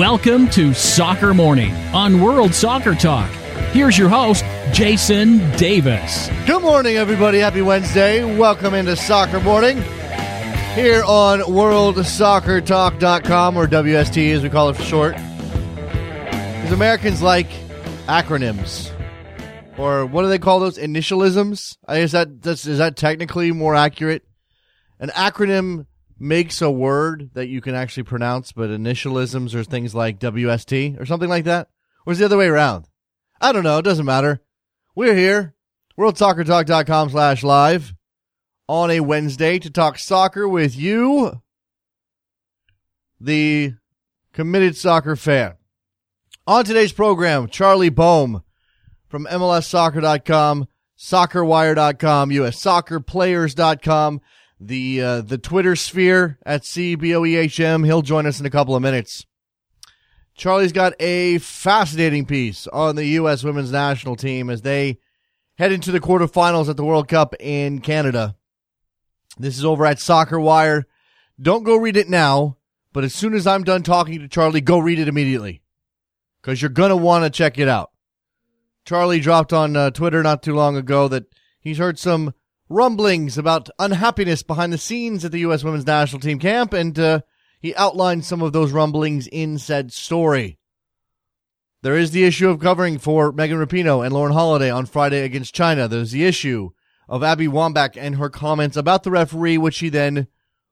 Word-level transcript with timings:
Welcome 0.00 0.48
to 0.52 0.72
Soccer 0.72 1.34
Morning 1.34 1.74
on 1.92 2.22
World 2.22 2.54
Soccer 2.54 2.94
Talk. 2.94 3.28
Here's 3.72 3.98
your 3.98 4.08
host, 4.08 4.46
Jason 4.72 5.40
Davis. 5.58 6.30
Good 6.46 6.62
morning, 6.62 6.96
everybody. 6.96 7.38
Happy 7.38 7.60
Wednesday. 7.60 8.24
Welcome 8.38 8.72
into 8.72 8.96
Soccer 8.96 9.40
Morning 9.40 9.76
here 10.74 11.02
on 11.04 11.40
WorldSoccerTalk.com, 11.40 13.58
or 13.58 13.66
WST 13.66 14.32
as 14.32 14.42
we 14.42 14.48
call 14.48 14.70
it 14.70 14.76
for 14.76 14.84
short. 14.84 15.16
Because 15.16 16.72
Americans 16.72 17.20
like 17.20 17.50
acronyms. 18.06 18.90
Or 19.76 20.06
what 20.06 20.22
do 20.22 20.28
they 20.28 20.38
call 20.38 20.60
those? 20.60 20.78
Initialisms? 20.78 21.76
I 21.86 22.00
guess 22.00 22.12
that 22.12 22.28
is 22.46 22.78
that 22.78 22.96
technically 22.96 23.52
more 23.52 23.74
accurate? 23.74 24.22
An 24.98 25.10
acronym 25.10 25.84
makes 26.20 26.60
a 26.60 26.70
word 26.70 27.30
that 27.32 27.48
you 27.48 27.60
can 27.60 27.74
actually 27.74 28.02
pronounce, 28.04 28.52
but 28.52 28.70
initialisms 28.70 29.54
or 29.54 29.64
things 29.64 29.94
like 29.94 30.20
WST 30.20 31.00
or 31.00 31.06
something 31.06 31.28
like 31.28 31.44
that? 31.44 31.68
Or 32.06 32.12
is 32.12 32.18
the 32.18 32.26
other 32.26 32.36
way 32.36 32.46
around? 32.46 32.86
I 33.40 33.52
don't 33.52 33.64
know. 33.64 33.78
It 33.78 33.84
doesn't 33.84 34.06
matter. 34.06 34.40
We're 34.94 35.16
here. 35.16 35.54
WorldSoccerTalk.com 35.98 37.10
slash 37.10 37.42
live 37.42 37.94
on 38.68 38.90
a 38.90 39.00
Wednesday 39.00 39.58
to 39.58 39.70
talk 39.70 39.98
soccer 39.98 40.48
with 40.48 40.76
you, 40.76 41.42
the 43.20 43.74
committed 44.32 44.76
soccer 44.76 45.16
fan. 45.16 45.54
On 46.46 46.64
today's 46.64 46.92
program, 46.92 47.48
Charlie 47.48 47.88
Boehm 47.90 48.42
from 49.08 49.26
MLSsoccer.com, 49.26 50.68
SoccerWire.com, 50.98 52.30
USSoccerPlayers.com, 52.30 54.20
the 54.60 55.00
uh, 55.00 55.20
the 55.22 55.38
Twitter 55.38 55.74
sphere 55.74 56.38
at 56.44 56.62
CBOEHM. 56.62 57.86
He'll 57.86 58.02
join 58.02 58.26
us 58.26 58.38
in 58.38 58.46
a 58.46 58.50
couple 58.50 58.76
of 58.76 58.82
minutes. 58.82 59.26
Charlie's 60.36 60.72
got 60.72 60.94
a 61.00 61.38
fascinating 61.38 62.26
piece 62.26 62.66
on 62.66 62.96
the 62.96 63.04
U.S. 63.06 63.42
women's 63.42 63.72
national 63.72 64.16
team 64.16 64.48
as 64.48 64.62
they 64.62 64.98
head 65.58 65.72
into 65.72 65.92
the 65.92 66.00
quarterfinals 66.00 66.68
at 66.68 66.76
the 66.76 66.84
World 66.84 67.08
Cup 67.08 67.34
in 67.40 67.80
Canada. 67.80 68.36
This 69.38 69.58
is 69.58 69.64
over 69.64 69.84
at 69.86 69.98
Soccer 69.98 70.38
Wire. 70.38 70.86
Don't 71.40 71.64
go 71.64 71.76
read 71.76 71.96
it 71.96 72.08
now, 72.08 72.56
but 72.92 73.04
as 73.04 73.14
soon 73.14 73.34
as 73.34 73.46
I'm 73.46 73.64
done 73.64 73.82
talking 73.82 74.20
to 74.20 74.28
Charlie, 74.28 74.60
go 74.60 74.78
read 74.78 74.98
it 74.98 75.08
immediately 75.08 75.62
because 76.40 76.60
you're 76.60 76.68
going 76.68 76.90
to 76.90 76.96
want 76.96 77.24
to 77.24 77.30
check 77.30 77.58
it 77.58 77.68
out. 77.68 77.90
Charlie 78.84 79.20
dropped 79.20 79.52
on 79.52 79.76
uh, 79.76 79.90
Twitter 79.90 80.22
not 80.22 80.42
too 80.42 80.54
long 80.54 80.76
ago 80.76 81.08
that 81.08 81.24
he's 81.60 81.78
heard 81.78 81.98
some 81.98 82.34
rumblings 82.70 83.36
about 83.36 83.68
unhappiness 83.78 84.42
behind 84.42 84.72
the 84.72 84.78
scenes 84.78 85.24
at 85.24 85.32
the 85.32 85.40
U.S. 85.40 85.64
women's 85.64 85.86
national 85.86 86.20
team 86.20 86.38
camp, 86.38 86.72
and 86.72 86.98
uh, 86.98 87.20
he 87.60 87.74
outlined 87.74 88.24
some 88.24 88.40
of 88.40 88.52
those 88.52 88.72
rumblings 88.72 89.26
in 89.26 89.58
said 89.58 89.92
story. 89.92 90.56
There 91.82 91.96
is 91.96 92.12
the 92.12 92.24
issue 92.24 92.48
of 92.48 92.60
covering 92.60 92.98
for 92.98 93.32
Megan 93.32 93.58
Rapinoe 93.58 94.04
and 94.04 94.14
Lauren 94.14 94.32
Holiday 94.32 94.70
on 94.70 94.86
Friday 94.86 95.24
against 95.24 95.54
China. 95.54 95.88
There's 95.88 96.12
the 96.12 96.24
issue 96.24 96.70
of 97.08 97.24
Abby 97.24 97.48
Wambach 97.48 97.96
and 97.96 98.16
her 98.16 98.30
comments 98.30 98.76
about 98.76 99.02
the 99.02 99.10
referee, 99.10 99.58
which 99.58 99.74
she 99.74 99.88
then 99.88 100.28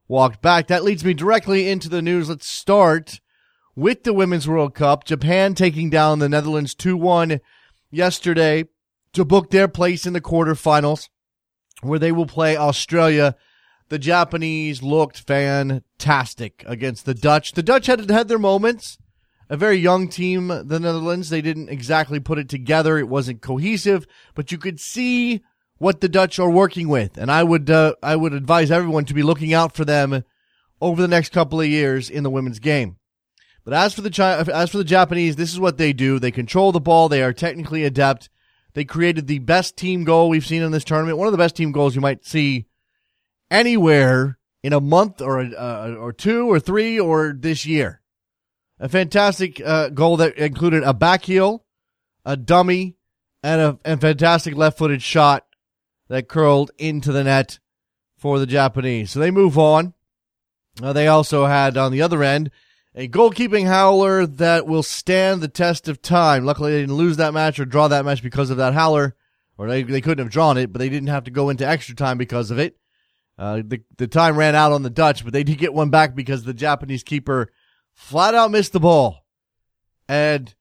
walked 0.06 0.41
back. 0.41 0.69
That 0.69 0.84
leads 0.84 1.04
me 1.04 1.14
directly 1.14 1.69
into 1.69 1.88
the 1.88 2.02
news. 2.02 2.28
Let's 2.28 2.46
start 2.46 3.20
with 3.74 4.04
the 4.04 4.12
Women's 4.12 4.46
World 4.46 4.74
Cup. 4.74 5.04
Japan 5.04 5.54
taking 5.54 5.91
down 5.91 6.20
the 6.20 6.28
Netherlands 6.28 6.74
2 6.74 6.96
1 6.96 7.41
yesterday 7.91 8.66
to 9.14 9.24
book 9.24 9.50
their 9.50 9.66
place 9.66 10.06
in 10.06 10.12
the 10.12 10.20
quarterfinals 10.20 11.08
where 11.82 11.98
they 11.98 12.12
will 12.12 12.26
play 12.26 12.56
Australia. 12.56 13.36
The 13.88 13.98
Japanese 13.98 14.82
looked 14.82 15.20
fantastic 15.20 16.64
against 16.66 17.06
the 17.06 17.14
Dutch. 17.14 17.53
The 17.53 17.62
Dutch 17.62 17.86
had 17.86 18.10
had 18.10 18.28
their 18.28 18.38
moments. 18.38 18.98
A 19.50 19.56
very 19.56 19.76
young 19.76 20.08
team, 20.08 20.48
the 20.48 20.78
Netherlands. 20.78 21.30
They 21.30 21.41
didn't 21.41 21.70
exactly 21.70 22.20
put 22.20 22.38
it 22.38 22.50
together. 22.50 22.98
It 22.98 23.08
wasn't 23.08 23.41
cohesive, 23.41 24.06
but 24.34 24.53
you 24.53 24.58
could 24.58 24.78
see 24.78 25.42
what 25.78 26.00
the 26.03 26.08
Dutch 26.08 26.38
are 26.38 26.50
working 26.50 26.88
with. 26.88 27.16
And 27.16 27.30
I 27.30 27.44
would, 27.44 27.70
uh, 27.70 27.94
I 28.03 28.16
would 28.16 28.34
advise 28.34 28.70
everyone 28.70 29.06
to 29.06 29.14
be 29.14 29.22
looking 29.22 29.54
out 29.54 29.74
for 29.74 29.86
them 29.86 30.22
over 30.82 31.00
the 31.00 31.08
next 31.08 31.32
couple 31.32 31.60
of 31.60 31.66
years 31.66 32.10
in 32.10 32.24
the 32.24 32.30
women's 32.30 32.58
game. 32.58 32.97
But 33.64 33.72
as 33.72 33.94
for 33.94 34.03
the 34.03 34.10
China, 34.10 34.50
as 34.53 34.70
for 34.70 34.78
the 34.78 34.84
Japanese, 34.84 35.36
this 35.36 35.53
is 35.53 35.60
what 35.60 35.78
they 35.78 35.92
do. 35.92 36.19
They 36.19 36.30
control 36.30 36.72
the 36.72 36.80
ball. 36.80 37.08
They 37.08 37.22
are 37.22 37.32
technically 37.32 37.84
adept. 37.84 38.28
They 38.78 38.84
created 38.84 39.27
the 39.27 39.41
best 39.41 39.77
team 39.77 40.05
goal 40.05 40.28
we've 40.28 40.47
seen 40.47 40.62
in 40.62 40.71
this 40.71 40.84
tournament. 40.84 41.19
One 41.19 41.27
of 41.27 41.33
the 41.33 41.37
best 41.37 41.56
team 41.56 41.72
goals 41.72 41.97
you 41.97 42.00
might 42.00 42.25
see 42.25 42.66
anywhere 43.50 44.39
in 44.62 44.72
a 44.72 44.81
month 44.81 45.21
or 45.21 45.41
uh, 45.41 45.97
or 45.97 46.12
two 46.12 46.49
or 46.49 46.61
three 46.61 47.00
or 47.00 47.34
this 47.37 47.66
year. 47.66 48.00
A 48.78 48.89
fantastic 48.89 49.61
uh, 49.61 49.89
goal 49.89 50.19
that 50.19 50.37
included 50.37 50.84
a 50.84 50.94
back 50.94 51.25
heel, 51.25 51.65
a 52.25 52.37
dummy, 52.37 52.94
and 53.43 53.61
a, 53.61 53.78
a 53.84 53.97
fantastic 53.97 54.55
left-footed 54.55 55.03
shot 55.03 55.45
that 56.06 56.28
curled 56.28 56.71
into 56.78 57.10
the 57.10 57.25
net 57.25 57.59
for 58.16 58.39
the 58.39 58.47
Japanese. 58.47 59.10
So 59.10 59.19
they 59.19 59.33
move 59.33 59.59
on. 59.59 59.93
Uh, 60.81 60.93
they 60.93 61.09
also 61.09 61.47
had 61.47 61.77
on 61.77 61.91
the 61.91 62.03
other 62.03 62.22
end 62.22 62.53
a 62.98 63.06
goalkeeping 63.06 63.64
howler 63.64 64.26
that 64.26 64.66
will 64.66 64.82
stand 64.82 65.41
the 65.41 65.47
test 65.47 65.86
of 65.86 66.03
time. 66.03 66.44
Luckily, 66.44 66.72
they 66.72 66.81
didn't 66.81 66.97
lose 66.97 67.16
that 67.19 67.32
match 67.32 67.60
or 67.60 67.64
draw 67.64 67.86
that 67.86 68.04
match 68.04 68.25
because 68.25 68.50
of 68.50 68.56
that 68.56 68.75
howler, 68.75 69.14
or 69.56 69.69
they, 69.69 69.84
they 69.84 70.00
couldn't 70.00 70.25
have 70.25 70.32
drawn 70.32 70.59
it, 70.59 70.72
but 70.72 70.81
they 70.81 70.88
didn't 70.88 71.09
have 71.09 71.22
to 71.25 71.31
go 71.31 71.48
into 71.48 71.66
extra 71.66 71.94
time 71.94 72.19
because 72.19 72.50
of 72.50 72.59
it. 72.59 72.76
Uh, 73.38 73.62
the, 73.64 73.81
the 73.98 74.09
time 74.09 74.36
ran 74.36 74.56
out 74.56 74.72
on 74.72 74.82
the 74.82 74.91
Dutch, 74.91 75.22
but 75.22 75.32
they 75.32 75.44
did 75.44 75.59
get 75.59 75.72
one 75.72 75.91
back 75.91 76.16
because 76.16 76.42
the 76.42 76.53
Japanese 76.53 77.04
keeper 77.04 77.53
flat 77.94 78.34
out 78.34 78.50
missed 78.50 78.72
the 78.72 78.81
ball. 78.81 79.25
And, 80.09 80.53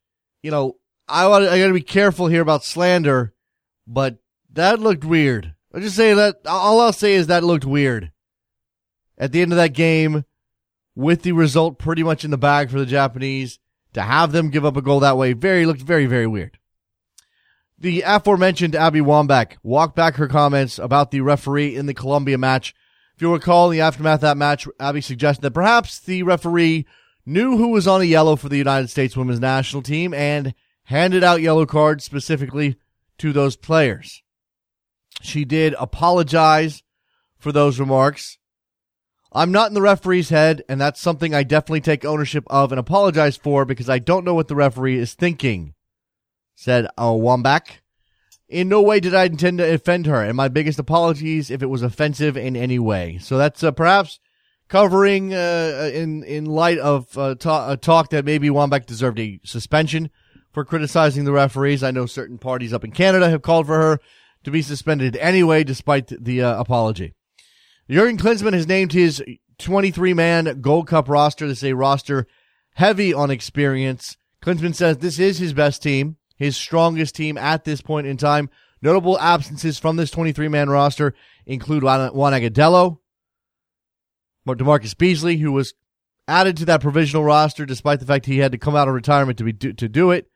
you 0.43 0.51
know, 0.51 0.77
I, 1.07 1.25
want 1.25 1.45
I 1.45 1.57
gotta 1.57 1.73
be 1.73 1.81
careful 1.81 2.27
here 2.27 2.43
about 2.43 2.63
slander, 2.63 3.33
but 3.87 4.19
that 4.53 4.79
looked 4.79 5.03
weird. 5.03 5.55
I 5.73 5.79
just 5.79 5.95
say 5.95 6.13
that, 6.13 6.35
all 6.45 6.81
I'll 6.81 6.93
say 6.93 7.13
is 7.13 7.27
that 7.27 7.43
looked 7.43 7.65
weird. 7.65 8.11
At 9.17 9.31
the 9.31 9.41
end 9.41 9.53
of 9.53 9.57
that 9.57 9.73
game, 9.73 10.23
with 10.97 11.21
the 11.21 11.31
result 11.31 11.77
pretty 11.77 12.01
much 12.01 12.25
in 12.25 12.31
the 12.31 12.39
bag 12.39 12.71
for 12.71 12.79
the 12.79 12.85
Japanese, 12.85 13.59
to 13.93 14.01
have 14.01 14.31
them 14.31 14.49
give 14.49 14.65
up 14.65 14.75
a 14.75 14.81
goal 14.81 14.99
that 14.99 15.15
way, 15.15 15.31
very 15.31 15.63
looked 15.63 15.83
very, 15.83 16.07
very 16.07 16.25
weird. 16.25 16.57
The 17.77 18.01
aforementioned 18.01 18.75
Abby 18.75 18.99
Wambach 18.99 19.57
walked 19.61 19.95
back 19.95 20.15
her 20.15 20.27
comments 20.27 20.79
about 20.79 21.11
the 21.11 21.21
referee 21.21 21.75
in 21.75 21.85
the 21.85 21.93
Colombia 21.93 22.39
match. 22.39 22.73
If 23.15 23.21
you 23.21 23.31
recall, 23.31 23.69
in 23.69 23.77
the 23.77 23.81
aftermath 23.81 24.15
of 24.15 24.21
that 24.21 24.37
match, 24.37 24.67
Abby 24.79 25.01
suggested 25.01 25.43
that 25.43 25.53
perhaps 25.53 25.99
the 25.99 26.23
referee 26.23 26.87
knew 27.27 27.57
who 27.57 27.67
was 27.67 27.87
on 27.87 28.01
a 28.01 28.05
yellow 28.05 28.35
for 28.35 28.49
the 28.49 28.57
United 28.57 28.89
States 28.89 29.15
women's 29.15 29.39
national 29.39 29.83
team 29.83 30.15
and 30.15 30.55
handed 30.85 31.23
out 31.23 31.43
yellow 31.43 31.67
cards 31.67 32.05
specifically 32.05 32.75
to 33.19 33.31
those 33.31 33.55
players. 33.55 34.23
She 35.21 35.45
did 35.45 35.75
apologize 35.77 36.81
for 37.37 37.51
those 37.51 37.79
remarks 37.79 38.36
I'm 39.33 39.51
not 39.51 39.67
in 39.69 39.73
the 39.73 39.81
referee's 39.81 40.29
head, 40.29 40.63
and 40.69 40.79
that's 40.79 41.01
something 41.01 41.35
I 41.35 41.43
definitely 41.43 41.81
take 41.81 42.05
ownership 42.05 42.45
of 42.47 42.71
and 42.71 42.79
apologize 42.79 43.35
for 43.35 43.65
because 43.65 43.89
I 43.89 43.99
don't 43.99 44.25
know 44.25 44.33
what 44.33 44.47
the 44.47 44.55
referee 44.55 44.97
is 44.97 45.13
thinking, 45.13 45.73
said 46.55 46.87
Wambach. 46.97 47.79
In 48.47 48.69
no 48.69 48.81
way 48.81 49.01
did 49.01 49.13
I 49.13 49.25
intend 49.25 49.57
to 49.57 49.73
offend 49.73 50.05
her, 50.05 50.23
and 50.23 50.37
my 50.37 50.47
biggest 50.47 50.79
apologies 50.79 51.51
if 51.51 51.61
it 51.61 51.69
was 51.69 51.81
offensive 51.81 52.37
in 52.37 52.55
any 52.55 52.79
way. 52.79 53.17
So 53.21 53.37
that's 53.37 53.61
uh, 53.61 53.71
perhaps 53.71 54.19
covering 54.69 55.33
uh, 55.33 55.91
in 55.93 56.23
in 56.23 56.45
light 56.45 56.77
of 56.77 57.17
uh, 57.17 57.35
ta- 57.35 57.71
a 57.71 57.75
talk 57.75 58.09
that 58.11 58.23
maybe 58.23 58.47
Wambach 58.47 58.85
deserved 58.85 59.19
a 59.19 59.41
suspension 59.43 60.09
for 60.53 60.63
criticizing 60.63 61.25
the 61.25 61.33
referees. 61.33 61.83
I 61.83 61.91
know 61.91 62.05
certain 62.05 62.37
parties 62.37 62.71
up 62.71 62.85
in 62.85 62.91
Canada 62.91 63.29
have 63.29 63.41
called 63.41 63.67
for 63.67 63.77
her 63.77 63.99
to 64.45 64.51
be 64.51 64.61
suspended 64.61 65.17
anyway, 65.17 65.65
despite 65.65 66.07
the 66.07 66.41
uh, 66.41 66.57
apology. 66.57 67.16
Jurgen 67.89 68.17
Klinsmann 68.17 68.53
has 68.53 68.67
named 68.67 68.91
his 68.91 69.23
23 69.59 70.13
man 70.13 70.59
Gold 70.61 70.87
Cup 70.87 71.07
roster. 71.07 71.47
This 71.47 71.59
is 71.59 71.71
a 71.71 71.75
roster 71.75 72.27
heavy 72.75 73.13
on 73.13 73.31
experience. 73.31 74.17
Klinsmann 74.43 74.75
says 74.75 74.97
this 74.97 75.19
is 75.19 75.37
his 75.37 75.53
best 75.53 75.81
team, 75.81 76.17
his 76.35 76.57
strongest 76.57 77.15
team 77.15 77.37
at 77.37 77.63
this 77.63 77.81
point 77.81 78.07
in 78.07 78.17
time. 78.17 78.49
Notable 78.81 79.17
absences 79.19 79.79
from 79.79 79.95
this 79.95 80.11
23 80.11 80.49
man 80.49 80.69
roster 80.69 81.15
include 81.45 81.83
Juan 81.83 82.33
Agudelo, 82.33 82.99
DaMarcus 84.45 84.97
Beasley, 84.97 85.37
who 85.37 85.51
was 85.51 85.73
added 86.27 86.57
to 86.57 86.65
that 86.65 86.81
provisional 86.81 87.23
roster 87.23 87.65
despite 87.65 87.99
the 87.99 88.05
fact 88.05 88.25
he 88.25 88.39
had 88.39 88.51
to 88.51 88.57
come 88.57 88.75
out 88.75 88.87
of 88.87 88.93
retirement 88.93 89.37
to 89.37 89.43
be 89.45 89.53
to 89.53 89.87
do 89.87 90.11
it. 90.11 90.29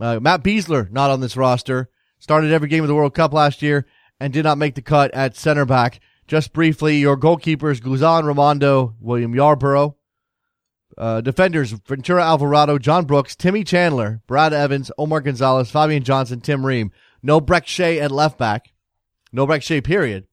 Uh, 0.00 0.18
Matt 0.20 0.42
Besler 0.42 0.90
not 0.90 1.10
on 1.10 1.20
this 1.20 1.36
roster. 1.36 1.90
Started 2.18 2.50
every 2.50 2.68
game 2.68 2.82
of 2.82 2.88
the 2.88 2.94
World 2.94 3.14
Cup 3.14 3.32
last 3.32 3.62
year 3.62 3.86
and 4.18 4.32
did 4.32 4.42
not 4.42 4.58
make 4.58 4.74
the 4.74 4.82
cut 4.82 5.12
at 5.14 5.36
center 5.36 5.64
back. 5.64 6.00
Just 6.28 6.52
briefly, 6.52 6.98
your 6.98 7.16
goalkeepers, 7.16 7.80
Guzan 7.80 8.24
Rimando, 8.24 8.94
William 9.00 9.34
Yarborough. 9.34 9.96
Uh, 10.96 11.22
defenders, 11.22 11.72
Ventura 11.72 12.22
Alvarado, 12.22 12.76
John 12.76 13.06
Brooks, 13.06 13.34
Timmy 13.34 13.64
Chandler, 13.64 14.20
Brad 14.26 14.52
Evans, 14.52 14.90
Omar 14.98 15.22
Gonzalez, 15.22 15.70
Fabian 15.70 16.04
Johnson, 16.04 16.40
Tim 16.40 16.66
Ream. 16.66 16.92
No 17.22 17.40
Brek 17.40 17.66
Shea 17.66 17.98
at 17.98 18.10
left 18.10 18.36
back. 18.36 18.72
No 19.32 19.46
Brek 19.46 19.62
Shea, 19.62 19.80
period. 19.80 20.26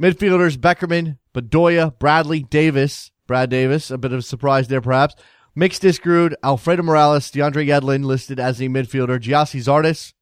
Midfielders, 0.00 0.56
Beckerman, 0.56 1.18
Bedoya, 1.34 1.98
Bradley, 1.98 2.42
Davis, 2.42 3.10
Brad 3.26 3.50
Davis, 3.50 3.90
a 3.90 3.98
bit 3.98 4.12
of 4.12 4.20
a 4.20 4.22
surprise 4.22 4.68
there 4.68 4.80
perhaps. 4.80 5.16
Mix 5.54 5.78
Diskerud, 5.78 6.34
Alfredo 6.42 6.82
Morales, 6.82 7.30
DeAndre 7.30 7.66
Yedlin 7.66 8.04
listed 8.04 8.40
as 8.40 8.60
a 8.60 8.64
midfielder, 8.64 9.20
Gyasi 9.20 9.60
Zardes, 9.60 10.14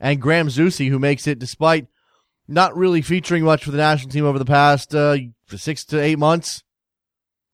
and 0.00 0.20
Graham 0.20 0.48
Zusi, 0.48 0.88
who 0.88 0.98
makes 0.98 1.28
it 1.28 1.38
despite 1.38 1.86
not 2.50 2.76
really 2.76 3.00
featuring 3.00 3.44
much 3.44 3.64
for 3.64 3.70
the 3.70 3.78
national 3.78 4.10
team 4.10 4.24
over 4.24 4.38
the 4.38 4.44
past 4.44 4.94
uh, 4.94 5.16
six 5.48 5.84
to 5.86 6.00
eight 6.00 6.18
months 6.18 6.64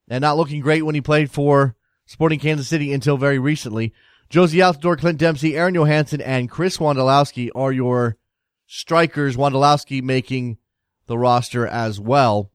and 0.09 0.23
not 0.23 0.37
looking 0.37 0.59
great 0.59 0.83
when 0.83 0.95
he 0.95 1.01
played 1.01 1.29
for 1.29 1.75
Sporting 2.07 2.39
Kansas 2.39 2.67
City 2.67 2.91
until 2.91 3.15
very 3.15 3.37
recently. 3.37 3.93
Jozy 4.29 4.55
Altidore, 4.55 4.97
Clint 4.97 5.19
Dempsey, 5.19 5.55
Aron 5.55 5.75
Johannsson, 5.75 6.19
and 6.21 6.49
Chris 6.49 6.77
Wondolowski 6.77 7.49
are 7.55 7.71
your 7.71 8.17
strikers. 8.65 9.37
Wondolowski 9.37 10.01
making 10.01 10.57
the 11.05 11.17
roster 11.17 11.67
as 11.67 11.99
well. 11.99 12.51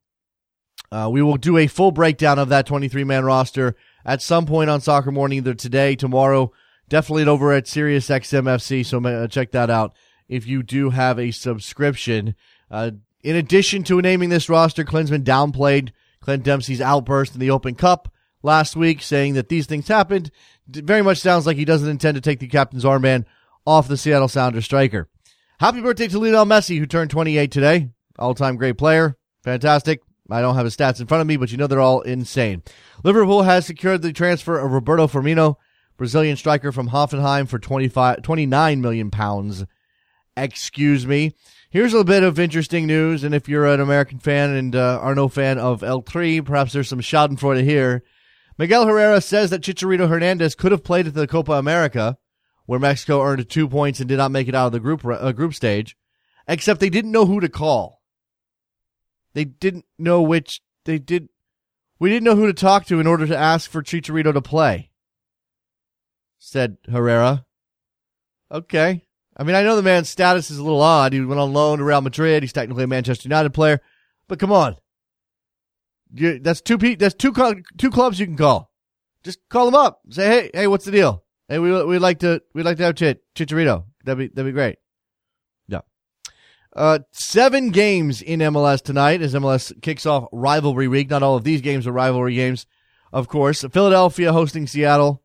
Uh, 0.90 1.08
we 1.10 1.22
will 1.22 1.36
do 1.36 1.56
a 1.56 1.68
full 1.68 1.92
breakdown 1.92 2.38
of 2.38 2.48
that 2.48 2.66
23 2.66 3.04
man 3.04 3.24
roster 3.24 3.76
at 4.04 4.20
some 4.20 4.46
point 4.46 4.68
on 4.68 4.80
Soccer 4.80 5.12
Morning, 5.12 5.38
either 5.38 5.54
today, 5.54 5.94
tomorrow, 5.94 6.52
definitely 6.88 7.24
over 7.24 7.52
at 7.52 7.68
Sirius 7.68 8.08
XMFC. 8.08 8.84
So 8.84 9.02
uh, 9.02 9.28
check 9.28 9.52
that 9.52 9.70
out 9.70 9.94
if 10.32 10.46
you 10.46 10.62
do 10.62 10.90
have 10.90 11.18
a 11.18 11.30
subscription. 11.30 12.34
Uh, 12.70 12.92
in 13.22 13.36
addition 13.36 13.84
to 13.84 14.00
naming 14.00 14.30
this 14.30 14.48
roster, 14.48 14.82
Klinsmann 14.82 15.24
downplayed 15.24 15.90
Clint 16.20 16.42
Dempsey's 16.42 16.80
outburst 16.80 17.34
in 17.34 17.40
the 17.40 17.50
Open 17.50 17.74
Cup 17.74 18.10
last 18.42 18.74
week, 18.74 19.02
saying 19.02 19.34
that 19.34 19.50
these 19.50 19.66
things 19.66 19.88
happened. 19.88 20.30
It 20.74 20.84
very 20.84 21.02
much 21.02 21.18
sounds 21.18 21.46
like 21.46 21.58
he 21.58 21.66
doesn't 21.66 21.88
intend 21.88 22.14
to 22.14 22.20
take 22.22 22.38
the 22.38 22.48
captain's 22.48 22.84
armband 22.84 23.26
off 23.66 23.88
the 23.88 23.96
Seattle 23.96 24.26
Sounders 24.28 24.64
striker. 24.64 25.08
Happy 25.60 25.80
birthday 25.80 26.08
to 26.08 26.18
Lionel 26.18 26.46
Messi, 26.46 26.78
who 26.78 26.86
turned 26.86 27.10
28 27.10 27.50
today. 27.50 27.90
All 28.18 28.34
time 28.34 28.56
great 28.56 28.78
player. 28.78 29.16
Fantastic. 29.44 30.00
I 30.30 30.40
don't 30.40 30.54
have 30.54 30.64
his 30.64 30.76
stats 30.76 30.98
in 30.98 31.06
front 31.06 31.20
of 31.20 31.26
me, 31.26 31.36
but 31.36 31.52
you 31.52 31.58
know 31.58 31.66
they're 31.66 31.78
all 31.80 32.00
insane. 32.00 32.62
Liverpool 33.04 33.42
has 33.42 33.66
secured 33.66 34.00
the 34.00 34.12
transfer 34.12 34.58
of 34.58 34.72
Roberto 34.72 35.06
Firmino, 35.06 35.56
Brazilian 35.98 36.36
striker 36.36 36.72
from 36.72 36.88
Hoffenheim, 36.88 37.48
for 37.48 37.58
25, 37.58 38.22
29 38.22 38.80
million 38.80 39.10
pounds. 39.10 39.66
Excuse 40.36 41.06
me. 41.06 41.34
Here's 41.70 41.94
a 41.94 42.04
bit 42.04 42.22
of 42.22 42.38
interesting 42.38 42.86
news, 42.86 43.24
and 43.24 43.34
if 43.34 43.48
you're 43.48 43.66
an 43.66 43.80
American 43.80 44.18
fan 44.18 44.50
and 44.50 44.76
uh, 44.76 44.98
are 45.00 45.14
no 45.14 45.28
fan 45.28 45.58
of 45.58 45.82
El 45.82 46.02
Tri, 46.02 46.40
perhaps 46.40 46.72
there's 46.72 46.88
some 46.88 47.00
Schadenfreude 47.00 47.64
here. 47.64 48.04
Miguel 48.58 48.86
Herrera 48.86 49.20
says 49.20 49.50
that 49.50 49.62
Chicharito 49.62 50.08
Hernandez 50.08 50.54
could 50.54 50.72
have 50.72 50.84
played 50.84 51.06
at 51.06 51.14
the 51.14 51.26
Copa 51.26 51.52
America, 51.52 52.18
where 52.66 52.78
Mexico 52.78 53.22
earned 53.22 53.48
two 53.48 53.68
points 53.68 54.00
and 54.00 54.08
did 54.08 54.18
not 54.18 54.30
make 54.30 54.48
it 54.48 54.54
out 54.54 54.66
of 54.66 54.72
the 54.72 54.80
group 54.80 55.04
uh, 55.04 55.32
group 55.32 55.54
stage, 55.54 55.96
except 56.46 56.80
they 56.80 56.90
didn't 56.90 57.12
know 57.12 57.26
who 57.26 57.40
to 57.40 57.48
call. 57.48 58.02
They 59.32 59.44
didn't 59.44 59.86
know 59.98 60.20
which 60.20 60.60
they 60.84 60.98
did. 60.98 61.28
We 61.98 62.10
didn't 62.10 62.24
know 62.24 62.36
who 62.36 62.46
to 62.46 62.52
talk 62.52 62.84
to 62.86 63.00
in 63.00 63.06
order 63.06 63.26
to 63.26 63.36
ask 63.36 63.70
for 63.70 63.82
Chicharito 63.82 64.32
to 64.34 64.42
play. 64.42 64.90
Said 66.38 66.76
Herrera. 66.90 67.46
Okay. 68.50 69.06
I 69.36 69.44
mean, 69.44 69.56
I 69.56 69.62
know 69.62 69.76
the 69.76 69.82
man's 69.82 70.08
status 70.08 70.50
is 70.50 70.58
a 70.58 70.62
little 70.62 70.82
odd. 70.82 71.12
He 71.12 71.20
went 71.20 71.40
on 71.40 71.52
loan 71.52 71.78
to 71.78 71.84
Real 71.84 72.00
Madrid. 72.00 72.42
He's 72.42 72.52
technically 72.52 72.84
a 72.84 72.88
Manchester 72.88 73.28
United 73.28 73.50
player, 73.50 73.80
but 74.28 74.38
come 74.38 74.52
on. 74.52 74.76
You, 76.14 76.38
that's 76.38 76.60
two 76.60 76.76
that's 76.96 77.14
two 77.14 77.32
two 77.78 77.90
clubs 77.90 78.20
you 78.20 78.26
can 78.26 78.36
call. 78.36 78.70
Just 79.22 79.38
call 79.48 79.66
them 79.66 79.74
up. 79.74 80.00
Say, 80.10 80.26
hey, 80.26 80.50
hey, 80.52 80.66
what's 80.66 80.84
the 80.84 80.90
deal? 80.90 81.24
Hey, 81.48 81.58
we 81.58 81.84
we'd 81.84 81.98
like 81.98 82.18
to 82.20 82.42
we'd 82.52 82.64
like 82.64 82.76
to 82.76 82.84
have 82.84 82.96
Chit 82.96 83.22
Chicharito. 83.34 83.84
That'd 84.04 84.18
be 84.18 84.28
that'd 84.28 84.52
be 84.52 84.54
great. 84.54 84.76
Uh, 86.74 87.00
seven 87.10 87.70
games 87.70 88.22
in 88.22 88.40
MLS 88.40 88.82
tonight 88.82 89.20
as 89.20 89.34
MLS 89.34 89.78
kicks 89.82 90.06
off 90.06 90.28
rivalry 90.32 90.88
week. 90.88 91.10
Not 91.10 91.22
all 91.22 91.36
of 91.36 91.44
these 91.44 91.60
games 91.60 91.86
are 91.86 91.92
rivalry 91.92 92.34
games, 92.34 92.66
of 93.12 93.28
course. 93.28 93.62
Philadelphia 93.70 94.32
hosting 94.32 94.66
Seattle 94.66 95.22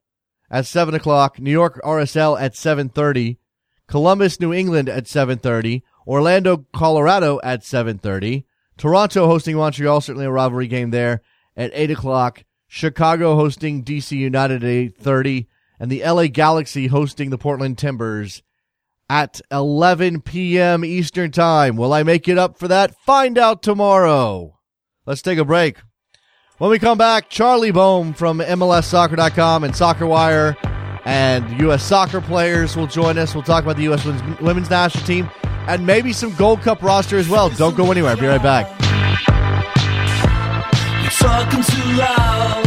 at 0.51 0.65
seven 0.65 0.94
o'clock. 0.94 1.39
New 1.39 1.51
York 1.51 1.80
RSL 1.83 2.39
at 2.39 2.56
seven 2.56 2.89
thirty. 2.89 3.39
Columbus, 3.88 4.39
New 4.39 4.54
England 4.54 4.89
at 4.89 5.07
seven 5.07 5.38
thirty. 5.38 5.84
Orlando, 6.06 6.66
Colorado 6.74 7.39
at 7.44 7.63
seven 7.63 7.98
thirty. 7.98 8.45
Toronto 8.78 9.28
hosting 9.28 9.56
Montreal, 9.56 10.01
certainly 10.01 10.25
a 10.25 10.31
rivalry 10.31 10.68
game 10.68 10.92
there 10.92 11.22
at 11.56 11.72
eight 11.74 11.92
o'clock. 11.92 12.44
Chicago 12.68 13.36
hosting 13.36 13.84
DC 13.84 14.12
United 14.12 14.63
at 14.63 14.69
eight 14.69 14.98
thirty, 14.98 15.48
and 15.80 15.92
the 15.92 16.04
LA 16.04 16.28
Galaxy 16.28 16.88
hosting 16.88 17.30
the 17.30 17.38
Portland 17.38 17.78
Timbers 17.78 18.44
at 19.10 19.39
11 19.51 20.22
p.m. 20.22 20.84
Eastern 20.84 21.31
Time. 21.31 21.78
Will 21.78 21.94
I 21.94 22.04
make 22.04 22.28
it 22.28 22.38
up 22.38 22.57
for 22.57 22.68
that? 22.68 22.94
Find 23.06 23.38
out 23.38 23.63
tomorrow. 23.63 24.60
Let's 25.06 25.22
take 25.22 25.39
a 25.39 25.45
break. 25.45 25.78
When 26.57 26.69
we 26.69 26.80
come 26.80 26.98
back, 26.98 27.30
Charlie 27.30 27.72
Boehm 27.72 28.13
from 28.13 28.39
MLSsoccer.com 28.39 29.63
and 29.63 29.75
Soccer 29.75 30.06
Wire 30.06 30.57
and 31.07 31.57
U.S. 31.62 31.83
soccer 31.83 32.19
players 32.19 32.75
will 32.75 32.86
join 32.86 33.18
us. 33.18 33.33
We'll 33.33 33.42
talk 33.42 33.63
about 33.63 33.77
the 33.77 33.83
U.S. 33.83 34.06
women's 34.42 34.69
national 34.69 35.06
team 35.06 35.30
and 35.44 35.86
maybe 35.88 36.12
some 36.12 36.36
Gold 36.36 36.62
Cup 36.62 36.83
roster 36.83 37.18
as 37.18 37.30
well. 37.30 37.50
Don't 37.50 37.77
go 37.77 37.89
anywhere. 37.94 38.12
I'll 38.12 38.19
be 38.19 38.27
right 38.27 38.44
back. 38.44 38.68
You're 41.01 41.12
talking 41.12 41.63
too 41.63 41.98
loud. 41.98 42.63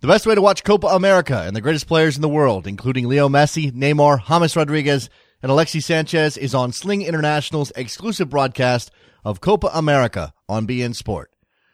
The 0.00 0.06
best 0.06 0.24
way 0.24 0.34
to 0.34 0.40
watch 0.40 0.64
Copa 0.64 0.86
America 0.86 1.42
and 1.46 1.54
the 1.54 1.60
greatest 1.60 1.86
players 1.86 2.16
in 2.16 2.22
the 2.22 2.28
world, 2.28 2.66
including 2.66 3.06
Leo 3.06 3.28
Messi, 3.28 3.70
Neymar, 3.70 4.26
James 4.26 4.56
Rodriguez, 4.56 5.10
and 5.42 5.50
Alexi 5.50 5.82
Sanchez, 5.82 6.36
is 6.36 6.54
on 6.54 6.72
Sling 6.72 7.02
International's 7.02 7.72
exclusive 7.76 8.28
broadcast 8.28 8.90
of 9.24 9.40
Copa 9.40 9.70
America 9.72 10.32
on 10.48 10.66
beIN 10.66 10.94
Sport. 10.94 11.30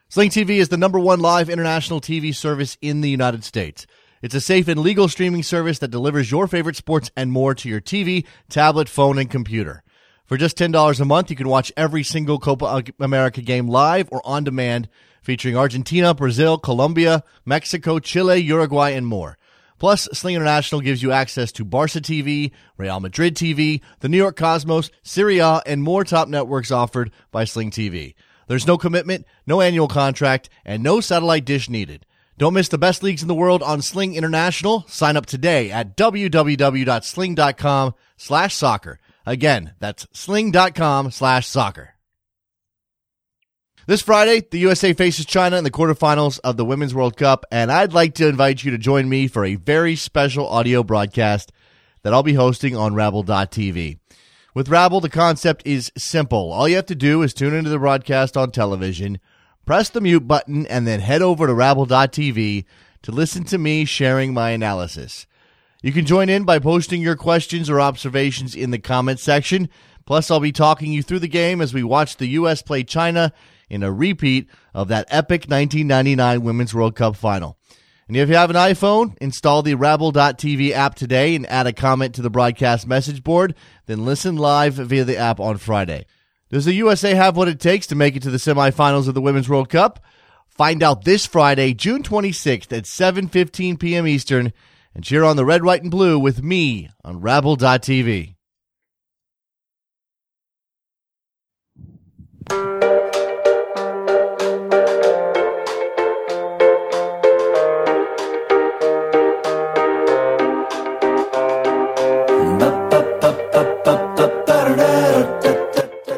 Sling 0.08 0.30
TV 0.30 0.58
is 0.58 0.68
the 0.68 0.76
number 0.76 0.98
one 0.98 1.20
live 1.20 1.50
international 1.50 2.00
TV 2.00 2.34
service 2.34 2.78
in 2.80 3.00
the 3.00 3.10
United 3.10 3.44
States. 3.44 3.86
It's 4.22 4.34
a 4.34 4.40
safe 4.40 4.68
and 4.68 4.80
legal 4.80 5.08
streaming 5.08 5.42
service 5.42 5.78
that 5.80 5.90
delivers 5.90 6.30
your 6.30 6.46
favorite 6.46 6.76
sports 6.76 7.10
and 7.16 7.30
more 7.30 7.54
to 7.54 7.68
your 7.68 7.80
TV, 7.80 8.24
tablet, 8.48 8.88
phone, 8.88 9.18
and 9.18 9.30
computer. 9.30 9.82
For 10.24 10.36
just 10.36 10.58
$10 10.58 11.00
a 11.00 11.04
month, 11.04 11.30
you 11.30 11.36
can 11.36 11.48
watch 11.48 11.72
every 11.76 12.02
single 12.02 12.38
Copa 12.38 12.84
America 12.98 13.42
game 13.42 13.68
live 13.68 14.08
or 14.10 14.20
on 14.24 14.42
demand 14.44 14.88
featuring 15.22 15.56
Argentina, 15.56 16.14
Brazil, 16.14 16.56
Colombia, 16.56 17.23
Mexico, 17.44 17.99
Chile, 17.99 18.38
Uruguay, 18.38 18.90
and 18.90 19.06
more. 19.06 19.37
Plus, 19.78 20.09
Sling 20.12 20.35
International 20.37 20.80
gives 20.80 21.02
you 21.02 21.12
access 21.12 21.52
to 21.52 21.64
Barca 21.64 22.00
TV, 22.00 22.52
Real 22.76 23.00
Madrid 23.00 23.35
TV, 23.35 23.80
the 24.00 24.09
New 24.09 24.16
York 24.16 24.37
Cosmos, 24.37 24.90
Serie 25.02 25.38
A, 25.38 25.62
and 25.66 25.83
more 25.83 26.04
top 26.04 26.28
networks 26.28 26.71
offered 26.71 27.11
by 27.30 27.45
Sling 27.45 27.71
TV. 27.71 28.14
There's 28.49 28.66
no 28.66 28.78
commitment, 28.78 29.26
no 29.47 29.61
annual 29.61 29.88
contract, 29.88 30.49
and 30.64 30.83
no 30.83 31.00
satellite 31.00 31.45
dish 31.45 31.68
needed. 31.68 32.06
Don't 32.38 32.54
miss 32.54 32.68
the 32.68 32.78
best 32.78 33.02
leagues 33.02 33.23
in 33.23 33.28
the 33.28 33.35
world 33.35 33.62
on 33.62 33.83
Sling 33.83 34.14
International. 34.14 34.85
Sign 34.88 35.16
up 35.16 35.26
today 35.26 35.71
at 35.71 35.97
www.sling.com 35.97 37.95
slash 38.16 38.54
soccer. 38.54 39.00
Again, 39.25 39.73
that's 39.78 40.06
sling.com 40.12 41.11
slash 41.11 41.47
soccer. 41.47 41.96
This 43.88 44.02
Friday, 44.02 44.45
the 44.50 44.59
USA 44.59 44.95
faces 44.95 45.26
China 45.26 45.57
in 45.57 45.62
the 45.62 45.71
quarterfinals 45.71 46.40
of 46.43 46.57
the 46.57 46.64
Women's 46.64 46.93
World 46.93 47.16
Cup, 47.16 47.47
and 47.52 47.71
I'd 47.71 47.93
like 47.93 48.14
to 48.14 48.26
invite 48.26 48.64
you 48.64 48.73
to 48.73 48.78
join 48.78 49.09
me 49.09 49.28
for 49.28 49.45
a 49.45 49.55
very 49.55 49.95
special 49.95 50.49
audio 50.49 50.83
broadcast 50.83 51.52
that 52.02 52.12
I'll 52.12 52.25
be 52.25 52.35
hosting 52.35 52.75
on 52.75 52.97
Rabble.tv. 52.97 54.00
With 54.57 54.69
Rabble, 54.69 55.00
the 55.00 55.09
concept 55.09 55.62
is 55.64 55.93
simple. 55.97 56.52
All 56.52 56.69
you 56.69 56.75
have 56.75 56.87
to 56.87 56.97
do 56.97 57.23
is 57.23 57.33
tune 57.33 57.55
into 57.55 57.71
the 57.71 57.78
broadcast 57.78 58.37
on 58.37 58.50
television, 58.50 59.21
press 59.66 59.88
the 59.88 60.00
mute 60.00 60.26
button, 60.26 60.66
and 60.66 60.85
then 60.85 60.99
head 60.99 61.23
over 61.23 61.47
to 61.47 61.55
Rabble.tv 61.55 62.64
to 63.02 63.12
listen 63.12 63.45
to 63.45 63.57
me 63.57 63.85
sharing 63.85 64.35
my 64.35 64.50
analysis. 64.50 65.28
You 65.81 65.93
can 65.93 66.07
join 66.07 66.28
in 66.28 66.43
by 66.43 66.59
posting 66.59 67.02
your 67.02 67.14
questions 67.14 67.71
or 67.71 67.81
observations 67.81 68.57
in 68.57 68.73
the 68.73 68.81
comment 68.81 69.21
section. 69.21 69.69
Plus, 70.06 70.30
I'll 70.30 70.40
be 70.40 70.52
talking 70.52 70.92
you 70.92 71.02
through 71.02 71.18
the 71.18 71.28
game 71.28 71.60
as 71.60 71.75
we 71.75 71.82
watch 71.82 72.16
the 72.16 72.28
U.S. 72.28 72.62
play 72.62 72.84
China 72.84 73.32
in 73.68 73.82
a 73.82 73.92
repeat 73.92 74.48
of 74.72 74.88
that 74.88 75.06
epic 75.10 75.46
1999 75.48 76.42
Women's 76.42 76.72
World 76.72 76.94
Cup 76.94 77.16
final. 77.16 77.58
And 78.06 78.16
if 78.16 78.28
you 78.28 78.36
have 78.36 78.50
an 78.50 78.56
iPhone, 78.56 79.16
install 79.20 79.62
the 79.62 79.75
Rabble.tv 79.75 80.70
app 80.70 80.94
today 80.94 81.34
and 81.34 81.44
add 81.50 81.66
a 81.66 81.72
comment 81.72 82.14
to 82.14 82.22
the 82.22 82.30
broadcast 82.30 82.86
message 82.86 83.25
board, 83.25 83.56
then 83.86 84.04
listen 84.04 84.36
live 84.36 84.75
via 84.75 85.02
the 85.02 85.16
app 85.16 85.40
on 85.40 85.56
Friday. 85.56 86.06
Does 86.48 86.66
the 86.66 86.75
USA 86.75 87.14
have 87.14 87.36
what 87.36 87.48
it 87.48 87.58
takes 87.58 87.88
to 87.88 87.96
make 87.96 88.14
it 88.14 88.22
to 88.22 88.30
the 88.30 88.36
semifinals 88.36 89.08
of 89.08 89.14
the 89.14 89.20
Women's 89.20 89.48
World 89.48 89.68
Cup? 89.68 90.04
Find 90.46 90.84
out 90.84 91.04
this 91.04 91.26
Friday, 91.26 91.75
June 91.75 92.04
26th 92.04 92.72
at 92.72 92.84
7:15 92.84 93.80
p.m. 93.80 94.06
Eastern 94.06 94.52
and 94.94 95.02
cheer 95.02 95.25
on 95.25 95.34
the 95.34 95.44
red, 95.44 95.64
white 95.64 95.82
and 95.82 95.90
blue 95.90 96.16
with 96.16 96.44
me 96.44 96.88
on 97.04 97.20
Rabble.tv. 97.20 98.36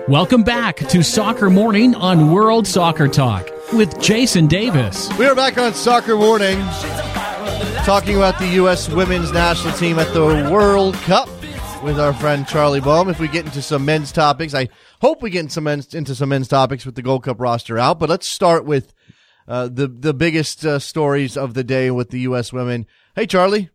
Welcome 0.08 0.42
back 0.42 0.76
to 0.76 1.02
Soccer 1.02 1.50
Morning 1.50 1.94
on 1.94 2.32
World 2.32 2.66
Soccer 2.66 3.08
Talk 3.08 3.50
with 3.72 4.00
Jason 4.00 4.46
Davis. 4.46 5.08
We 5.18 5.26
are 5.26 5.34
back 5.34 5.58
on 5.58 5.74
Soccer 5.74 6.16
Morning 6.16 6.58
talking 7.84 8.16
about 8.16 8.38
the 8.38 8.48
U.S. 8.54 8.88
women's 8.88 9.32
national 9.32 9.74
team 9.74 9.98
at 9.98 10.12
the 10.12 10.24
World 10.52 10.94
Cup 10.94 11.28
with 11.82 12.00
our 12.00 12.12
friend 12.12 12.46
Charlie 12.46 12.80
Boehm. 12.80 13.08
If 13.08 13.20
we 13.20 13.28
get 13.28 13.46
into 13.46 13.62
some 13.62 13.84
men's 13.84 14.12
topics, 14.12 14.54
I 14.54 14.68
hope 15.00 15.22
we 15.22 15.30
get 15.30 15.40
into 15.40 15.54
some 15.54 15.64
men's, 15.64 15.94
into 15.94 16.14
some 16.14 16.28
men's 16.28 16.48
topics 16.48 16.84
with 16.86 16.94
the 16.94 17.02
Gold 17.02 17.24
Cup 17.24 17.40
roster 17.40 17.78
out. 17.78 17.98
But 17.98 18.08
let's 18.08 18.28
start 18.28 18.64
with 18.64 18.92
uh, 19.46 19.68
the 19.68 19.88
the 19.88 20.14
biggest 20.14 20.64
uh, 20.64 20.78
stories 20.78 21.36
of 21.36 21.54
the 21.54 21.64
day 21.64 21.90
with 21.90 22.10
the 22.10 22.20
U.S. 22.20 22.52
women. 22.52 22.86
Hey, 23.14 23.26
Charlie. 23.26 23.70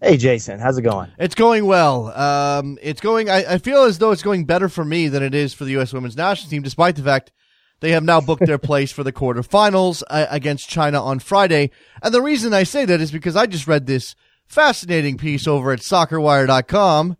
Hey, 0.00 0.16
Jason. 0.16 0.60
How's 0.60 0.78
it 0.78 0.82
going? 0.82 1.10
It's 1.18 1.34
going 1.34 1.66
well. 1.66 2.08
Um, 2.16 2.78
it's 2.80 3.00
going. 3.00 3.28
I, 3.28 3.54
I 3.54 3.58
feel 3.58 3.82
as 3.82 3.98
though 3.98 4.12
it's 4.12 4.22
going 4.22 4.44
better 4.44 4.68
for 4.68 4.84
me 4.84 5.08
than 5.08 5.24
it 5.24 5.34
is 5.34 5.54
for 5.54 5.64
the 5.64 5.72
U.S. 5.72 5.92
women's 5.92 6.16
national 6.16 6.50
team, 6.50 6.62
despite 6.62 6.94
the 6.94 7.02
fact 7.02 7.32
they 7.80 7.90
have 7.90 8.04
now 8.04 8.20
booked 8.20 8.46
their 8.46 8.58
place 8.58 8.92
for 8.92 9.02
the 9.02 9.12
quarterfinals 9.12 10.02
uh, 10.08 10.26
against 10.30 10.68
China 10.68 11.02
on 11.02 11.18
Friday. 11.18 11.70
And 12.00 12.14
the 12.14 12.22
reason 12.22 12.54
I 12.54 12.62
say 12.62 12.84
that 12.84 13.00
is 13.00 13.10
because 13.10 13.34
I 13.34 13.46
just 13.46 13.66
read 13.66 13.86
this 13.86 14.14
fascinating 14.46 15.18
piece 15.18 15.46
over 15.46 15.72
at 15.72 15.80
soccerwire.com, 15.80 17.16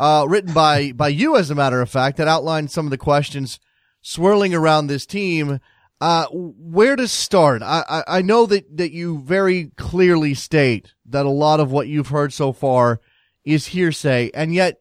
uh, 0.00 0.24
written 0.26 0.54
by, 0.54 0.92
by 0.92 1.08
you, 1.08 1.36
as 1.36 1.50
a 1.50 1.54
matter 1.54 1.82
of 1.82 1.90
fact, 1.90 2.16
that 2.16 2.26
outlined 2.26 2.70
some 2.70 2.86
of 2.86 2.90
the 2.90 2.96
questions 2.96 3.60
swirling 4.00 4.54
around 4.54 4.86
this 4.86 5.04
team. 5.04 5.60
Uh, 6.00 6.24
where 6.32 6.96
to 6.96 7.06
start? 7.06 7.60
I, 7.62 7.84
I, 7.86 8.04
I 8.18 8.22
know 8.22 8.46
that, 8.46 8.78
that 8.78 8.92
you 8.92 9.20
very 9.20 9.72
clearly 9.76 10.32
state 10.32 10.94
that 11.04 11.26
a 11.26 11.30
lot 11.30 11.60
of 11.60 11.70
what 11.70 11.86
you've 11.86 12.08
heard 12.08 12.32
so 12.32 12.54
far 12.54 13.02
is 13.44 13.66
hearsay, 13.66 14.30
and 14.32 14.54
yet 14.54 14.80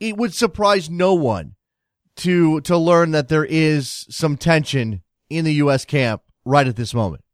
it 0.00 0.18
would 0.18 0.34
surprise 0.34 0.90
no 0.90 1.14
one 1.14 1.54
to, 2.16 2.60
to 2.60 2.76
learn 2.76 3.12
that 3.12 3.28
there 3.28 3.46
is 3.46 4.04
some 4.10 4.36
tension 4.36 5.00
in 5.30 5.46
the 5.46 5.54
U.S. 5.54 5.86
camp 5.86 6.20
right 6.44 6.68
at 6.68 6.76
this 6.76 6.92
moment. 6.92 7.24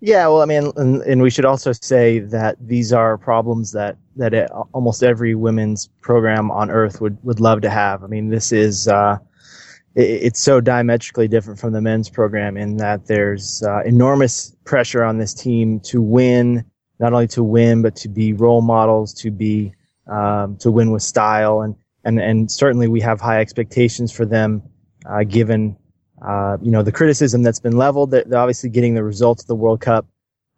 Yeah, 0.00 0.26
well, 0.26 0.42
I 0.42 0.44
mean, 0.44 0.72
and, 0.76 1.00
and, 1.02 1.22
we 1.22 1.30
should 1.30 1.44
also 1.44 1.70
say 1.70 2.18
that 2.18 2.56
these 2.60 2.92
are 2.92 3.16
problems 3.16 3.70
that 3.72 3.96
that 4.16 4.34
it, 4.34 4.50
almost 4.72 5.02
every 5.02 5.34
women's 5.34 5.88
program 6.00 6.50
on 6.50 6.70
earth 6.70 7.00
would 7.00 7.18
would 7.24 7.40
love 7.40 7.60
to 7.62 7.70
have. 7.70 8.04
I 8.04 8.06
mean, 8.06 8.28
this 8.28 8.52
is 8.52 8.88
uh, 8.88 9.18
it, 9.94 10.02
it's 10.02 10.40
so 10.40 10.60
diametrically 10.60 11.28
different 11.28 11.60
from 11.60 11.72
the 11.72 11.80
men's 11.80 12.08
program 12.08 12.56
in 12.56 12.76
that 12.78 13.06
there's 13.06 13.62
uh, 13.62 13.82
enormous 13.84 14.56
pressure 14.64 15.04
on 15.04 15.18
this 15.18 15.34
team 15.34 15.80
to 15.80 16.00
win, 16.00 16.64
not 16.98 17.12
only 17.12 17.28
to 17.28 17.42
win 17.42 17.82
but 17.82 17.96
to 17.96 18.08
be 18.08 18.32
role 18.32 18.62
models, 18.62 19.14
to 19.14 19.30
be 19.30 19.72
um, 20.06 20.56
to 20.58 20.70
win 20.70 20.90
with 20.90 21.02
style, 21.02 21.62
and 21.62 21.74
and 22.04 22.20
and 22.20 22.50
certainly 22.50 22.88
we 22.88 23.00
have 23.00 23.20
high 23.20 23.40
expectations 23.40 24.12
for 24.12 24.26
them, 24.26 24.62
uh, 25.06 25.24
given 25.24 25.76
uh, 26.26 26.56
you 26.62 26.70
know, 26.70 26.82
the 26.82 26.92
criticism 26.92 27.42
that's 27.42 27.58
been 27.58 27.76
leveled, 27.76 28.10
they're 28.12 28.24
obviously 28.36 28.70
getting 28.70 28.94
the 28.94 29.02
results 29.02 29.42
of 29.42 29.48
the 29.48 29.56
World 29.56 29.80
Cup. 29.80 30.06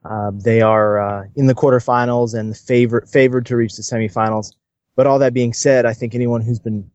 Uh, 0.04 0.30
they 0.34 0.61
are 0.61 1.00
uh, 1.00 1.25
in 1.37 1.46
the 1.46 1.54
quarterfinals 1.54 2.38
and 2.38 2.56
favorite 2.56 3.08
favored 3.08 3.46
to 3.46 3.56
reach 3.56 3.76
the 3.76 3.82
semifinals. 3.82 4.52
But 4.96 5.06
all 5.06 5.18
that 5.18 5.34
being 5.34 5.52
said, 5.52 5.87
I 5.87 5.92
think 5.92 6.14
anyone 6.14 6.42
who's 6.42 6.58
been 6.58 6.90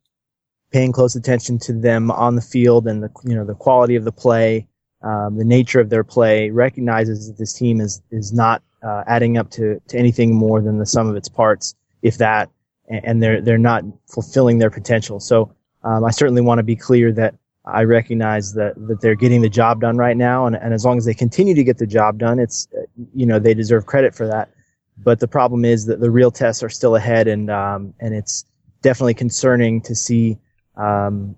paying 0.71 0.91
close 0.91 1.15
attention 1.15 1.57
to 1.59 1.73
them 1.73 2.11
on 2.11 2.35
the 2.35 2.41
field 2.41 2.87
and 2.87 3.03
the 3.03 3.09
you 3.25 3.35
know 3.35 3.45
the 3.45 3.55
quality 3.55 3.95
of 3.95 4.03
the 4.03 4.11
play, 4.11 4.67
um, 5.01 5.37
the 5.37 5.43
nature 5.45 5.79
of 5.79 5.89
their 5.89 6.03
play, 6.03 6.49
recognizes 6.51 7.27
that 7.27 7.37
this 7.37 7.53
team 7.53 7.81
is 7.81 8.01
is 8.11 8.31
not 8.31 8.61
uh, 8.83 9.03
adding 9.07 9.37
up 9.37 9.49
to 9.51 9.81
to 9.87 9.97
anything 9.97 10.35
more 10.35 10.61
than 10.61 10.77
the 10.77 10.85
sum 10.85 11.07
of 11.09 11.15
its 11.15 11.29
parts, 11.29 11.75
if 12.01 12.17
that, 12.17 12.49
and 12.87 13.21
they're 13.21 13.41
they're 13.41 13.57
not 13.57 13.83
fulfilling 14.07 14.59
their 14.59 14.69
potential. 14.69 15.19
So 15.19 15.53
um, 15.83 16.03
I 16.03 16.11
certainly 16.11 16.41
want 16.41 16.59
to 16.59 16.63
be 16.63 16.75
clear 16.75 17.11
that 17.13 17.35
I 17.73 17.83
recognize 17.83 18.53
that, 18.53 18.73
that 18.87 19.01
they're 19.01 19.15
getting 19.15 19.41
the 19.41 19.49
job 19.49 19.81
done 19.81 19.97
right 19.97 20.17
now. 20.17 20.45
And, 20.45 20.55
and 20.55 20.73
as 20.73 20.85
long 20.85 20.97
as 20.97 21.05
they 21.05 21.13
continue 21.13 21.55
to 21.55 21.63
get 21.63 21.77
the 21.77 21.87
job 21.87 22.17
done, 22.17 22.39
it's, 22.39 22.67
you 23.13 23.25
know, 23.25 23.39
they 23.39 23.53
deserve 23.53 23.85
credit 23.85 24.15
for 24.15 24.27
that. 24.27 24.51
But 24.97 25.19
the 25.19 25.27
problem 25.27 25.63
is 25.65 25.85
that 25.85 26.01
the 26.01 26.11
real 26.11 26.31
tests 26.31 26.61
are 26.63 26.69
still 26.69 26.95
ahead 26.95 27.27
and, 27.27 27.49
um, 27.49 27.93
and 27.99 28.13
it's 28.13 28.45
definitely 28.81 29.13
concerning 29.13 29.81
to 29.81 29.95
see, 29.95 30.37
um, 30.75 31.35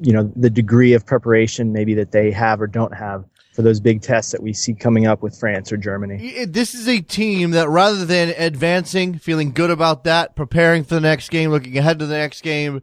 you 0.00 0.12
know, 0.12 0.32
the 0.36 0.50
degree 0.50 0.92
of 0.94 1.04
preparation 1.04 1.72
maybe 1.72 1.94
that 1.94 2.12
they 2.12 2.30
have 2.30 2.60
or 2.60 2.66
don't 2.66 2.94
have 2.94 3.24
for 3.54 3.62
those 3.62 3.78
big 3.78 4.02
tests 4.02 4.32
that 4.32 4.42
we 4.42 4.52
see 4.52 4.74
coming 4.74 5.06
up 5.06 5.22
with 5.22 5.38
France 5.38 5.70
or 5.70 5.76
Germany. 5.76 6.44
This 6.44 6.74
is 6.74 6.88
a 6.88 7.00
team 7.00 7.52
that 7.52 7.68
rather 7.68 8.04
than 8.04 8.34
advancing, 8.36 9.18
feeling 9.18 9.52
good 9.52 9.70
about 9.70 10.04
that, 10.04 10.34
preparing 10.34 10.82
for 10.82 10.96
the 10.96 11.00
next 11.00 11.30
game, 11.30 11.50
looking 11.50 11.78
ahead 11.78 12.00
to 12.00 12.06
the 12.06 12.16
next 12.16 12.42
game, 12.42 12.82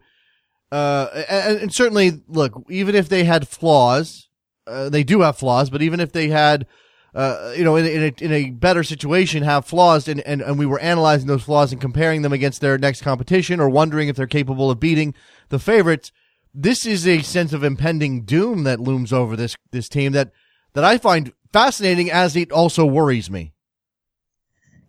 uh, 0.72 1.24
and, 1.28 1.58
and, 1.58 1.74
certainly, 1.74 2.22
look, 2.28 2.64
even 2.70 2.94
if 2.94 3.10
they 3.10 3.24
had 3.24 3.46
flaws, 3.46 4.28
uh, 4.66 4.88
they 4.88 5.04
do 5.04 5.20
have 5.20 5.36
flaws, 5.36 5.68
but 5.68 5.82
even 5.82 6.00
if 6.00 6.12
they 6.12 6.28
had, 6.28 6.66
uh, 7.14 7.52
you 7.54 7.62
know, 7.62 7.76
in, 7.76 7.84
in, 7.84 8.02
a, 8.02 8.24
in 8.24 8.32
a 8.32 8.50
better 8.52 8.82
situation, 8.82 9.42
have 9.42 9.66
flaws, 9.66 10.08
and, 10.08 10.22
and, 10.22 10.40
and 10.40 10.58
we 10.58 10.64
were 10.64 10.80
analyzing 10.80 11.26
those 11.26 11.42
flaws 11.42 11.72
and 11.72 11.80
comparing 11.80 12.22
them 12.22 12.32
against 12.32 12.62
their 12.62 12.78
next 12.78 13.02
competition 13.02 13.60
or 13.60 13.68
wondering 13.68 14.08
if 14.08 14.16
they're 14.16 14.26
capable 14.26 14.70
of 14.70 14.80
beating 14.80 15.12
the 15.50 15.58
favorites, 15.58 16.10
this 16.54 16.86
is 16.86 17.06
a 17.06 17.20
sense 17.20 17.52
of 17.52 17.62
impending 17.62 18.22
doom 18.24 18.64
that 18.64 18.80
looms 18.80 19.12
over 19.12 19.36
this, 19.36 19.54
this 19.72 19.90
team 19.90 20.12
that, 20.12 20.32
that 20.72 20.84
I 20.84 20.96
find 20.96 21.34
fascinating 21.52 22.10
as 22.10 22.34
it 22.34 22.50
also 22.50 22.86
worries 22.86 23.30
me. 23.30 23.52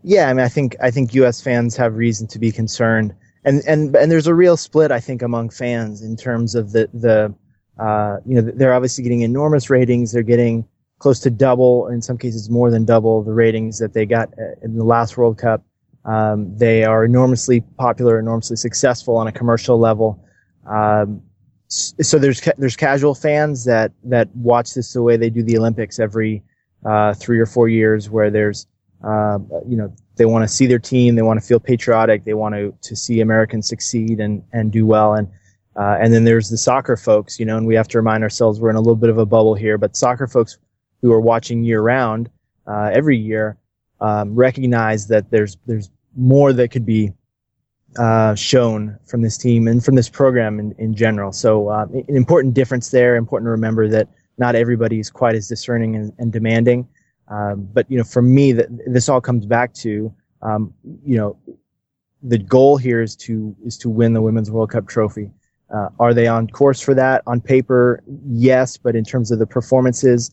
Yeah, 0.01 0.29
I 0.29 0.33
mean, 0.33 0.45
I 0.45 0.49
think, 0.49 0.77
I 0.81 0.91
think 0.91 1.13
U.S. 1.15 1.41
fans 1.41 1.75
have 1.75 1.95
reason 1.95 2.27
to 2.27 2.39
be 2.39 2.53
concerned 2.53 3.13
and 3.45 3.62
and 3.67 3.95
and 3.95 4.12
there's 4.12 4.27
a 4.27 4.33
real 4.33 4.57
split 4.57 4.91
I 4.91 5.00
think 5.00 5.21
among 5.21 5.50
fans 5.50 6.01
in 6.01 6.15
terms 6.15 6.55
of 6.55 6.71
the 6.71 6.89
the 6.93 7.33
uh, 7.79 8.17
you 8.25 8.35
know 8.35 8.51
they're 8.55 8.73
obviously 8.73 9.03
getting 9.03 9.21
enormous 9.21 9.69
ratings. 9.69 10.12
They're 10.12 10.23
getting 10.23 10.65
close 11.00 11.19
to 11.19 11.29
double, 11.29 11.88
in 11.88 12.01
some 12.01 12.17
cases 12.17 12.50
more 12.50 12.71
than 12.71 12.85
double 12.85 13.23
the 13.23 13.33
ratings 13.33 13.79
that 13.79 13.93
they 13.93 14.05
got 14.05 14.29
uh, 14.39 14.55
in 14.62 14.77
the 14.77 14.85
last 14.85 15.17
World 15.17 15.38
Cup. 15.38 15.62
Um, 16.05 16.55
they 16.57 16.83
are 16.83 17.03
enormously 17.03 17.62
popular, 17.77 18.19
enormously 18.19 18.55
successful 18.57 19.17
on 19.17 19.27
a 19.27 19.31
commercial 19.31 19.79
level. 19.79 20.23
Um, 20.65 21.21
so 21.67 22.19
there's 22.19 22.39
ca- 22.39 22.53
there's 22.57 22.75
casual 22.75 23.15
fans 23.15 23.65
that 23.65 23.91
that 24.03 24.33
watch 24.35 24.75
this 24.75 24.93
the 24.93 25.01
way 25.01 25.17
they 25.17 25.29
do 25.29 25.43
the 25.43 25.57
Olympics 25.57 26.00
every 26.00 26.43
uh, 26.85 27.13
three 27.15 27.39
or 27.39 27.45
four 27.45 27.67
years, 27.67 28.09
where 28.09 28.29
there's 28.29 28.67
uh, 29.03 29.39
you 29.67 29.77
know 29.77 29.93
they 30.15 30.25
want 30.25 30.43
to 30.43 30.48
see 30.48 30.65
their 30.65 30.79
team. 30.79 31.15
They 31.15 31.22
want 31.22 31.39
to 31.39 31.45
feel 31.45 31.60
patriotic. 31.60 32.25
They 32.25 32.33
want 32.33 32.55
to, 32.55 32.74
to 32.81 32.95
see 32.95 33.22
Americans 33.22 33.67
succeed 33.67 34.19
and, 34.19 34.43
and 34.53 34.72
do 34.72 34.86
well. 34.86 35.13
And, 35.13 35.27
uh, 35.75 35.98
and 36.00 36.13
then 36.13 36.24
there's 36.24 36.50
the 36.50 36.57
soccer 36.57 36.95
folks, 36.95 37.39
you 37.39 37.45
know, 37.45 37.57
and 37.57 37.65
we 37.65 37.75
have 37.75 37.88
to 37.89 37.98
remind 37.98 38.24
ourselves 38.24 38.60
we're 38.60 38.69
in 38.69 38.75
a 38.75 38.81
little 38.81 38.95
bit 38.95 39.10
of 39.10 39.17
a 39.17 39.25
bubble 39.25 39.55
here, 39.55 39.77
but 39.77 39.95
soccer 39.95 40.27
folks 40.27 40.57
who 41.01 41.12
are 41.12 41.19
watching 41.19 41.63
year 41.63 41.81
round, 41.81 42.29
uh, 42.67 42.91
every 42.93 43.17
year, 43.17 43.57
um, 44.01 44.36
recognize 44.36 45.07
that 45.07 45.31
there's, 45.31 45.57
there's 45.65 45.89
more 46.15 46.53
that 46.53 46.69
could 46.69 46.86
be, 46.86 47.12
uh, 47.98 48.33
shown 48.36 48.98
from 49.05 49.22
this 49.22 49.38
team 49.38 49.67
and 49.67 49.83
from 49.83 49.95
this 49.95 50.10
program 50.10 50.60
in, 50.60 50.74
in 50.77 50.95
general. 50.95 51.31
So, 51.31 51.69
uh, 51.69 51.86
an 51.86 52.15
important 52.15 52.53
difference 52.55 52.89
there, 52.89 53.15
important 53.15 53.48
to 53.48 53.51
remember 53.51 53.88
that 53.89 54.10
not 54.39 54.55
everybody 54.55 55.00
is 55.00 55.12
quite 55.12 55.36
as 55.36 55.48
discerning 55.48 55.95
and, 55.95 56.12
and 56.17 56.31
demanding. 56.31 56.88
Um, 57.33 57.67
but 57.73 57.89
you 57.89 57.97
know, 57.97 58.03
for 58.03 58.21
me, 58.21 58.51
that 58.53 58.67
this 58.85 59.09
all 59.09 59.21
comes 59.21 59.45
back 59.45 59.73
to 59.75 60.13
um, 60.41 60.73
you 61.03 61.17
know 61.17 61.37
the 62.21 62.37
goal 62.37 62.77
here 62.77 63.01
is 63.01 63.15
to 63.17 63.55
is 63.65 63.77
to 63.79 63.89
win 63.89 64.13
the 64.13 64.21
Women's 64.21 64.51
World 64.51 64.69
Cup 64.69 64.87
trophy. 64.87 65.31
Uh, 65.73 65.89
are 65.99 66.13
they 66.13 66.27
on 66.27 66.47
course 66.47 66.79
for 66.79 66.93
that? 66.93 67.23
On 67.25 67.41
paper, 67.41 68.03
yes, 68.27 68.77
but 68.77 68.95
in 68.95 69.03
terms 69.03 69.31
of 69.31 69.39
the 69.39 69.47
performances, 69.47 70.31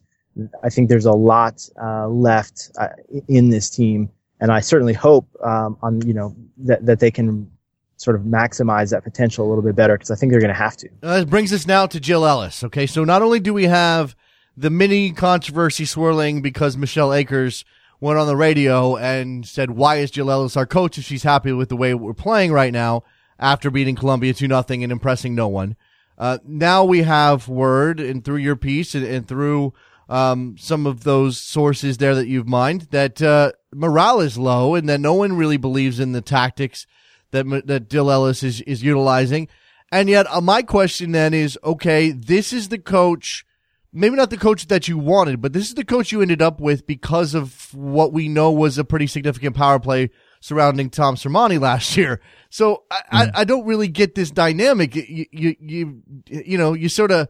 I 0.63 0.69
think 0.69 0.91
there's 0.91 1.07
a 1.07 1.13
lot 1.13 1.67
uh, 1.83 2.09
left 2.09 2.71
uh, 2.79 2.89
in 3.29 3.49
this 3.49 3.71
team, 3.71 4.11
and 4.41 4.53
I 4.53 4.61
certainly 4.61 4.93
hope 4.93 5.27
um, 5.43 5.79
on 5.83 6.07
you 6.07 6.13
know 6.13 6.37
that 6.59 6.85
that 6.85 7.01
they 7.01 7.11
can 7.11 7.51
sort 7.97 8.17
of 8.17 8.23
maximize 8.23 8.91
that 8.91 9.05
potential 9.05 9.47
a 9.47 9.49
little 9.49 9.65
bit 9.65 9.77
better 9.77 9.95
because 9.95 10.11
I 10.11 10.17
think 10.17 10.33
they're 10.33 10.41
going 10.41 10.55
to 10.55 10.59
have 10.59 10.77
to. 10.79 10.89
Uh, 11.03 11.25
brings 11.25 11.53
us 11.53 11.67
now 11.67 11.87
to 11.87 11.99
Jill 12.01 12.27
Ellis. 12.27 12.65
Okay, 12.65 12.87
so 12.87 13.05
not 13.05 13.23
only 13.23 13.41
do 13.41 13.55
we 13.55 13.65
have 13.65 14.15
the 14.61 14.71
mini 14.71 15.11
controversy 15.11 15.87
swirling 15.87 16.43
because 16.43 16.77
Michelle 16.77 17.15
Akers 17.15 17.65
went 17.99 18.19
on 18.19 18.27
the 18.27 18.37
radio 18.37 18.95
and 18.97 19.47
said, 19.47 19.71
"Why 19.71 19.97
is 19.97 20.11
Jill 20.11 20.31
Ellis 20.31 20.57
our 20.57 20.67
coach 20.67 20.99
if 20.99 21.05
she's 21.05 21.23
happy 21.23 21.51
with 21.53 21.71
the 21.71 21.77
way 21.77 21.95
we're 21.95 22.13
playing 22.13 22.53
right 22.53 22.73
now 22.73 23.03
after 23.39 23.71
beating 23.71 23.97
Colombia 23.97 24.35
two 24.35 24.49
nothing 24.49 24.85
and 24.85 24.93
impressing 24.93 25.35
no 25.35 25.49
one?" 25.49 25.77
Uh, 26.19 26.39
now 26.47 26.85
we 26.85 27.03
have 27.03 27.49
word 27.49 28.01
and 28.01 28.23
through 28.23 28.37
your 28.37 28.57
piece 28.57 28.95
and, 28.95 29.07
and 29.07 29.27
through 29.27 29.73
um, 30.11 30.57
some 30.59 30.87
of 30.87 31.05
those 31.05 31.41
sources 31.41 31.97
there 31.97 32.15
that 32.15 32.29
you've 32.29 32.49
mined 32.49 32.83
that 32.91 33.23
uh, 33.23 33.53
morale 33.73 34.21
is 34.21 34.37
low 34.37 34.75
and 34.75 34.91
that 34.91 35.01
no 35.01 35.15
one 35.15 35.37
really 35.37 35.57
believes 35.57 35.99
in 35.99 36.13
the 36.13 36.21
tactics 36.21 36.87
that 37.31 37.47
that 37.67 37.89
Jill 37.89 38.11
Ellis 38.11 38.43
is 38.43 38.61
is 38.63 38.83
utilizing. 38.83 39.49
And 39.91 40.11
yet, 40.11 40.27
uh, 40.31 40.43
my 40.43 40.61
question 40.61 41.13
then 41.13 41.33
is, 41.33 41.59
okay, 41.65 42.11
this 42.11 42.53
is 42.53 42.69
the 42.69 42.79
coach 42.79 43.47
maybe 43.93 44.17
not 44.17 44.31
the 44.31 44.37
coach 44.37 44.69
that 44.69 44.89
you 44.89 44.99
wanted, 44.99 45.41
but 45.41 45.53
this 45.53 45.69
is 45.69 45.75
the 45.75 45.85
coach 45.85 46.13
you 46.13 46.23
ended 46.23 46.43
up 46.43 46.61
with 46.61 46.87
because 46.87 47.35
of 47.35 47.75
what 47.75 48.13
we 48.13 48.29
know 48.29 48.51
was 48.51 48.79
a 48.79 48.85
pretty 48.85 49.07
significant 49.07 49.57
power 49.57 49.79
play 49.79 50.11
surrounding 50.41 50.91
Tom 50.91 51.17
Sermanni 51.17 51.61
last 51.61 51.97
year. 51.97 52.21
So 52.51 52.85
I, 52.91 52.97
mm. 52.97 53.03
I, 53.11 53.31
I, 53.41 53.45
don't 53.45 53.67
really 53.67 53.89
get 53.89 54.15
this 54.15 54.31
dynamic. 54.31 54.95
You, 54.95 55.27
you, 55.31 55.57
you, 55.61 56.03
you 56.27 56.59
know, 56.59 56.73
you 56.73 56.89
sort 56.89 57.11
of, 57.11 57.29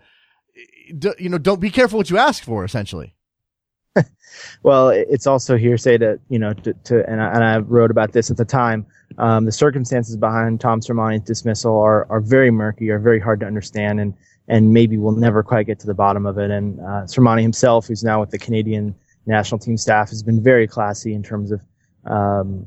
you 1.19 1.29
know, 1.29 1.39
don't 1.39 1.61
be 1.61 1.71
careful 1.71 1.99
what 1.99 2.11
you 2.11 2.19
ask 2.19 2.43
for, 2.43 2.65
essentially. 2.65 3.15
well, 4.63 4.91
it's 4.91 5.27
also 5.27 5.57
hearsay 5.57 5.99
to, 5.99 6.21
you 6.29 6.39
know, 6.39 6.53
to, 6.53 6.75
to 6.85 7.09
and, 7.11 7.21
I, 7.21 7.33
and 7.33 7.45
I 7.45 7.59
wrote 7.59 7.91
about 7.91 8.13
this 8.13 8.31
at 8.31 8.37
the 8.37 8.45
time. 8.45 8.87
Um, 9.19 9.45
the 9.45 9.53
circumstances 9.53 10.17
behind 10.17 10.61
Tom 10.61 10.81
Sermanni's 10.81 11.25
dismissal 11.25 11.79
are, 11.81 12.07
are 12.11 12.21
very 12.21 12.51
murky, 12.51 12.91
are 12.91 13.01
very 13.01 13.19
hard 13.19 13.41
to 13.41 13.47
understand, 13.47 13.99
and, 14.01 14.15
and 14.49 14.73
maybe 14.73 14.97
we'll 14.99 15.13
never 15.13 15.43
quite 15.43 15.67
get 15.67 15.79
to 15.81 15.87
the 15.87 15.95
bottom 15.95 16.27
of 16.27 16.39
it. 16.39 16.51
And 16.51 16.81
uh, 16.81 17.05
Sermanni 17.07 17.43
himself, 17.43 17.87
who's 17.87 18.03
now 18.03 18.21
with 18.21 18.31
the 18.31 18.39
Canadian 18.39 18.95
national 19.27 19.59
team 19.59 19.77
staff, 19.77 20.09
has 20.11 20.23
been 20.23 20.43
very 20.43 20.67
classy 20.67 21.15
in 21.15 21.23
terms 21.23 21.53
of, 21.53 21.61
um, 22.05 22.67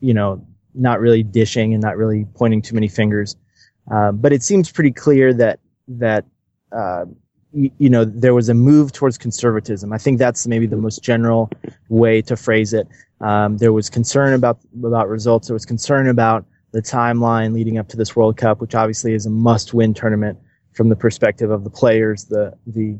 you 0.00 0.14
know, 0.14 0.44
not 0.74 1.00
really 1.00 1.22
dishing 1.22 1.74
and 1.74 1.82
not 1.82 1.96
really 1.96 2.26
pointing 2.34 2.62
too 2.62 2.74
many 2.74 2.88
fingers. 2.88 3.36
Uh, 3.90 4.12
but 4.12 4.32
it 4.32 4.42
seems 4.42 4.70
pretty 4.70 4.92
clear 4.92 5.34
that 5.34 5.58
that 5.88 6.24
uh, 6.70 7.04
you, 7.52 7.70
you, 7.78 7.90
know 7.90 8.04
there 8.04 8.34
was 8.34 8.48
a 8.48 8.54
move 8.54 8.92
towards 8.92 9.18
conservatism. 9.18 9.92
I 9.92 9.98
think 9.98 10.18
that's 10.18 10.46
maybe 10.46 10.66
the 10.66 10.76
most 10.76 11.02
general 11.02 11.50
way 11.88 12.22
to 12.22 12.36
phrase 12.36 12.72
it. 12.72 12.86
Um, 13.20 13.56
there 13.56 13.72
was 13.72 13.90
concern 13.90 14.32
about 14.34 14.58
about 14.84 15.08
results. 15.08 15.48
There 15.48 15.54
was 15.54 15.66
concern 15.66 16.08
about 16.08 16.44
the 16.72 16.80
timeline 16.80 17.52
leading 17.52 17.78
up 17.78 17.88
to 17.88 17.96
this 17.96 18.14
World 18.14 18.36
Cup, 18.36 18.60
which 18.60 18.76
obviously 18.76 19.12
is 19.12 19.26
a 19.26 19.30
must-win 19.30 19.92
tournament 19.92 20.38
from 20.72 20.88
the 20.88 20.96
perspective 20.96 21.50
of 21.50 21.64
the 21.64 21.70
players, 21.70 22.24
the 22.26 22.56
the 22.66 22.98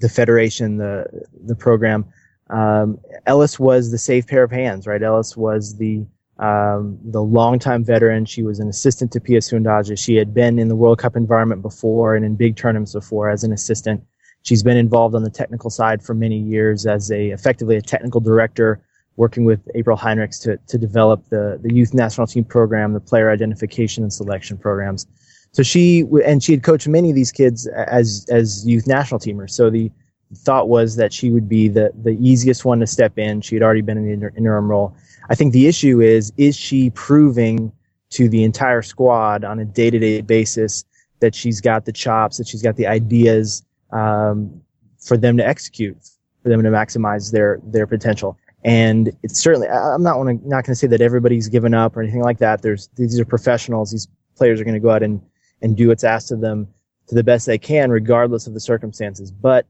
the 0.00 0.08
federation, 0.08 0.76
the 0.76 1.06
the 1.46 1.54
program. 1.54 2.04
Um, 2.50 2.98
Ellis 3.26 3.58
was 3.58 3.90
the 3.90 3.98
safe 3.98 4.26
pair 4.26 4.42
of 4.42 4.50
hands, 4.50 4.86
right? 4.86 5.02
Ellis 5.02 5.36
was 5.36 5.76
the 5.76 6.06
um, 6.38 6.98
the 7.04 7.22
longtime 7.22 7.84
veteran. 7.84 8.24
She 8.24 8.42
was 8.42 8.58
an 8.58 8.68
assistant 8.68 9.12
to 9.12 9.20
Pia 9.20 9.40
Sundhage. 9.40 9.96
She 9.98 10.16
had 10.16 10.34
been 10.34 10.58
in 10.58 10.68
the 10.68 10.76
World 10.76 10.98
Cup 10.98 11.16
environment 11.16 11.62
before 11.62 12.16
and 12.16 12.24
in 12.24 12.34
big 12.34 12.56
tournaments 12.56 12.92
before 12.92 13.30
as 13.30 13.44
an 13.44 13.52
assistant. 13.52 14.04
She's 14.42 14.62
been 14.62 14.76
involved 14.76 15.14
on 15.14 15.22
the 15.22 15.30
technical 15.30 15.70
side 15.70 16.02
for 16.02 16.12
many 16.12 16.38
years 16.38 16.86
as 16.86 17.10
a 17.10 17.30
effectively 17.30 17.76
a 17.76 17.82
technical 17.82 18.20
director, 18.20 18.84
working 19.16 19.44
with 19.44 19.60
April 19.74 19.96
Heinrichs 19.96 20.42
to 20.42 20.58
to 20.66 20.76
develop 20.76 21.24
the 21.30 21.58
the 21.62 21.72
youth 21.72 21.94
national 21.94 22.26
team 22.26 22.44
program, 22.44 22.92
the 22.92 23.00
player 23.00 23.30
identification 23.30 24.02
and 24.02 24.12
selection 24.12 24.58
programs. 24.58 25.06
So 25.54 25.62
she 25.62 26.04
and 26.24 26.44
she 26.44 26.52
had 26.52 26.62
coached 26.62 26.86
many 26.86 27.08
of 27.08 27.16
these 27.16 27.32
kids 27.32 27.66
as 27.66 28.26
as 28.30 28.66
youth 28.66 28.86
national 28.86 29.18
teamers. 29.18 29.50
So 29.50 29.70
the 29.70 29.90
thought 30.36 30.68
was 30.68 30.96
that 30.96 31.12
she 31.12 31.30
would 31.30 31.48
be 31.48 31.68
the 31.68 31.90
the 32.02 32.18
easiest 32.20 32.64
one 32.64 32.80
to 32.80 32.86
step 32.86 33.18
in. 33.18 33.40
She 33.40 33.56
had 33.56 33.62
already 33.62 33.80
been 33.80 33.96
in 33.96 34.20
the 34.20 34.30
interim 34.36 34.68
role 34.68 34.94
I 35.28 35.34
think 35.34 35.52
the 35.52 35.66
issue 35.66 36.00
is, 36.00 36.32
is 36.36 36.56
she 36.56 36.90
proving 36.90 37.72
to 38.10 38.28
the 38.28 38.44
entire 38.44 38.82
squad 38.82 39.44
on 39.44 39.58
a 39.58 39.64
day 39.64 39.90
to 39.90 39.98
day 39.98 40.20
basis 40.20 40.84
that 41.20 41.34
she's 41.34 41.60
got 41.60 41.84
the 41.84 41.92
chops, 41.92 42.36
that 42.38 42.46
she's 42.46 42.62
got 42.62 42.76
the 42.76 42.86
ideas, 42.86 43.64
um, 43.92 44.60
for 45.00 45.16
them 45.16 45.36
to 45.36 45.46
execute, 45.46 45.96
for 46.42 46.48
them 46.48 46.62
to 46.62 46.68
maximize 46.68 47.32
their, 47.32 47.60
their 47.64 47.86
potential. 47.86 48.38
And 48.64 49.10
it's 49.22 49.38
certainly, 49.38 49.68
I'm 49.68 50.02
not 50.02 50.18
wanna, 50.18 50.34
not 50.34 50.64
going 50.64 50.72
to 50.72 50.74
say 50.74 50.86
that 50.86 51.00
everybody's 51.00 51.48
given 51.48 51.74
up 51.74 51.96
or 51.96 52.02
anything 52.02 52.22
like 52.22 52.38
that. 52.38 52.62
There's, 52.62 52.88
these 52.96 53.18
are 53.20 53.24
professionals. 53.24 53.92
These 53.92 54.08
players 54.36 54.60
are 54.60 54.64
going 54.64 54.74
to 54.74 54.80
go 54.80 54.90
out 54.90 55.02
and, 55.02 55.20
and 55.64 55.76
do 55.76 55.88
what's 55.88 56.04
asked 56.04 56.30
of 56.30 56.40
them 56.40 56.68
to 57.08 57.14
the 57.14 57.24
best 57.24 57.46
they 57.46 57.58
can, 57.58 57.90
regardless 57.90 58.46
of 58.46 58.54
the 58.54 58.60
circumstances. 58.60 59.30
But 59.32 59.66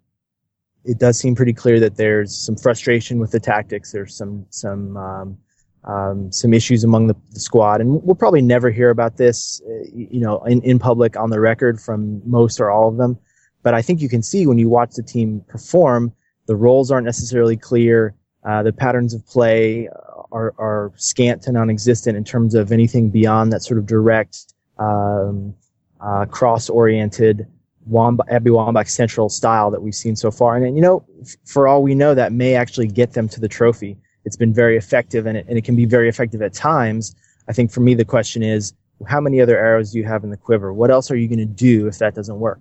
it 0.84 0.98
does 0.98 1.18
seem 1.18 1.34
pretty 1.34 1.52
clear 1.52 1.80
that 1.80 1.96
there's 1.96 2.36
some 2.36 2.56
frustration 2.56 3.20
with 3.20 3.30
the 3.30 3.40
tactics. 3.40 3.92
There's 3.92 4.14
some, 4.14 4.44
some, 4.50 4.96
um, 4.96 5.38
um, 5.84 6.32
some 6.32 6.52
issues 6.52 6.82
among 6.84 7.06
the, 7.06 7.16
the, 7.30 7.40
squad, 7.40 7.80
and 7.80 8.02
we'll 8.02 8.16
probably 8.16 8.42
never 8.42 8.70
hear 8.70 8.90
about 8.90 9.16
this, 9.16 9.62
you 9.94 10.20
know, 10.20 10.42
in, 10.44 10.60
in 10.62 10.78
public 10.78 11.16
on 11.16 11.30
the 11.30 11.40
record 11.40 11.80
from 11.80 12.20
most 12.28 12.60
or 12.60 12.70
all 12.70 12.88
of 12.88 12.96
them. 12.96 13.18
But 13.62 13.74
I 13.74 13.82
think 13.82 14.00
you 14.00 14.08
can 14.08 14.22
see 14.22 14.46
when 14.46 14.58
you 14.58 14.68
watch 14.68 14.94
the 14.94 15.02
team 15.02 15.42
perform, 15.46 16.12
the 16.46 16.56
roles 16.56 16.90
aren't 16.90 17.06
necessarily 17.06 17.56
clear. 17.56 18.14
Uh, 18.44 18.62
the 18.62 18.72
patterns 18.72 19.14
of 19.14 19.26
play 19.26 19.88
are, 20.32 20.54
are 20.58 20.92
scant 20.96 21.42
to 21.42 21.52
non-existent 21.52 22.16
in 22.16 22.24
terms 22.24 22.54
of 22.54 22.72
anything 22.72 23.10
beyond 23.10 23.52
that 23.52 23.62
sort 23.62 23.78
of 23.78 23.86
direct, 23.86 24.52
um, 24.78 25.54
uh, 26.00 26.26
cross-oriented 26.26 27.46
Wamba, 27.86 28.24
Abby 28.30 28.50
Wambach 28.50 28.88
central 28.88 29.28
style 29.28 29.70
that 29.70 29.82
we've 29.82 29.94
seen 29.94 30.16
so 30.16 30.30
far. 30.30 30.56
And, 30.56 30.64
and 30.66 30.76
you 30.76 30.82
know, 30.82 31.04
f- 31.20 31.36
for 31.44 31.68
all 31.68 31.82
we 31.82 31.94
know, 31.94 32.14
that 32.14 32.32
may 32.32 32.54
actually 32.54 32.88
get 32.88 33.12
them 33.12 33.28
to 33.28 33.40
the 33.40 33.48
trophy 33.48 33.98
it's 34.24 34.36
been 34.36 34.52
very 34.52 34.76
effective 34.76 35.26
and 35.26 35.36
it, 35.36 35.46
and 35.48 35.58
it 35.58 35.64
can 35.64 35.76
be 35.76 35.84
very 35.84 36.08
effective 36.08 36.42
at 36.42 36.52
times. 36.52 37.14
I 37.48 37.52
think 37.52 37.70
for 37.70 37.80
me, 37.80 37.94
the 37.94 38.04
question 38.04 38.42
is, 38.42 38.72
how 39.06 39.20
many 39.20 39.40
other 39.40 39.58
arrows 39.58 39.92
do 39.92 39.98
you 39.98 40.04
have 40.04 40.24
in 40.24 40.30
the 40.30 40.36
quiver? 40.36 40.72
What 40.72 40.90
else 40.90 41.10
are 41.10 41.16
you 41.16 41.28
going 41.28 41.38
to 41.38 41.44
do 41.44 41.86
if 41.86 41.98
that 41.98 42.14
doesn't 42.14 42.38
work? 42.38 42.60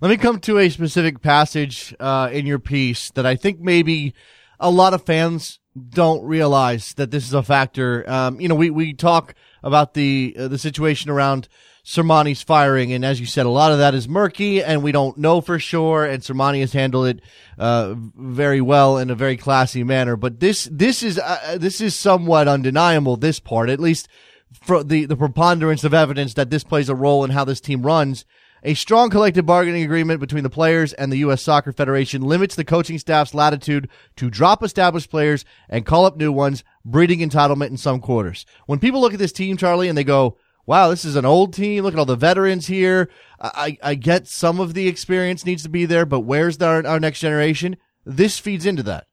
Let 0.00 0.08
me 0.08 0.16
come 0.16 0.40
to 0.40 0.58
a 0.58 0.68
specific 0.68 1.22
passage 1.22 1.94
uh, 1.98 2.28
in 2.32 2.46
your 2.46 2.58
piece 2.58 3.10
that 3.12 3.24
I 3.24 3.36
think 3.36 3.60
maybe 3.60 4.14
a 4.58 4.70
lot 4.70 4.94
of 4.94 5.04
fans 5.04 5.58
don't 5.90 6.24
realize 6.24 6.94
that 6.94 7.10
this 7.10 7.24
is 7.24 7.32
a 7.32 7.42
factor. 7.42 8.08
Um, 8.08 8.40
you 8.40 8.48
know, 8.48 8.54
we, 8.54 8.70
we 8.70 8.94
talk 8.94 9.34
about 9.62 9.94
the 9.94 10.34
uh, 10.38 10.48
the 10.48 10.58
situation 10.58 11.10
around 11.10 11.48
Sermanni's 11.84 12.42
firing. 12.42 12.92
And 12.92 13.04
as 13.04 13.18
you 13.18 13.26
said, 13.26 13.46
a 13.46 13.50
lot 13.50 13.72
of 13.72 13.78
that 13.78 13.94
is 13.94 14.08
murky 14.08 14.62
and 14.62 14.82
we 14.82 14.92
don't 14.92 15.18
know 15.18 15.40
for 15.40 15.58
sure. 15.58 16.04
And 16.04 16.22
Sermanni 16.22 16.60
has 16.60 16.72
handled 16.72 17.08
it, 17.08 17.20
uh, 17.58 17.94
very 17.96 18.60
well 18.60 18.98
in 18.98 19.10
a 19.10 19.14
very 19.14 19.36
classy 19.36 19.82
manner. 19.82 20.16
But 20.16 20.40
this, 20.40 20.68
this 20.70 21.02
is, 21.02 21.18
uh, 21.18 21.58
this 21.60 21.80
is 21.80 21.94
somewhat 21.94 22.46
undeniable, 22.46 23.16
this 23.16 23.40
part, 23.40 23.68
at 23.68 23.80
least 23.80 24.08
for 24.52 24.84
the, 24.84 25.06
the 25.06 25.16
preponderance 25.16 25.82
of 25.82 25.94
evidence 25.94 26.34
that 26.34 26.50
this 26.50 26.64
plays 26.64 26.88
a 26.88 26.94
role 26.94 27.24
in 27.24 27.30
how 27.30 27.44
this 27.44 27.60
team 27.60 27.82
runs. 27.82 28.24
A 28.64 28.74
strong 28.74 29.10
collective 29.10 29.44
bargaining 29.44 29.82
agreement 29.82 30.20
between 30.20 30.44
the 30.44 30.50
players 30.50 30.92
and 30.92 31.10
the 31.10 31.16
U.S. 31.18 31.42
Soccer 31.42 31.72
Federation 31.72 32.22
limits 32.22 32.54
the 32.54 32.64
coaching 32.64 32.96
staff's 32.96 33.34
latitude 33.34 33.88
to 34.14 34.30
drop 34.30 34.62
established 34.62 35.10
players 35.10 35.44
and 35.68 35.84
call 35.84 36.04
up 36.04 36.16
new 36.16 36.30
ones, 36.30 36.62
breeding 36.84 37.18
entitlement 37.28 37.70
in 37.70 37.76
some 37.76 37.98
quarters. 38.00 38.46
When 38.66 38.78
people 38.78 39.00
look 39.00 39.14
at 39.14 39.18
this 39.18 39.32
team, 39.32 39.56
Charlie, 39.56 39.88
and 39.88 39.98
they 39.98 40.04
go, 40.04 40.36
wow, 40.66 40.88
this 40.88 41.04
is 41.04 41.16
an 41.16 41.24
old 41.24 41.52
team. 41.54 41.82
Look 41.82 41.94
at 41.94 41.98
all 41.98 42.04
the 42.04 42.16
veterans 42.16 42.66
here. 42.66 43.08
I, 43.40 43.76
I 43.82 43.94
get 43.94 44.28
some 44.28 44.60
of 44.60 44.74
the 44.74 44.86
experience 44.86 45.44
needs 45.44 45.62
to 45.64 45.68
be 45.68 45.84
there, 45.84 46.06
but 46.06 46.20
where's 46.20 46.60
our, 46.62 46.86
our 46.86 47.00
next 47.00 47.20
generation? 47.20 47.76
This 48.04 48.38
feeds 48.38 48.66
into 48.66 48.82
that. 48.84 49.06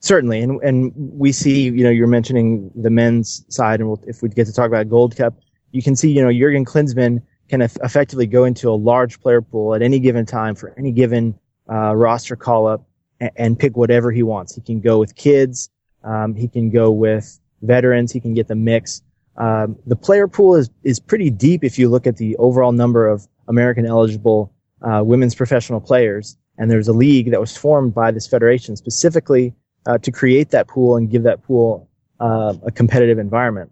Certainly, 0.00 0.40
and 0.40 0.60
and 0.62 0.92
we 0.96 1.30
see, 1.30 1.62
you 1.62 1.84
know, 1.84 1.90
you're 1.90 2.08
mentioning 2.08 2.72
the 2.74 2.90
men's 2.90 3.44
side, 3.48 3.78
and 3.78 3.88
we'll, 3.88 4.02
if 4.08 4.20
we 4.20 4.28
get 4.28 4.46
to 4.46 4.52
talk 4.52 4.66
about 4.66 4.88
Gold 4.88 5.16
Cup, 5.16 5.34
you 5.70 5.80
can 5.80 5.94
see, 5.94 6.10
you 6.10 6.20
know, 6.20 6.32
Jurgen 6.32 6.64
Klinsmann 6.64 7.22
can 7.48 7.62
effectively 7.62 8.26
go 8.26 8.44
into 8.44 8.68
a 8.68 8.74
large 8.74 9.20
player 9.20 9.40
pool 9.40 9.74
at 9.74 9.82
any 9.82 10.00
given 10.00 10.26
time 10.26 10.54
for 10.54 10.74
any 10.76 10.90
given 10.90 11.38
uh, 11.70 11.94
roster 11.94 12.34
call 12.34 12.66
up 12.66 12.84
and, 13.20 13.30
and, 13.36 13.58
pick 13.58 13.76
whatever 13.76 14.10
he 14.10 14.22
wants. 14.22 14.54
He 14.54 14.60
can 14.60 14.80
go 14.80 14.98
with 14.98 15.14
kids, 15.14 15.70
um, 16.02 16.34
he 16.34 16.48
can 16.48 16.70
go 16.70 16.90
with 16.90 17.38
veterans, 17.62 18.10
he 18.10 18.20
can 18.20 18.34
get 18.34 18.48
the 18.48 18.54
mix. 18.54 19.02
Um, 19.36 19.76
the 19.86 19.96
player 19.96 20.28
pool 20.28 20.56
is 20.56 20.70
is 20.84 21.00
pretty 21.00 21.30
deep 21.30 21.64
if 21.64 21.78
you 21.78 21.88
look 21.88 22.06
at 22.06 22.16
the 22.16 22.36
overall 22.36 22.72
number 22.72 23.08
of 23.08 23.26
American 23.48 23.86
eligible 23.86 24.52
uh, 24.82 25.02
women's 25.04 25.34
professional 25.34 25.80
players. 25.80 26.36
And 26.58 26.70
there's 26.70 26.88
a 26.88 26.92
league 26.92 27.30
that 27.30 27.40
was 27.40 27.56
formed 27.56 27.94
by 27.94 28.10
this 28.10 28.26
federation 28.26 28.76
specifically 28.76 29.54
uh, 29.86 29.98
to 29.98 30.12
create 30.12 30.50
that 30.50 30.68
pool 30.68 30.96
and 30.96 31.10
give 31.10 31.22
that 31.22 31.42
pool 31.42 31.88
uh, 32.20 32.54
a 32.64 32.70
competitive 32.70 33.18
environment. 33.18 33.70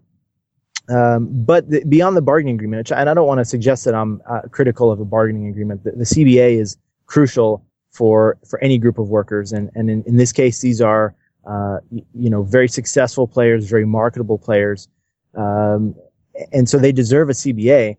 Um, 0.89 1.29
but 1.31 1.69
the, 1.69 1.83
beyond 1.85 2.17
the 2.17 2.21
bargaining 2.21 2.55
agreement, 2.55 2.91
and 2.91 3.09
I 3.09 3.13
don't 3.13 3.27
want 3.27 3.39
to 3.39 3.45
suggest 3.45 3.85
that 3.85 3.93
I'm 3.93 4.21
uh, 4.29 4.41
critical 4.51 4.91
of 4.91 4.99
a 4.99 5.05
bargaining 5.05 5.47
agreement, 5.47 5.83
the, 5.83 5.91
the, 5.91 6.03
CBA 6.03 6.59
is 6.59 6.75
crucial 7.05 7.63
for 7.91 8.37
for 8.49 8.59
any 8.61 8.77
group 8.77 8.97
of 8.97 9.09
workers, 9.09 9.53
and 9.53 9.69
and 9.75 9.89
in, 9.89 10.03
in 10.03 10.17
this 10.17 10.33
case, 10.33 10.59
these 10.59 10.81
are 10.81 11.15
uh, 11.47 11.77
you 11.91 12.29
know 12.29 12.41
very 12.41 12.67
successful 12.67 13.27
players, 13.27 13.69
very 13.69 13.85
marketable 13.85 14.39
players 14.39 14.89
um, 15.35 15.95
and 16.51 16.67
so 16.67 16.77
they 16.77 16.91
deserve 16.91 17.29
a 17.29 17.33
CBA. 17.33 17.97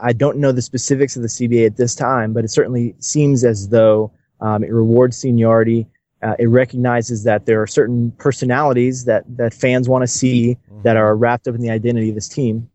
I 0.00 0.12
don't 0.12 0.38
know 0.38 0.52
the 0.52 0.62
specifics 0.62 1.16
of 1.16 1.22
the 1.22 1.28
CBA 1.28 1.66
at 1.66 1.76
this 1.76 1.94
time, 1.94 2.32
but 2.32 2.44
it 2.44 2.48
certainly 2.48 2.94
seems 2.98 3.44
as 3.44 3.68
though 3.68 4.12
um, 4.40 4.64
it 4.64 4.72
rewards 4.72 5.16
seniority. 5.16 5.86
Uh, 6.22 6.34
it 6.38 6.46
recognizes 6.46 7.24
that 7.24 7.46
there 7.46 7.60
are 7.60 7.66
certain 7.66 8.10
personalities 8.12 9.04
that, 9.04 9.24
that 9.36 9.52
fans 9.52 9.88
want 9.88 10.02
to 10.02 10.06
see 10.06 10.56
mm-hmm. 10.70 10.82
that 10.82 10.96
are 10.96 11.16
wrapped 11.16 11.48
up 11.48 11.54
in 11.54 11.60
the 11.60 11.70
identity 11.70 12.08
of 12.08 12.14
this 12.14 12.28
team. 12.28 12.68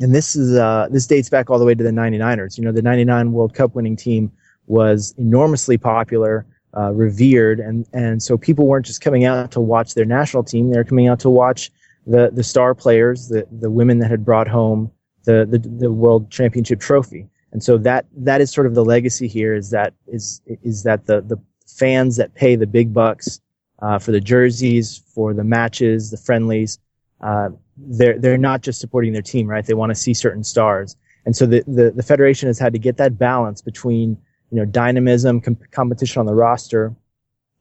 And 0.00 0.14
this 0.14 0.34
is, 0.34 0.56
uh, 0.56 0.88
this 0.90 1.06
dates 1.06 1.28
back 1.28 1.50
all 1.50 1.58
the 1.58 1.64
way 1.64 1.74
to 1.74 1.84
the 1.84 1.90
99ers. 1.90 2.58
You 2.58 2.64
know, 2.64 2.72
the 2.72 2.82
99 2.82 3.32
World 3.32 3.54
Cup 3.54 3.74
winning 3.74 3.96
team 3.96 4.32
was 4.66 5.14
enormously 5.18 5.76
popular, 5.78 6.46
uh, 6.76 6.92
revered. 6.92 7.60
And, 7.60 7.86
and 7.92 8.22
so 8.22 8.38
people 8.38 8.66
weren't 8.66 8.86
just 8.86 9.00
coming 9.00 9.24
out 9.24 9.50
to 9.52 9.60
watch 9.60 9.94
their 9.94 10.04
national 10.04 10.42
team. 10.42 10.70
They 10.70 10.78
were 10.78 10.84
coming 10.84 11.08
out 11.08 11.20
to 11.20 11.30
watch 11.30 11.70
the 12.06 12.30
the 12.32 12.42
star 12.42 12.74
players, 12.74 13.28
the 13.28 13.46
the 13.50 13.70
women 13.70 13.98
that 13.98 14.10
had 14.10 14.24
brought 14.24 14.48
home 14.48 14.90
the 15.24 15.46
the, 15.48 15.58
the 15.58 15.92
world 15.92 16.30
championship 16.30 16.80
trophy. 16.80 17.28
And 17.52 17.62
so 17.62 17.78
that 17.78 18.06
that 18.16 18.40
is 18.40 18.50
sort 18.50 18.66
of 18.66 18.74
the 18.74 18.84
legacy 18.84 19.26
here 19.26 19.54
is 19.54 19.70
that 19.70 19.94
is 20.06 20.40
is 20.46 20.82
that 20.84 21.06
the 21.06 21.20
the 21.20 21.36
fans 21.66 22.16
that 22.16 22.34
pay 22.34 22.56
the 22.56 22.66
big 22.66 22.92
bucks 22.92 23.40
uh, 23.80 23.98
for 23.98 24.12
the 24.12 24.20
jerseys, 24.20 25.02
for 25.14 25.34
the 25.34 25.44
matches, 25.44 26.10
the 26.10 26.16
friendlies. 26.16 26.78
Uh, 27.20 27.50
they're 27.76 28.18
they're 28.18 28.38
not 28.38 28.62
just 28.62 28.80
supporting 28.80 29.12
their 29.12 29.22
team, 29.22 29.46
right? 29.46 29.64
They 29.64 29.74
want 29.74 29.90
to 29.90 29.94
see 29.94 30.14
certain 30.14 30.44
stars, 30.44 30.96
and 31.24 31.34
so 31.34 31.46
the, 31.46 31.62
the 31.66 31.90
the 31.90 32.02
federation 32.02 32.46
has 32.48 32.58
had 32.58 32.72
to 32.72 32.78
get 32.78 32.96
that 32.98 33.18
balance 33.18 33.62
between 33.62 34.16
you 34.50 34.58
know 34.58 34.64
dynamism, 34.64 35.40
com- 35.40 35.58
competition 35.70 36.20
on 36.20 36.26
the 36.26 36.34
roster, 36.34 36.94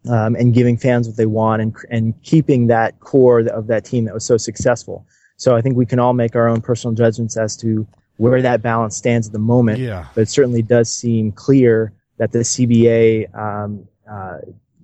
um, 0.08 0.36
and 0.36 0.54
giving 0.54 0.78
fans 0.78 1.08
what 1.08 1.18
they 1.18 1.26
want, 1.26 1.62
and 1.62 1.76
and 1.90 2.24
keeping 2.24 2.68
that 2.68 3.00
core 3.00 3.40
of 3.40 3.68
that 3.68 3.86
team 3.86 4.06
that 4.06 4.14
was 4.14 4.26
so 4.26 4.38
successful. 4.38 5.06
So 5.38 5.56
I 5.56 5.62
think 5.62 5.78
we 5.78 5.86
can 5.86 6.00
all 6.00 6.14
make 6.14 6.36
our 6.36 6.48
own 6.48 6.62
personal 6.62 6.94
judgments 6.94 7.38
as 7.38 7.56
to 7.58 7.88
where 8.18 8.42
that 8.42 8.62
balance 8.62 8.98
stands 8.98 9.28
at 9.28 9.34
the 9.34 9.40
moment. 9.40 9.80
Yeah. 9.80 10.06
But 10.14 10.22
it 10.22 10.30
certainly 10.30 10.62
does 10.62 10.94
seem 10.94 11.32
clear 11.32 11.94
that 12.18 12.34
the 12.34 12.40
CBA 12.40 13.34
um, 13.34 13.88
uh, 14.10 14.40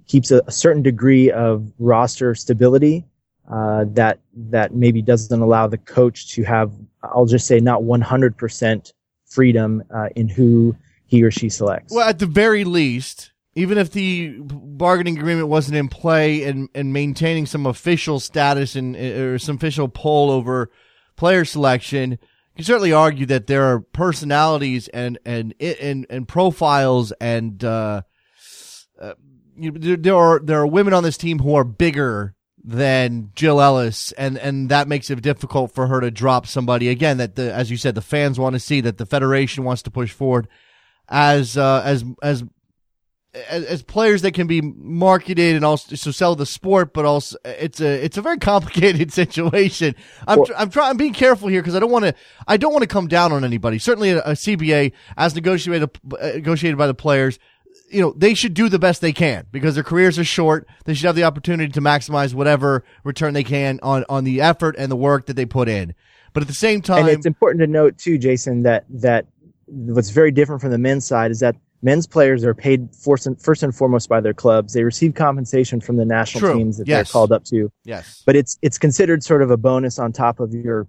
keeps 0.08 0.32
a, 0.32 0.41
a, 0.47 0.51
certain 0.51 0.82
degree 0.82 1.30
of 1.30 1.69
roster 1.78 2.34
stability 2.34 3.06
uh, 3.51 3.84
that 3.89 4.19
that 4.34 4.73
maybe 4.73 5.01
doesn't 5.01 5.41
allow 5.41 5.67
the 5.67 5.78
coach 5.78 6.30
to 6.32 6.43
have, 6.43 6.71
I'll 7.04 7.25
just 7.25 7.45
say, 7.45 7.60
not 7.60 7.82
100% 7.82 8.93
freedom 9.25 9.84
uh, 9.93 10.08
in 10.15 10.30
who 10.30 10.75
he 11.08 11.21
or 11.23 11.32
she 11.32 11.49
selects. 11.49 11.93
Well, 11.93 12.08
at 12.08 12.19
the 12.19 12.25
very 12.25 12.63
least, 12.63 13.32
even 13.55 13.77
if 13.77 13.91
the 13.91 14.37
bargaining 14.41 15.17
agreement 15.17 15.47
wasn't 15.47 15.77
in 15.77 15.87
play 15.87 16.43
and, 16.43 16.69
and 16.75 16.91
maintaining 16.93 17.45
some 17.45 17.65
official 17.65 18.19
status 18.19 18.75
and 18.75 18.95
or 18.95 19.39
some 19.39 19.55
official 19.55 19.87
pull 19.87 20.31
over 20.31 20.69
player 21.15 21.45
selection– 21.45 22.19
you 22.55 22.59
can 22.59 22.65
certainly 22.67 22.93
argue 22.93 23.25
that 23.25 23.47
there 23.47 23.65
are 23.65 23.81
personalities 23.81 24.87
and 24.87 25.19
and 25.25 25.53
and 25.59 26.05
and 26.09 26.25
profiles 26.25 27.11
and 27.19 27.61
uh, 27.61 28.01
uh, 29.01 29.13
you, 29.57 29.71
there, 29.71 29.97
there 29.97 30.15
are 30.15 30.39
there 30.39 30.59
are 30.61 30.67
women 30.67 30.93
on 30.93 31.03
this 31.03 31.17
team 31.17 31.39
who 31.39 31.55
are 31.55 31.65
bigger 31.65 32.33
than 32.63 33.31
Jill 33.35 33.59
Ellis, 33.59 34.13
and 34.13 34.37
and 34.37 34.69
that 34.69 34.87
makes 34.87 35.09
it 35.09 35.21
difficult 35.21 35.75
for 35.75 35.87
her 35.87 35.99
to 35.99 36.09
drop 36.09 36.47
somebody. 36.47 36.87
Again 36.87 37.17
that 37.17 37.35
the 37.35 37.53
as 37.53 37.69
you 37.69 37.75
said 37.75 37.93
the 37.93 38.01
fans 38.01 38.39
want 38.39 38.53
to 38.53 38.59
see 38.61 38.79
that 38.79 38.97
the 38.97 39.05
federation 39.05 39.65
wants 39.65 39.81
to 39.81 39.91
push 39.91 40.13
forward 40.13 40.47
as 41.09 41.57
uh, 41.57 41.81
as 41.83 42.05
as 42.23 42.45
as, 43.49 43.65
as, 43.65 43.83
players 43.83 44.21
that 44.21 44.33
can 44.33 44.47
be 44.47 44.61
marketed 44.61 45.55
and 45.55 45.65
also 45.65 45.95
so 45.95 46.11
sell 46.11 46.35
the 46.35 46.45
sport, 46.45 46.93
but 46.93 47.05
also 47.05 47.37
it's 47.45 47.79
a 47.81 48.03
it's 48.03 48.17
a 48.17 48.21
very 48.21 48.37
complicated 48.39 49.11
situation. 49.11 49.95
I'm 50.27 50.39
well, 50.39 50.47
I'm 50.57 50.69
trying 50.69 50.91
I'm 50.91 50.97
being 50.97 51.13
careful 51.13 51.47
here 51.47 51.61
because 51.61 51.75
I 51.75 51.79
don't 51.79 51.91
want 51.91 52.05
to 52.05 52.15
I 52.47 52.57
don't 52.57 52.71
want 52.71 52.83
to 52.83 52.87
come 52.87 53.07
down 53.07 53.31
on 53.31 53.43
anybody. 53.43 53.79
Certainly, 53.79 54.11
a, 54.11 54.19
a 54.19 54.31
CBA 54.31 54.93
as 55.17 55.35
negotiated 55.35 55.89
uh, 56.19 56.27
negotiated 56.27 56.77
by 56.77 56.87
the 56.87 56.93
players. 56.93 57.39
You 57.89 58.01
know, 58.01 58.13
they 58.17 58.33
should 58.33 58.53
do 58.53 58.67
the 58.67 58.79
best 58.79 59.01
they 59.01 59.13
can 59.13 59.45
because 59.51 59.75
their 59.75 59.83
careers 59.83 60.17
are 60.17 60.23
short. 60.23 60.67
They 60.85 60.93
should 60.93 61.05
have 61.05 61.15
the 61.15 61.23
opportunity 61.23 61.71
to 61.71 61.81
maximize 61.81 62.33
whatever 62.33 62.83
return 63.03 63.33
they 63.33 63.43
can 63.43 63.79
on, 63.83 64.03
on 64.09 64.23
the 64.23 64.41
effort 64.41 64.75
and 64.77 64.91
the 64.91 64.95
work 64.95 65.27
that 65.27 65.35
they 65.35 65.45
put 65.45 65.69
in. 65.69 65.93
But 66.33 66.41
at 66.41 66.47
the 66.47 66.55
same 66.55 66.81
time, 66.81 66.99
and 66.99 67.09
it's 67.09 67.25
important 67.25 67.61
to 67.61 67.67
note 67.67 67.97
too, 67.97 68.17
Jason, 68.17 68.63
that 68.63 68.85
that 68.89 69.27
what's 69.67 70.09
very 70.09 70.31
different 70.31 70.61
from 70.61 70.71
the 70.71 70.77
men's 70.77 71.05
side 71.05 71.31
is 71.31 71.39
that 71.39 71.55
men's 71.85 72.07
players 72.07 72.43
are 72.43 72.55
paid 72.55 72.89
first 72.95 73.27
and, 73.27 73.39
first 73.39 73.61
and 73.61 73.73
foremost 73.73 74.09
by 74.09 74.19
their 74.19 74.33
clubs. 74.33 74.73
They 74.73 74.83
receive 74.83 75.13
compensation 75.13 75.79
from 75.79 75.97
the 75.97 76.03
national 76.03 76.41
True. 76.41 76.57
teams 76.57 76.77
that 76.79 76.87
yes. 76.87 76.97
they're 76.97 77.11
called 77.13 77.31
up 77.31 77.45
to. 77.45 77.71
Yes. 77.83 78.23
But 78.25 78.35
it's 78.35 78.57
it's 78.63 78.79
considered 78.79 79.23
sort 79.23 79.43
of 79.43 79.51
a 79.51 79.57
bonus 79.57 79.99
on 79.99 80.11
top 80.11 80.39
of 80.39 80.51
your 80.51 80.87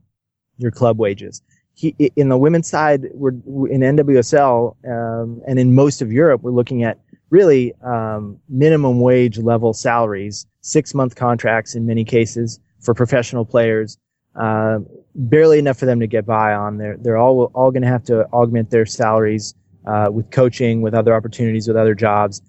your 0.56 0.70
club 0.70 0.98
wages. 0.98 1.42
He, 1.74 1.94
in 2.16 2.30
the 2.30 2.38
women's 2.38 2.66
side, 2.66 3.10
we're 3.12 3.34
in 3.68 3.82
NWSL 3.82 4.74
um, 4.88 5.42
and 5.46 5.58
in 5.58 5.74
most 5.74 6.00
of 6.00 6.10
Europe, 6.10 6.40
we're 6.40 6.50
looking 6.50 6.82
at 6.82 6.98
really 7.28 7.74
um, 7.84 8.38
minimum 8.48 9.00
wage 9.00 9.36
level 9.36 9.74
salaries, 9.74 10.46
six 10.62 10.94
month 10.94 11.16
contracts 11.16 11.74
in 11.74 11.84
many 11.84 12.04
cases 12.04 12.58
for 12.80 12.94
professional 12.94 13.44
players. 13.44 13.98
Uh, 14.34 14.78
barely 15.14 15.58
enough 15.58 15.78
for 15.78 15.84
them 15.84 16.00
to 16.00 16.06
get 16.06 16.24
by 16.24 16.54
on. 16.54 16.78
They're 16.78 16.96
they're 16.96 17.18
all 17.18 17.50
all 17.54 17.70
going 17.70 17.82
to 17.82 17.88
have 17.88 18.04
to 18.04 18.26
augment 18.32 18.70
their 18.70 18.86
salaries 18.86 19.54
uh, 19.86 20.08
with 20.10 20.30
coaching, 20.30 20.82
with 20.82 20.94
other 20.94 21.14
opportunities, 21.14 21.68
with 21.68 21.76
other 21.76 21.94
jobs. 21.94 22.42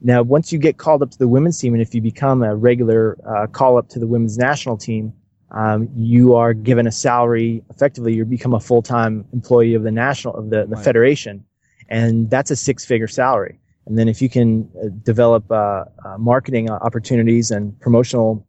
Now, 0.00 0.22
once 0.22 0.52
you 0.52 0.58
get 0.58 0.76
called 0.78 1.02
up 1.02 1.10
to 1.12 1.18
the 1.18 1.28
women's 1.28 1.58
team, 1.58 1.72
and 1.72 1.82
if 1.82 1.94
you 1.94 2.00
become 2.00 2.42
a 2.42 2.54
regular 2.54 3.16
uh, 3.26 3.46
call 3.46 3.78
up 3.78 3.88
to 3.90 3.98
the 3.98 4.06
women's 4.06 4.36
national 4.36 4.76
team, 4.76 5.12
um, 5.50 5.88
you 5.94 6.34
are 6.34 6.52
given 6.52 6.86
a 6.86 6.92
salary. 6.92 7.62
Effectively, 7.70 8.14
you 8.14 8.24
become 8.24 8.54
a 8.54 8.60
full 8.60 8.82
time 8.82 9.24
employee 9.32 9.74
of 9.74 9.82
the 9.82 9.90
national 9.90 10.34
of 10.34 10.50
the, 10.50 10.66
the 10.66 10.76
right. 10.76 10.84
federation, 10.84 11.44
and 11.88 12.28
that's 12.28 12.50
a 12.50 12.56
six 12.56 12.84
figure 12.84 13.08
salary. 13.08 13.60
And 13.86 13.98
then 13.98 14.08
if 14.08 14.20
you 14.22 14.28
can 14.28 14.68
uh, 14.82 14.88
develop 15.02 15.50
uh, 15.50 15.84
uh, 16.04 16.18
marketing 16.18 16.70
opportunities 16.70 17.50
and 17.50 17.78
promotional 17.80 18.46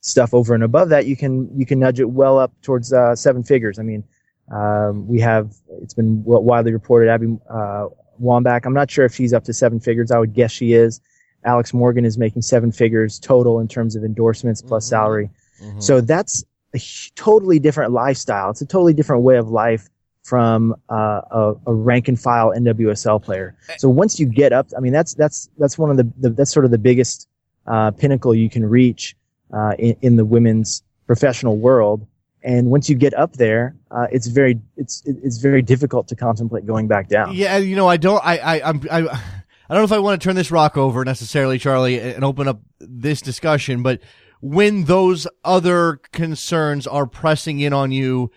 stuff 0.00 0.34
over 0.34 0.54
and 0.54 0.62
above 0.62 0.88
that, 0.90 1.06
you 1.06 1.16
can 1.16 1.50
you 1.58 1.66
can 1.66 1.78
nudge 1.80 1.98
it 1.98 2.10
well 2.10 2.38
up 2.38 2.52
towards 2.62 2.92
uh, 2.92 3.16
seven 3.16 3.42
figures. 3.42 3.78
I 3.78 3.82
mean, 3.82 4.04
um, 4.50 5.06
we 5.08 5.20
have, 5.20 5.54
it's 5.82 5.94
been 5.94 6.22
widely 6.24 6.72
reported, 6.72 7.10
Abby 7.10 7.38
uh, 7.50 7.88
Wambach. 8.22 8.64
I'm 8.64 8.74
not 8.74 8.90
sure 8.90 9.04
if 9.04 9.14
she's 9.14 9.32
up 9.32 9.44
to 9.44 9.52
seven 9.52 9.80
figures. 9.80 10.10
I 10.10 10.18
would 10.18 10.34
guess 10.34 10.50
she 10.50 10.74
is. 10.74 11.00
Alex 11.44 11.72
Morgan 11.72 12.04
is 12.04 12.18
making 12.18 12.42
seven 12.42 12.72
figures 12.72 13.18
total 13.18 13.60
in 13.60 13.68
terms 13.68 13.96
of 13.96 14.04
endorsements 14.04 14.62
plus 14.62 14.84
mm-hmm. 14.84 14.90
salary. 14.90 15.30
Mm-hmm. 15.62 15.80
So 15.80 16.00
that's 16.00 16.44
a 16.74 16.80
totally 17.14 17.58
different 17.58 17.92
lifestyle. 17.92 18.50
It's 18.50 18.60
a 18.60 18.66
totally 18.66 18.94
different 18.94 19.22
way 19.22 19.36
of 19.36 19.48
life 19.48 19.88
from 20.22 20.74
uh, 20.90 21.20
a, 21.30 21.54
a, 21.68 21.72
rank 21.72 22.08
and 22.08 22.20
file 22.20 22.50
NWSL 22.50 23.22
player. 23.22 23.56
So 23.78 23.88
once 23.88 24.18
you 24.18 24.26
get 24.26 24.52
up, 24.52 24.66
I 24.76 24.80
mean, 24.80 24.92
that's 24.92 25.14
that's 25.14 25.48
that's 25.56 25.78
one 25.78 25.88
of 25.88 25.96
the, 25.96 26.12
the 26.18 26.30
that's 26.30 26.52
sort 26.52 26.64
of 26.64 26.72
the 26.72 26.78
biggest 26.78 27.28
uh, 27.68 27.92
pinnacle 27.92 28.34
you 28.34 28.50
can 28.50 28.66
reach 28.66 29.14
uh, 29.52 29.74
in, 29.78 29.96
in, 30.02 30.16
the 30.16 30.24
women's 30.24 30.82
professional 31.06 31.56
world. 31.56 32.04
And 32.46 32.70
once 32.70 32.88
you 32.88 32.94
get 32.94 33.12
up 33.14 33.32
there, 33.32 33.74
uh, 33.90 34.06
it's 34.12 34.28
very 34.28 34.60
it's 34.76 35.02
it's 35.04 35.38
very 35.38 35.62
difficult 35.62 36.06
to 36.08 36.14
contemplate 36.14 36.64
going 36.64 36.86
back 36.86 37.08
down. 37.08 37.34
Yeah, 37.34 37.56
you 37.56 37.74
know, 37.74 37.88
I 37.88 37.96
don't, 37.96 38.24
I, 38.24 38.38
I, 38.38 38.68
I'm, 38.68 38.80
I, 38.88 38.98
I 38.98 39.74
don't 39.74 39.78
know 39.78 39.82
if 39.82 39.90
I 39.90 39.98
want 39.98 40.22
to 40.22 40.24
turn 40.24 40.36
this 40.36 40.52
rock 40.52 40.76
over 40.76 41.04
necessarily, 41.04 41.58
Charlie, 41.58 41.98
and 41.98 42.24
open 42.24 42.46
up 42.46 42.60
this 42.78 43.20
discussion, 43.20 43.82
but 43.82 44.00
when 44.40 44.84
those 44.84 45.26
other 45.44 45.96
concerns 46.12 46.86
are 46.86 47.04
pressing 47.04 47.58
in 47.58 47.72
on 47.72 47.90
you, 47.90 48.30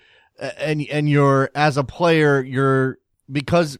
and 0.57 0.81
and 0.89 1.07
you're 1.07 1.51
as 1.53 1.77
a 1.77 1.83
player, 1.83 2.41
you're 2.41 2.97
because 3.31 3.77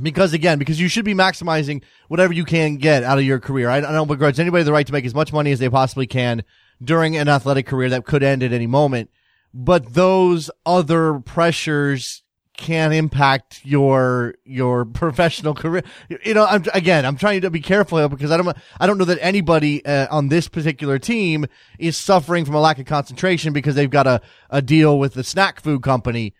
because 0.00 0.32
again, 0.32 0.58
because 0.58 0.80
you 0.80 0.88
should 0.88 1.04
be 1.04 1.12
maximizing 1.12 1.82
whatever 2.08 2.32
you 2.32 2.46
can 2.46 2.76
get 2.76 3.04
out 3.04 3.18
of 3.18 3.24
your 3.24 3.38
career. 3.38 3.68
I, 3.68 3.78
I 3.78 3.80
don't 3.80 4.08
begrudge 4.08 4.40
anybody 4.40 4.64
the 4.64 4.72
right 4.72 4.86
to 4.86 4.92
make 4.94 5.04
as 5.04 5.14
much 5.14 5.30
money 5.30 5.52
as 5.52 5.58
they 5.58 5.68
possibly 5.68 6.06
can 6.06 6.42
during 6.82 7.18
an 7.18 7.28
athletic 7.28 7.66
career 7.66 7.90
that 7.90 8.06
could 8.06 8.22
end 8.22 8.42
at 8.42 8.54
any 8.54 8.66
moment 8.66 9.10
but 9.58 9.94
those 9.94 10.50
other 10.66 11.18
pressures 11.20 12.22
can 12.58 12.92
impact 12.92 13.60
your 13.64 14.34
your 14.44 14.84
professional 14.84 15.54
career. 15.54 15.82
You 16.24 16.34
know, 16.34 16.44
I'm 16.44 16.64
again, 16.74 17.06
I'm 17.06 17.16
trying 17.16 17.40
to 17.40 17.50
be 17.50 17.60
careful 17.60 18.06
because 18.10 18.30
I 18.30 18.36
don't 18.36 18.54
I 18.78 18.86
don't 18.86 18.98
know 18.98 19.06
that 19.06 19.18
anybody 19.22 19.84
uh, 19.84 20.08
on 20.10 20.28
this 20.28 20.46
particular 20.46 20.98
team 20.98 21.46
is 21.78 21.96
suffering 21.96 22.44
from 22.44 22.54
a 22.54 22.60
lack 22.60 22.78
of 22.78 22.84
concentration 22.84 23.54
because 23.54 23.74
they've 23.74 23.88
got 23.88 24.06
a 24.06 24.20
a 24.50 24.60
deal 24.60 24.98
with 24.98 25.14
the 25.14 25.24
snack 25.24 25.60
food 25.60 25.82
company. 25.82 26.34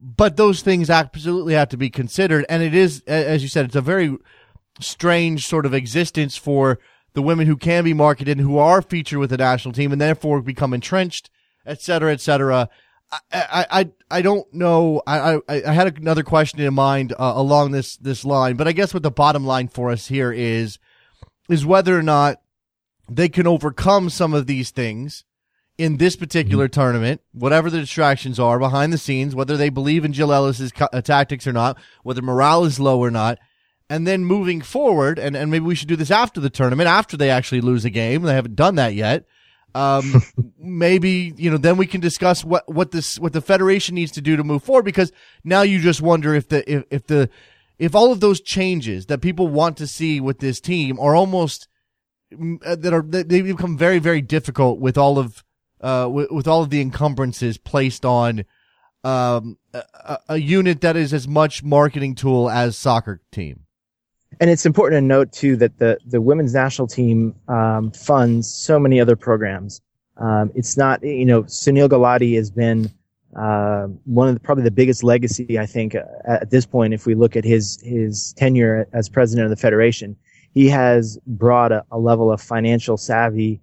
But 0.00 0.36
those 0.36 0.62
things 0.62 0.88
absolutely 0.88 1.54
have 1.54 1.68
to 1.68 1.76
be 1.76 1.90
considered, 1.90 2.44
and 2.48 2.62
it 2.62 2.74
is, 2.74 3.02
as 3.06 3.42
you 3.42 3.48
said, 3.48 3.66
it's 3.66 3.76
a 3.76 3.80
very 3.80 4.16
strange 4.80 5.46
sort 5.46 5.64
of 5.64 5.74
existence 5.74 6.36
for 6.36 6.80
the 7.12 7.22
women 7.22 7.46
who 7.46 7.56
can 7.56 7.84
be 7.84 7.94
marketed, 7.94 8.38
and 8.38 8.46
who 8.46 8.58
are 8.58 8.82
featured 8.82 9.18
with 9.18 9.30
the 9.30 9.36
national 9.36 9.74
team, 9.74 9.92
and 9.92 10.00
therefore 10.00 10.40
become 10.40 10.74
entrenched 10.74 11.30
et 11.66 11.80
cetera, 11.80 12.12
et 12.12 12.20
cetera. 12.20 12.68
I, 13.30 13.66
I, 13.70 13.90
I, 14.10 14.22
don't 14.22 14.52
know. 14.54 15.02
I, 15.06 15.34
I, 15.34 15.62
I 15.66 15.72
had 15.72 15.98
another 15.98 16.22
question 16.22 16.60
in 16.60 16.72
mind 16.72 17.12
uh, 17.12 17.32
along 17.34 17.72
this, 17.72 17.96
this 17.96 18.24
line, 18.24 18.56
but 18.56 18.66
I 18.66 18.72
guess 18.72 18.94
what 18.94 19.02
the 19.02 19.10
bottom 19.10 19.44
line 19.44 19.68
for 19.68 19.90
us 19.90 20.08
here 20.08 20.32
is, 20.32 20.78
is 21.48 21.66
whether 21.66 21.98
or 21.98 22.02
not 22.02 22.40
they 23.10 23.28
can 23.28 23.46
overcome 23.46 24.08
some 24.08 24.32
of 24.32 24.46
these 24.46 24.70
things 24.70 25.24
in 25.76 25.98
this 25.98 26.16
particular 26.16 26.68
mm-hmm. 26.68 26.80
tournament, 26.80 27.20
whatever 27.32 27.68
the 27.68 27.80
distractions 27.80 28.40
are 28.40 28.58
behind 28.58 28.92
the 28.92 28.98
scenes, 28.98 29.34
whether 29.34 29.56
they 29.56 29.68
believe 29.68 30.04
in 30.04 30.12
Jill 30.12 30.32
Ellis's 30.32 30.72
co- 30.72 30.88
uh, 30.92 31.02
tactics 31.02 31.46
or 31.46 31.52
not, 31.52 31.78
whether 32.02 32.22
morale 32.22 32.64
is 32.64 32.80
low 32.80 32.98
or 32.98 33.10
not. 33.10 33.38
And 33.90 34.06
then 34.06 34.24
moving 34.24 34.62
forward, 34.62 35.18
and, 35.18 35.36
and 35.36 35.50
maybe 35.50 35.66
we 35.66 35.74
should 35.74 35.88
do 35.88 35.96
this 35.96 36.10
after 36.10 36.40
the 36.40 36.48
tournament, 36.48 36.88
after 36.88 37.16
they 37.16 37.28
actually 37.28 37.60
lose 37.60 37.84
a 37.84 37.90
game. 37.90 38.22
They 38.22 38.32
haven't 38.32 38.56
done 38.56 38.76
that 38.76 38.94
yet 38.94 39.26
um, 39.74 40.22
maybe 40.58 41.32
you 41.36 41.50
know 41.50 41.56
then 41.56 41.76
we 41.76 41.86
can 41.86 42.00
discuss 42.00 42.44
what 42.44 42.68
what 42.72 42.90
this 42.90 43.18
what 43.18 43.32
the 43.32 43.40
federation 43.40 43.94
needs 43.94 44.12
to 44.12 44.20
do 44.20 44.36
to 44.36 44.44
move 44.44 44.62
forward 44.62 44.84
because 44.84 45.12
now 45.44 45.62
you 45.62 45.80
just 45.80 46.02
wonder 46.02 46.34
if 46.34 46.48
the 46.48 46.70
if, 46.70 46.84
if 46.90 47.06
the 47.06 47.30
if 47.78 47.94
all 47.94 48.12
of 48.12 48.20
those 48.20 48.40
changes 48.40 49.06
that 49.06 49.20
people 49.20 49.48
want 49.48 49.76
to 49.78 49.86
see 49.86 50.20
with 50.20 50.38
this 50.38 50.60
team 50.60 51.00
are 51.00 51.14
almost 51.14 51.68
mm, 52.32 52.58
uh, 52.64 52.76
that 52.76 52.92
are 52.92 53.02
they 53.02 53.40
become 53.40 53.76
very 53.76 53.98
very 53.98 54.20
difficult 54.20 54.78
with 54.78 54.98
all 54.98 55.18
of 55.18 55.42
uh 55.80 56.08
with, 56.10 56.30
with 56.30 56.46
all 56.46 56.62
of 56.62 56.70
the 56.70 56.80
encumbrances 56.80 57.56
placed 57.56 58.04
on 58.04 58.44
um 59.04 59.58
a, 59.72 60.18
a 60.28 60.36
unit 60.36 60.80
that 60.82 60.96
is 60.96 61.14
as 61.14 61.26
much 61.26 61.62
marketing 61.62 62.14
tool 62.14 62.50
as 62.50 62.76
soccer 62.76 63.20
team 63.32 63.66
and 64.42 64.50
it's 64.50 64.66
important 64.66 64.96
to 65.00 65.06
note 65.06 65.30
too 65.30 65.54
that 65.54 65.78
the 65.78 65.96
the 66.04 66.20
women's 66.20 66.52
national 66.52 66.88
team 66.88 67.32
um, 67.46 67.92
funds 67.92 68.52
so 68.52 68.76
many 68.76 69.00
other 69.00 69.14
programs. 69.14 69.80
Um, 70.16 70.50
it's 70.56 70.76
not 70.76 71.00
you 71.04 71.24
know 71.24 71.44
Sunil 71.44 71.88
Gulati 71.88 72.34
has 72.34 72.50
been 72.50 72.90
uh, 73.36 73.86
one 74.04 74.26
of 74.26 74.34
the, 74.34 74.40
probably 74.40 74.64
the 74.64 74.72
biggest 74.72 75.04
legacy 75.04 75.60
I 75.60 75.66
think 75.66 75.94
uh, 75.94 76.02
at 76.26 76.50
this 76.50 76.66
point. 76.66 76.92
If 76.92 77.06
we 77.06 77.14
look 77.14 77.36
at 77.36 77.44
his 77.44 77.80
his 77.84 78.32
tenure 78.32 78.88
as 78.92 79.08
president 79.08 79.44
of 79.44 79.50
the 79.50 79.56
federation, 79.56 80.16
he 80.52 80.68
has 80.70 81.20
brought 81.24 81.70
a, 81.70 81.84
a 81.92 81.98
level 81.98 82.32
of 82.32 82.40
financial 82.40 82.96
savvy 82.96 83.60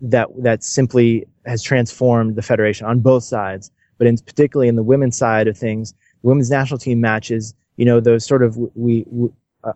that 0.00 0.28
that 0.38 0.64
simply 0.64 1.26
has 1.44 1.62
transformed 1.62 2.36
the 2.36 2.42
federation 2.42 2.86
on 2.86 3.00
both 3.00 3.24
sides. 3.24 3.70
But 3.98 4.06
in 4.06 4.16
particularly 4.16 4.68
in 4.68 4.76
the 4.76 4.82
women's 4.82 5.18
side 5.18 5.46
of 5.46 5.58
things, 5.58 5.92
the 6.22 6.28
women's 6.28 6.50
national 6.50 6.78
team 6.78 7.02
matches, 7.02 7.54
you 7.76 7.84
know, 7.84 8.00
those 8.00 8.24
sort 8.24 8.42
of 8.42 8.56
we, 8.56 9.04
we 9.06 9.28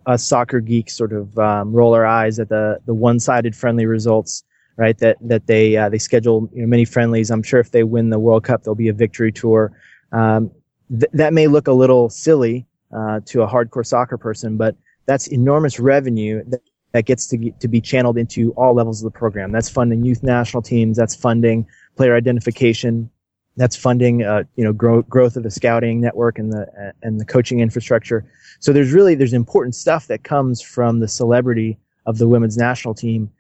us 0.07 0.25
soccer 0.25 0.61
geeks 0.61 0.97
sort 0.97 1.13
of 1.13 1.39
um, 1.39 1.73
roll 1.73 1.95
our 1.95 2.07
eyes 2.07 2.39
at 2.39 2.49
the 2.49 2.79
the 2.87 2.95
one-sided 2.95 3.55
friendly 3.55 3.87
results, 3.87 4.45
right? 4.77 4.97
That 4.99 5.17
that 5.21 5.47
they 5.47 5.77
uh, 5.77 5.89
they 5.89 5.99
schedule 5.99 6.49
you 6.53 6.63
know, 6.63 6.69
many 6.69 6.85
friendlies. 6.85 7.31
I'm 7.31 7.43
sure 7.43 7.61
if 7.61 7.71
they 7.71 7.85
win 7.85 8.11
the 8.11 8.19
World 8.19 8.45
Cup, 8.45 8.63
there'll 8.63 8.75
be 8.75 8.89
a 8.89 8.95
victory 8.95 9.33
tour. 9.33 9.73
Um, 10.13 10.51
th- 10.91 11.11
that 11.13 11.33
may 11.33 11.47
look 11.47 11.67
a 11.67 11.73
little 11.73 12.09
silly 12.09 12.67
uh, 12.95 13.21
to 13.27 13.43
a 13.43 13.49
hardcore 13.49 13.85
soccer 13.85 14.17
person, 14.17 14.57
but 14.57 14.77
that's 15.07 15.27
enormous 15.27 15.79
revenue 15.79 16.43
that, 16.49 16.61
that 16.93 17.05
gets 17.05 17.27
to 17.29 17.51
to 17.51 17.69
be 17.69 17.81
channeled 17.81 18.17
into 18.17 18.53
all 18.53 18.75
levels 18.75 19.03
of 19.03 19.13
the 19.13 19.19
program. 19.19 19.53
That's 19.53 19.69
funding 19.69 20.05
youth 20.05 20.23
national 20.23 20.63
teams. 20.63 20.97
That's 20.97 21.15
funding 21.15 21.67
player 21.97 22.17
identification. 22.17 23.11
That's 23.57 23.77
funding, 23.77 24.25
uh, 24.25 24.45
you 24.57 24.65
know, 24.65 24.73
grow, 24.73 25.03
growth 25.03 25.37
of 25.37 25.45
the 25.45 25.51
scouting 25.51 26.01
network 26.01 26.39
and 26.39 26.53
the 26.53 26.93
and 27.03 27.21
the 27.21 27.25
coaching 27.25 27.61
infrastructure. 27.61 28.25
So 28.59 28.73
there's 28.73 28.93
really 28.93 29.15
there's 29.15 29.33
important 29.33 29.75
stuff 29.75 30.09
that 30.09 30.25
comes 30.25 30.61
from 30.61 31.01
the 31.01 31.09
celebrity 31.09 31.79
of 32.07 32.19
the 32.19 32.27
women's 32.27 32.57
national 32.57 32.95
team, 32.95 33.31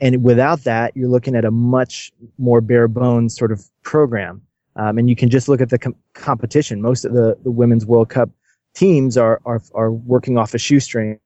and 0.00 0.24
without 0.24 0.64
that, 0.64 0.96
you're 0.96 1.08
looking 1.08 1.36
at 1.36 1.44
a 1.44 1.50
much 1.50 2.12
more 2.38 2.60
bare 2.60 2.88
bones 2.88 3.36
sort 3.36 3.52
of 3.52 3.64
program. 3.82 4.42
Um, 4.76 4.98
and 4.98 5.08
you 5.08 5.16
can 5.16 5.28
just 5.30 5.48
look 5.48 5.60
at 5.60 5.68
the 5.68 5.78
com- 5.78 5.96
competition. 6.14 6.80
Most 6.80 7.04
of 7.04 7.12
the, 7.12 7.36
the 7.42 7.50
women's 7.50 7.84
World 7.84 8.08
Cup 8.08 8.30
teams 8.74 9.16
are, 9.16 9.40
are 9.44 9.60
are 9.74 9.92
working 9.92 10.38
off 10.38 10.54
a 10.54 10.58
shoestring, 10.58 11.18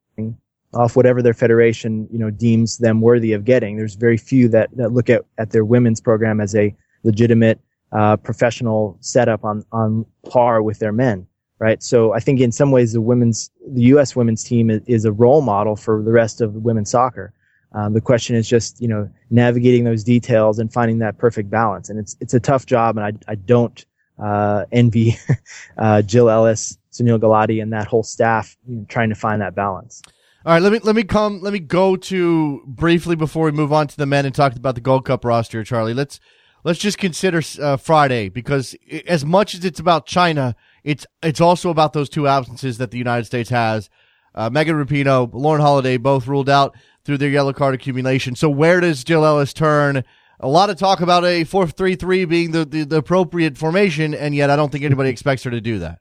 off 0.74 0.96
whatever 0.96 1.22
their 1.22 1.34
federation 1.34 2.08
you 2.10 2.18
know 2.18 2.30
deems 2.30 2.78
them 2.78 3.00
worthy 3.00 3.32
of 3.32 3.44
getting. 3.44 3.76
There's 3.76 3.94
very 3.94 4.16
few 4.16 4.48
that, 4.48 4.70
that 4.76 4.92
look 4.92 5.08
at, 5.10 5.24
at 5.38 5.50
their 5.50 5.64
women's 5.64 6.00
program 6.00 6.40
as 6.40 6.54
a 6.54 6.74
legitimate 7.02 7.60
uh, 7.94 8.16
professional 8.16 8.98
setup 9.00 9.44
on 9.44 9.64
on 9.72 10.04
par 10.28 10.62
with 10.62 10.80
their 10.80 10.92
men, 10.92 11.26
right? 11.58 11.82
So 11.82 12.12
I 12.12 12.20
think 12.20 12.40
in 12.40 12.52
some 12.52 12.70
ways 12.70 12.92
the 12.92 13.00
women's 13.00 13.50
the 13.68 13.82
U.S. 13.82 14.14
women's 14.16 14.44
team 14.44 14.70
is, 14.70 14.82
is 14.86 15.04
a 15.04 15.12
role 15.12 15.40
model 15.40 15.76
for 15.76 16.02
the 16.02 16.10
rest 16.12 16.40
of 16.40 16.54
women's 16.54 16.90
soccer. 16.90 17.32
Um, 17.72 17.92
the 17.92 18.00
question 18.00 18.36
is 18.36 18.48
just 18.48 18.80
you 18.80 18.88
know 18.88 19.08
navigating 19.30 19.84
those 19.84 20.04
details 20.04 20.58
and 20.58 20.72
finding 20.72 20.98
that 20.98 21.18
perfect 21.18 21.50
balance, 21.50 21.88
and 21.88 21.98
it's 21.98 22.16
it's 22.20 22.34
a 22.34 22.40
tough 22.40 22.66
job, 22.66 22.96
and 22.96 23.06
I 23.06 23.32
I 23.32 23.36
don't 23.36 23.84
uh, 24.18 24.64
envy 24.72 25.16
uh, 25.78 26.02
Jill 26.02 26.28
Ellis, 26.28 26.76
Sunil 26.92 27.18
Gulati, 27.18 27.62
and 27.62 27.72
that 27.72 27.86
whole 27.86 28.02
staff 28.02 28.56
you 28.66 28.76
know, 28.76 28.86
trying 28.88 29.08
to 29.08 29.14
find 29.14 29.40
that 29.40 29.54
balance. 29.54 30.02
All 30.44 30.52
right, 30.52 30.62
let 30.62 30.72
me 30.72 30.80
let 30.80 30.96
me 30.96 31.04
come 31.04 31.40
let 31.40 31.52
me 31.52 31.60
go 31.60 31.96
to 31.96 32.62
briefly 32.66 33.16
before 33.16 33.46
we 33.46 33.52
move 33.52 33.72
on 33.72 33.86
to 33.86 33.96
the 33.96 34.06
men 34.06 34.26
and 34.26 34.34
talk 34.34 34.54
about 34.56 34.74
the 34.74 34.80
Gold 34.80 35.04
Cup 35.04 35.24
roster, 35.24 35.64
Charlie. 35.64 35.94
Let's 35.94 36.20
let's 36.64 36.78
just 36.78 36.98
consider 36.98 37.42
uh, 37.60 37.76
Friday 37.76 38.28
because 38.28 38.74
as 39.06 39.24
much 39.24 39.54
as 39.54 39.64
it's 39.64 39.78
about 39.78 40.06
China, 40.06 40.56
it's 40.82 41.06
it's 41.22 41.40
also 41.40 41.70
about 41.70 41.92
those 41.92 42.08
two 42.08 42.26
absences 42.26 42.78
that 42.78 42.90
the 42.90 42.98
United 42.98 43.24
States 43.24 43.50
has. 43.50 43.88
Uh, 44.34 44.50
Megan 44.50 44.74
Rapinoe, 44.74 45.32
Lauren 45.32 45.60
Holiday, 45.60 45.96
both 45.96 46.26
ruled 46.26 46.48
out 46.48 46.74
through 47.04 47.18
their 47.18 47.28
yellow 47.28 47.52
card 47.52 47.74
accumulation. 47.74 48.34
So 48.34 48.50
where 48.50 48.80
does 48.80 49.04
Jill 49.04 49.24
Ellis 49.24 49.52
turn? 49.52 50.02
A 50.40 50.48
lot 50.48 50.70
of 50.70 50.76
talk 50.76 51.00
about 51.00 51.24
a 51.24 51.44
four-three-three 51.44 52.24
being 52.24 52.50
the, 52.50 52.64
the, 52.64 52.82
the 52.82 52.96
appropriate 52.96 53.56
formation, 53.56 54.12
and 54.12 54.34
yet 54.34 54.50
I 54.50 54.56
don't 54.56 54.72
think 54.72 54.84
anybody 54.84 55.10
expects 55.10 55.44
her 55.44 55.50
to 55.50 55.60
do 55.60 55.78
that. 55.78 56.00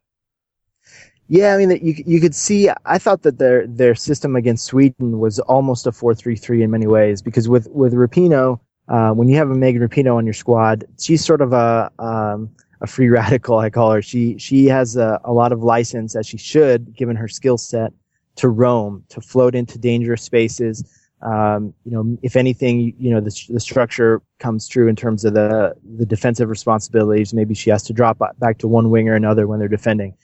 Yeah, 1.28 1.54
I 1.54 1.58
mean, 1.58 1.80
you 1.82 2.04
you 2.06 2.20
could 2.20 2.36
see. 2.36 2.70
I 2.86 2.98
thought 2.98 3.22
that 3.22 3.38
their 3.38 3.68
their 3.68 3.96
system 3.96 4.36
against 4.36 4.66
Sweden 4.66 5.20
was 5.20 5.40
almost 5.40 5.86
a 5.86 5.92
four-three-three 5.92 6.64
in 6.64 6.72
many 6.72 6.88
ways 6.88 7.22
because 7.22 7.48
with 7.48 7.68
with 7.70 7.94
Rapinoe, 7.94 8.60
uh, 8.90 9.12
when 9.12 9.28
you 9.30 9.38
have 9.38 9.50
a 9.50 9.56
Megan 9.56 9.82
Rapinoe 9.82 10.16
on 10.16 10.26
your 10.26 10.34
squad, 10.34 10.86
she's 11.00 11.24
sort 11.24 11.42
of 11.42 11.54
a 11.54 11.92
um, 12.00 12.50
a 12.82 12.88
free 12.88 13.10
radical, 13.10 13.60
I 13.60 13.70
call 13.70 13.92
her. 13.92 14.02
She 14.02 14.38
she 14.38 14.66
has 14.66 14.96
a, 14.96 15.20
a 15.24 15.32
lot 15.32 15.52
of 15.52 15.64
license, 15.64 16.16
as 16.16 16.28
she 16.28 16.38
should, 16.38 16.96
given 16.96 17.16
her 17.16 17.28
skill 17.28 17.58
set, 17.58 17.94
to 18.36 18.50
roam, 18.50 19.04
to 19.10 19.22
float 19.22 19.56
into 19.56 19.78
dangerous 19.78 20.22
spaces. 20.22 20.84
Um, 21.22 21.74
you 21.86 21.92
know, 21.92 22.18
if 22.22 22.36
anything, 22.36 22.94
you 23.00 23.10
know, 23.10 23.22
the, 23.22 23.34
the 23.48 23.60
structure 23.62 24.22
comes 24.40 24.68
true 24.68 24.90
in 24.90 24.96
terms 24.96 25.24
of 25.24 25.34
the 25.34 25.74
the 25.98 26.06
defensive 26.06 26.50
responsibilities. 26.50 27.34
Maybe 27.34 27.54
she 27.54 27.70
has 27.70 27.84
to 27.84 27.94
drop 27.94 28.20
back 28.40 28.58
to 28.60 28.68
one 28.68 28.90
wing 28.90 29.08
or 29.08 29.16
another 29.16 29.48
when 29.48 29.60
they're 29.60 29.70
defending. 29.70 30.16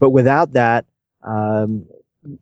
But 0.00 0.10
without 0.10 0.52
that, 0.54 0.84
um, 1.22 1.86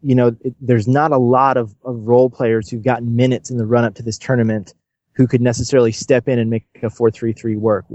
you 0.02 0.14
know, 0.14 0.34
it, 0.40 0.54
there's 0.60 0.88
not 0.88 1.12
a 1.12 1.18
lot 1.18 1.56
of, 1.56 1.74
of 1.84 1.96
role 1.96 2.30
players 2.30 2.70
who've 2.70 2.82
gotten 2.82 3.16
minutes 3.16 3.50
in 3.50 3.58
the 3.58 3.66
run 3.66 3.84
up 3.84 3.94
to 3.96 4.02
this 4.02 4.18
tournament 4.18 4.74
who 5.16 5.26
could 5.26 5.40
necessarily 5.40 5.92
step 5.92 6.28
in 6.28 6.38
and 6.38 6.50
make 6.50 6.66
a 6.82 6.86
4-3-3 6.86 7.56
work. 7.56 7.86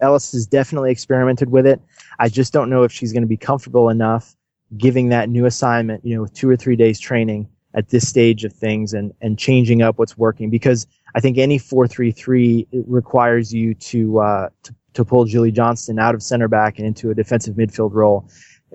Ellis 0.00 0.32
has 0.32 0.46
definitely 0.46 0.90
experimented 0.90 1.50
with 1.50 1.66
it. 1.66 1.80
I 2.18 2.28
just 2.28 2.52
don't 2.52 2.70
know 2.70 2.82
if 2.82 2.90
she's 2.90 3.12
going 3.12 3.22
to 3.22 3.28
be 3.28 3.36
comfortable 3.36 3.88
enough 3.88 4.34
giving 4.76 5.10
that 5.10 5.28
new 5.28 5.44
assignment, 5.44 6.04
you 6.04 6.14
know, 6.14 6.22
with 6.22 6.32
two 6.32 6.48
or 6.48 6.56
three 6.56 6.76
days 6.76 6.98
training 6.98 7.48
at 7.74 7.90
this 7.90 8.08
stage 8.08 8.44
of 8.44 8.52
things 8.52 8.94
and, 8.94 9.12
and 9.20 9.38
changing 9.38 9.82
up 9.82 9.98
what's 9.98 10.16
working 10.16 10.50
because 10.50 10.86
I 11.14 11.20
think 11.20 11.38
any 11.38 11.58
4-3-3 11.58 12.66
requires 12.86 13.52
you 13.52 13.74
to, 13.74 14.18
uh, 14.18 14.48
to, 14.62 14.74
to 14.94 15.04
pull 15.04 15.24
Julie 15.26 15.52
Johnston 15.52 15.98
out 15.98 16.14
of 16.14 16.22
center 16.22 16.48
back 16.48 16.78
and 16.78 16.86
into 16.86 17.10
a 17.10 17.14
defensive 17.14 17.56
midfield 17.56 17.92
role. 17.92 18.28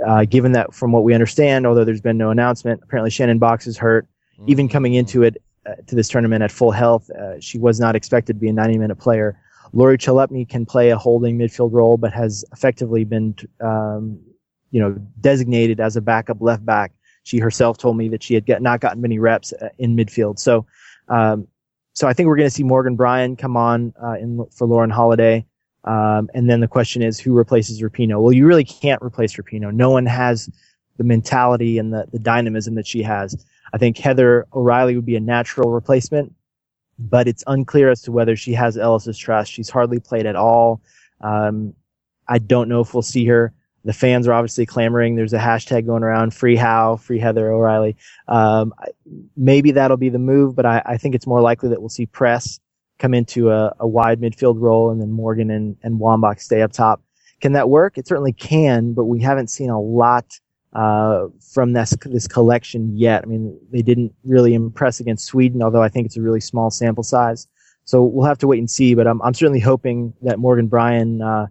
Uh, 0.05 0.25
given 0.25 0.51
that 0.51 0.75
from 0.75 0.91
what 0.91 1.03
we 1.03 1.15
understand, 1.15 1.65
although 1.65 1.83
there's 1.83 2.01
been 2.01 2.17
no 2.17 2.29
announcement, 2.29 2.79
apparently 2.83 3.09
Shannon 3.09 3.39
Boxx 3.39 3.65
is 3.65 3.77
hurt. 3.77 4.07
Mm-hmm. 4.35 4.51
Even 4.51 4.69
coming 4.69 4.93
into 4.93 5.23
it, 5.23 5.37
to 5.87 5.95
this 5.95 6.07
tournament 6.07 6.43
at 6.43 6.51
full 6.51 6.71
health. 6.71 7.09
Uh, 7.11 7.39
she 7.39 7.57
was 7.57 7.79
not 7.79 7.95
expected 7.95 8.33
to 8.33 8.39
be 8.39 8.49
a 8.49 8.53
90 8.53 8.77
minute 8.77 8.97
player. 8.97 9.39
Lori 9.73 9.97
Chalupny 9.97 10.47
can 10.47 10.65
play 10.65 10.89
a 10.89 10.97
holding 10.97 11.37
midfield 11.37 11.71
role, 11.73 11.97
but 11.97 12.13
has 12.13 12.45
effectively 12.51 13.03
been, 13.03 13.35
um, 13.59 14.19
you 14.71 14.79
know, 14.79 14.93
designated 15.19 15.79
as 15.79 15.95
a 15.95 16.01
backup 16.01 16.37
left 16.41 16.65
back. 16.65 16.93
She 17.23 17.39
herself 17.39 17.77
told 17.77 17.97
me 17.97 18.07
that 18.09 18.23
she 18.23 18.33
had 18.33 18.45
get, 18.45 18.61
not 18.61 18.79
gotten 18.79 19.01
many 19.01 19.19
reps 19.19 19.53
uh, 19.53 19.69
in 19.77 19.95
midfield. 19.95 20.39
So, 20.39 20.65
um, 21.09 21.47
so 21.93 22.07
I 22.07 22.13
think 22.13 22.27
we're 22.27 22.37
going 22.37 22.47
to 22.47 22.53
see 22.53 22.63
Morgan 22.63 22.95
Brian 22.95 23.35
come 23.35 23.57
on 23.57 23.93
uh, 24.01 24.13
in, 24.13 24.45
for 24.51 24.67
Lauren 24.67 24.89
Holiday. 24.89 25.45
Um, 25.83 26.29
and 26.33 26.49
then 26.49 26.59
the 26.59 26.67
question 26.67 27.01
is 27.01 27.19
who 27.19 27.33
replaces 27.33 27.81
Rapinoe? 27.81 28.21
Well, 28.21 28.33
you 28.33 28.45
really 28.45 28.63
can't 28.63 29.01
replace 29.01 29.35
Rapinoe. 29.35 29.73
No 29.73 29.89
one 29.89 30.05
has 30.05 30.49
the 30.97 31.03
mentality 31.03 31.77
and 31.77 31.93
the, 31.93 32.05
the 32.11 32.19
dynamism 32.19 32.75
that 32.75 32.87
she 32.87 33.01
has. 33.03 33.45
I 33.73 33.77
think 33.77 33.97
Heather 33.97 34.47
O'Reilly 34.53 34.95
would 34.95 35.05
be 35.05 35.15
a 35.15 35.21
natural 35.21 35.71
replacement, 35.71 36.33
but 36.99 37.27
it's 37.27 37.43
unclear 37.47 37.89
as 37.89 38.01
to 38.03 38.11
whether 38.11 38.35
she 38.35 38.53
has 38.53 38.77
Ellis's 38.77 39.17
trust. 39.17 39.51
She's 39.51 39.69
hardly 39.69 39.99
played 39.99 40.25
at 40.25 40.35
all. 40.35 40.81
Um, 41.21 41.73
I 42.27 42.39
don't 42.39 42.69
know 42.69 42.81
if 42.81 42.93
we'll 42.93 43.03
see 43.03 43.25
her. 43.25 43.53
The 43.85 43.93
fans 43.93 44.27
are 44.27 44.33
obviously 44.33 44.65
clamoring. 44.65 45.15
There's 45.15 45.33
a 45.33 45.39
hashtag 45.39 45.85
going 45.85 46.03
around, 46.03 46.33
free 46.33 46.57
How, 46.57 46.97
free 46.97 47.19
Heather 47.19 47.51
O'Reilly. 47.51 47.95
Um, 48.27 48.73
maybe 49.37 49.71
that'll 49.71 49.97
be 49.97 50.09
the 50.09 50.19
move, 50.19 50.55
but 50.55 50.65
I, 50.65 50.81
I, 50.85 50.97
think 50.97 51.15
it's 51.15 51.25
more 51.25 51.39
likely 51.39 51.69
that 51.69 51.79
we'll 51.79 51.87
see 51.87 52.05
Press 52.05 52.59
come 52.99 53.13
into 53.13 53.49
a, 53.51 53.73
a 53.79 53.87
wide 53.87 54.19
midfield 54.19 54.59
role 54.59 54.89
and 54.89 54.99
then 54.99 55.11
Morgan 55.11 55.49
and, 55.51 55.77
and 55.83 55.99
Wambach 55.99 56.41
stay 56.41 56.61
up 56.61 56.73
top. 56.73 57.01
Can 57.39 57.53
that 57.53 57.69
work? 57.69 57.97
It 57.97 58.07
certainly 58.07 58.33
can, 58.33 58.93
but 58.93 59.05
we 59.05 59.21
haven't 59.21 59.49
seen 59.49 59.69
a 59.69 59.79
lot 59.79 60.25
uh, 60.77 61.27
from 61.53 61.73
this 61.73 61.95
this 62.05 62.27
collection 62.27 62.95
yet. 62.95 63.23
I 63.23 63.25
mean, 63.25 63.59
they 63.71 63.81
didn't 63.81 64.13
really 64.23 64.53
impress 64.53 64.99
against 64.99 65.25
Sweden, 65.25 65.63
although 65.63 65.81
I 65.81 65.89
think 65.89 66.05
it's 66.05 66.17
a 66.17 66.21
really 66.21 66.39
small 66.39 66.69
sample 66.69 67.03
size. 67.03 67.47
So 67.85 68.03
we'll 68.03 68.27
have 68.27 68.37
to 68.39 68.47
wait 68.47 68.59
and 68.59 68.69
see. 68.69 68.93
But 68.93 69.07
I'm 69.07 69.19
I'm 69.23 69.33
certainly 69.33 69.59
hoping 69.59 70.13
that 70.21 70.37
Morgan 70.37 70.67
Brian 70.67 71.21
uh, 71.21 71.47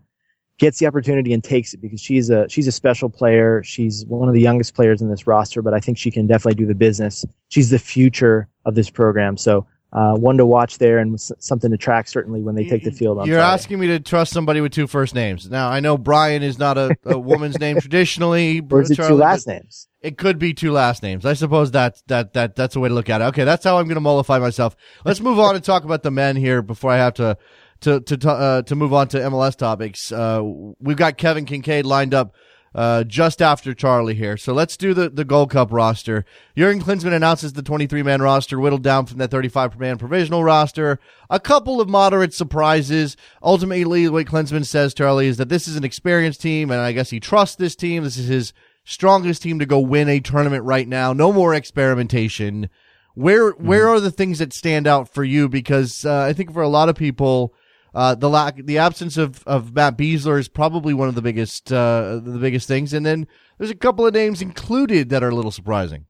gets 0.58 0.78
the 0.78 0.86
opportunity 0.86 1.32
and 1.32 1.42
takes 1.42 1.74
it 1.74 1.82
because 1.82 2.00
she's 2.00 2.30
a 2.30 2.48
she's 2.48 2.68
a 2.68 2.72
special 2.72 3.10
player. 3.10 3.64
She's 3.64 4.06
one 4.06 4.28
of 4.28 4.34
the 4.34 4.40
youngest 4.40 4.74
players 4.74 5.02
in 5.02 5.10
this 5.10 5.26
roster, 5.26 5.60
but 5.60 5.74
I 5.74 5.80
think 5.80 5.98
she 5.98 6.12
can 6.12 6.28
definitely 6.28 6.54
do 6.54 6.66
the 6.66 6.76
business. 6.76 7.24
She's 7.48 7.70
the 7.70 7.80
future 7.80 8.48
of 8.64 8.76
this 8.76 8.90
program. 8.90 9.36
So 9.36 9.66
uh, 9.92 10.14
one 10.14 10.36
to 10.36 10.44
watch 10.44 10.78
there 10.78 10.98
and 10.98 11.18
something 11.20 11.70
to 11.70 11.76
track 11.76 12.08
certainly 12.08 12.40
when 12.40 12.54
they 12.54 12.68
take 12.68 12.84
the 12.84 12.90
field. 12.90 13.18
On 13.18 13.26
You're 13.26 13.38
Friday. 13.38 13.54
asking 13.54 13.78
me 13.78 13.86
to 13.88 14.00
trust 14.00 14.32
somebody 14.32 14.60
with 14.60 14.72
two 14.72 14.86
first 14.86 15.14
names. 15.14 15.48
Now 15.48 15.68
I 15.68 15.80
know 15.80 15.96
Brian 15.96 16.42
is 16.42 16.58
not 16.58 16.76
a, 16.76 16.96
a 17.04 17.18
woman's 17.18 17.58
name 17.58 17.80
traditionally. 17.80 18.60
Or 18.70 18.82
is 18.82 18.90
it 18.90 18.96
Charlie, 18.96 19.12
two 19.12 19.16
last 19.16 19.46
names? 19.46 19.88
It 20.02 20.18
could 20.18 20.38
be 20.38 20.54
two 20.54 20.72
last 20.72 21.02
names. 21.02 21.24
I 21.24 21.32
suppose 21.32 21.70
that 21.70 22.02
that 22.08 22.32
that 22.34 22.56
that's 22.56 22.76
a 22.76 22.80
way 22.80 22.88
to 22.88 22.94
look 22.94 23.08
at 23.08 23.20
it. 23.20 23.24
Okay, 23.26 23.44
that's 23.44 23.64
how 23.64 23.78
I'm 23.78 23.86
going 23.86 23.94
to 23.94 24.00
mollify 24.00 24.38
myself. 24.38 24.76
Let's 25.04 25.20
move 25.20 25.38
on 25.38 25.54
and 25.54 25.64
talk 25.64 25.84
about 25.84 26.02
the 26.02 26.10
men 26.10 26.36
here 26.36 26.62
before 26.62 26.90
I 26.90 26.96
have 26.98 27.14
to 27.14 27.38
to 27.80 28.00
to 28.00 28.30
uh, 28.30 28.62
to 28.62 28.74
move 28.74 28.92
on 28.92 29.08
to 29.08 29.18
MLS 29.18 29.56
topics. 29.56 30.12
Uh, 30.12 30.42
we've 30.78 30.96
got 30.96 31.16
Kevin 31.16 31.46
Kinkead 31.46 31.84
lined 31.84 32.14
up 32.14 32.34
uh, 32.74 33.04
just 33.04 33.40
after 33.40 33.72
Charlie 33.72 34.14
here. 34.14 34.36
So 34.36 34.52
let's 34.52 34.76
do 34.76 34.92
the, 34.92 35.08
the 35.08 35.24
Gold 35.24 35.50
Cup 35.50 35.72
roster. 35.72 36.24
Jurgen 36.56 36.82
Klinsmann 36.82 37.14
announces 37.14 37.54
the 37.54 37.62
23 37.62 38.02
man 38.02 38.20
roster, 38.20 38.60
whittled 38.60 38.82
down 38.82 39.06
from 39.06 39.18
that 39.18 39.30
35 39.30 39.78
man 39.78 39.98
provisional 39.98 40.44
roster. 40.44 40.98
A 41.30 41.40
couple 41.40 41.80
of 41.80 41.88
moderate 41.88 42.34
surprises. 42.34 43.16
Ultimately, 43.42 44.08
what 44.08 44.26
Klinsmann 44.26 44.66
says, 44.66 44.94
Charlie, 44.94 45.28
is 45.28 45.38
that 45.38 45.48
this 45.48 45.66
is 45.66 45.76
an 45.76 45.84
experienced 45.84 46.42
team, 46.42 46.70
and 46.70 46.80
I 46.80 46.92
guess 46.92 47.10
he 47.10 47.20
trusts 47.20 47.56
this 47.56 47.76
team. 47.76 48.04
This 48.04 48.18
is 48.18 48.28
his 48.28 48.52
strongest 48.84 49.42
team 49.42 49.58
to 49.58 49.66
go 49.66 49.80
win 49.80 50.08
a 50.08 50.20
tournament 50.20 50.64
right 50.64 50.86
now. 50.86 51.12
No 51.12 51.32
more 51.32 51.54
experimentation. 51.54 52.68
Where 53.14 53.52
where 53.52 53.86
mm-hmm. 53.86 53.96
are 53.96 54.00
the 54.00 54.10
things 54.10 54.38
that 54.40 54.52
stand 54.52 54.86
out 54.86 55.08
for 55.08 55.24
you? 55.24 55.48
Because 55.48 56.04
uh, 56.04 56.20
I 56.20 56.34
think 56.34 56.52
for 56.52 56.62
a 56.62 56.68
lot 56.68 56.90
of 56.90 56.96
people, 56.96 57.54
uh, 57.96 58.14
the 58.14 58.28
lack, 58.28 58.56
the 58.56 58.76
absence 58.76 59.16
of, 59.16 59.42
of 59.46 59.74
Matt 59.74 59.96
Besler 59.96 60.38
is 60.38 60.48
probably 60.48 60.92
one 60.92 61.08
of 61.08 61.14
the 61.14 61.22
biggest, 61.22 61.72
uh, 61.72 62.20
the 62.22 62.38
biggest 62.38 62.68
things. 62.68 62.92
And 62.92 63.06
then 63.06 63.26
there's 63.56 63.70
a 63.70 63.74
couple 63.74 64.06
of 64.06 64.12
names 64.12 64.42
included 64.42 65.08
that 65.08 65.22
are 65.22 65.30
a 65.30 65.34
little 65.34 65.50
surprising. 65.50 66.04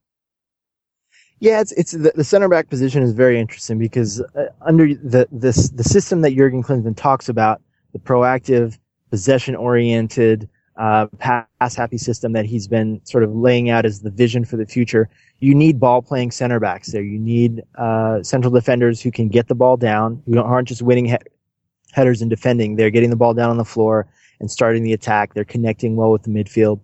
Yeah, 1.39 1.61
it's 1.61 1.71
it's 1.73 1.93
the, 1.93 2.13
the 2.15 2.25
center 2.25 2.49
back 2.49 2.71
position 2.71 3.05
is 3.05 3.13
very 3.13 3.39
interesting 3.39 3.79
because 3.79 4.21
uh, 4.21 4.47
under 4.63 4.95
the 4.95 5.29
this 5.31 5.69
the 5.69 5.85
system 5.85 6.23
that 6.23 6.35
Jurgen 6.35 6.65
Klinsmann 6.65 6.97
talks 6.97 7.29
about, 7.29 7.61
the 7.93 8.01
proactive, 8.01 8.79
possession 9.11 9.55
oriented, 9.55 10.49
uh, 10.79 11.07
pass 11.19 11.77
happy 11.77 11.99
system 11.99 12.33
that 12.33 12.47
he's 12.47 12.67
been 12.67 13.01
sort 13.05 13.23
of 13.23 13.33
laying 13.33 13.71
out 13.71 13.85
as 13.85 14.01
the 14.01 14.11
vision 14.11 14.45
for 14.45 14.57
the 14.57 14.67
future. 14.67 15.09
You 15.39 15.55
need 15.55 15.79
ball 15.79 16.03
playing 16.03 16.33
center 16.33 16.59
backs 16.59 16.91
there. 16.91 17.03
You 17.03 17.19
need 17.19 17.63
uh, 17.77 18.25
central 18.25 18.53
defenders 18.53 19.03
who 19.03 19.13
can 19.13 19.29
get 19.29 19.47
the 19.47 19.55
ball 19.55 19.77
down, 19.77 20.23
who 20.27 20.41
aren't 20.41 20.67
just 20.67 20.83
winning 20.83 21.05
headers 21.97 22.21
and 22.21 22.31
defending. 22.31 22.77
They're 22.77 22.91
getting 22.91 23.11
the 23.11 23.17
ball 23.17 23.35
down 23.35 23.49
on 23.49 23.57
the 23.57 23.65
floor 23.65 24.07
and 24.39 24.51
starting 24.51 24.85
the 24.85 24.93
attack. 24.93 25.33
They're 25.33 25.45
connecting 25.45 25.97
well 25.97 26.13
with 26.13 26.25
the 26.25 26.31
midfield. 26.31 26.81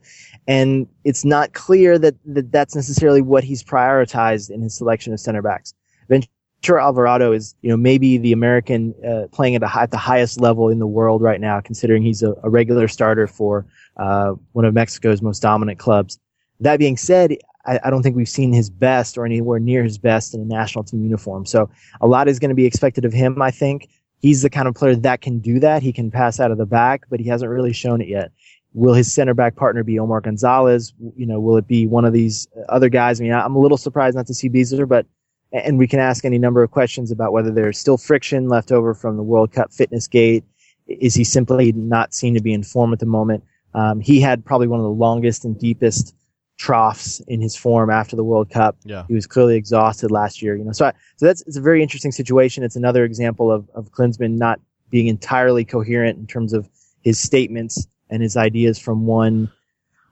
And 0.49 0.89
it's 1.05 1.25
not 1.25 1.53
clear 1.53 1.99
that, 1.99 2.15
that 2.25 2.51
that's 2.51 2.75
necessarily 2.75 3.21
what 3.21 3.45
he's 3.45 3.63
prioritized 3.63 4.51
in 4.51 4.63
his 4.63 4.75
selection 4.77 5.13
of 5.13 5.21
center 5.21 5.43
backs. 5.43 5.75
Ventura 6.09 6.83
Alvarado 6.83 7.33
is, 7.33 7.55
you 7.61 7.69
know, 7.69 7.77
maybe 7.77 8.17
the 8.17 8.33
American 8.33 8.95
uh, 9.07 9.29
playing 9.33 9.55
at, 9.55 9.63
a, 9.63 9.79
at 9.79 9.91
the 9.91 9.99
highest 9.99 10.41
level 10.41 10.71
in 10.71 10.79
the 10.79 10.87
world 10.87 11.21
right 11.21 11.41
now, 11.41 11.61
considering 11.61 12.03
he's 12.03 12.23
a, 12.23 12.35
a 12.43 12.49
regular 12.49 12.89
starter 12.89 13.27
for 13.27 13.67
uh, 13.99 14.33
one 14.53 14.65
of 14.65 14.73
Mexico's 14.73 15.21
most 15.21 15.41
dominant 15.43 15.79
clubs. 15.79 16.19
That 16.59 16.79
being 16.79 16.97
said, 16.97 17.37
I, 17.67 17.79
I, 17.85 17.91
don't 17.91 18.03
think 18.03 18.17
we've 18.17 18.29
seen 18.29 18.53
his 18.53 18.71
best 18.71 19.19
or 19.19 19.27
anywhere 19.27 19.59
near 19.59 19.85
his 19.85 19.99
best 19.99 20.35
in 20.35 20.41
a 20.41 20.45
national 20.45 20.85
team 20.85 21.03
uniform. 21.03 21.45
So 21.45 21.69
a 22.01 22.07
lot 22.07 22.29
is 22.29 22.39
going 22.39 22.49
to 22.49 22.55
be 22.55 22.67
expected 22.67 23.05
of 23.05 23.13
him, 23.13 23.43
I 23.43 23.51
think. 23.51 23.89
He's 24.23 24.43
the 24.43 24.51
kind 24.51 24.69
of 24.69 24.75
player 24.77 24.95
that 24.95 25.21
can 25.21 25.41
do 25.41 25.59
that. 25.59 25.83
He 25.83 25.93
can 25.93 26.11
pass 26.11 26.39
out 26.39 26.53
of 26.53 26.59
the 26.59 26.65
back, 26.65 27.03
but 27.11 27.19
he 27.19 27.29
hasn't 27.29 27.51
really 27.51 27.73
shown 27.73 28.01
it 28.01 28.07
yet. 28.09 28.31
Will 28.73 28.95
his 28.95 29.13
center 29.13 29.35
back 29.35 29.57
partner 29.57 29.83
be 29.83 29.99
Omar 29.99 30.21
Gonzalez? 30.21 30.95
You 31.17 31.27
know, 31.27 31.41
will 31.41 31.57
it 31.57 31.67
be 31.67 31.89
one 31.89 32.05
of 32.05 32.13
these 32.13 32.47
other 32.69 32.89
guys? 32.89 33.21
I 33.21 33.25
mean, 33.25 33.33
I'm 33.33 33.57
a 33.57 33.59
little 33.59 33.77
surprised 33.77 34.17
not 34.17 34.29
to 34.29 34.35
see 34.35 34.49
Besler, 34.49 34.89
but 34.89 35.07
and 35.53 35.77
we 35.77 35.89
can 35.89 35.99
ask 35.99 36.25
any 36.25 36.39
number 36.39 36.63
of 36.63 36.71
questions 36.71 37.11
about 37.11 37.33
whether 37.33 37.51
there's 37.51 37.79
still 37.79 37.99
friction 37.99 38.49
left 38.49 38.73
over 38.73 38.95
from 38.95 39.17
the 39.17 39.23
World 39.23 39.53
Cup 39.53 39.73
fitness 39.73 40.07
gate. 40.07 40.45
Is 40.87 41.15
he 41.15 41.25
simply 41.25 41.73
not 41.73 42.15
seen 42.15 42.33
to 42.35 42.41
be 42.41 42.55
in 42.55 42.63
form 42.63 42.93
at 42.93 43.01
the 43.01 43.07
moment? 43.07 43.45
Um, 43.75 44.01
he 44.01 44.21
had 44.21 44.45
probably 44.45 44.69
one 44.69 44.81
of 44.81 44.85
the 44.85 44.91
longest 44.91 45.45
and 45.45 45.59
deepest 45.59 46.15
troughs 46.63 47.21
in 47.27 47.41
his 47.41 47.57
form 47.57 47.91
after 47.91 48.15
the 48.15 48.23
World 48.23 48.49
Cup. 48.49 48.77
Yeah. 48.85 49.05
He 49.09 49.15
was 49.15 49.27
clearly 49.27 49.57
exhausted 49.57 50.13
last 50.13 50.41
year, 50.41 50.55
you 50.55 50.63
know. 50.65 50.71
So, 50.71 50.87
I, 50.87 50.93
so 51.17 51.27
that's 51.27 51.43
it's 51.43 51.57
a 51.57 51.61
very 51.61 51.83
interesting 51.83 52.13
situation. 52.13 52.63
It's 52.63 52.77
another 52.77 53.05
example 53.05 53.51
of 53.51 53.69
of 53.75 53.91
Klinsmann 53.91 54.39
not 54.39 54.61
being 54.89 55.09
entirely 55.09 55.65
coherent 55.65 56.19
in 56.19 56.27
terms 56.27 56.53
of 56.53 56.69
his 57.03 57.19
statements 57.19 57.89
and 58.11 58.23
his 58.23 58.37
ideas 58.37 58.79
from 58.79 59.07
one 59.07 59.51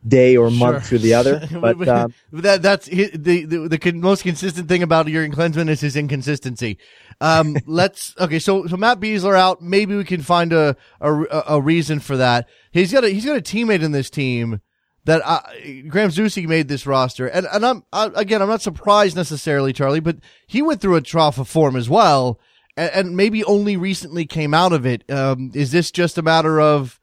day 0.08 0.36
or 0.36 0.50
month 0.50 0.88
to 0.88 0.98
the 0.98 1.14
other. 1.14 1.46
But 1.60 1.86
um, 1.86 2.14
that 2.32 2.62
that's 2.62 2.86
the, 2.86 3.46
the 3.46 3.68
the 3.68 3.92
most 3.92 4.24
consistent 4.24 4.68
thing 4.68 4.82
about 4.82 5.06
Jurgen 5.06 5.32
Klinsmann 5.32 5.68
is 5.68 5.80
his 5.80 5.94
inconsistency. 5.94 6.78
Um, 7.20 7.56
let's 7.66 8.12
okay. 8.18 8.40
So 8.40 8.66
so 8.66 8.76
Matt 8.76 8.98
Besler 8.98 9.38
out. 9.38 9.62
Maybe 9.62 9.94
we 9.94 10.04
can 10.04 10.22
find 10.22 10.52
a 10.52 10.76
a, 11.00 11.44
a 11.46 11.60
reason 11.60 12.00
for 12.00 12.16
that. 12.16 12.48
He's 12.72 12.92
got 12.92 13.04
a 13.04 13.08
he's 13.08 13.24
got 13.24 13.36
a 13.36 13.40
teammate 13.40 13.82
in 13.82 13.92
this 13.92 14.10
team 14.10 14.60
that 15.04 15.22
uh, 15.24 15.40
Graham 15.88 16.10
Zusi 16.10 16.46
made 16.46 16.68
this 16.68 16.86
roster, 16.86 17.26
and 17.26 17.46
and 17.52 17.64
I'm 17.64 17.84
I, 17.92 18.10
again 18.14 18.42
I'm 18.42 18.48
not 18.48 18.62
surprised 18.62 19.16
necessarily, 19.16 19.72
Charlie, 19.72 20.00
but 20.00 20.18
he 20.46 20.62
went 20.62 20.80
through 20.80 20.96
a 20.96 21.00
trough 21.00 21.38
of 21.38 21.48
form 21.48 21.76
as 21.76 21.88
well, 21.88 22.38
and, 22.76 22.90
and 22.92 23.16
maybe 23.16 23.44
only 23.44 23.76
recently 23.76 24.26
came 24.26 24.54
out 24.54 24.72
of 24.72 24.84
it. 24.86 25.10
Um, 25.10 25.50
is 25.54 25.72
this 25.72 25.90
just 25.90 26.18
a 26.18 26.22
matter 26.22 26.60
of 26.60 27.00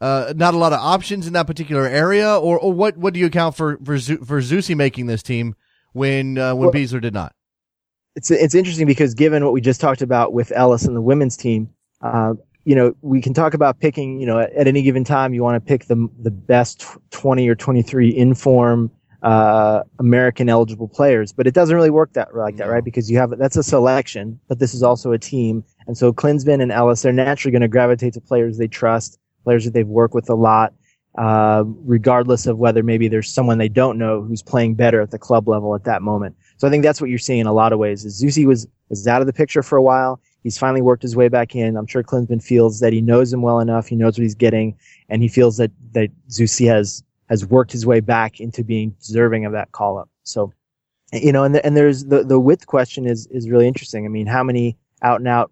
uh, 0.00 0.32
not 0.36 0.54
a 0.54 0.58
lot 0.58 0.72
of 0.72 0.80
options 0.80 1.26
in 1.26 1.32
that 1.32 1.46
particular 1.46 1.86
area, 1.86 2.36
or, 2.36 2.58
or 2.58 2.72
what? 2.72 2.96
What 2.96 3.14
do 3.14 3.20
you 3.20 3.26
account 3.26 3.56
for 3.56 3.78
for 3.78 3.98
for 3.98 4.40
Zusi 4.40 4.76
making 4.76 5.06
this 5.06 5.22
team 5.22 5.54
when 5.92 6.38
uh, 6.38 6.54
when 6.54 6.66
well, 6.66 6.72
Besler 6.72 7.00
did 7.00 7.14
not? 7.14 7.34
It's 8.14 8.30
it's 8.30 8.54
interesting 8.54 8.86
because 8.86 9.14
given 9.14 9.44
what 9.44 9.52
we 9.52 9.60
just 9.60 9.80
talked 9.80 10.02
about 10.02 10.32
with 10.32 10.52
Ellis 10.54 10.84
and 10.84 10.94
the 10.94 11.00
women's 11.00 11.36
team, 11.36 11.70
uh, 12.02 12.34
you 12.68 12.74
know, 12.74 12.94
we 13.00 13.22
can 13.22 13.32
talk 13.32 13.54
about 13.54 13.80
picking. 13.80 14.20
You 14.20 14.26
know, 14.26 14.40
at, 14.40 14.52
at 14.52 14.66
any 14.66 14.82
given 14.82 15.02
time, 15.02 15.32
you 15.32 15.42
want 15.42 15.56
to 15.56 15.66
pick 15.66 15.86
the 15.86 16.06
the 16.20 16.30
best 16.30 16.84
twenty 17.10 17.48
or 17.48 17.54
twenty 17.54 17.80
three 17.80 18.14
inform 18.14 18.90
uh, 19.22 19.84
American 19.98 20.50
eligible 20.50 20.86
players, 20.86 21.32
but 21.32 21.46
it 21.46 21.54
doesn't 21.54 21.74
really 21.74 21.88
work 21.88 22.12
that 22.12 22.36
like 22.36 22.58
that, 22.58 22.68
right? 22.68 22.84
Because 22.84 23.10
you 23.10 23.16
have 23.16 23.30
that's 23.38 23.56
a 23.56 23.62
selection, 23.62 24.38
but 24.48 24.58
this 24.58 24.74
is 24.74 24.82
also 24.82 25.12
a 25.12 25.18
team, 25.18 25.64
and 25.86 25.96
so 25.96 26.12
Klinsmann 26.12 26.60
and 26.60 26.70
Ellis 26.70 27.06
are 27.06 27.12
naturally 27.12 27.52
going 27.52 27.62
to 27.62 27.68
gravitate 27.68 28.12
to 28.12 28.20
players 28.20 28.58
they 28.58 28.68
trust 28.68 29.18
players 29.44 29.64
that 29.64 29.72
they've 29.72 29.88
worked 29.88 30.12
with 30.12 30.28
a 30.28 30.34
lot, 30.34 30.74
uh, 31.16 31.64
regardless 31.86 32.44
of 32.44 32.58
whether 32.58 32.82
maybe 32.82 33.08
there's 33.08 33.32
someone 33.32 33.56
they 33.56 33.70
don't 33.70 33.96
know 33.96 34.20
who's 34.20 34.42
playing 34.42 34.74
better 34.74 35.00
at 35.00 35.10
the 35.10 35.18
club 35.18 35.48
level 35.48 35.74
at 35.74 35.84
that 35.84 36.02
moment. 36.02 36.36
So 36.58 36.68
I 36.68 36.70
think 36.70 36.82
that's 36.82 37.00
what 37.00 37.08
you're 37.08 37.18
seeing 37.18 37.40
in 37.40 37.46
a 37.46 37.54
lot 37.54 37.72
of 37.72 37.78
ways. 37.78 38.04
Is 38.04 38.22
Zusi 38.22 38.44
was 38.44 38.66
was 38.90 39.06
out 39.08 39.22
of 39.22 39.26
the 39.26 39.32
picture 39.32 39.62
for 39.62 39.78
a 39.78 39.82
while. 39.82 40.20
He's 40.42 40.58
finally 40.58 40.82
worked 40.82 41.02
his 41.02 41.16
way 41.16 41.28
back 41.28 41.54
in. 41.54 41.76
I'm 41.76 41.86
sure 41.86 42.02
Klinsmann 42.02 42.42
feels 42.42 42.80
that 42.80 42.92
he 42.92 43.00
knows 43.00 43.32
him 43.32 43.42
well 43.42 43.60
enough. 43.60 43.88
He 43.88 43.96
knows 43.96 44.18
what 44.18 44.22
he's 44.22 44.34
getting, 44.34 44.76
and 45.08 45.22
he 45.22 45.28
feels 45.28 45.56
that 45.56 45.70
that 45.92 46.10
Zusi 46.28 46.68
has 46.68 47.02
has 47.28 47.44
worked 47.44 47.72
his 47.72 47.84
way 47.84 48.00
back 48.00 48.40
into 48.40 48.64
being 48.64 48.94
deserving 49.00 49.44
of 49.44 49.52
that 49.52 49.72
call 49.72 49.98
up. 49.98 50.08
So, 50.22 50.52
you 51.12 51.32
know, 51.32 51.44
and 51.44 51.54
the, 51.54 51.64
and 51.64 51.76
there's 51.76 52.06
the 52.06 52.24
the 52.24 52.40
width 52.40 52.66
question 52.66 53.06
is 53.06 53.26
is 53.28 53.50
really 53.50 53.66
interesting. 53.66 54.04
I 54.06 54.08
mean, 54.08 54.26
how 54.26 54.42
many 54.42 54.76
out 55.02 55.20
and 55.20 55.28
out, 55.28 55.50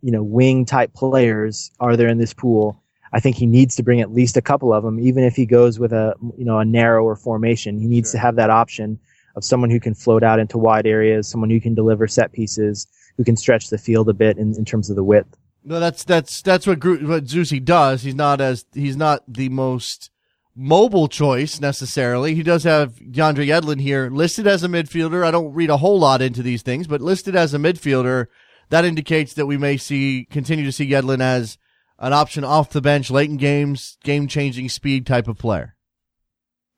you 0.00 0.12
know, 0.12 0.22
wing 0.22 0.64
type 0.64 0.92
players 0.94 1.70
are 1.80 1.96
there 1.96 2.08
in 2.08 2.18
this 2.18 2.32
pool? 2.32 2.82
I 3.12 3.20
think 3.20 3.36
he 3.36 3.46
needs 3.46 3.76
to 3.76 3.82
bring 3.82 4.00
at 4.00 4.12
least 4.12 4.36
a 4.36 4.42
couple 4.42 4.72
of 4.72 4.84
them, 4.84 4.98
even 4.98 5.22
if 5.22 5.36
he 5.36 5.44
goes 5.44 5.78
with 5.78 5.92
a 5.92 6.14
you 6.38 6.44
know 6.44 6.58
a 6.58 6.64
narrower 6.64 7.16
formation. 7.16 7.78
He 7.78 7.86
needs 7.86 8.10
sure. 8.10 8.18
to 8.18 8.22
have 8.22 8.36
that 8.36 8.50
option 8.50 8.98
of 9.34 9.44
someone 9.44 9.70
who 9.70 9.80
can 9.80 9.94
float 9.94 10.22
out 10.22 10.38
into 10.38 10.58
wide 10.58 10.86
areas, 10.86 11.28
someone 11.28 11.50
who 11.50 11.60
can 11.60 11.74
deliver 11.74 12.06
set 12.06 12.32
pieces, 12.32 12.86
who 13.16 13.24
can 13.24 13.36
stretch 13.36 13.70
the 13.70 13.78
field 13.78 14.08
a 14.08 14.14
bit 14.14 14.38
in, 14.38 14.54
in 14.56 14.64
terms 14.64 14.90
of 14.90 14.96
the 14.96 15.04
width. 15.04 15.36
No, 15.64 15.78
that's 15.78 16.04
that's 16.04 16.42
that's 16.42 16.66
what 16.66 16.80
Gru- 16.80 17.06
what 17.06 17.24
Zusi 17.24 17.64
does. 17.64 18.02
He's 18.02 18.14
not 18.14 18.40
as 18.40 18.64
he's 18.72 18.96
not 18.96 19.22
the 19.28 19.48
most 19.48 20.10
mobile 20.54 21.08
choice 21.08 21.60
necessarily. 21.60 22.34
He 22.34 22.42
does 22.42 22.64
have 22.64 22.96
DeAndre 22.96 23.46
Yedlin 23.46 23.80
here 23.80 24.10
listed 24.10 24.46
as 24.46 24.64
a 24.64 24.68
midfielder. 24.68 25.24
I 25.24 25.30
don't 25.30 25.54
read 25.54 25.70
a 25.70 25.78
whole 25.78 25.98
lot 25.98 26.20
into 26.20 26.42
these 26.42 26.62
things, 26.62 26.86
but 26.86 27.00
listed 27.00 27.36
as 27.36 27.54
a 27.54 27.58
midfielder, 27.58 28.26
that 28.70 28.84
indicates 28.84 29.34
that 29.34 29.46
we 29.46 29.56
may 29.56 29.76
see 29.76 30.26
continue 30.30 30.64
to 30.64 30.72
see 30.72 30.90
Yedlin 30.90 31.20
as 31.20 31.58
an 31.98 32.12
option 32.12 32.42
off 32.42 32.70
the 32.70 32.80
bench, 32.80 33.10
late 33.10 33.30
in 33.30 33.36
games, 33.36 33.96
game 34.02 34.26
changing 34.26 34.68
speed 34.68 35.06
type 35.06 35.28
of 35.28 35.38
player. 35.38 35.76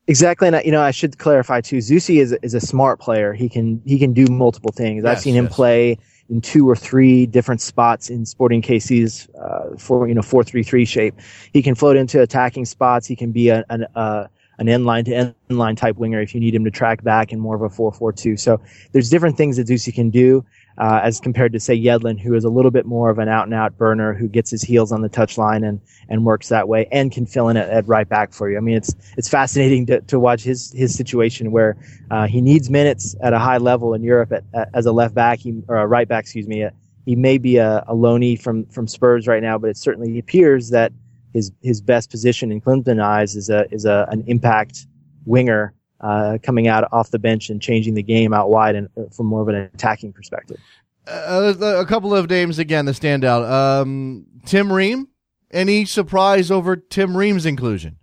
Exactly, 0.06 0.48
and 0.48 0.60
you 0.64 0.70
know 0.70 0.82
I 0.82 0.90
should 0.90 1.18
clarify 1.18 1.62
too. 1.62 1.78
Zusi 1.78 2.20
is 2.20 2.32
is 2.42 2.52
a 2.52 2.60
smart 2.60 3.00
player. 3.00 3.32
He 3.32 3.48
can 3.48 3.80
he 3.86 3.98
can 3.98 4.12
do 4.12 4.26
multiple 4.26 4.70
things. 4.70 5.02
Yes, 5.02 5.16
I've 5.16 5.22
seen 5.22 5.34
him 5.34 5.48
play 5.48 5.98
in 6.30 6.40
two 6.40 6.68
or 6.68 6.76
three 6.76 7.26
different 7.26 7.60
spots 7.60 8.08
in 8.08 8.24
Sporting 8.24 8.62
KC's 8.62 9.28
uh, 9.40 9.76
for 9.76 10.08
you 10.08 10.14
know 10.14 10.22
four 10.22 10.42
three 10.42 10.62
three 10.62 10.84
shape. 10.84 11.14
He 11.52 11.62
can 11.62 11.74
float 11.74 11.96
into 11.96 12.20
attacking 12.20 12.64
spots. 12.64 13.06
He 13.06 13.16
can 13.16 13.32
be 13.32 13.48
a, 13.48 13.64
an 13.68 13.86
uh, 13.94 14.26
an 14.58 14.68
end 14.68 14.84
line 14.86 15.04
to 15.04 15.14
end 15.14 15.34
line 15.48 15.76
type 15.76 15.96
winger 15.96 16.20
if 16.20 16.34
you 16.34 16.40
need 16.40 16.54
him 16.54 16.64
to 16.64 16.70
track 16.70 17.02
back 17.02 17.32
in 17.32 17.40
more 17.40 17.56
of 17.56 17.62
a 17.62 17.70
four 17.70 17.92
four 17.92 18.12
two. 18.12 18.36
So 18.36 18.60
there's 18.92 19.10
different 19.10 19.36
things 19.36 19.56
that 19.56 19.66
Zusi 19.66 19.94
can 19.94 20.10
do 20.10 20.44
uh, 20.78 21.00
as 21.02 21.20
compared 21.20 21.52
to 21.52 21.60
say 21.60 21.78
Yedlin, 21.78 22.18
who 22.18 22.34
is 22.34 22.44
a 22.44 22.48
little 22.48 22.70
bit 22.70 22.84
more 22.84 23.10
of 23.10 23.18
an 23.18 23.28
out 23.28 23.44
and 23.44 23.54
out 23.54 23.76
burner 23.78 24.12
who 24.12 24.28
gets 24.28 24.50
his 24.50 24.62
heels 24.62 24.90
on 24.92 25.02
the 25.02 25.08
touchline 25.08 25.66
and 25.66 25.80
and 26.08 26.24
works 26.24 26.48
that 26.48 26.68
way 26.68 26.86
and 26.92 27.12
can 27.12 27.26
fill 27.26 27.48
in 27.48 27.56
at, 27.56 27.68
at 27.70 27.86
right 27.86 28.08
back 28.08 28.32
for 28.32 28.50
you. 28.50 28.56
I 28.56 28.60
mean, 28.60 28.76
it's 28.76 28.94
it's 29.16 29.28
fascinating 29.28 29.86
to, 29.86 30.00
to 30.02 30.18
watch 30.18 30.42
his 30.42 30.72
his 30.72 30.94
situation 30.94 31.52
where 31.52 31.76
uh, 32.10 32.26
he 32.26 32.40
needs 32.40 32.70
minutes 32.70 33.14
at 33.22 33.32
a 33.32 33.38
high 33.38 33.58
level 33.58 33.94
in 33.94 34.02
Europe 34.02 34.32
at, 34.32 34.44
at, 34.52 34.68
as 34.74 34.86
a 34.86 34.92
left 34.92 35.14
back 35.14 35.38
he, 35.38 35.62
or 35.68 35.76
a 35.76 35.86
right 35.86 36.08
back, 36.08 36.24
excuse 36.24 36.48
me. 36.48 36.66
he 37.06 37.16
may 37.16 37.38
be 37.38 37.56
a, 37.56 37.84
a 37.86 38.36
from 38.36 38.66
from 38.66 38.88
Spurs 38.88 39.26
right 39.26 39.42
now, 39.42 39.58
but 39.58 39.70
it 39.70 39.76
certainly 39.76 40.18
appears 40.18 40.70
that 40.70 40.92
his 41.34 41.52
his 41.62 41.80
best 41.82 42.10
position 42.10 42.50
in 42.50 42.60
Klinsmann 42.60 43.02
eyes 43.02 43.36
is 43.36 43.50
a 43.50 43.66
is 43.70 43.84
a 43.84 44.06
an 44.10 44.24
impact 44.26 44.86
winger 45.26 45.74
uh, 46.00 46.38
coming 46.42 46.68
out 46.68 46.88
off 46.92 47.10
the 47.10 47.18
bench 47.18 47.50
and 47.50 47.60
changing 47.60 47.94
the 47.94 48.02
game 48.02 48.32
out 48.32 48.50
wide 48.50 48.74
and 48.76 48.88
uh, 48.96 49.02
from 49.14 49.26
more 49.26 49.42
of 49.42 49.48
an 49.48 49.56
attacking 49.56 50.12
perspective. 50.12 50.58
Uh, 51.06 51.52
a 51.60 51.84
couple 51.84 52.14
of 52.14 52.30
names 52.30 52.58
again 52.58 52.86
that 52.86 52.94
stand 52.94 53.24
out. 53.24 53.42
Um, 53.44 54.24
Tim 54.46 54.72
Ream. 54.72 55.08
Any 55.50 55.84
surprise 55.84 56.50
over 56.50 56.74
Tim 56.74 57.16
Ream's 57.16 57.46
inclusion? 57.46 57.96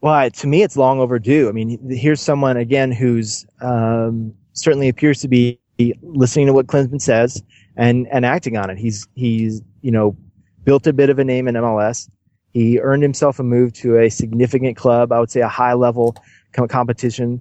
Well, 0.00 0.30
to 0.30 0.46
me, 0.46 0.62
it's 0.62 0.76
long 0.76 1.00
overdue. 1.00 1.48
I 1.48 1.52
mean, 1.52 1.78
here's 1.90 2.20
someone 2.20 2.56
again 2.56 2.90
who's 2.90 3.44
um, 3.60 4.32
certainly 4.54 4.88
appears 4.88 5.20
to 5.20 5.28
be 5.28 5.58
listening 6.02 6.46
to 6.46 6.52
what 6.52 6.66
Klinsmann 6.66 7.00
says 7.00 7.42
and 7.76 8.08
and 8.10 8.24
acting 8.24 8.56
on 8.56 8.70
it. 8.70 8.78
He's 8.78 9.06
he's 9.14 9.62
you 9.82 9.90
know 9.90 10.16
built 10.64 10.86
a 10.86 10.92
bit 10.92 11.10
of 11.10 11.18
a 11.18 11.24
name 11.24 11.48
in 11.48 11.54
MLS. 11.56 12.08
He 12.52 12.78
earned 12.80 13.02
himself 13.02 13.38
a 13.38 13.42
move 13.42 13.72
to 13.74 13.98
a 13.98 14.10
significant 14.10 14.76
club. 14.76 15.12
I 15.12 15.20
would 15.20 15.30
say 15.30 15.40
a 15.40 15.48
high 15.48 15.74
level 15.74 16.16
competition 16.68 17.40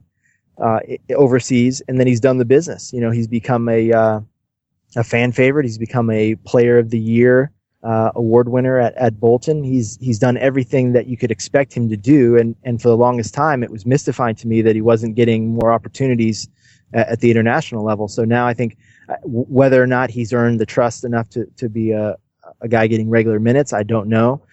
uh, 0.58 0.80
overseas, 1.16 1.82
and 1.88 2.00
then 2.00 2.08
he's 2.08 2.20
done 2.20 2.38
the 2.38 2.46
business. 2.46 2.94
You 2.94 3.02
know, 3.02 3.12
he's 3.12 3.28
become 3.28 3.68
a 3.70 3.92
uh, 3.92 4.20
a 4.96 5.04
fan 5.04 5.32
favorite. 5.32 5.66
He's 5.66 5.78
become 5.78 6.10
a 6.10 6.36
Player 6.36 6.78
of 6.78 6.90
the 6.90 7.00
Year 7.00 7.52
uh, 7.84 8.12
award 8.16 8.50
winner 8.50 8.80
at, 8.80 8.96
at 8.96 9.20
Bolton. 9.20 9.64
He's 9.64 9.98
he's 10.02 10.20
done 10.20 10.38
everything 10.38 10.94
that 10.94 11.08
you 11.08 11.18
could 11.18 11.32
expect 11.32 11.74
him 11.74 11.90
to 11.90 11.98
do, 11.98 12.38
and 12.38 12.56
and 12.64 12.82
for 12.82 12.90
the 12.90 12.98
longest 12.98 13.34
time, 13.34 13.64
it 13.64 13.72
was 13.72 13.86
mystifying 13.86 14.36
to 14.36 14.48
me 14.48 14.62
that 14.62 14.76
he 14.76 14.82
wasn't 14.82 15.16
getting 15.16 15.54
more 15.54 15.72
opportunities 15.74 16.48
at, 16.94 17.08
at 17.10 17.20
the 17.20 17.32
international 17.32 17.84
level. 17.84 18.08
So 18.08 18.24
now 18.24 18.48
I 18.48 18.54
think 18.54 18.78
uh, 19.10 19.16
whether 19.24 19.82
or 19.82 19.88
not 19.88 20.10
he's 20.10 20.34
earned 20.34 20.60
the 20.60 20.66
trust 20.66 21.04
enough 21.04 21.30
to 21.32 21.46
to 21.58 21.70
be 21.70 21.92
a 21.92 22.18
a 22.62 22.68
guy 22.68 22.88
getting 22.88 23.10
regular 23.10 23.40
minutes, 23.40 23.74
I 23.74 23.84
don't 23.84 24.08
know. 24.08 24.44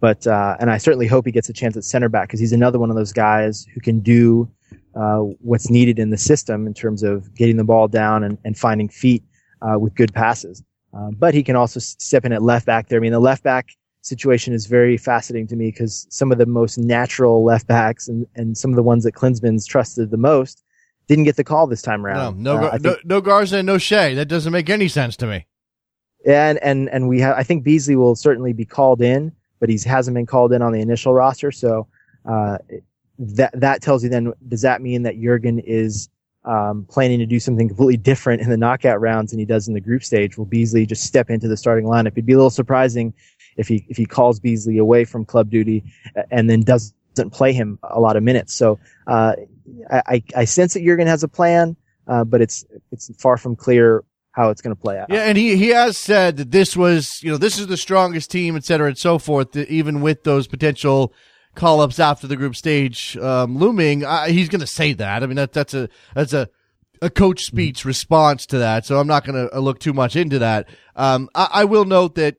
But 0.00 0.26
uh, 0.26 0.56
and 0.60 0.70
I 0.70 0.78
certainly 0.78 1.06
hope 1.06 1.26
he 1.26 1.32
gets 1.32 1.48
a 1.48 1.52
chance 1.52 1.76
at 1.76 1.84
center 1.84 2.08
back 2.08 2.28
because 2.28 2.40
he's 2.40 2.52
another 2.52 2.78
one 2.78 2.90
of 2.90 2.96
those 2.96 3.12
guys 3.12 3.66
who 3.74 3.80
can 3.80 4.00
do 4.00 4.48
uh, 4.94 5.18
what's 5.40 5.70
needed 5.70 5.98
in 5.98 6.10
the 6.10 6.18
system 6.18 6.66
in 6.66 6.74
terms 6.74 7.02
of 7.02 7.34
getting 7.34 7.56
the 7.56 7.64
ball 7.64 7.88
down 7.88 8.22
and, 8.22 8.38
and 8.44 8.56
finding 8.56 8.88
feet 8.88 9.24
uh, 9.62 9.78
with 9.78 9.94
good 9.94 10.12
passes. 10.14 10.62
Uh, 10.96 11.10
but 11.18 11.34
he 11.34 11.42
can 11.42 11.56
also 11.56 11.80
step 11.80 12.24
in 12.24 12.32
at 12.32 12.42
left 12.42 12.66
back 12.66 12.88
there. 12.88 12.98
I 12.98 13.00
mean, 13.00 13.12
the 13.12 13.20
left 13.20 13.42
back 13.42 13.70
situation 14.02 14.54
is 14.54 14.66
very 14.66 14.96
fascinating 14.96 15.46
to 15.48 15.56
me 15.56 15.70
because 15.70 16.06
some 16.10 16.32
of 16.32 16.38
the 16.38 16.46
most 16.46 16.78
natural 16.78 17.44
left 17.44 17.66
backs 17.66 18.08
and, 18.08 18.26
and 18.36 18.56
some 18.56 18.70
of 18.70 18.76
the 18.76 18.82
ones 18.82 19.04
that 19.04 19.14
Klinsmann's 19.14 19.66
trusted 19.66 20.10
the 20.10 20.16
most 20.16 20.64
didn't 21.08 21.24
get 21.24 21.36
the 21.36 21.44
call 21.44 21.66
this 21.66 21.82
time 21.82 22.04
around. 22.04 22.42
No, 22.42 22.58
no, 22.60 22.66
uh, 22.68 22.78
no, 22.80 22.96
no 23.04 23.20
Garza 23.20 23.58
and 23.58 23.66
no 23.66 23.78
Shea. 23.78 24.14
That 24.14 24.26
doesn't 24.26 24.52
make 24.52 24.70
any 24.70 24.88
sense 24.88 25.16
to 25.18 25.26
me. 25.26 25.46
And 26.26 26.58
and 26.58 26.88
and 26.90 27.08
we 27.08 27.20
have. 27.20 27.36
I 27.36 27.42
think 27.42 27.62
Beasley 27.62 27.96
will 27.96 28.16
certainly 28.16 28.52
be 28.52 28.64
called 28.64 29.00
in, 29.00 29.32
but 29.60 29.68
he 29.68 29.78
hasn't 29.86 30.14
been 30.14 30.26
called 30.26 30.52
in 30.52 30.62
on 30.62 30.72
the 30.72 30.80
initial 30.80 31.14
roster. 31.14 31.50
So 31.52 31.86
uh, 32.24 32.58
that 33.18 33.58
that 33.58 33.82
tells 33.82 34.02
you 34.04 34.10
then 34.10 34.32
does 34.48 34.62
that 34.62 34.80
mean 34.82 35.02
that 35.02 35.20
Jurgen 35.20 35.58
is 35.58 36.08
um, 36.44 36.86
planning 36.88 37.18
to 37.18 37.26
do 37.26 37.40
something 37.40 37.68
completely 37.68 37.96
different 37.96 38.40
in 38.40 38.48
the 38.48 38.56
knockout 38.56 39.00
rounds 39.00 39.32
than 39.32 39.38
he 39.38 39.44
does 39.44 39.68
in 39.68 39.74
the 39.74 39.80
group 39.80 40.02
stage. 40.02 40.38
Will 40.38 40.46
Beasley 40.46 40.86
just 40.86 41.04
step 41.04 41.28
into 41.30 41.48
the 41.48 41.56
starting 41.56 41.84
lineup? 41.84 42.12
It'd 42.12 42.26
be 42.26 42.32
a 42.32 42.36
little 42.36 42.50
surprising 42.50 43.12
if 43.56 43.68
he 43.68 43.84
if 43.88 43.96
he 43.96 44.06
calls 44.06 44.40
Beasley 44.40 44.78
away 44.78 45.04
from 45.04 45.24
club 45.24 45.50
duty 45.50 45.84
and 46.30 46.48
then 46.48 46.62
doesn't 46.62 46.94
play 47.32 47.52
him 47.52 47.78
a 47.82 48.00
lot 48.00 48.16
of 48.16 48.22
minutes. 48.22 48.54
So 48.54 48.78
uh, 49.06 49.34
I, 49.90 50.22
I 50.36 50.44
sense 50.44 50.74
that 50.74 50.84
Jurgen 50.84 51.06
has 51.06 51.22
a 51.22 51.28
plan, 51.28 51.76
uh, 52.06 52.24
but 52.24 52.40
it's 52.40 52.64
it's 52.92 53.10
far 53.20 53.36
from 53.36 53.56
clear 53.56 54.04
how 54.38 54.50
it's 54.50 54.62
going 54.62 54.74
to 54.74 54.80
play 54.80 54.98
out. 54.98 55.10
Yeah, 55.10 55.24
and 55.24 55.36
he 55.36 55.56
he 55.56 55.70
has 55.70 55.98
said 55.98 56.36
that 56.36 56.50
this 56.52 56.76
was 56.76 57.22
you 57.22 57.30
know 57.30 57.36
this 57.36 57.58
is 57.58 57.66
the 57.66 57.76
strongest 57.76 58.30
team, 58.30 58.56
et 58.56 58.64
cetera, 58.64 58.88
and 58.88 58.96
so 58.96 59.18
forth. 59.18 59.54
Even 59.56 60.00
with 60.00 60.22
those 60.22 60.46
potential 60.46 61.12
call 61.56 61.80
ups 61.80 61.98
after 61.98 62.28
the 62.28 62.36
group 62.36 62.54
stage 62.54 63.16
um, 63.16 63.58
looming, 63.58 64.04
uh, 64.04 64.26
he's 64.26 64.48
going 64.48 64.60
to 64.60 64.66
say 64.66 64.92
that. 64.94 65.22
I 65.22 65.26
mean, 65.26 65.36
that 65.36 65.52
that's 65.52 65.74
a 65.74 65.88
that's 66.14 66.32
a 66.32 66.48
a 67.02 67.10
coach 67.10 67.44
speech 67.44 67.84
response 67.84 68.46
to 68.46 68.58
that. 68.58 68.86
So 68.86 68.98
I'm 68.98 69.08
not 69.08 69.26
going 69.26 69.48
to 69.48 69.56
uh, 69.56 69.58
look 69.58 69.80
too 69.80 69.92
much 69.92 70.16
into 70.16 70.38
that. 70.38 70.68
Um, 70.96 71.28
I, 71.34 71.48
I, 71.52 71.64
will 71.64 71.84
note 71.84 72.16
that 72.16 72.36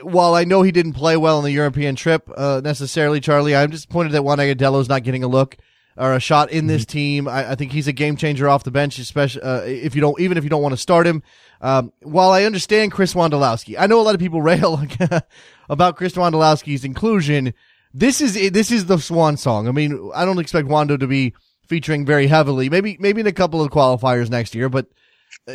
while 0.00 0.34
I 0.34 0.44
know 0.44 0.62
he 0.62 0.70
didn't 0.70 0.92
play 0.92 1.16
well 1.16 1.38
on 1.38 1.44
the 1.44 1.50
European 1.50 1.96
trip 1.96 2.30
uh, 2.36 2.60
necessarily, 2.62 3.18
Charlie, 3.18 3.56
I'm 3.56 3.70
disappointed 3.70 4.12
that 4.12 4.22
Juan 4.22 4.38
Agudelo 4.38 4.80
is 4.80 4.88
not 4.88 5.02
getting 5.02 5.24
a 5.24 5.28
look 5.28 5.56
or 5.96 6.12
a 6.12 6.20
shot 6.20 6.50
in 6.50 6.66
this 6.66 6.82
mm-hmm. 6.82 6.92
team. 6.92 7.28
I, 7.28 7.52
I, 7.52 7.54
think 7.54 7.72
he's 7.72 7.88
a 7.88 7.92
game 7.92 8.16
changer 8.16 8.48
off 8.48 8.64
the 8.64 8.70
bench, 8.70 8.98
especially 8.98 9.42
uh, 9.42 9.60
if 9.62 9.94
you 9.94 10.00
don't, 10.00 10.20
even 10.20 10.36
if 10.38 10.44
you 10.44 10.50
don't 10.50 10.62
want 10.62 10.72
to 10.72 10.80
start 10.80 11.06
him. 11.06 11.22
Um, 11.60 11.92
while 12.02 12.30
I 12.30 12.44
understand 12.44 12.92
Chris 12.92 13.14
Wondolowski, 13.14 13.76
I 13.78 13.86
know 13.86 14.00
a 14.00 14.02
lot 14.02 14.14
of 14.14 14.20
people 14.20 14.42
rail 14.52 14.82
about 15.68 15.96
Chris 15.96 16.14
Wondolowski's 16.14 16.84
inclusion 16.84 17.54
this 17.96 18.20
is 18.20 18.34
this 18.52 18.70
is 18.70 18.86
the 18.86 18.98
swan 18.98 19.38
song. 19.38 19.68
I 19.68 19.72
mean, 19.72 20.10
I 20.14 20.26
don't 20.26 20.38
expect 20.38 20.68
Wando 20.68 21.00
to 21.00 21.06
be 21.06 21.32
featuring 21.66 22.04
very 22.04 22.26
heavily. 22.26 22.68
Maybe 22.68 22.98
maybe 23.00 23.22
in 23.22 23.26
a 23.26 23.32
couple 23.32 23.62
of 23.62 23.70
qualifiers 23.70 24.28
next 24.28 24.54
year, 24.54 24.68
but 24.68 24.86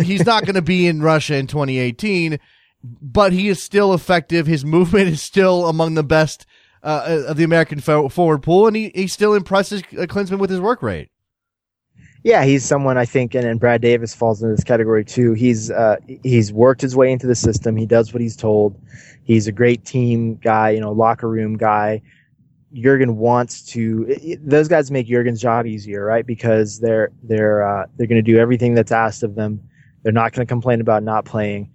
he's 0.01 0.25
not 0.25 0.43
going 0.43 0.55
to 0.55 0.61
be 0.61 0.87
in 0.87 1.03
Russia 1.03 1.35
in 1.35 1.45
2018. 1.45 2.39
But 2.83 3.31
he 3.31 3.47
is 3.47 3.61
still 3.61 3.93
effective. 3.93 4.47
His 4.47 4.65
movement 4.65 5.07
is 5.07 5.21
still 5.21 5.67
among 5.67 5.93
the 5.93 6.03
best 6.03 6.47
uh, 6.83 7.23
of 7.27 7.37
the 7.37 7.43
American 7.43 7.79
forward 7.79 8.39
pool, 8.39 8.67
and 8.67 8.75
he, 8.75 8.91
he 8.95 9.07
still 9.07 9.33
impresses 9.33 9.81
uh, 9.97 10.05
Klinsmann 10.05 10.39
with 10.39 10.49
his 10.49 10.59
work 10.59 10.81
rate. 10.81 11.09
Yeah, 12.23 12.43
he's 12.43 12.63
someone 12.63 12.97
I 12.97 13.05
think, 13.05 13.33
and, 13.33 13.45
and 13.45 13.59
Brad 13.59 13.81
Davis 13.81 14.13
falls 14.13 14.43
into 14.43 14.55
this 14.55 14.63
category 14.63 15.03
too. 15.03 15.33
He's 15.33 15.71
uh, 15.71 15.97
he's 16.23 16.53
worked 16.53 16.81
his 16.81 16.95
way 16.95 17.11
into 17.11 17.25
the 17.25 17.35
system. 17.35 17.75
He 17.75 17.87
does 17.87 18.13
what 18.13 18.21
he's 18.21 18.35
told. 18.35 18.79
He's 19.23 19.47
a 19.47 19.51
great 19.51 19.85
team 19.85 20.35
guy, 20.35 20.71
you 20.71 20.79
know, 20.79 20.91
locker 20.91 21.27
room 21.27 21.57
guy. 21.57 22.01
Jurgen 22.73 23.17
wants 23.17 23.63
to. 23.67 24.37
Those 24.39 24.67
guys 24.67 24.91
make 24.91 25.07
Jurgen's 25.07 25.41
job 25.41 25.65
easier, 25.65 26.05
right? 26.05 26.25
Because 26.25 26.79
they're 26.79 27.09
they're 27.23 27.67
uh, 27.67 27.87
they're 27.97 28.07
going 28.07 28.23
to 28.23 28.31
do 28.31 28.37
everything 28.37 28.75
that's 28.75 28.91
asked 28.91 29.23
of 29.23 29.35
them. 29.35 29.59
They're 30.03 30.13
not 30.13 30.31
going 30.31 30.45
to 30.45 30.49
complain 30.49 30.79
about 30.79 31.03
not 31.03 31.25
playing. 31.25 31.71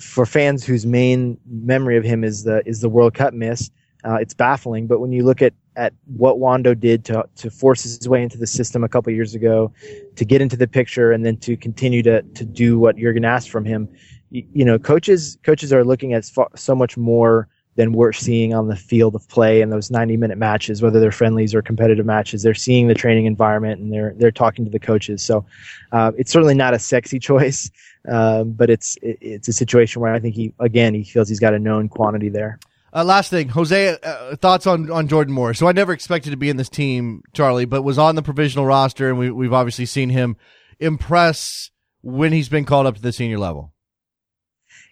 For 0.00 0.26
fans 0.26 0.64
whose 0.64 0.86
main 0.86 1.38
memory 1.46 1.96
of 1.96 2.04
him 2.04 2.24
is 2.24 2.44
the 2.44 2.62
is 2.68 2.82
the 2.82 2.88
World 2.88 3.14
Cup 3.14 3.32
miss, 3.32 3.70
uh, 4.08 4.14
it's 4.14 4.32
baffling. 4.32 4.86
But 4.86 5.00
when 5.00 5.12
you 5.12 5.22
look 5.24 5.42
at 5.42 5.52
at 5.76 5.92
what 6.16 6.36
Wando 6.38 6.78
did 6.78 7.04
to 7.06 7.28
to 7.36 7.50
force 7.50 7.82
his 7.82 8.08
way 8.08 8.22
into 8.22 8.38
the 8.38 8.46
system 8.46 8.82
a 8.82 8.88
couple 8.88 9.12
years 9.12 9.34
ago, 9.34 9.72
to 10.16 10.24
get 10.24 10.40
into 10.40 10.56
the 10.56 10.66
picture, 10.66 11.12
and 11.12 11.26
then 11.26 11.36
to 11.38 11.56
continue 11.56 12.02
to 12.02 12.22
to 12.22 12.44
do 12.44 12.78
what 12.78 12.96
Jurgen 12.96 13.24
asked 13.24 13.50
from 13.50 13.64
him, 13.64 13.88
you, 14.30 14.46
you 14.52 14.64
know, 14.64 14.78
coaches 14.78 15.38
coaches 15.42 15.72
are 15.72 15.84
looking 15.84 16.14
at 16.14 16.24
so 16.56 16.74
much 16.74 16.96
more 16.96 17.48
than 17.76 17.92
we're 17.92 18.12
seeing 18.12 18.52
on 18.54 18.66
the 18.66 18.74
field 18.74 19.14
of 19.14 19.28
play 19.28 19.60
in 19.60 19.70
those 19.70 19.88
90 19.88 20.16
minute 20.16 20.36
matches, 20.36 20.82
whether 20.82 20.98
they're 20.98 21.12
friendlies 21.12 21.54
or 21.54 21.62
competitive 21.62 22.04
matches. 22.04 22.42
They're 22.42 22.52
seeing 22.52 22.88
the 22.88 22.94
training 22.94 23.26
environment 23.26 23.80
and 23.80 23.92
they're 23.92 24.14
they're 24.16 24.32
talking 24.32 24.64
to 24.64 24.70
the 24.70 24.80
coaches. 24.80 25.22
So 25.22 25.44
uh, 25.92 26.12
it's 26.16 26.32
certainly 26.32 26.54
not 26.54 26.72
a 26.72 26.78
sexy 26.78 27.18
choice, 27.30 27.70
uh, 28.10 28.44
but 28.44 28.70
it's 28.70 28.96
it, 29.02 29.18
it's 29.20 29.48
a 29.48 29.52
situation 29.52 30.00
where 30.00 30.14
I 30.14 30.18
think 30.18 30.34
he 30.34 30.54
again 30.58 30.94
he 30.94 31.04
feels 31.04 31.28
he's 31.28 31.40
got 31.40 31.52
a 31.52 31.58
known 31.58 31.88
quantity 31.90 32.30
there. 32.30 32.58
Uh, 32.92 33.04
last 33.04 33.30
thing, 33.30 33.48
Jose, 33.50 33.98
uh, 34.02 34.36
thoughts 34.36 34.66
on, 34.66 34.90
on 34.90 35.08
Jordan 35.08 35.34
Morris. 35.34 35.58
So 35.58 35.68
I 35.68 35.72
never 35.72 35.92
expected 35.92 36.30
to 36.30 36.36
be 36.36 36.48
in 36.48 36.56
this 36.56 36.70
team, 36.70 37.22
Charlie, 37.34 37.66
but 37.66 37.82
was 37.82 37.98
on 37.98 38.14
the 38.14 38.22
provisional 38.22 38.64
roster, 38.64 39.08
and 39.08 39.18
we, 39.18 39.30
we've 39.30 39.52
obviously 39.52 39.86
seen 39.86 40.08
him 40.10 40.36
impress 40.80 41.70
when 42.02 42.32
he's 42.32 42.48
been 42.48 42.64
called 42.64 42.86
up 42.86 42.96
to 42.96 43.02
the 43.02 43.12
senior 43.12 43.38
level. 43.38 43.72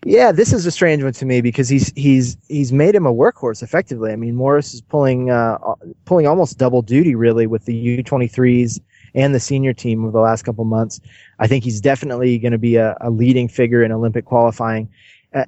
Yeah, 0.04 0.30
this 0.30 0.52
is 0.52 0.66
a 0.66 0.70
strange 0.70 1.02
one 1.02 1.14
to 1.14 1.24
me 1.24 1.40
because 1.40 1.68
he's 1.68 1.90
he's 1.96 2.36
he's 2.48 2.72
made 2.72 2.94
him 2.94 3.06
a 3.06 3.14
workhorse 3.14 3.62
effectively. 3.62 4.12
I 4.12 4.16
mean, 4.16 4.34
Morris 4.34 4.74
is 4.74 4.82
pulling 4.82 5.30
uh, 5.30 5.58
pulling 6.04 6.26
almost 6.26 6.58
double 6.58 6.82
duty 6.82 7.14
really 7.14 7.46
with 7.46 7.64
the 7.64 8.02
U23s 8.02 8.78
and 9.14 9.34
the 9.34 9.40
senior 9.40 9.72
team 9.72 10.04
over 10.04 10.12
the 10.12 10.20
last 10.20 10.42
couple 10.42 10.64
months. 10.64 11.00
I 11.38 11.46
think 11.46 11.64
he's 11.64 11.80
definitely 11.80 12.38
going 12.38 12.52
to 12.52 12.58
be 12.58 12.76
a, 12.76 12.96
a 13.00 13.10
leading 13.10 13.48
figure 13.48 13.82
in 13.82 13.90
Olympic 13.90 14.26
qualifying 14.26 14.88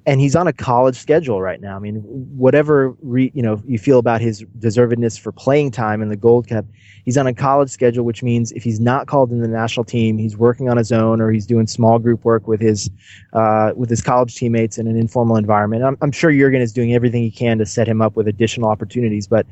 and 0.06 0.20
he's 0.20 0.36
on 0.36 0.46
a 0.46 0.52
college 0.52 0.96
schedule 0.96 1.40
right 1.40 1.60
now. 1.60 1.76
I 1.76 1.78
mean, 1.78 1.96
whatever 1.96 2.94
re, 3.00 3.30
you 3.34 3.42
know 3.42 3.62
you 3.66 3.78
feel 3.78 3.98
about 3.98 4.20
his 4.20 4.44
deservedness 4.58 5.18
for 5.18 5.32
playing 5.32 5.70
time 5.70 6.02
in 6.02 6.08
the 6.08 6.16
Gold 6.16 6.48
Cup, 6.48 6.66
he's 7.04 7.16
on 7.16 7.26
a 7.26 7.32
college 7.32 7.70
schedule, 7.70 8.04
which 8.04 8.22
means 8.22 8.52
if 8.52 8.62
he's 8.62 8.80
not 8.80 9.06
called 9.06 9.30
in 9.30 9.40
the 9.40 9.48
national 9.48 9.84
team, 9.84 10.18
he's 10.18 10.36
working 10.36 10.68
on 10.68 10.76
his 10.76 10.92
own 10.92 11.20
or 11.20 11.30
he's 11.30 11.46
doing 11.46 11.66
small 11.66 11.98
group 11.98 12.24
work 12.24 12.46
with 12.46 12.60
his 12.60 12.90
uh, 13.32 13.72
with 13.76 13.88
his 13.88 14.02
college 14.02 14.34
teammates 14.34 14.78
in 14.78 14.86
an 14.88 14.96
informal 14.96 15.36
environment. 15.36 15.84
I'm, 15.84 15.96
I'm 16.02 16.12
sure 16.12 16.32
Jurgen 16.32 16.60
is 16.60 16.72
doing 16.72 16.92
everything 16.92 17.22
he 17.22 17.30
can 17.30 17.58
to 17.58 17.66
set 17.66 17.88
him 17.88 18.02
up 18.02 18.16
with 18.16 18.28
additional 18.28 18.68
opportunities, 18.68 19.26
but 19.26 19.46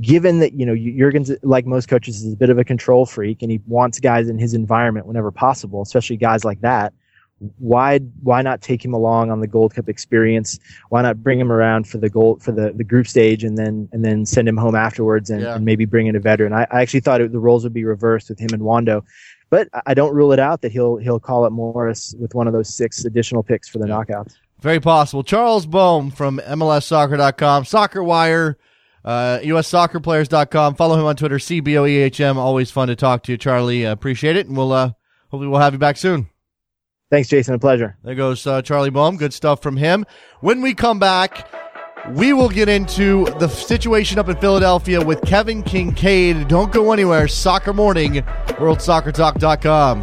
given 0.00 0.40
that 0.40 0.54
you 0.54 0.66
know 0.66 0.74
Jurgen's 0.74 1.30
like 1.42 1.66
most 1.66 1.88
coaches 1.88 2.24
is 2.24 2.32
a 2.32 2.36
bit 2.36 2.50
of 2.50 2.58
a 2.58 2.64
control 2.64 3.06
freak 3.06 3.42
and 3.42 3.50
he 3.50 3.60
wants 3.66 4.00
guys 4.00 4.28
in 4.28 4.38
his 4.38 4.54
environment 4.54 5.06
whenever 5.06 5.30
possible, 5.30 5.82
especially 5.82 6.16
guys 6.16 6.44
like 6.44 6.62
that 6.62 6.92
why 7.58 7.98
why 8.22 8.40
not 8.40 8.62
take 8.62 8.82
him 8.84 8.94
along 8.94 9.30
on 9.30 9.40
the 9.40 9.46
Gold 9.46 9.74
Cup 9.74 9.88
experience? 9.88 10.58
Why 10.88 11.02
not 11.02 11.22
bring 11.22 11.38
him 11.38 11.52
around 11.52 11.86
for 11.86 11.98
the 11.98 12.08
gold 12.08 12.42
for 12.42 12.52
the, 12.52 12.72
the 12.72 12.84
group 12.84 13.06
stage 13.06 13.44
and 13.44 13.58
then 13.58 13.88
and 13.92 14.04
then 14.04 14.24
send 14.24 14.48
him 14.48 14.56
home 14.56 14.74
afterwards 14.74 15.28
and, 15.28 15.42
yeah. 15.42 15.56
and 15.56 15.64
maybe 15.64 15.84
bring 15.84 16.06
in 16.06 16.16
a 16.16 16.20
veteran? 16.20 16.52
I, 16.52 16.66
I 16.70 16.80
actually 16.80 17.00
thought 17.00 17.20
it, 17.20 17.32
the 17.32 17.38
roles 17.38 17.64
would 17.64 17.74
be 17.74 17.84
reversed 17.84 18.30
with 18.30 18.38
him 18.38 18.48
and 18.52 18.62
Wando, 18.62 19.04
but 19.50 19.68
I 19.84 19.92
don't 19.92 20.14
rule 20.14 20.32
it 20.32 20.38
out 20.38 20.62
that 20.62 20.72
he'll 20.72 20.96
he'll 20.96 21.20
call 21.20 21.44
up 21.44 21.52
Morris 21.52 22.14
with 22.18 22.34
one 22.34 22.46
of 22.46 22.54
those 22.54 22.74
six 22.74 23.04
additional 23.04 23.42
picks 23.42 23.68
for 23.68 23.78
the 23.78 23.86
yeah. 23.86 23.94
knockouts. 23.94 24.36
Very 24.60 24.80
possible. 24.80 25.22
Charles 25.22 25.66
Boehm 25.66 26.10
from 26.10 26.38
MLSsoccer.com, 26.38 27.66
Soccer 27.66 28.02
Wire, 28.02 28.56
uh, 29.04 29.38
USSoccerPlayers.com. 29.42 30.76
Follow 30.76 30.98
him 30.98 31.04
on 31.04 31.16
Twitter, 31.16 31.36
CBOEHM. 31.36 32.36
Always 32.36 32.70
fun 32.70 32.88
to 32.88 32.96
talk 32.96 33.22
to 33.24 33.32
you, 33.32 33.38
Charlie. 33.38 33.84
Uh, 33.84 33.92
appreciate 33.92 34.36
it, 34.36 34.46
and 34.46 34.56
we'll 34.56 34.72
uh, 34.72 34.92
hopefully 35.28 35.48
we'll 35.48 35.60
have 35.60 35.74
you 35.74 35.78
back 35.78 35.98
soon. 35.98 36.30
Thanks, 37.10 37.28
Jason. 37.28 37.54
A 37.54 37.58
pleasure. 37.58 37.96
There 38.02 38.14
goes 38.16 38.46
uh, 38.46 38.62
Charlie 38.62 38.90
Boehm. 38.90 39.16
Good 39.16 39.32
stuff 39.32 39.62
from 39.62 39.76
him. 39.76 40.04
When 40.40 40.60
we 40.60 40.74
come 40.74 40.98
back, 40.98 41.48
We 42.14 42.32
will 42.32 42.48
get 42.48 42.68
into 42.68 43.24
the 43.40 43.48
situation 43.48 44.18
up 44.20 44.28
in 44.28 44.36
Philadelphia 44.36 45.04
with 45.04 45.20
Kevin 45.22 45.62
Kinkead. 45.64 46.46
Don't 46.46 46.72
go 46.72 46.92
anywhere. 46.92 47.26
Soccer 47.26 47.72
Morning, 47.72 48.22
WorldSoccerTalk.com. 48.60 50.02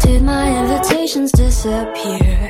Did 0.00 0.22
my 0.22 0.48
invitations 0.62 1.30
disappear? 1.32 2.47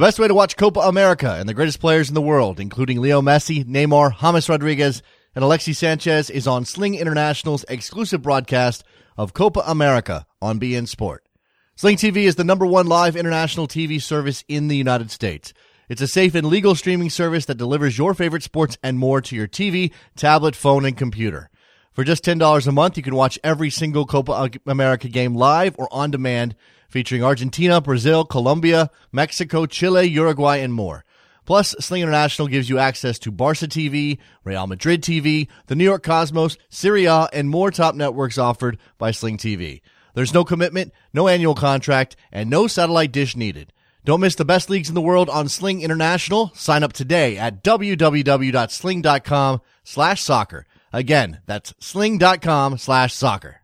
The 0.00 0.06
best 0.06 0.18
way 0.18 0.28
to 0.28 0.34
watch 0.34 0.56
Copa 0.56 0.80
America 0.80 1.36
and 1.38 1.46
the 1.46 1.52
greatest 1.52 1.78
players 1.78 2.08
in 2.08 2.14
the 2.14 2.22
world, 2.22 2.58
including 2.58 3.02
Leo 3.02 3.20
Messi, 3.20 3.66
Neymar, 3.66 4.18
James 4.18 4.48
Rodriguez, 4.48 5.02
and 5.34 5.44
Alexis 5.44 5.78
Sanchez, 5.78 6.30
is 6.30 6.46
on 6.46 6.64
Sling 6.64 6.94
International's 6.94 7.66
exclusive 7.68 8.22
broadcast 8.22 8.82
of 9.18 9.34
Copa 9.34 9.62
America 9.66 10.24
on 10.40 10.58
beIN 10.58 10.88
Sport. 10.88 11.28
Sling 11.76 11.98
TV 11.98 12.24
is 12.24 12.36
the 12.36 12.44
number 12.44 12.64
one 12.64 12.86
live 12.86 13.14
international 13.14 13.68
TV 13.68 14.00
service 14.00 14.42
in 14.48 14.68
the 14.68 14.76
United 14.78 15.10
States. 15.10 15.52
It's 15.90 16.00
a 16.00 16.08
safe 16.08 16.34
and 16.34 16.46
legal 16.46 16.74
streaming 16.74 17.10
service 17.10 17.44
that 17.44 17.58
delivers 17.58 17.98
your 17.98 18.14
favorite 18.14 18.42
sports 18.42 18.78
and 18.82 18.98
more 18.98 19.20
to 19.20 19.36
your 19.36 19.48
TV, 19.48 19.92
tablet, 20.16 20.56
phone, 20.56 20.86
and 20.86 20.96
computer. 20.96 21.50
For 21.92 22.04
just 22.04 22.24
$10 22.24 22.66
a 22.66 22.72
month, 22.72 22.96
you 22.96 23.02
can 23.02 23.14
watch 23.14 23.38
every 23.44 23.68
single 23.68 24.06
Copa 24.06 24.48
America 24.66 25.08
game 25.08 25.34
live 25.34 25.74
or 25.78 25.92
on 25.92 26.10
demand, 26.10 26.56
featuring 26.90 27.24
Argentina, 27.24 27.80
Brazil, 27.80 28.24
Colombia, 28.24 28.90
Mexico, 29.12 29.64
Chile, 29.64 30.04
Uruguay, 30.04 30.58
and 30.58 30.74
more. 30.74 31.04
Plus, 31.46 31.74
Sling 31.80 32.02
International 32.02 32.48
gives 32.48 32.68
you 32.68 32.78
access 32.78 33.18
to 33.20 33.30
Barca 33.30 33.66
TV, 33.66 34.18
Real 34.44 34.66
Madrid 34.66 35.02
TV, 35.02 35.48
the 35.66 35.74
New 35.74 35.84
York 35.84 36.02
Cosmos, 36.02 36.58
Syria, 36.68 37.28
and 37.32 37.48
more 37.48 37.70
top 37.70 37.94
networks 37.94 38.36
offered 38.38 38.78
by 38.98 39.10
Sling 39.10 39.38
TV. 39.38 39.80
There's 40.14 40.34
no 40.34 40.44
commitment, 40.44 40.92
no 41.12 41.28
annual 41.28 41.54
contract, 41.54 42.16
and 42.30 42.50
no 42.50 42.66
satellite 42.66 43.12
dish 43.12 43.36
needed. 43.36 43.72
Don't 44.04 44.20
miss 44.20 44.34
the 44.34 44.44
best 44.44 44.70
leagues 44.70 44.88
in 44.88 44.94
the 44.94 45.00
world 45.00 45.28
on 45.28 45.48
Sling 45.48 45.82
International. 45.82 46.52
Sign 46.54 46.82
up 46.82 46.92
today 46.92 47.36
at 47.36 47.62
www.sling.com 47.62 49.60
slash 49.84 50.22
soccer. 50.22 50.66
Again, 50.92 51.40
that's 51.46 51.74
sling.com 51.78 52.78
slash 52.78 53.14
soccer. 53.14 53.59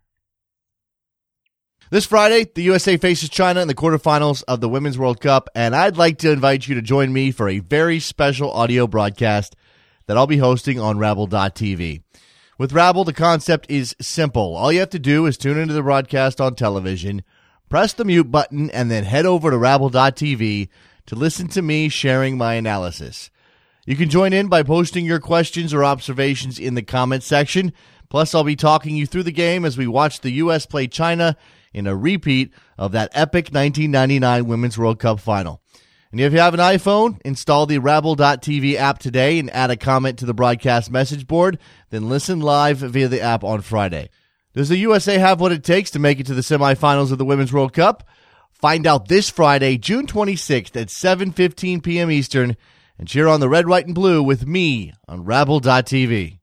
This 1.89 2.05
Friday, 2.05 2.45
the 2.53 2.63
USA 2.63 2.97
faces 2.97 3.29
China 3.29 3.61
in 3.61 3.69
the 3.69 3.73
quarterfinals 3.73 4.43
of 4.45 4.59
the 4.59 4.67
Women's 4.67 4.97
World 4.97 5.21
Cup, 5.21 5.47
and 5.55 5.73
I'd 5.73 5.95
like 5.95 6.17
to 6.17 6.33
invite 6.33 6.67
you 6.67 6.75
to 6.75 6.81
join 6.81 7.13
me 7.13 7.31
for 7.31 7.47
a 7.47 7.59
very 7.59 8.01
special 8.01 8.51
audio 8.51 8.87
broadcast 8.87 9.55
that 10.05 10.17
I'll 10.17 10.27
be 10.27 10.39
hosting 10.39 10.81
on 10.81 10.97
Rabble.tv. 10.97 12.01
With 12.57 12.73
Rabble, 12.73 13.05
the 13.05 13.13
concept 13.13 13.67
is 13.69 13.95
simple. 14.01 14.57
All 14.57 14.69
you 14.69 14.81
have 14.81 14.89
to 14.89 14.99
do 14.99 15.25
is 15.27 15.37
tune 15.37 15.57
into 15.57 15.73
the 15.73 15.81
broadcast 15.81 16.41
on 16.41 16.55
television, 16.55 17.23
press 17.69 17.93
the 17.93 18.03
mute 18.03 18.29
button, 18.29 18.69
and 18.71 18.91
then 18.91 19.05
head 19.05 19.25
over 19.25 19.49
to 19.49 19.57
Rabble.tv 19.57 20.67
to 21.05 21.15
listen 21.15 21.47
to 21.47 21.61
me 21.61 21.87
sharing 21.87 22.37
my 22.37 22.55
analysis. 22.55 23.31
You 23.85 23.95
can 23.95 24.09
join 24.09 24.33
in 24.33 24.49
by 24.49 24.61
posting 24.63 25.05
your 25.05 25.21
questions 25.21 25.73
or 25.73 25.85
observations 25.85 26.59
in 26.59 26.73
the 26.73 26.81
comment 26.81 27.23
section. 27.23 27.71
Plus, 28.09 28.35
I'll 28.35 28.43
be 28.43 28.57
talking 28.57 28.97
you 28.97 29.05
through 29.05 29.23
the 29.23 29.31
game 29.31 29.63
as 29.63 29.77
we 29.77 29.87
watch 29.87 30.19
the 30.19 30.31
U.S. 30.31 30.65
play 30.65 30.87
China 30.87 31.37
in 31.77 31.85
a 31.85 31.95
repeat 31.95 32.51
of 32.77 32.91
that 32.93 33.11
epic 33.13 33.49
1999 33.51 34.47
Women's 34.47 34.77
World 34.79 34.97
Cup 34.97 35.19
final. 35.19 35.61
And 36.11 36.19
if 36.19 36.33
you 36.33 36.39
have 36.39 36.55
an 36.55 36.59
iPhone, 36.59 37.21
install 37.23 37.67
the 37.67 37.77
Rabble.tv 37.77 38.75
app 38.75 38.97
today 38.97 39.37
and 39.37 39.51
add 39.51 39.69
a 39.69 39.77
comment 39.77 40.17
to 40.19 40.25
the 40.25 40.33
broadcast 40.33 40.89
message 40.89 41.27
board. 41.27 41.59
Then 41.91 42.09
listen 42.09 42.39
live 42.39 42.79
via 42.79 43.07
the 43.07 43.21
app 43.21 43.43
on 43.43 43.61
Friday. 43.61 44.09
Does 44.53 44.69
the 44.69 44.77
USA 44.77 45.19
have 45.19 45.39
what 45.39 45.51
it 45.51 45.63
takes 45.63 45.91
to 45.91 45.99
make 45.99 46.19
it 46.19 46.25
to 46.25 46.33
the 46.33 46.41
semifinals 46.41 47.11
of 47.11 47.19
the 47.19 47.25
Women's 47.25 47.53
World 47.53 47.73
Cup? 47.73 48.07
Find 48.53 48.87
out 48.87 49.07
this 49.07 49.29
Friday, 49.29 49.77
June 49.77 50.07
26th 50.07 50.75
at 50.75 50.87
7:15 50.87 51.83
p.m. 51.83 52.09
Eastern, 52.09 52.57
and 52.97 53.07
cheer 53.07 53.27
on 53.27 53.39
the 53.39 53.49
red, 53.49 53.67
white, 53.67 53.85
and 53.85 53.93
blue 53.93 54.23
with 54.23 54.47
me 54.47 54.93
on 55.07 55.25
Rabble.tv. 55.25 56.39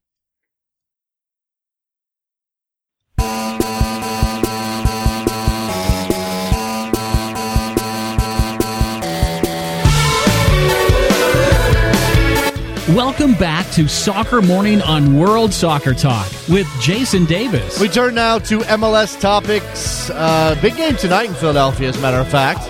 Welcome 12.94 13.34
back 13.34 13.68
to 13.72 13.88
Soccer 13.88 14.40
Morning 14.40 14.80
on 14.80 15.18
World 15.18 15.52
Soccer 15.52 15.94
Talk 15.94 16.30
with 16.48 16.68
Jason 16.80 17.24
Davis. 17.24 17.80
We 17.80 17.88
turn 17.88 18.14
now 18.14 18.38
to 18.38 18.60
MLS 18.60 19.20
topics. 19.20 20.10
Uh, 20.10 20.56
big 20.62 20.76
game 20.76 20.94
tonight 20.94 21.28
in 21.28 21.34
Philadelphia, 21.34 21.88
as 21.88 21.98
a 21.98 22.00
matter 22.00 22.18
of 22.18 22.28
fact. 22.28 22.62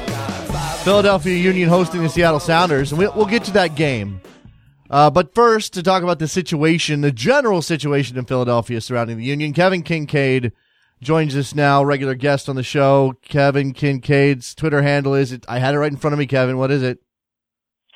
Philadelphia 0.82 1.36
Union 1.36 1.68
hosting 1.68 2.02
the 2.02 2.08
Seattle 2.08 2.40
Sounders, 2.40 2.90
and 2.90 2.98
we'll, 2.98 3.12
we'll 3.14 3.26
get 3.26 3.44
to 3.44 3.50
that 3.50 3.74
game. 3.74 4.22
Uh, 4.88 5.10
but 5.10 5.34
first, 5.34 5.74
to 5.74 5.82
talk 5.82 6.02
about 6.02 6.20
the 6.20 6.26
situation, 6.26 7.02
the 7.02 7.12
general 7.12 7.60
situation 7.60 8.16
in 8.16 8.24
Philadelphia 8.24 8.80
surrounding 8.80 9.18
the 9.18 9.24
Union, 9.24 9.52
Kevin 9.52 9.82
Kinkead 9.82 10.52
joins 11.02 11.36
us 11.36 11.54
now, 11.54 11.84
regular 11.84 12.14
guest 12.14 12.48
on 12.48 12.56
the 12.56 12.62
show. 12.62 13.12
Kevin 13.20 13.74
Kinkead's 13.74 14.54
Twitter 14.54 14.80
handle 14.80 15.12
is 15.12 15.32
it? 15.32 15.44
I 15.50 15.58
had 15.58 15.74
it 15.74 15.78
right 15.80 15.92
in 15.92 15.98
front 15.98 16.14
of 16.14 16.18
me, 16.18 16.26
Kevin. 16.26 16.56
What 16.56 16.70
is 16.70 16.82
it? 16.82 17.00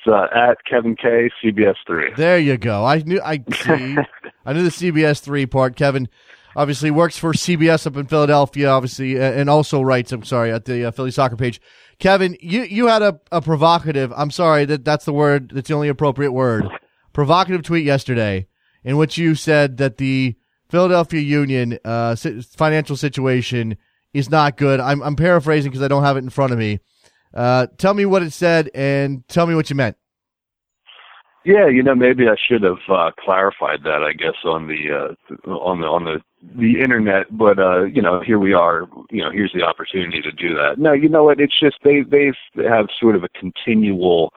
It's 0.05 0.13
uh, 0.13 0.27
at 0.35 0.63
Kevin 0.65 0.95
K 0.95 1.29
CBS 1.43 1.75
three. 1.85 2.11
There 2.15 2.39
you 2.39 2.57
go. 2.57 2.85
I 2.85 2.99
knew 2.99 3.21
I 3.23 3.43
see. 3.53 3.97
I 4.45 4.53
knew 4.53 4.63
the 4.63 4.69
CBS 4.69 5.19
three 5.19 5.45
part. 5.45 5.75
Kevin 5.75 6.07
obviously 6.55 6.91
works 6.91 7.17
for 7.17 7.33
CBS 7.33 7.85
up 7.85 7.97
in 7.97 8.05
Philadelphia, 8.05 8.69
obviously, 8.69 9.19
and 9.19 9.49
also 9.49 9.81
writes. 9.81 10.11
I'm 10.11 10.23
sorry 10.23 10.51
at 10.51 10.65
the 10.65 10.85
uh, 10.85 10.91
Philly 10.91 11.11
soccer 11.11 11.35
page. 11.35 11.59
Kevin, 11.99 12.37
you 12.39 12.61
you 12.63 12.87
had 12.87 13.01
a, 13.01 13.19
a 13.31 13.41
provocative. 13.41 14.13
I'm 14.15 14.31
sorry 14.31 14.65
that 14.65 14.85
that's 14.85 15.05
the 15.05 15.13
word. 15.13 15.51
That's 15.53 15.67
the 15.67 15.75
only 15.75 15.89
appropriate 15.89 16.31
word. 16.31 16.67
Provocative 17.11 17.63
tweet 17.63 17.85
yesterday 17.85 18.47
in 18.83 18.97
which 18.97 19.17
you 19.17 19.35
said 19.35 19.77
that 19.77 19.97
the 19.97 20.35
Philadelphia 20.69 21.21
Union 21.21 21.77
uh, 21.83 22.15
financial 22.15 22.95
situation 22.95 23.77
is 24.13 24.29
not 24.29 24.55
good. 24.55 24.79
I'm 24.79 25.01
I'm 25.01 25.15
paraphrasing 25.15 25.71
because 25.71 25.83
I 25.83 25.89
don't 25.89 26.03
have 26.03 26.15
it 26.15 26.23
in 26.23 26.29
front 26.29 26.53
of 26.53 26.59
me. 26.59 26.79
Uh, 27.33 27.67
tell 27.77 27.93
me 27.93 28.05
what 28.05 28.23
it 28.23 28.33
said 28.33 28.69
and 28.73 29.27
tell 29.27 29.45
me 29.45 29.55
what 29.55 29.69
you 29.69 29.75
meant. 29.75 29.97
Yeah, 31.45 31.67
you 31.67 31.81
know, 31.81 31.95
maybe 31.95 32.27
I 32.27 32.35
should 32.47 32.63
have 32.63 32.79
uh, 32.89 33.11
clarified 33.17 33.83
that. 33.83 34.03
I 34.03 34.11
guess 34.13 34.35
on 34.43 34.67
the 34.67 34.91
uh, 34.91 35.49
on 35.49 35.81
the 35.81 35.87
on 35.87 36.03
the 36.03 36.21
the 36.55 36.81
internet, 36.81 37.25
but 37.35 37.57
uh, 37.57 37.83
you 37.85 38.01
know, 38.01 38.21
here 38.21 38.39
we 38.39 38.53
are. 38.53 38.87
You 39.09 39.23
know, 39.23 39.31
here's 39.31 39.53
the 39.53 39.63
opportunity 39.63 40.21
to 40.21 40.31
do 40.31 40.53
that. 40.55 40.77
No, 40.77 40.91
you 40.91 41.07
know 41.07 41.23
what? 41.23 41.39
It's 41.39 41.57
just 41.57 41.77
they 41.83 42.01
they 42.01 42.33
have 42.67 42.87
sort 42.99 43.15
of 43.15 43.23
a 43.23 43.29
continual, 43.29 44.33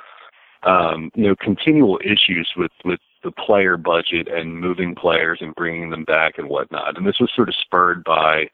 um, 0.62 1.10
you 1.14 1.26
know, 1.26 1.34
continual 1.36 1.98
issues 2.04 2.52
with 2.56 2.72
with 2.84 3.00
the 3.24 3.32
player 3.32 3.76
budget 3.76 4.28
and 4.28 4.60
moving 4.60 4.94
players 4.94 5.38
and 5.40 5.54
bringing 5.54 5.90
them 5.90 6.04
back 6.04 6.38
and 6.38 6.48
whatnot. 6.48 6.96
And 6.96 7.06
this 7.06 7.20
was 7.20 7.30
sort 7.34 7.48
of 7.48 7.54
spurred 7.54 8.04
by, 8.04 8.48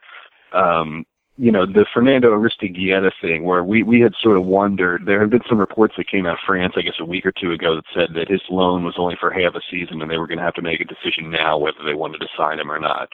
um, 0.52 1.04
you 1.38 1.52
know, 1.52 1.64
the 1.64 1.86
Fernando 1.94 2.32
Aristeguieta 2.32 3.12
thing, 3.22 3.44
where 3.44 3.62
we 3.62 3.84
we 3.84 4.00
had 4.00 4.12
sort 4.20 4.36
of 4.36 4.44
wondered. 4.44 5.06
There 5.06 5.20
had 5.20 5.30
been 5.30 5.40
some 5.48 5.58
reports 5.58 5.94
that 5.96 6.10
came 6.10 6.26
out 6.26 6.34
of 6.34 6.40
France, 6.44 6.74
I 6.76 6.82
guess, 6.82 6.98
a 6.98 7.04
week 7.04 7.24
or 7.24 7.32
two 7.32 7.52
ago, 7.52 7.76
that 7.76 7.84
said 7.94 8.08
that 8.14 8.28
his 8.28 8.42
loan 8.50 8.84
was 8.84 8.96
only 8.98 9.16
for 9.20 9.30
half 9.30 9.54
a 9.54 9.60
season, 9.70 10.02
and 10.02 10.10
they 10.10 10.18
were 10.18 10.26
going 10.26 10.38
to 10.38 10.44
have 10.44 10.54
to 10.54 10.62
make 10.62 10.80
a 10.80 10.84
decision 10.84 11.30
now 11.30 11.56
whether 11.56 11.78
they 11.86 11.94
wanted 11.94 12.18
to 12.18 12.28
sign 12.36 12.58
him 12.58 12.72
or 12.72 12.80
not. 12.80 13.08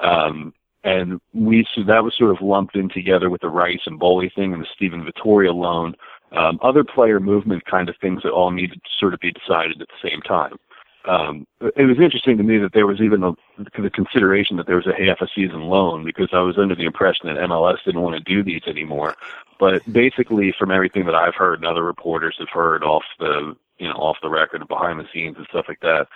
Um, 0.00 0.52
and 0.84 1.18
we 1.32 1.66
so 1.74 1.82
that 1.84 2.04
was 2.04 2.14
sort 2.18 2.30
of 2.30 2.42
lumped 2.42 2.76
in 2.76 2.90
together 2.90 3.30
with 3.30 3.40
the 3.40 3.48
Rais 3.48 3.80
M'Bolhi 3.88 4.32
thing 4.34 4.52
and 4.52 4.62
the 4.62 4.68
Steven 4.74 5.02
Vitória 5.02 5.54
loan, 5.54 5.94
um, 6.32 6.58
other 6.62 6.84
player 6.84 7.20
movement 7.20 7.64
kind 7.64 7.88
of 7.88 7.96
things 8.02 8.22
that 8.22 8.32
all 8.32 8.50
needed 8.50 8.82
to 8.84 8.90
sort 8.98 9.14
of 9.14 9.20
be 9.20 9.32
decided 9.32 9.80
at 9.80 9.88
the 9.88 10.08
same 10.08 10.20
time 10.22 10.58
um, 11.04 11.46
it 11.60 11.84
was 11.84 11.98
interesting 11.98 12.36
to 12.36 12.44
me 12.44 12.58
that 12.58 12.72
there 12.72 12.86
was 12.86 13.00
even 13.00 13.24
a, 13.24 13.32
the 13.80 13.90
consideration 13.90 14.56
that 14.56 14.66
there 14.66 14.76
was 14.76 14.86
a 14.86 14.94
half 14.94 15.20
a 15.20 15.28
season 15.34 15.62
loan 15.62 16.04
because 16.04 16.28
I 16.32 16.40
was 16.40 16.58
under 16.58 16.74
the 16.74 16.84
impression 16.84 17.26
that 17.26 17.36
MLS 17.48 17.82
didn't 17.84 18.02
want 18.02 18.16
to 18.16 18.20
do 18.20 18.42
these 18.42 18.62
anymore. 18.66 19.16
But 19.58 19.82
basically, 19.92 20.54
from 20.58 20.70
everything 20.70 21.04
that 21.06 21.14
I've 21.14 21.34
heard 21.34 21.58
and 21.58 21.66
other 21.66 21.82
reporters 21.82 22.36
have 22.38 22.48
heard 22.48 22.84
off 22.84 23.04
the 23.18 23.56
you 23.78 23.88
know 23.88 23.94
off 23.94 24.18
the 24.22 24.30
record 24.30 24.60
and 24.60 24.68
behind 24.68 25.00
the 25.00 25.08
scenes 25.12 25.36
and 25.36 25.46
stuff 25.50 25.66
like 25.68 25.80
that, 25.80 26.06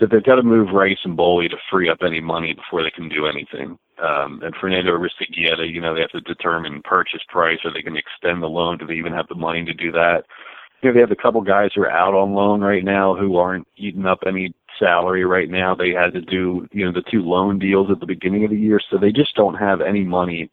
that 0.00 0.10
they've 0.10 0.22
got 0.22 0.36
to 0.36 0.42
move 0.42 0.72
Rais 0.72 0.98
M'Bolhi 1.04 1.50
to 1.50 1.56
free 1.70 1.88
up 1.88 1.98
any 2.02 2.20
money 2.20 2.52
before 2.52 2.82
they 2.82 2.90
can 2.90 3.08
do 3.08 3.26
anything. 3.26 3.78
Um, 4.02 4.40
and 4.42 4.54
Fernando 4.54 4.96
Aristeguieta, 4.96 5.72
you 5.72 5.80
know, 5.80 5.94
they 5.94 6.02
have 6.02 6.10
to 6.10 6.20
determine 6.20 6.82
purchase 6.82 7.22
price. 7.28 7.58
Are 7.64 7.72
they 7.72 7.82
going 7.82 7.94
to 7.94 8.00
extend 8.00 8.42
the 8.42 8.48
loan? 8.48 8.78
Do 8.78 8.86
they 8.86 8.94
even 8.94 9.12
have 9.12 9.26
the 9.28 9.34
money 9.34 9.64
to 9.64 9.74
do 9.74 9.90
that? 9.92 10.24
You 10.82 10.88
know, 10.88 10.94
they 10.94 11.00
have 11.00 11.10
a 11.10 11.16
couple 11.16 11.40
guys 11.40 11.70
who 11.74 11.82
are 11.82 11.90
out 11.90 12.14
on 12.14 12.34
loan 12.34 12.60
right 12.60 12.84
now 12.84 13.14
who 13.14 13.36
aren't 13.36 13.66
eating 13.76 14.06
up 14.06 14.20
any 14.26 14.54
salary 14.78 15.24
right 15.24 15.50
now. 15.50 15.74
They 15.74 15.90
had 15.90 16.12
to 16.12 16.20
do, 16.20 16.68
you 16.72 16.84
know, 16.84 16.92
the 16.92 17.02
two 17.10 17.22
loan 17.22 17.58
deals 17.58 17.90
at 17.90 18.00
the 18.00 18.06
beginning 18.06 18.44
of 18.44 18.50
the 18.50 18.56
year, 18.56 18.80
so 18.90 18.96
they 18.96 19.12
just 19.12 19.34
don't 19.34 19.56
have 19.56 19.80
any 19.80 20.04
money, 20.04 20.50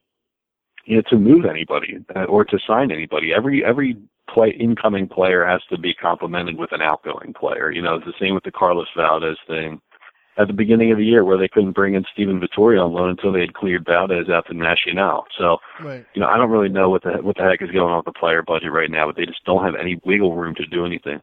you 0.86 0.97
know, 0.97 1.03
to 1.09 1.17
move 1.17 1.45
anybody 1.45 1.97
uh, 2.15 2.23
or 2.23 2.43
to 2.45 2.59
sign 2.65 2.91
anybody. 2.91 3.34
Every 3.34 3.63
every 3.63 3.97
play 4.28 4.49
incoming 4.59 5.07
player 5.07 5.45
has 5.45 5.61
to 5.69 5.78
be 5.78 5.93
complemented 5.93 6.57
with 6.57 6.71
an 6.71 6.82
outgoing 6.82 7.34
player. 7.34 7.71
You 7.71 7.82
know, 7.82 7.95
it's 7.95 8.05
the 8.05 8.13
same 8.19 8.34
with 8.34 8.43
the 8.43 8.51
Carlos 8.51 8.88
Valdez 8.95 9.38
thing. 9.47 9.80
At 10.38 10.47
the 10.47 10.53
beginning 10.53 10.91
of 10.91 10.97
the 10.97 11.05
year 11.05 11.23
where 11.23 11.38
they 11.38 11.47
couldn't 11.47 11.71
bring 11.71 11.93
in 11.93 12.03
Steven 12.11 12.41
Vitória 12.41 12.83
on 12.83 12.91
loan 12.91 13.09
until 13.09 13.31
they 13.31 13.39
had 13.39 13.53
cleared 13.53 13.86
Valdez 13.86 14.27
out 14.29 14.45
to 14.47 14.53
Nacional. 14.53 15.23
So, 15.38 15.59
Right. 15.81 16.05
you 16.13 16.19
know, 16.21 16.27
I 16.27 16.36
don't 16.38 16.49
really 16.51 16.67
know 16.67 16.89
what 16.89 17.03
the 17.03 17.19
what 17.21 17.38
the 17.38 17.43
heck 17.43 17.61
is 17.61 17.71
going 17.71 17.89
on 17.91 17.97
with 17.97 18.05
the 18.13 18.19
player 18.19 18.41
budget 18.41 18.71
right 18.71 18.91
now, 18.91 19.05
but 19.07 19.15
they 19.15 19.25
just 19.25 19.45
don't 19.45 19.63
have 19.63 19.75
any 19.75 19.97
wiggle 20.03 20.36
room 20.36 20.53
to 20.55 20.65
do 20.65 20.86
anything. 20.86 21.21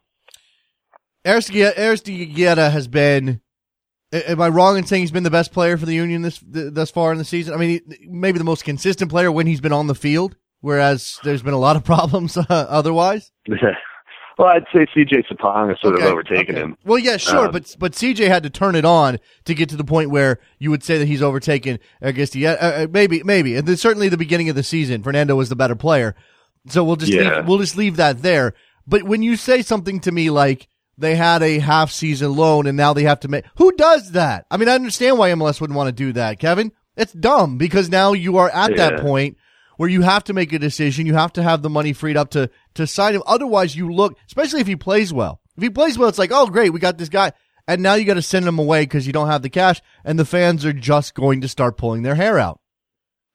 Aristeguieta 1.27 2.71
has 2.71 2.89
been. 2.89 3.41
Am 4.13 4.43
I 4.43 4.49
wrong 4.49 4.77
in 4.77 4.85
saying 4.85 5.03
he's 5.03 5.11
been 5.11 5.23
the 5.23 5.31
best 5.31 5.53
player 5.53 5.79
for 5.79 5.87
the 5.87 5.95
Union 5.95 6.21
this 6.21 6.39
th- 6.39 6.75
thus 6.75 6.91
far 6.91 7.13
in 7.13 7.19
the 7.19 7.25
season? 7.25 7.55
I 7.55 7.57
mean, 7.57 7.81
he, 7.89 8.07
maybe 8.11 8.37
the 8.39 8.45
most 8.45 8.63
consistent 8.65 9.11
player 9.11 9.33
when 9.33 9.47
he's 9.47 9.63
been 9.63 9.73
on 9.73 9.87
the 9.87 9.95
field, 9.95 10.37
whereas 10.61 11.19
there's 11.25 11.41
been 11.43 11.55
a 11.55 11.59
lot 11.59 11.77
of 11.77 11.85
problems 11.93 12.37
uh, 12.37 12.45
otherwise. 12.51 13.31
well, 14.39 14.49
I'd 14.49 14.65
say 14.73 14.87
CJ 14.95 15.27
Sapong 15.29 15.69
has 15.71 15.81
sort 15.81 15.95
Okay, 15.95 16.05
of 16.07 16.13
overtaken 16.13 16.55
okay. 16.55 16.65
him. 16.65 16.77
Well, 16.85 16.99
yeah, 16.99 17.17
sure, 17.17 17.47
Um, 17.47 17.53
but 17.53 17.75
but 17.79 17.93
CJ 17.93 18.29
had 18.29 18.43
to 18.43 18.51
turn 18.51 18.75
it 18.75 18.85
on 18.85 19.19
to 19.45 19.55
get 19.55 19.69
to 19.71 19.77
the 19.77 19.85
point 19.85 20.11
where 20.11 20.39
you 20.59 20.71
would 20.71 20.83
say 20.83 20.99
that 20.99 21.07
he's 21.07 21.23
overtaken. 21.23 21.79
I 22.01 22.13
guess 22.13 22.35
yeah, 22.35 22.53
uh, 22.53 22.85
uh, 22.85 22.87
maybe 22.91 23.23
maybe, 23.25 23.57
and 23.57 23.67
then 23.67 23.77
certainly 23.77 24.09
the 24.09 24.17
beginning 24.17 24.49
of 24.49 24.57
the 24.57 24.63
season, 24.63 25.03
Fernando 25.03 25.37
was 25.37 25.49
the 25.49 25.57
better 25.57 25.77
player. 25.77 26.15
So 26.69 26.85
we'll 26.85 26.97
just 26.97 27.13
Yeah. 27.13 27.39
leave, 27.39 27.47
we'll 27.49 27.59
just 27.59 27.77
leave 27.77 27.97
that 27.97 28.23
there. 28.23 28.55
But 28.87 29.03
when 29.05 29.23
you 29.23 29.37
say 29.37 29.63
something 29.63 30.01
to 30.01 30.13
me 30.13 30.31
like 30.31 30.69
they 30.99 31.15
had 31.17 31.43
a 31.43 31.59
half 31.59 31.91
season 31.91 32.37
loan 32.37 32.67
and 32.67 32.77
now 32.77 32.93
they 32.93 33.03
have 33.05 33.21
to 33.21 33.29
make 33.29 33.45
who 33.57 33.73
does 33.73 34.13
that? 34.13 34.47
I 34.51 34.57
mean, 34.57 34.69
I 34.69 34.75
understand 34.75 35.19
why 35.19 35.31
MLS 35.31 35.61
wouldn't 35.61 35.77
want 35.77 35.89
to 35.89 35.93
do 35.93 36.13
that, 36.13 36.39
Kevin. 36.39 36.73
It's 36.97 37.13
dumb 37.13 37.57
because 37.59 37.89
now 37.89 38.13
you 38.13 38.37
are 38.37 38.51
at 38.51 38.77
that 38.77 39.01
point 39.01 39.37
where 39.77 39.89
you 39.89 40.03
have 40.03 40.25
to 40.25 40.33
make 40.33 40.53
a 40.53 40.59
decision. 40.59 41.07
You 41.07 41.15
have 41.15 41.33
to 41.35 41.43
have 41.43 41.63
the 41.63 41.71
money 41.71 41.93
freed 41.93 42.17
up 42.17 42.31
to 42.31 42.51
to 42.75 42.87
sign 42.87 43.15
him. 43.15 43.23
Otherwise, 43.27 43.77
you 43.77 43.93
look, 43.93 44.17
especially 44.27 44.61
if 44.61 44.67
he 44.67 44.77
plays 44.77 45.13
well. 45.13 45.41
If 45.57 45.63
he 45.63 45.71
plays 45.71 45.99
well, 45.99 46.09
it's 46.09 46.19
like, 46.19 46.31
oh, 46.33 46.47
great, 46.47 46.71
we 46.71 46.81
got 46.81 46.97
this 46.99 47.11
guy, 47.11 47.33
and 47.69 47.83
now 47.83 47.95
you 47.95 48.05
got 48.05 48.15
to 48.15 48.23
send 48.23 48.47
him 48.47 48.59
away 48.59 48.83
because 48.83 49.07
you 49.07 49.13
don't 49.13 49.29
have 49.29 49.43
the 49.43 49.51
cash, 49.51 49.83
and 50.05 50.19
the 50.19 50.25
fans 50.25 50.65
are 50.65 50.73
just 50.73 51.15
going 51.15 51.41
to 51.43 51.49
start 51.49 51.77
pulling 51.77 52.03
their 52.03 52.15
hair 52.15 52.39
out. 52.39 52.61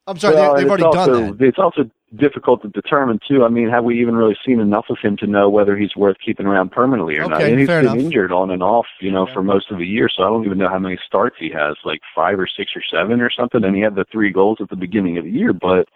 I'm 0.08 0.18
sorry, 0.18 0.36
Well, 0.36 0.56
they, 0.56 0.62
they've 0.62 0.70
already 0.70 0.84
also, 0.84 1.14
done 1.14 1.38
that. 1.38 1.46
It's 1.46 1.60
also 1.60 1.90
difficult 2.16 2.62
to 2.62 2.70
determine 2.70 3.20
too. 3.28 3.44
I 3.44 3.50
mean, 3.50 3.70
have 3.70 3.84
we 3.84 4.00
even 4.00 4.16
really 4.16 4.38
seen 4.46 4.60
enough 4.62 4.86
of 4.90 4.98
him 5.02 5.18
to 5.18 5.28
know 5.28 5.50
whether 5.50 5.76
he's 5.76 5.96
worth 5.98 6.16
keeping 6.26 6.46
around 6.46 6.72
permanently 6.72 7.18
or 7.18 7.28
not? 7.28 7.34
Okay, 7.42 7.52
And 7.52 7.60
he's 7.60 7.68
been 7.68 7.86
enough. 7.86 7.98
injured 7.98 8.32
on 8.32 8.50
and 8.50 8.64
off, 8.64 8.86
you 9.02 9.12
know, 9.12 9.28
for 9.34 9.44
most 9.44 9.70
of 9.70 9.78
the 9.78 9.86
year. 9.86 10.08
So 10.10 10.24
I 10.24 10.28
don't 10.28 10.46
even 10.46 10.58
know 10.58 10.70
how 10.70 10.80
many 10.80 10.98
starts 11.06 11.36
he 11.38 11.52
has, 11.52 11.76
like 11.84 12.00
five 12.16 12.40
or 12.40 12.48
six 12.48 12.72
or 12.76 12.82
seven 12.90 13.20
or 13.20 13.30
something. 13.30 13.64
And 13.64 13.76
he 13.76 13.82
had 13.82 13.96
the 13.96 14.06
three 14.12 14.32
goals 14.32 14.60
at 14.62 14.70
the 14.70 14.76
beginning 14.78 15.18
of 15.18 15.26
the 15.26 15.32
year, 15.32 15.54
but. 15.54 15.88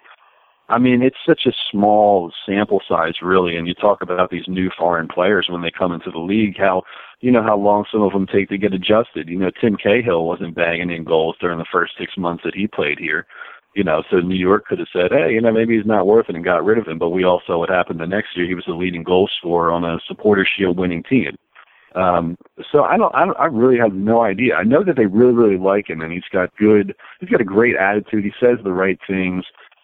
I 0.72 0.80
mean, 0.80 1.01
it's 1.01 1.17
such 1.26 1.45
a 1.45 1.53
small 1.69 2.32
sample 2.45 2.82
size, 2.88 3.15
really. 3.22 3.57
And 3.57 3.67
you 3.67 3.74
talk 3.74 4.01
about 4.01 4.30
these 4.30 4.47
new 4.47 4.69
foreign 4.78 5.07
players 5.07 5.47
when 5.49 5.61
they 5.61 5.72
come 5.72 5.91
into 5.91 6.11
the 6.11 6.19
league, 6.19 6.57
how, 6.57 6.84
you 7.19 7.32
know, 7.32 7.43
how 7.43 7.57
long 7.57 7.86
some 7.91 8.01
of 8.01 8.13
them 8.13 8.28
take 8.28 8.49
to 8.49 8.57
get 8.57 8.74
adjusted. 8.74 9.30
You 9.30 9.38
know, 9.38 9.51
Tim 9.59 9.76
Cahill 9.76 10.26
wasn't 10.26 10.55
bagging 10.55 10.89
in 10.89 11.03
goals 11.03 11.36
during 11.39 11.59
the 11.59 11.65
first 11.72 11.93
six 11.97 12.17
months 12.17 12.43
that 12.43 12.55
he 12.55 12.67
played 12.67 12.99
here 12.99 13.28
you 13.74 13.84
know, 13.84 14.03
so 14.09 14.17
New 14.17 14.36
York 14.36 14.65
could 14.65 14.80
have 14.80 14.88
said, 14.91 15.11
hey, 15.11 15.32
you 15.32 15.41
know, 15.41 15.51
maybe 15.51 15.78
he's 15.78 15.86
not 15.86 16.05
worth 16.05 16.30
it 16.30 16.36
and 16.36 16.43
got 16.43 16.65
rid 16.65 16.78
of 16.78 16.88
him. 16.88 16.99
But 16.99 17.09
we 17.09 17.24
all 17.24 17.41
saw 17.45 17.57
what 17.57 17.69
happened 17.69 17.99
the 17.99 18.07
next 18.07 18.36
year. 18.36 18.45
He 18.45 18.55
was 18.55 18.65
the 18.67 18.74
leading 18.74 19.03
goal 19.03 19.30
scorer 19.38 19.72
on 19.72 19.86
a 19.86 19.99
supporter 20.07 20.45
shield 20.45 20.78
winning 20.78 21.03
team. 21.03 21.38
Um, 21.95 22.38
so 22.72 22.84
I 22.84 22.97
don't, 22.97 23.13
I 23.15 23.26
don't, 23.26 23.39
I 23.39 23.45
really 23.45 23.78
have 23.78 23.93
no 23.93 24.22
idea. 24.22 24.55
I 24.55 24.63
know 24.63 24.84
that 24.84 24.95
they 24.95 25.05
really, 25.05 25.34
really 25.34 25.57
like 25.57 25.89
him 25.89 26.01
and 26.01 26.11
he's 26.11 26.24
got 26.32 26.55
good, 26.55 26.95
he's 27.19 27.30
got 27.30 27.41
a 27.41 27.45
great 27.45 27.76
attitude. 27.76 28.24
He 28.24 28.32
says 28.39 28.57
the 28.63 28.72
right 28.72 28.99
things. 29.07 29.43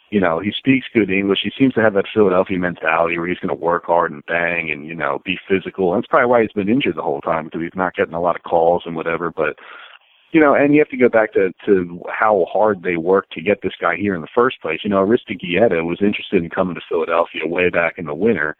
You 0.09 0.21
know, 0.21 0.39
he 0.39 0.53
speaks 0.53 0.87
good 0.93 1.11
English. 1.11 1.39
He 1.43 1.51
seems 1.57 1.73
to 1.73 1.81
have 1.81 1.93
that 1.95 2.05
Philadelphia 2.13 2.57
mentality 2.57 3.17
where 3.17 3.27
he's 3.27 3.39
going 3.39 3.49
to 3.49 3.65
work 3.65 3.85
hard 3.85 4.11
and 4.11 4.25
bang 4.25 4.71
and, 4.71 4.87
you 4.87 4.95
know, 4.95 5.19
be 5.25 5.37
physical. 5.47 5.93
And 5.93 6.01
that's 6.01 6.09
probably 6.09 6.27
why 6.27 6.41
he's 6.41 6.51
been 6.53 6.69
injured 6.69 6.95
the 6.95 7.03
whole 7.03 7.19
time 7.19 7.45
because 7.45 7.61
he's 7.61 7.75
not 7.75 7.95
getting 7.95 8.13
a 8.13 8.21
lot 8.21 8.37
of 8.37 8.43
calls 8.43 8.83
and 8.85 8.95
whatever. 8.95 9.31
But, 9.31 9.57
you 10.31 10.39
know, 10.39 10.53
and 10.53 10.73
you 10.73 10.79
have 10.79 10.89
to 10.89 10.97
go 10.97 11.09
back 11.09 11.33
to, 11.33 11.51
to 11.65 12.01
how 12.09 12.45
hard 12.51 12.83
they 12.83 12.95
worked 12.95 13.33
to 13.33 13.41
get 13.41 13.61
this 13.61 13.73
guy 13.81 13.97
here 13.97 14.15
in 14.15 14.21
the 14.21 14.27
first 14.33 14.61
place. 14.61 14.79
You 14.83 14.89
know, 14.89 15.05
Aristeguieta 15.05 15.85
was 15.85 16.01
interested 16.01 16.41
in 16.41 16.49
coming 16.49 16.75
to 16.75 16.81
Philadelphia 16.87 17.45
way 17.45 17.69
back 17.69 17.97
in 17.97 18.05
the 18.05 18.13
winter, 18.13 18.55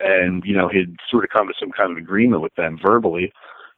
and 0.00 0.42
you 0.44 0.56
know 0.56 0.68
he'd 0.68 0.96
sort 1.10 1.24
of 1.24 1.30
come 1.30 1.46
to 1.48 1.54
some 1.58 1.70
kind 1.70 1.92
of 1.92 1.98
agreement 1.98 2.42
with 2.42 2.54
them 2.56 2.78
verbally. 2.82 3.32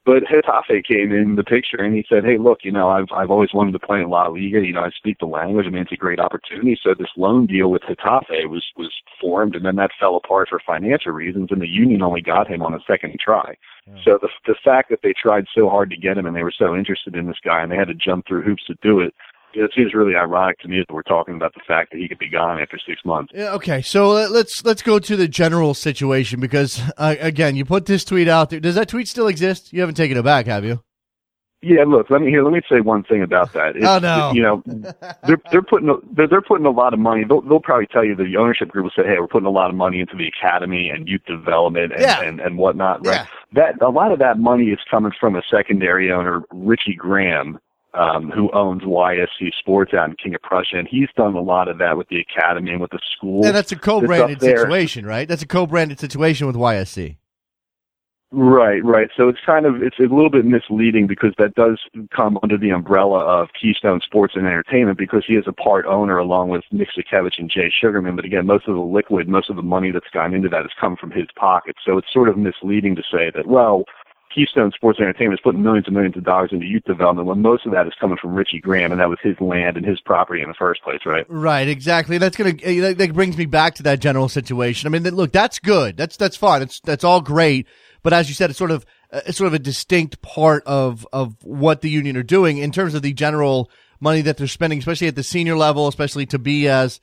But 0.05 0.25
Getafe 0.25 0.85
came 0.85 1.13
in 1.13 1.37
the 1.37 1.45
picture 1.45 1.79
and 1.79 1.95
he 1.95 2.05
said, 2.09 2.25
"Hey, 2.25 2.37
look, 2.37 2.61
you 2.65 2.73
know, 2.73 2.89
I've 2.89 3.07
I've 3.15 3.31
always 3.31 3.55
wanted 3.55 3.73
to 3.73 3.79
play 3.79 4.01
in 4.01 4.11
La 4.11 4.27
Liga. 4.27 4.65
You 4.67 4.73
know, 4.73 4.83
I 4.83 4.91
speak 4.91 5.19
the 5.21 5.27
language. 5.27 5.67
I 5.67 5.71
mean, 5.71 5.83
it's 5.83 5.93
a 5.93 5.97
great 5.97 6.19
opportunity." 6.19 6.77
So 6.83 6.95
this 6.95 7.11
loan 7.17 7.47
deal 7.47 7.71
with 7.71 7.83
Getafe 7.83 8.49
was 8.49 8.65
was 8.77 8.93
formed, 9.21 9.55
and 9.55 9.65
then 9.65 9.77
that 9.77 9.93
fell 10.01 10.17
apart 10.17 10.49
for 10.49 10.61
financial 10.67 11.13
reasons, 11.13 11.49
and 11.53 11.63
the 11.63 11.69
union 11.69 12.03
only 12.03 12.21
got 12.21 12.49
him 12.49 12.63
on 12.63 12.75
a 12.75 12.81
second 12.87 13.17
try. 13.21 13.57
So 14.05 14.19
the 14.21 14.29
the 14.47 14.55
fact 14.65 14.91
that 14.91 15.01
they 15.03 15.13
tried 15.13 15.47
so 15.55 15.69
hard 15.69 15.91
to 15.91 15.97
get 15.97 16.17
him 16.17 16.27
and 16.27 16.37
they 16.37 16.45
were 16.45 16.55
so 16.57 16.75
interested 16.75 17.17
in 17.17 17.27
this 17.27 17.41
guy 17.45 17.63
and 17.63 17.71
they 17.71 17.77
had 17.77 17.89
to 17.89 17.95
jump 17.95 18.27
through 18.27 18.43
hoops 18.43 18.65
to 18.67 18.75
do 18.83 19.01
it, 19.01 19.15
it 19.55 19.71
seems 19.77 19.95
really 19.95 20.15
ironic 20.17 20.59
to 20.61 20.69
me 20.69 20.79
that 20.87 20.93
we're 20.93 21.03
talking 21.03 21.35
about 21.35 21.55
the 21.55 21.61
fact 21.67 21.93
that 21.93 21.99
he 21.99 22.09
could 22.09 22.19
be 22.19 22.29
gone 22.29 22.61
after 22.61 22.79
six 22.87 23.01
months. 23.05 23.33
Yeah, 23.35 23.53
okay, 23.55 23.83
so 23.83 24.11
let- 24.11 24.31
let's 24.31 24.65
let's 24.65 24.83
go 24.83 24.99
to 24.99 25.17
the 25.17 25.29
general 25.29 25.75
situation 25.75 26.41
because 26.41 26.81
uh, 26.99 27.15
again, 27.21 27.57
you 27.57 27.65
put 27.65 27.87
this 27.87 28.05
tweet 28.05 28.29
out 28.29 28.51
there. 28.51 28.61
Does 28.61 28.75
that 28.75 28.89
tweet 28.89 29.09
still 29.09 29.29
exist? 29.29 29.73
You 29.73 29.81
haven't 29.81 29.97
taken 29.97 30.17
it 30.17 30.23
back, 30.25 30.47
have 30.47 30.65
you? 30.65 30.83
Yeah, 31.65 31.85
look, 31.87 32.11
let 32.11 32.21
me 32.23 32.29
here. 32.29 32.43
Let 32.43 32.53
me 32.53 32.61
say 32.69 32.81
one 32.81 33.05
thing 33.05 33.23
about 33.23 33.53
that. 33.53 33.77
It's, 33.77 33.87
Oh, 33.87 34.01
no. 34.01 34.33
You 34.35 34.43
know, 34.43 34.63
they're 35.25 35.41
they're 35.53 35.63
putting 35.63 35.89
a, 35.91 35.95
they're, 36.13 36.27
they're 36.27 36.43
putting 36.43 36.67
a 36.67 36.71
lot 36.73 36.93
of 36.93 36.99
money. 36.99 37.23
They'll 37.23 37.41
they'll 37.43 37.61
probably 37.61 37.87
tell 37.87 38.05
you 38.05 38.17
the 38.17 38.37
ownership 38.37 38.69
group 38.69 38.83
will 38.83 38.91
say, 39.05 39.09
hey, 39.09 39.21
we're 39.21 39.29
putting 39.29 39.47
a 39.47 39.51
lot 39.51 39.71
of 39.71 39.77
money 39.77 40.01
into 40.01 40.17
the 40.17 40.27
academy 40.27 40.89
and 40.91 41.07
youth 41.07 41.21
development 41.25 41.93
and 41.93 42.01
Yeah. 42.03 42.21
and, 42.21 42.41
and 42.41 42.59
whatnot. 42.59 43.07
Right. 43.07 43.15
Yeah. 43.15 43.27
That 43.53 43.81
a 43.81 43.91
lot 43.91 44.11
of 44.11 44.19
that 44.19 44.41
money 44.41 44.71
is 44.71 44.81
coming 44.91 45.13
from 45.21 45.37
a 45.37 45.43
secondary 45.49 46.11
owner, 46.11 46.43
Richie 46.53 46.97
Graham. 46.97 47.61
Um, 47.95 48.31
who 48.31 48.51
owns 48.53 48.85
YSC 48.85 49.53
Sports 49.59 49.93
out 49.93 50.09
in 50.09 50.17
King 50.17 50.35
of 50.35 50.41
Prussia, 50.41 50.79
and 50.79 50.89
he's 50.89 51.11
done 51.15 51.35
a 51.35 51.43
lot 51.43 51.69
of 51.69 51.77
that 51.77 51.99
with 51.99 52.09
the 52.09 52.21
academy 52.21 52.71
and 52.71 52.81
with 52.81 52.91
the 52.91 52.99
school. 53.15 53.45
And 53.45 53.55
that's 53.55 53.71
a 53.71 53.77
co-branded 53.77 54.41
there. 54.41 54.57
situation, 54.57 55.05
right? 55.05 55.29
That's 55.29 55.43
a 55.43 55.47
co-branded 55.47 56.01
situation 56.01 56.47
with 56.47 56.57
YSC. 56.57 57.19
Right, 58.35 58.83
right. 58.83 59.11
So 59.15 59.29
it's 59.29 59.41
kind 59.45 59.67
of 59.67 59.83
it's 59.83 59.99
a 59.99 60.05
little 60.05 60.31
bit 60.31 60.47
misleading 60.47 61.07
because 61.07 61.35
that 61.37 61.55
does 61.55 61.79
come 62.17 62.39
under 62.43 62.57
the 62.57 62.71
umbrella 62.71 63.19
of 63.19 63.49
Keystone 63.61 64.01
Sports 64.01 64.33
and 64.37 64.47
Entertainment 64.47 64.97
because 64.97 65.23
he 65.27 65.35
is 65.35 65.45
a 65.47 65.53
part 65.53 65.85
owner 65.85 66.17
along 66.17 66.49
with 66.49 66.65
Nick 66.73 66.89
Sakiewicz 66.97 67.39
and 67.39 67.51
Jay 67.51 67.71
Sugarman. 67.71 68.17
But 68.17 68.25
again, 68.25 68.47
most 68.47 68.67
of 68.69 68.75
the 68.75 68.81
liquid, 68.81 69.29
most 69.29 69.51
of 69.51 69.57
the 69.57 69.63
money 69.63 69.91
that's 69.91 70.09
gone 70.15 70.33
into 70.33 70.49
that 70.49 70.63
has 70.63 70.71
come 70.81 70.97
from 70.97 71.11
his 71.11 71.27
pocket. 71.37 71.77
So 71.85 71.99
it's 71.99 72.11
sort 72.11 72.31
of 72.31 72.39
misleading 72.39 72.97
to 72.97 73.03
say 73.03 73.31
that 73.35 73.47
well, 73.47 73.85
Keystone 74.35 74.73
Sports 74.73 75.01
Entertainment 75.01 75.39
is 75.39 75.43
putting 75.43 75.63
millions 75.63 75.87
and 75.87 75.95
millions 75.95 76.17
of 76.17 76.25
dollars 76.25 76.51
into 76.53 76.67
youth 76.67 76.85
development 76.85 77.27
when 77.27 77.43
most 77.43 77.67
of 77.67 77.73
that 77.73 77.87
is 77.87 77.93
coming 78.01 78.17
from 78.21 78.35
Richie 78.35 78.61
Graham 78.61 78.93
and 78.93 79.01
that 79.01 79.09
was 79.09 79.19
his 79.23 79.41
land 79.41 79.77
and 79.77 79.85
his 79.85 80.01
property 80.01 80.43
in 80.43 80.49
the 80.49 80.55
first 80.55 80.83
place, 80.83 81.01
right? 81.05 81.27
Right, 81.29 81.69
exactly. 81.69 82.19
That's 82.19 82.37
gonna 82.37 82.55
eh, 82.63 82.95
that, 82.95 83.13
brings 83.13 83.37
me 83.37 83.47
back 83.47 83.75
to 83.77 83.83
that 83.85 84.01
general 84.01 84.29
situation. 84.29 84.87
I 84.87 84.91
mean, 84.91 85.03
look, 85.15 85.33
that's 85.33 85.59
good. 85.59 85.97
That's 85.97 86.17
that's 86.17 86.37
fine. 86.37 86.61
That's 86.61 86.81
that's 86.81 87.05
all 87.05 87.21
great. 87.21 87.67
But 88.03 88.13
as 88.13 88.29
you 88.29 88.35
said, 88.35 88.51
it's 88.51 88.59
sort 88.59 88.71
of 88.71 88.87
uh, 89.13 89.21
it's 89.27 89.39
sort 89.39 89.49
of 89.49 89.55
a 89.55 89.59
distinct 89.59 90.23
part 90.23 90.65
of 90.67 91.07
of 91.13 91.37
what 91.45 91.81
the 91.81 91.91
union 91.91 92.17
are 92.17 92.23
doing 92.23 92.59
in 92.59 92.73
terms 92.73 92.95
of 92.95 93.03
the 93.03 93.13
general 93.13 93.71
money 94.01 94.23
that 94.23 94.37
they're 94.37 94.49
spending, 94.49 94.79
especially 94.79 95.09
at 95.09 95.17
the 95.17 95.23
senior 95.23 95.57
level, 95.57 95.89
especially 95.89 96.27
to 96.27 96.39
be 96.39 96.69
as 96.69 97.01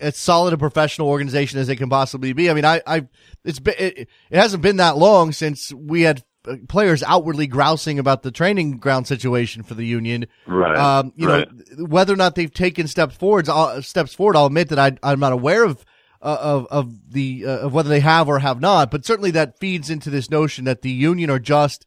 as 0.00 0.16
solid 0.16 0.52
a 0.54 0.58
professional 0.58 1.08
organization 1.08 1.58
as 1.58 1.66
they 1.66 1.76
can 1.76 1.90
possibly 1.90 2.32
be. 2.32 2.50
I 2.50 2.54
mean, 2.54 2.64
I, 2.64 2.80
I, 2.86 3.06
it's 3.44 3.58
been, 3.58 3.74
it, 3.78 4.08
it 4.30 4.36
hasn't 4.36 4.62
been 4.62 4.76
that 4.76 4.96
long 4.96 5.32
since 5.32 5.72
we 5.72 6.02
had 6.02 6.24
players 6.68 7.02
outwardly 7.02 7.46
grousing 7.46 7.98
about 7.98 8.22
the 8.22 8.30
training 8.30 8.78
ground 8.78 9.06
situation 9.06 9.62
for 9.62 9.74
the 9.74 9.84
union. 9.84 10.26
Right. 10.46 10.76
Um, 10.76 11.12
you 11.16 11.28
right. 11.28 11.48
know, 11.50 11.86
whether 11.86 12.12
or 12.12 12.16
not 12.16 12.34
they've 12.34 12.52
taken 12.52 12.88
steps 12.88 13.16
forwards, 13.16 13.48
uh, 13.48 13.80
steps 13.80 14.14
forward, 14.14 14.36
I'll 14.36 14.46
admit 14.46 14.68
that 14.68 14.78
I, 14.78 14.96
I'm 15.02 15.20
not 15.20 15.32
aware 15.32 15.64
of, 15.64 15.84
uh, 16.22 16.38
of, 16.40 16.66
of 16.70 17.12
the, 17.12 17.44
uh, 17.46 17.58
of 17.58 17.74
whether 17.74 17.88
they 17.88 18.00
have 18.00 18.28
or 18.28 18.38
have 18.40 18.60
not, 18.60 18.90
but 18.90 19.04
certainly 19.04 19.30
that 19.32 19.58
feeds 19.58 19.90
into 19.90 20.10
this 20.10 20.30
notion 20.30 20.64
that 20.64 20.82
the 20.82 20.90
union 20.90 21.30
are 21.30 21.38
just, 21.38 21.86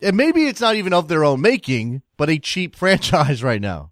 and 0.00 0.16
maybe 0.16 0.46
it's 0.46 0.60
not 0.60 0.76
even 0.76 0.92
of 0.92 1.08
their 1.08 1.24
own 1.24 1.40
making, 1.40 2.02
but 2.16 2.30
a 2.30 2.38
cheap 2.38 2.76
franchise 2.76 3.42
right 3.42 3.60
now. 3.60 3.89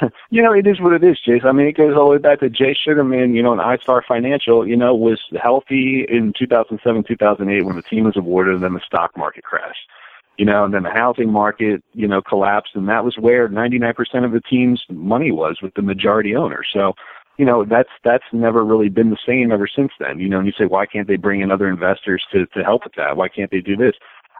you 0.30 0.42
know, 0.42 0.52
it 0.52 0.66
is 0.66 0.80
what 0.80 0.92
it 0.92 1.04
is, 1.04 1.18
Jason. 1.24 1.48
I 1.48 1.52
mean, 1.52 1.66
it 1.66 1.76
goes 1.76 1.96
all 1.96 2.06
the 2.06 2.12
way 2.12 2.18
back 2.18 2.40
to 2.40 2.50
Jay 2.50 2.74
Sugarman, 2.74 3.34
you 3.34 3.42
know, 3.42 3.52
and 3.52 3.60
iStar 3.60 4.02
Financial, 4.06 4.66
you 4.66 4.76
know, 4.76 4.94
was 4.94 5.20
healthy 5.40 6.06
in 6.08 6.32
2007, 6.38 7.04
2008 7.04 7.62
when 7.62 7.76
the 7.76 7.82
team 7.82 8.04
was 8.04 8.16
awarded 8.16 8.54
and 8.54 8.64
then 8.64 8.74
the 8.74 8.80
stock 8.84 9.16
market 9.16 9.44
crashed. 9.44 9.88
You 10.38 10.46
know, 10.46 10.64
and 10.64 10.72
then 10.72 10.84
the 10.84 10.90
housing 10.90 11.30
market, 11.30 11.82
you 11.92 12.08
know, 12.08 12.22
collapsed 12.22 12.74
and 12.74 12.88
that 12.88 13.04
was 13.04 13.18
where 13.18 13.48
99% 13.48 14.24
of 14.24 14.32
the 14.32 14.40
team's 14.40 14.82
money 14.88 15.30
was 15.32 15.58
with 15.62 15.74
the 15.74 15.82
majority 15.82 16.34
owner. 16.34 16.62
So, 16.72 16.94
you 17.36 17.44
know, 17.44 17.64
that's, 17.64 17.90
that's 18.04 18.24
never 18.32 18.64
really 18.64 18.88
been 18.88 19.10
the 19.10 19.18
same 19.26 19.52
ever 19.52 19.68
since 19.68 19.92
then. 20.00 20.18
You 20.18 20.30
know, 20.30 20.38
and 20.38 20.46
you 20.46 20.54
say, 20.56 20.64
why 20.64 20.86
can't 20.86 21.08
they 21.08 21.16
bring 21.16 21.42
in 21.42 21.50
other 21.50 21.68
investors 21.68 22.24
to, 22.32 22.46
to 22.46 22.64
help 22.64 22.84
with 22.84 22.94
that? 22.94 23.18
Why 23.18 23.28
can't 23.28 23.50
they 23.50 23.60
do 23.60 23.76
this? 23.76 23.94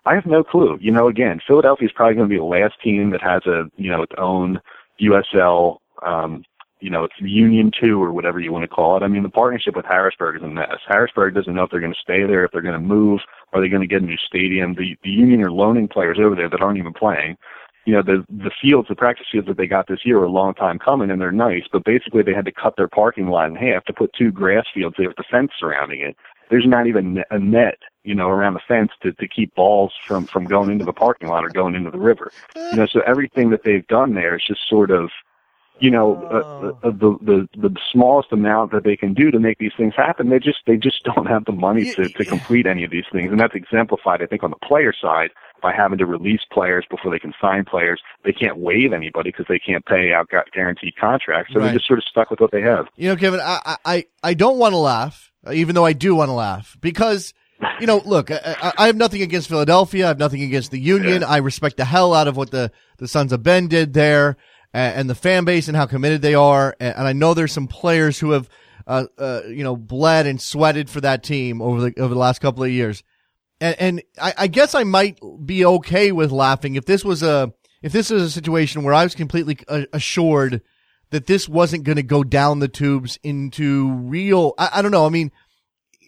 I 0.07 0.15
have 0.15 0.25
no 0.25 0.43
clue. 0.43 0.79
You 0.81 0.91
know, 0.91 1.09
again, 1.09 1.41
Philadelphia 1.47 1.89
is 1.89 1.93
probably 1.93 2.15
going 2.15 2.29
to 2.29 2.33
be 2.33 2.39
the 2.39 2.45
last 2.45 2.81
team 2.83 3.11
that 3.11 3.23
has 3.23 3.45
a, 3.45 3.71
you 3.77 3.91
know, 3.91 4.03
its 4.03 4.15
own 4.17 4.61
USL, 5.01 5.79
um, 6.07 6.45
you 6.81 6.91
know, 6.91 7.05
it's 7.05 7.15
Union 7.21 7.71
2 7.79 8.03
or 8.03 8.13
whatever 8.13 8.41
you 8.41 8.53
want 8.53 8.63
to 8.63 8.69
call 8.69 8.97
it. 8.97 9.03
I 9.03 9.09
mean, 9.09 9.23
the 9.23 9.29
partnership 9.29 9.77
with 9.77 9.85
Harrisburg 9.85 10.37
is 10.37 10.43
a 10.43 10.49
mess. 10.49 10.79
Harrisburg 10.89 11.35
doesn't 11.35 11.55
know 11.55 11.65
if 11.65 11.71
they're 11.71 11.81
going 11.81 11.93
to 11.93 11.99
stay 12.01 12.25
there, 12.27 12.45
if 12.45 12.53
they're 12.53 12.63
going 12.63 12.81
to 12.81 12.81
move, 12.81 13.21
are 13.53 13.61
they 13.61 13.69
going 13.69 13.83
to 13.83 13.87
get 13.87 14.03
a 14.03 14.07
new 14.07 14.17
stadium. 14.17 14.75
The, 14.75 14.97
the 15.03 15.11
Union 15.11 15.43
are 15.43 15.51
loaning 15.51 15.89
players 15.89 16.19
over 16.19 16.35
there 16.35 16.49
that 16.49 16.63
aren't 16.63 16.79
even 16.79 16.95
playing. 16.95 17.37
you 17.87 17.95
know, 17.95 18.03
the 18.03 18.25
the 18.29 18.51
fields, 18.63 18.89
the 18.89 18.95
practice 18.95 19.27
fields 19.31 19.49
that 19.49 19.57
they 19.57 19.67
got 19.67 19.89
this 19.89 20.01
year 20.05 20.19
were 20.19 20.27
a 20.27 20.31
long 20.31 20.55
time 20.55 20.79
coming, 20.79 21.11
and 21.11 21.21
they're 21.21 21.33
nice. 21.33 21.65
But 21.73 21.85
basically, 21.85 22.23
they 22.23 22.35
had 22.35 22.45
to 22.45 22.53
cut 22.53 22.75
their 22.77 22.89
parking 22.89 23.29
lot 23.29 23.49
in 23.49 23.57
half 23.57 23.85
to 23.87 23.93
put 23.93 24.13
two 24.13 24.31
grass 24.31 24.65
fields 24.75 24.97
They 24.99 25.05
have 25.05 25.17
the 25.17 25.25
fence 25.31 25.51
surrounding 25.59 26.01
it. 26.01 26.17
There's 26.51 26.67
not 26.67 26.87
even 26.87 27.23
a 27.31 27.39
net, 27.39 27.79
you 28.05 28.15
know, 28.15 28.29
around 28.29 28.55
the 28.55 28.61
fence 28.67 28.91
to 29.03 29.13
to 29.13 29.29
keep 29.29 29.55
balls 29.55 29.93
from 30.07 30.27
from 30.33 30.47
going 30.47 30.71
into 30.71 30.85
the 30.85 30.93
parking 30.93 31.29
lot 31.29 31.45
or 31.45 31.51
going 31.51 31.75
into 31.75 31.91
the 31.91 31.99
river. 31.99 32.33
You 32.55 32.79
know, 32.79 32.87
so 32.87 33.01
everything 33.07 33.51
that 33.51 33.63
they've 33.65 33.87
done 33.87 34.15
there 34.15 34.37
is 34.37 34.43
just 34.47 34.61
sort 34.69 34.91
of 34.91 35.11
you 35.81 35.91
know 35.91 36.23
uh, 36.31 36.67
uh, 36.67 36.91
the 36.91 37.17
the 37.23 37.49
the 37.57 37.75
smallest 37.93 38.33
amount 38.33 38.71
that 38.73 38.85
they 38.85 38.97
can 38.97 39.15
do 39.15 39.31
to 39.31 39.41
make 39.41 39.59
these 39.59 39.73
things 39.77 39.95
happen 39.97 40.29
they 40.29 40.39
just 40.39 40.59
they 40.67 40.77
just 40.77 41.03
don't 41.17 41.27
have 41.27 41.45
the 41.47 41.53
money 41.53 41.87
to 41.97 42.09
to 42.11 42.25
complete 42.25 42.67
any 42.67 42.85
of 42.85 42.91
these 42.91 43.05
things 43.11 43.31
and 43.31 43.41
that's 43.41 43.55
exemplified 43.55 44.23
i 44.23 44.27
think 44.27 44.43
on 44.43 44.51
the 44.51 44.67
player 44.67 44.93
side 44.93 45.31
by 45.63 45.73
having 45.75 45.99
to 45.99 46.07
release 46.07 46.41
players 46.53 46.85
before 46.91 47.11
they 47.11 47.19
can 47.19 47.33
sign 47.41 47.65
players 47.65 48.01
they 48.25 48.33
can't 48.33 48.59
waive 48.59 48.93
anybody 48.93 49.31
because 49.31 49.47
they 49.49 49.59
can't 49.59 49.85
pay 49.87 50.13
out 50.13 50.29
guaranteed 50.53 50.95
contracts 50.97 51.53
so 51.53 51.59
Right. 51.59 51.67
they're 51.67 51.75
just 51.75 51.87
sort 51.87 51.99
of 51.99 52.05
stuck 52.05 52.31
with 52.31 52.41
what 52.41 52.51
they 52.53 52.63
have 52.63 52.87
You 52.97 53.09
know, 53.09 53.17
Kevin, 53.17 53.41
I 53.41 53.77
I, 53.85 54.05
I 54.23 54.35
don't 54.35 54.59
want 54.59 54.73
to 54.73 54.79
laugh, 54.79 55.33
uh, 55.47 55.53
even 55.53 55.75
though 55.75 55.87
I 55.87 55.95
do 55.95 56.15
want 56.15 56.29
to 56.29 56.35
laugh 56.35 56.77
because. 56.81 57.33
You 57.81 57.87
know, 57.87 58.03
look, 58.05 58.31
I, 58.31 58.73
I- 58.79 58.87
have 58.87 58.97
nothing 58.97 59.23
against 59.23 59.49
Philadelphia. 59.49 60.05
I 60.05 60.09
have 60.09 60.19
nothing 60.19 60.43
against 60.43 60.71
the 60.71 60.79
Union. 60.81 61.23
I 61.25 61.39
respect 61.39 61.77
the 61.77 61.85
hell 61.85 62.15
out 62.15 62.29
of 62.29 62.37
what 62.37 62.51
the, 62.51 62.71
the 62.99 63.09
Sons 63.09 63.33
of 63.33 63.43
Ben 63.43 63.69
did 63.69 63.93
there 63.95 64.37
and, 64.73 64.95
and 65.01 65.11
the 65.11 65.15
fan 65.15 65.45
base 65.45 65.69
and 65.69 65.77
how 65.77 65.87
committed 65.87 66.23
they 66.23 66.35
are. 66.35 66.77
And, 66.81 66.97
and 66.97 67.07
I 67.07 67.13
know 67.13 67.35
there's 67.35 67.53
some 67.53 67.69
players 67.69 68.19
who 68.19 68.31
have, 68.33 68.49
uh, 68.87 69.07
uh, 69.19 69.43
you 69.47 69.63
know, 69.65 69.77
bled 69.77 70.27
and 70.27 70.41
sweated 70.41 70.89
for 70.91 71.01
that 71.03 71.23
team 71.23 71.61
over 71.61 71.91
the, 71.91 72.01
over 72.01 72.15
the 72.15 72.21
last 72.21 72.41
couple 72.41 72.63
of 72.65 72.71
years. 72.71 73.03
And, 73.61 73.77
and 73.79 74.03
I, 74.21 74.35
I 74.39 74.47
guess 74.47 74.75
I 74.75 74.85
might 74.85 75.19
be 75.45 75.65
okay 75.65 76.13
with 76.13 76.31
laughing 76.33 76.77
if 76.77 76.87
this 76.87 77.05
was 77.05 77.23
a, 77.23 77.53
if 77.83 77.93
this 77.93 78.11
is 78.11 78.23
a 78.23 78.31
situation 78.31 78.83
where 78.83 78.95
I 78.95 79.05
was 79.05 79.15
completely 79.15 79.59
uh, 79.69 79.83
assured 79.93 80.63
that 81.11 81.27
this 81.27 81.49
wasn't 81.49 81.85
going 81.85 81.97
to 81.97 82.03
go 82.03 82.23
down 82.23 82.61
the 82.61 82.69
tubes 82.69 83.19
into 83.23 83.91
real. 83.93 84.55
I, 84.59 84.71
I 84.75 84.83
don't 84.83 84.93
know. 84.93 85.07
I 85.07 85.09
mean, 85.09 85.33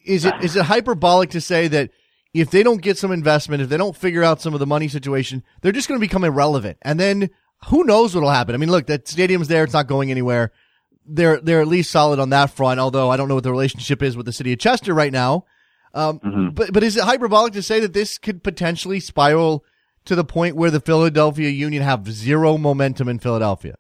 is 0.05 0.25
it 0.25 0.35
is 0.43 0.57
it 0.57 0.65
hyperbolic 0.65 1.31
to 1.31 1.41
say 1.41 1.69
that 1.69 1.91
if 2.35 2.51
they 2.51 2.63
don't 2.63 2.81
get 2.81 2.99
some 2.99 3.13
investment, 3.13 3.63
if 3.63 3.69
they 3.69 3.77
don't 3.77 3.97
figure 3.97 4.23
out 4.23 4.41
some 4.41 4.55
of 4.55 4.61
the 4.61 4.67
money 4.67 4.89
situation, 4.89 5.43
they're 5.61 5.73
just 5.73 5.89
going 5.89 6.01
to 6.01 6.07
become 6.07 6.25
irrelevant, 6.25 6.79
and 6.83 6.99
then 6.99 7.31
who 7.67 7.85
knows 7.85 8.15
what'll 8.15 8.31
happen? 8.31 8.55
I 8.55 8.59
mean, 8.59 8.71
look, 8.71 8.87
that 8.87 9.07
stadium's 9.09 9.49
there; 9.49 9.65
it's 9.65 9.73
not 9.73 9.87
going 9.87 10.11
anywhere. 10.11 10.51
They're 11.07 11.41
they're 11.41 11.61
at 11.61 11.69
least 11.69 11.91
solid 11.91 12.19
on 12.19 12.31
that 12.31 12.51
front. 12.51 12.81
Although 12.81 13.11
I 13.11 13.17
don't 13.17 13.29
know 13.29 13.35
what 13.35 13.45
the 13.45 13.51
relationship 13.51 14.03
is 14.03 14.17
with 14.17 14.27
the 14.27 14.33
city 14.33 14.53
of 14.53 14.59
Chester 14.59 14.95
right 14.95 15.13
now. 15.13 15.45
Um, 15.95 16.53
But 16.55 16.73
but 16.73 16.83
is 16.83 16.97
it 16.97 17.05
hyperbolic 17.05 17.53
to 17.55 17.63
say 17.63 17.81
that 17.81 17.93
this 17.93 18.19
could 18.19 18.43
potentially 18.43 18.99
spiral 19.01 19.65
to 20.07 20.15
the 20.15 20.25
point 20.25 20.57
where 20.57 20.71
the 20.71 20.81
Philadelphia 20.81 21.51
Union 21.51 21.83
have 21.83 22.11
zero 22.11 22.57
momentum 22.57 23.09
in 23.09 23.19
Philadelphia? 23.19 23.77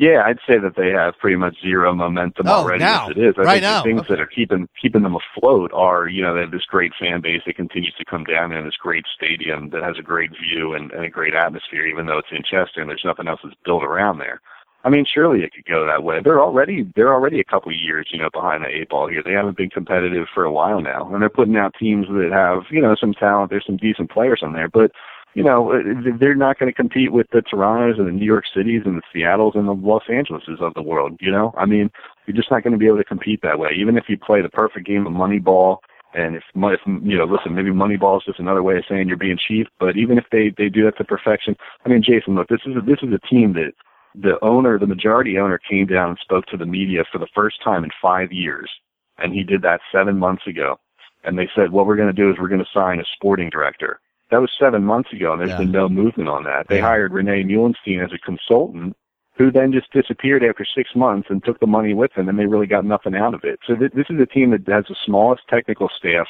Yeah, 0.00 0.22
I'd 0.24 0.38
say 0.46 0.58
that 0.58 0.76
they 0.76 0.90
have 0.90 1.18
pretty 1.18 1.34
much 1.36 1.56
zero 1.60 1.92
momentum 1.92 2.46
Oh, 2.46 2.52
already 2.62 2.84
now. 2.84 3.06
as 3.06 3.16
it 3.16 3.18
is. 3.18 3.34
I 3.36 3.42
Right 3.42 3.52
think 3.54 3.62
now. 3.64 3.78
the 3.82 3.88
things 3.88 4.00
Okay. 4.02 4.14
that 4.14 4.20
are 4.20 4.26
keeping 4.26 4.68
keeping 4.80 5.02
them 5.02 5.16
afloat 5.16 5.72
are, 5.74 6.06
you 6.06 6.22
know, 6.22 6.34
they 6.34 6.42
have 6.42 6.52
this 6.52 6.64
great 6.66 6.92
fan 6.94 7.20
base 7.20 7.42
that 7.46 7.56
continues 7.56 7.94
to 7.94 8.04
come 8.04 8.22
down 8.22 8.52
in 8.52 8.64
this 8.64 8.76
great 8.76 9.06
stadium 9.12 9.70
that 9.70 9.82
has 9.82 9.98
a 9.98 10.02
great 10.02 10.30
view 10.38 10.74
and, 10.74 10.92
and 10.92 11.04
a 11.04 11.08
great 11.10 11.34
atmosphere, 11.34 11.84
even 11.84 12.06
though 12.06 12.18
it's 12.18 12.30
in 12.30 12.44
Chester 12.44 12.80
and 12.80 12.88
there's 12.88 13.04
nothing 13.04 13.26
else 13.26 13.40
that's 13.42 13.56
built 13.64 13.82
around 13.82 14.18
there. 14.18 14.40
I 14.84 14.90
mean, 14.90 15.04
surely 15.04 15.42
it 15.42 15.52
could 15.52 15.64
go 15.64 15.84
that 15.86 16.04
way. 16.04 16.20
They're 16.22 16.40
already 16.40 16.86
they're 16.94 17.12
already 17.12 17.40
a 17.40 17.44
couple 17.44 17.72
of 17.72 17.76
years, 17.76 18.06
you 18.12 18.20
know, 18.20 18.30
behind 18.32 18.62
the 18.62 18.68
eight 18.68 18.90
ball 18.90 19.08
here. 19.08 19.22
They 19.24 19.32
haven't 19.32 19.56
been 19.56 19.70
competitive 19.70 20.28
for 20.32 20.44
a 20.44 20.52
while 20.52 20.80
now, 20.80 21.10
and 21.12 21.20
they're 21.20 21.28
putting 21.28 21.56
out 21.56 21.74
teams 21.74 22.06
that 22.06 22.30
have, 22.32 22.62
you 22.70 22.80
know, 22.80 22.94
some 22.94 23.14
talent. 23.14 23.50
There's 23.50 23.66
some 23.66 23.76
decent 23.78 24.10
players 24.12 24.42
on 24.44 24.52
there, 24.52 24.68
but 24.68 24.92
you 25.34 25.44
know, 25.44 25.72
uh, 25.72 25.78
they're 26.18 26.34
not 26.34 26.58
going 26.58 26.70
to 26.70 26.76
compete 26.76 27.12
with 27.12 27.26
the 27.32 27.42
Torontos 27.42 27.98
and 27.98 28.08
the 28.08 28.12
New 28.12 28.24
York 28.24 28.44
Cities 28.54 28.82
and 28.84 28.96
the 28.96 29.02
Seattles 29.12 29.54
and 29.54 29.68
the 29.68 29.72
Los 29.72 30.02
Angeleses 30.08 30.60
of 30.60 30.74
the 30.74 30.82
world. 30.82 31.16
You 31.20 31.30
know, 31.30 31.54
I 31.56 31.66
mean, 31.66 31.90
you're 32.26 32.36
just 32.36 32.50
not 32.50 32.62
going 32.62 32.72
to 32.72 32.78
be 32.78 32.86
able 32.86 32.98
to 32.98 33.04
compete 33.04 33.40
that 33.42 33.58
way. 33.58 33.70
Even 33.76 33.96
if 33.96 34.04
you 34.08 34.18
play 34.18 34.42
the 34.42 34.48
perfect 34.48 34.86
game 34.86 35.06
of 35.06 35.12
Moneyball, 35.12 35.78
and 36.14 36.36
if, 36.36 36.42
if 36.54 36.80
you 36.86 37.18
know, 37.18 37.24
listen, 37.24 37.54
maybe 37.54 37.70
Moneyball 37.70 38.16
is 38.18 38.24
just 38.24 38.40
another 38.40 38.62
way 38.62 38.78
of 38.78 38.84
saying 38.88 39.08
you're 39.08 39.16
being 39.16 39.38
cheap. 39.46 39.68
But 39.78 39.96
even 39.96 40.18
if 40.18 40.24
they 40.32 40.52
they 40.56 40.68
do 40.68 40.84
that 40.84 40.96
to 40.98 41.04
perfection, 41.04 41.54
I 41.84 41.88
mean, 41.88 42.02
Jason, 42.02 42.34
look, 42.34 42.48
this 42.48 42.60
is 42.66 42.76
a, 42.76 42.80
this 42.80 42.98
is 43.02 43.12
a 43.12 43.26
team 43.26 43.52
that 43.54 43.72
the 44.14 44.42
owner, 44.42 44.78
the 44.78 44.86
majority 44.86 45.38
owner, 45.38 45.58
came 45.58 45.86
down 45.86 46.10
and 46.10 46.18
spoke 46.20 46.46
to 46.46 46.56
the 46.56 46.66
media 46.66 47.04
for 47.12 47.18
the 47.18 47.28
first 47.34 47.62
time 47.62 47.84
in 47.84 47.90
five 48.00 48.32
years, 48.32 48.70
and 49.18 49.34
he 49.34 49.44
did 49.44 49.62
that 49.62 49.80
seven 49.92 50.18
months 50.18 50.46
ago. 50.46 50.78
And 51.24 51.38
they 51.38 51.48
said, 51.54 51.72
what 51.72 51.86
we're 51.86 51.96
going 51.96 52.14
to 52.14 52.22
do 52.22 52.30
is 52.30 52.36
we're 52.38 52.48
going 52.48 52.64
to 52.64 52.66
sign 52.72 53.00
a 53.00 53.04
sporting 53.14 53.50
director. 53.50 54.00
That 54.30 54.40
was 54.40 54.50
seven 54.58 54.84
months 54.84 55.12
ago, 55.12 55.32
and 55.32 55.40
there's 55.40 55.50
Yeah. 55.52 55.58
been 55.58 55.72
no 55.72 55.88
movement 55.88 56.28
on 56.28 56.44
that. 56.44 56.68
They 56.68 56.76
Yeah. 56.76 56.82
hired 56.82 57.12
Rene 57.12 57.44
Meulensteen 57.44 58.04
as 58.04 58.12
a 58.12 58.18
consultant, 58.18 58.94
who 59.36 59.50
then 59.50 59.72
just 59.72 59.90
disappeared 59.92 60.44
after 60.44 60.64
six 60.64 60.94
months 60.94 61.28
and 61.30 61.42
took 61.44 61.60
the 61.60 61.66
money 61.66 61.94
with 61.94 62.12
him, 62.12 62.28
and 62.28 62.38
they 62.38 62.46
really 62.46 62.66
got 62.66 62.84
nothing 62.84 63.14
out 63.14 63.34
of 63.34 63.44
it. 63.44 63.58
So 63.66 63.74
th- 63.76 63.92
this 63.92 64.06
is 64.10 64.20
a 64.20 64.26
team 64.26 64.50
that 64.50 64.66
has 64.66 64.84
the 64.88 64.96
smallest 65.06 65.42
technical 65.48 65.88
staff 65.96 66.26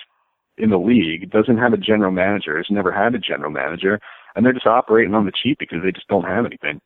in 0.58 0.70
the 0.70 0.78
league, 0.78 1.30
doesn't 1.30 1.58
have 1.58 1.72
a 1.72 1.76
general 1.78 2.10
manager, 2.12 2.56
has 2.56 2.66
never 2.70 2.92
had 2.92 3.14
a 3.14 3.18
general 3.18 3.50
manager, 3.50 4.00
and 4.36 4.44
they're 4.44 4.52
just 4.52 4.66
operating 4.66 5.14
on 5.14 5.24
the 5.24 5.32
cheap 5.32 5.58
because 5.58 5.82
they 5.82 5.92
just 5.92 6.08
don't 6.08 6.24
have 6.26 6.44
anything. 6.44 6.80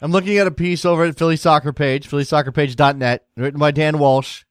I'm 0.00 0.12
looking 0.12 0.36
at 0.38 0.46
a 0.46 0.50
piece 0.50 0.84
over 0.84 1.04
at 1.04 1.18
Philly 1.18 1.36
Soccer 1.36 1.72
Page, 1.72 2.08
phillysoccerpage.net, 2.08 3.24
written 3.36 3.58
by 3.58 3.70
Dan 3.70 3.98
Walsh, 3.98 4.44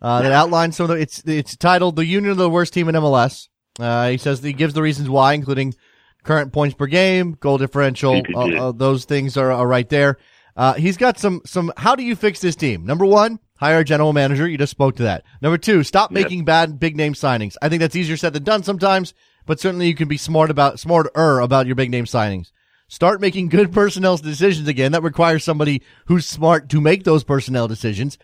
uh, 0.00 0.22
that 0.22 0.30
outlines 0.32 0.76
some 0.76 0.84
of 0.84 0.90
the, 0.90 1.02
it's, 1.02 1.22
it's 1.26 1.56
titled 1.56 1.96
The 1.96 2.06
Union 2.06 2.30
of 2.30 2.36
the 2.36 2.48
Worst 2.50 2.72
Team 2.72 2.88
in 2.88 2.94
MLS. 2.94 3.48
Uh, 3.78 4.10
he 4.10 4.16
says 4.18 4.42
he 4.42 4.52
gives 4.52 4.74
the 4.74 4.82
reasons 4.82 5.08
why, 5.08 5.34
including 5.34 5.74
current 6.22 6.52
points 6.52 6.74
per 6.74 6.86
game, 6.86 7.36
goal 7.40 7.58
differential, 7.58 8.28
uh, 8.32 8.46
uh, 8.46 8.72
those 8.72 9.04
things 9.04 9.36
are, 9.36 9.52
are 9.52 9.66
right 9.66 9.88
there. 9.88 10.18
Uh, 10.56 10.74
he's 10.74 10.96
got 10.96 11.18
some, 11.18 11.42
some, 11.44 11.72
how 11.76 11.94
do 11.94 12.02
you 12.02 12.16
fix 12.16 12.40
this 12.40 12.56
team? 12.56 12.86
Number 12.86 13.04
one, 13.04 13.38
hire 13.58 13.80
a 13.80 13.84
general 13.84 14.12
manager. 14.12 14.48
You 14.48 14.56
just 14.56 14.70
spoke 14.70 14.96
to 14.96 15.02
that. 15.04 15.24
Number 15.42 15.58
two, 15.58 15.82
stop 15.82 16.10
Yep. 16.10 16.14
making 16.14 16.44
bad 16.44 16.80
big 16.80 16.96
name 16.96 17.12
signings. 17.12 17.56
I 17.60 17.68
think 17.68 17.80
that's 17.80 17.96
easier 17.96 18.16
said 18.16 18.32
than 18.32 18.44
done 18.44 18.62
sometimes, 18.62 19.12
but 19.44 19.60
certainly 19.60 19.86
you 19.86 19.94
can 19.94 20.08
be 20.08 20.16
smart 20.16 20.50
about, 20.50 20.80
smarter 20.80 21.40
about 21.40 21.66
your 21.66 21.76
big 21.76 21.90
name 21.90 22.06
signings. 22.06 22.52
Start 22.88 23.20
making 23.20 23.48
good 23.48 23.72
personnel 23.72 24.16
decisions 24.16 24.68
again. 24.68 24.92
That 24.92 25.02
requires 25.02 25.42
somebody 25.44 25.82
who's 26.06 26.24
smart 26.24 26.68
to 26.70 26.80
make 26.80 27.04
those 27.04 27.24
personnel 27.24 27.66
decisions. 27.68 28.16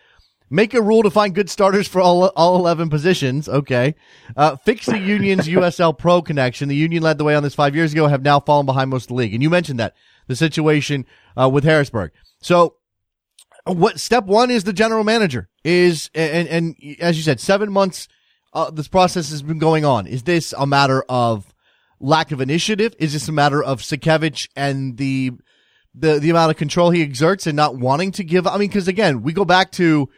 Make 0.53 0.75
a 0.75 0.81
rule 0.83 1.01
to 1.01 1.09
find 1.09 1.33
good 1.33 1.49
starters 1.49 1.87
for 1.87 1.99
all, 1.99 2.27
all 2.35 2.55
11 2.57 2.91
positions. 2.91 3.49
Okay. 3.49 3.95
Uh, 4.37 4.55
fix 4.57 4.85
the 4.85 4.99
union's 4.99 5.47
USL 5.47 5.97
Pro 5.97 6.21
connection. 6.21 6.69
The 6.69 6.75
union 6.75 7.01
led 7.01 7.17
the 7.17 7.23
way 7.23 7.33
on 7.33 7.41
this 7.41 7.55
five 7.55 7.73
years 7.73 7.91
ago, 7.91 8.05
have 8.05 8.21
now 8.21 8.39
fallen 8.39 8.67
behind 8.67 8.91
most 8.91 9.05
of 9.05 9.07
the 9.07 9.13
league. 9.15 9.33
And 9.33 9.41
you 9.41 9.49
mentioned 9.49 9.79
that, 9.79 9.95
the 10.27 10.35
situation, 10.35 11.07
uh, 11.35 11.49
with 11.49 11.63
Harrisburg. 11.63 12.11
So, 12.39 12.75
what 13.65 13.99
step 13.99 14.25
one 14.25 14.51
is 14.51 14.63
the 14.63 14.73
general 14.73 15.03
manager 15.03 15.49
is, 15.63 16.11
and, 16.13 16.47
and 16.47 16.75
as 16.99 17.17
you 17.17 17.23
said, 17.23 17.39
seven 17.39 17.71
months, 17.71 18.07
uh, 18.53 18.69
this 18.69 18.87
process 18.87 19.31
has 19.31 19.41
been 19.41 19.57
going 19.57 19.85
on. 19.85 20.05
Is 20.05 20.21
this 20.21 20.53
a 20.55 20.67
matter 20.67 21.03
of 21.09 21.51
lack 21.99 22.31
of 22.31 22.41
initiative? 22.41 22.93
Is 22.99 23.13
this 23.13 23.27
a 23.27 23.31
matter 23.31 23.63
of 23.63 23.81
Sakiewicz 23.81 24.49
and 24.55 24.97
the, 24.97 25.31
the, 25.95 26.19
the 26.19 26.29
amount 26.29 26.51
of 26.51 26.57
control 26.57 26.91
he 26.91 27.01
exerts 27.01 27.47
and 27.47 27.55
not 27.55 27.75
wanting 27.75 28.11
to 28.11 28.23
give? 28.23 28.45
I 28.45 28.59
mean, 28.59 28.69
cause 28.69 28.87
again, 28.87 29.23
we 29.23 29.33
go 29.33 29.45
back 29.45 29.71
to 29.71 30.09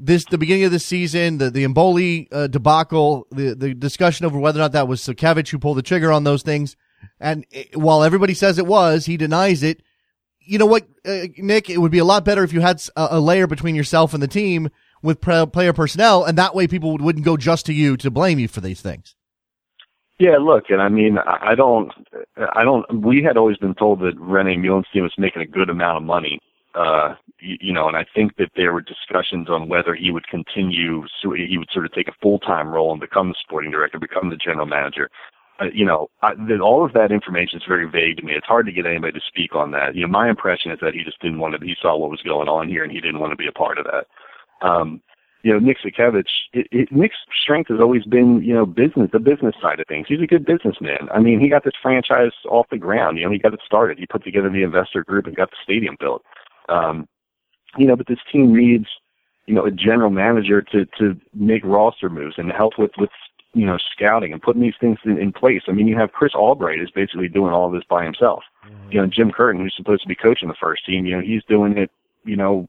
this, 0.00 0.24
the 0.24 0.38
beginning 0.38 0.64
of 0.64 0.72
the 0.72 0.78
season, 0.78 1.38
the, 1.38 1.50
the 1.50 1.64
M'Bolhi, 1.64 2.28
uh, 2.32 2.46
debacle, 2.46 3.26
the, 3.30 3.54
the 3.54 3.74
discussion 3.74 4.26
over 4.26 4.38
whether 4.38 4.58
or 4.58 4.62
not 4.62 4.72
that 4.72 4.88
was 4.88 5.00
Sakiewicz 5.00 5.48
who 5.48 5.58
pulled 5.58 5.78
the 5.78 5.82
trigger 5.82 6.10
on 6.10 6.24
those 6.24 6.42
things. 6.42 6.76
And 7.18 7.46
it, 7.50 7.76
while 7.76 8.02
everybody 8.02 8.34
says 8.34 8.58
it 8.58 8.66
was, 8.66 9.06
he 9.06 9.16
denies 9.16 9.62
it 9.62 9.82
you 10.50 10.58
know 10.58 10.66
what, 10.66 10.84
uh, 11.06 11.26
Nick? 11.38 11.70
It 11.70 11.78
would 11.78 11.92
be 11.92 11.98
a 11.98 12.04
lot 12.04 12.24
better 12.24 12.42
if 12.42 12.52
you 12.52 12.60
had 12.60 12.82
a 12.96 13.20
layer 13.20 13.46
between 13.46 13.76
yourself 13.76 14.14
and 14.14 14.22
the 14.22 14.28
team 14.28 14.68
with 15.00 15.20
pre- 15.20 15.46
player 15.46 15.72
personnel, 15.72 16.24
and 16.24 16.36
that 16.38 16.56
way 16.56 16.66
people 16.66 16.90
would, 16.90 17.02
wouldn't 17.02 17.24
go 17.24 17.36
just 17.36 17.66
to 17.66 17.72
you 17.72 17.96
to 17.98 18.10
blame 18.10 18.40
you 18.40 18.48
for 18.48 18.60
these 18.60 18.80
things. 18.80 19.14
Yeah, 20.18 20.38
look, 20.38 20.64
and 20.68 20.82
I 20.82 20.88
mean, 20.88 21.18
I 21.18 21.52
I 21.52 21.54
don't, 21.54 21.92
I 22.36 22.64
don't. 22.64 22.84
We 23.02 23.22
had 23.22 23.36
always 23.36 23.56
been 23.58 23.74
told 23.74 24.00
that 24.00 24.18
Rene 24.18 24.56
Meulensteen 24.56 25.02
was 25.02 25.14
making 25.16 25.40
a 25.40 25.46
good 25.46 25.70
amount 25.70 25.98
of 25.98 26.02
money, 26.02 26.40
uh, 26.74 27.14
you, 27.40 27.56
you 27.60 27.72
know, 27.72 27.88
and 27.88 27.96
I 27.96 28.06
think 28.14 28.36
that 28.36 28.50
there 28.56 28.72
were 28.72 28.80
discussions 28.80 29.48
on 29.48 29.68
whether 29.68 29.94
he 29.94 30.10
would 30.10 30.28
continue, 30.28 31.04
so 31.20 31.32
he 31.32 31.58
would 31.58 31.70
sort 31.72 31.86
of 31.86 31.92
take 31.92 32.08
a 32.08 32.14
full 32.22 32.38
time 32.38 32.68
role 32.68 32.92
and 32.92 33.00
become 33.00 33.28
the 33.28 33.34
sporting 33.42 33.70
director, 33.70 33.98
become 33.98 34.30
the 34.30 34.36
general 34.36 34.66
manager. 34.66 35.10
Uh, 35.60 35.66
you 35.74 35.84
know, 35.84 36.08
I, 36.22 36.34
that 36.48 36.60
all 36.60 36.84
of 36.84 36.92
that 36.94 37.12
information 37.12 37.58
is 37.58 37.64
very 37.68 37.88
vague 37.88 38.16
to 38.18 38.22
me. 38.22 38.32
It's 38.32 38.46
hard 38.46 38.66
to 38.66 38.72
get 38.72 38.86
anybody 38.86 39.12
to 39.12 39.26
speak 39.26 39.54
on 39.54 39.72
that. 39.72 39.94
You 39.94 40.02
know, 40.02 40.08
my 40.08 40.30
impression 40.30 40.70
is 40.70 40.78
that 40.80 40.94
he 40.94 41.04
just 41.04 41.20
didn't 41.20 41.40
want 41.40 41.58
to. 41.58 41.66
He 41.66 41.76
saw 41.80 41.96
what 41.96 42.10
was 42.10 42.22
going 42.22 42.48
on 42.48 42.68
here, 42.68 42.82
and 42.82 42.92
he 42.92 43.00
didn't 43.00 43.20
want 43.20 43.32
to 43.32 43.36
be 43.36 43.48
a 43.48 43.52
part 43.52 43.78
of 43.78 43.86
that. 43.86 44.66
Um, 44.66 45.02
you 45.42 45.52
know, 45.52 45.58
Nick 45.58 45.78
Sakiewicz, 45.84 46.24
it, 46.52 46.66
it, 46.70 46.92
Nick's 46.92 47.16
strength 47.42 47.68
has 47.68 47.80
always 47.80 48.04
been, 48.04 48.42
you 48.42 48.52
know, 48.52 48.66
business, 48.66 49.08
the 49.12 49.18
business 49.18 49.54
side 49.60 49.80
of 49.80 49.86
things. 49.86 50.06
He's 50.08 50.20
a 50.20 50.26
good 50.26 50.44
businessman. 50.44 51.08
I 51.14 51.18
mean, 51.18 51.40
he 51.40 51.48
got 51.48 51.64
this 51.64 51.72
franchise 51.80 52.32
off 52.48 52.66
the 52.70 52.76
ground. 52.76 53.18
You 53.18 53.24
know, 53.24 53.30
he 53.32 53.38
got 53.38 53.54
it 53.54 53.60
started. 53.64 53.98
He 53.98 54.06
put 54.06 54.22
together 54.22 54.50
the 54.50 54.62
investor 54.62 55.02
group 55.02 55.26
and 55.26 55.34
got 55.34 55.50
the 55.50 55.56
stadium 55.62 55.96
built. 55.98 56.22
Um, 56.70 57.08
you 57.76 57.86
know, 57.86 57.96
but 57.96 58.06
this 58.06 58.18
team 58.32 58.54
needs, 58.54 58.86
you 59.46 59.54
know, 59.54 59.64
a 59.64 59.70
general 59.70 60.10
manager 60.10 60.62
to 60.62 60.86
to 60.98 61.20
make 61.34 61.64
roster 61.64 62.08
moves 62.08 62.34
and 62.38 62.50
help 62.52 62.78
with 62.78 62.92
with 62.98 63.10
you 63.52 63.66
know, 63.66 63.78
scouting 63.92 64.32
and 64.32 64.40
putting 64.40 64.62
these 64.62 64.74
things 64.80 64.98
in, 65.04 65.18
in 65.18 65.32
place. 65.32 65.62
I 65.68 65.72
mean, 65.72 65.88
you 65.88 65.98
have 65.98 66.12
Chris 66.12 66.34
Albright 66.34 66.80
is 66.80 66.90
basically 66.90 67.28
doing 67.28 67.52
all 67.52 67.70
this 67.70 67.82
by 67.88 68.04
himself. 68.04 68.44
Mm-hmm. 68.64 68.92
You 68.92 69.00
know, 69.00 69.06
Jim 69.06 69.30
Curtin, 69.32 69.60
who's 69.60 69.74
supposed 69.76 70.02
to 70.02 70.08
be 70.08 70.14
coaching 70.14 70.48
the 70.48 70.54
first 70.60 70.86
team, 70.86 71.04
you 71.04 71.16
know, 71.16 71.22
he's 71.22 71.42
doing 71.48 71.76
it, 71.76 71.90
you 72.24 72.36
know, 72.36 72.68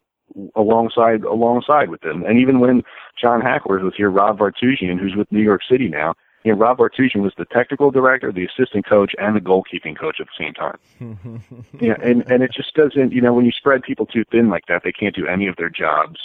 alongside 0.56 1.24
alongside 1.24 1.90
with 1.90 2.02
them. 2.02 2.24
And 2.24 2.40
even 2.40 2.60
when 2.60 2.84
John 3.20 3.42
Hackworth 3.42 3.84
was 3.84 3.94
here, 3.96 4.10
Rob 4.10 4.40
Vartughian, 4.40 5.00
who's 5.00 5.16
with 5.16 5.32
New 5.32 5.42
York 5.42 5.62
City 5.70 5.88
now, 5.88 6.16
you 6.44 6.52
know, 6.52 6.58
Rob 6.58 6.78
Vartughian 6.80 7.22
was 7.22 7.34
the 7.38 7.46
technical 7.46 7.92
director, 7.92 8.32
the 8.32 8.46
assistant 8.46 8.88
coach, 8.88 9.14
and 9.20 9.36
the 9.36 9.40
goalkeeping 9.40 9.98
coach 9.98 10.20
at 10.20 10.28
the 10.28 10.44
same 10.44 10.54
time. 10.54 10.78
yeah, 11.80 11.96
and 12.02 12.24
and 12.32 12.42
it 12.42 12.52
just 12.52 12.74
doesn't, 12.74 13.12
you 13.12 13.22
know, 13.22 13.34
when 13.34 13.46
you 13.46 13.52
spread 13.52 13.84
people 13.84 14.06
too 14.06 14.24
thin 14.32 14.50
like 14.50 14.66
that, 14.68 14.82
they 14.84 14.92
can't 14.92 15.16
do 15.16 15.28
any 15.28 15.48
of 15.48 15.56
their 15.58 15.70
jobs, 15.70 16.20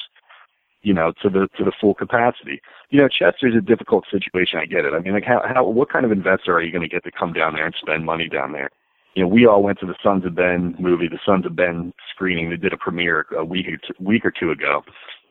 you 0.83 0.95
know, 0.95 1.13
to 1.23 1.29
the 1.29 1.49
to 1.59 1.65
the 1.65 1.73
full 1.79 1.95
capacity. 1.95 2.61
You 2.91 3.01
know, 3.01 3.09
Chester's 3.09 3.55
a 3.55 3.61
difficult 3.61 4.05
situation. 4.11 4.59
I 4.59 4.67
get 4.67 4.85
it. 4.85 4.95
I 4.95 5.01
mean, 5.01 5.13
like, 5.13 5.25
how 5.25 5.43
how 5.47 5.65
what 5.65 5.91
kind 5.91 6.07
of 6.07 6.13
investor 6.13 6.55
are 6.55 6.63
you 6.63 6.73
going 6.73 6.89
to 6.89 6.95
get 6.95 7.05
to 7.05 7.11
come 7.11 7.33
down 7.33 7.55
there 7.55 7.67
and 7.67 7.75
spend 7.79 8.07
money 8.07 8.29
down 8.29 8.53
there? 8.53 8.71
You 9.15 9.23
know, 9.23 9.29
we 9.29 9.47
all 9.47 9.63
went 9.63 9.81
to 9.81 9.87
the 9.87 9.97
Sons 10.03 10.25
of 10.25 10.35
Ben 10.35 10.77
movie, 10.79 11.09
the 11.09 11.19
Sons 11.25 11.47
of 11.47 11.57
Ben 11.57 11.93
screening. 12.11 12.51
They 12.51 12.57
did 12.57 12.73
a 12.73 12.79
premiere 12.79 13.27
a 13.37 13.45
week 13.45 13.67
or 13.69 13.77
two, 13.77 13.95
week 13.99 14.25
or 14.25 14.31
two 14.31 14.51
ago, 14.51 14.83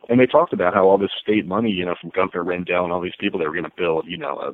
and 0.10 0.20
they 0.20 0.28
talked 0.28 0.54
about 0.54 0.76
how 0.76 0.88
all 0.88 0.98
this 0.98 1.12
state 1.20 1.48
money, 1.48 1.72
you 1.72 1.86
know, 1.86 1.96
from 2.00 2.12
Governor 2.12 2.44
Rendell 2.44 2.84
and 2.84 2.94
all 2.94 3.02
these 3.02 3.18
people, 3.20 3.40
they 3.40 3.48
were 3.48 3.54
going 3.54 3.64
to 3.64 3.72
build, 3.78 4.06
you 4.08 4.18
know, 4.18 4.38
a 4.40 4.54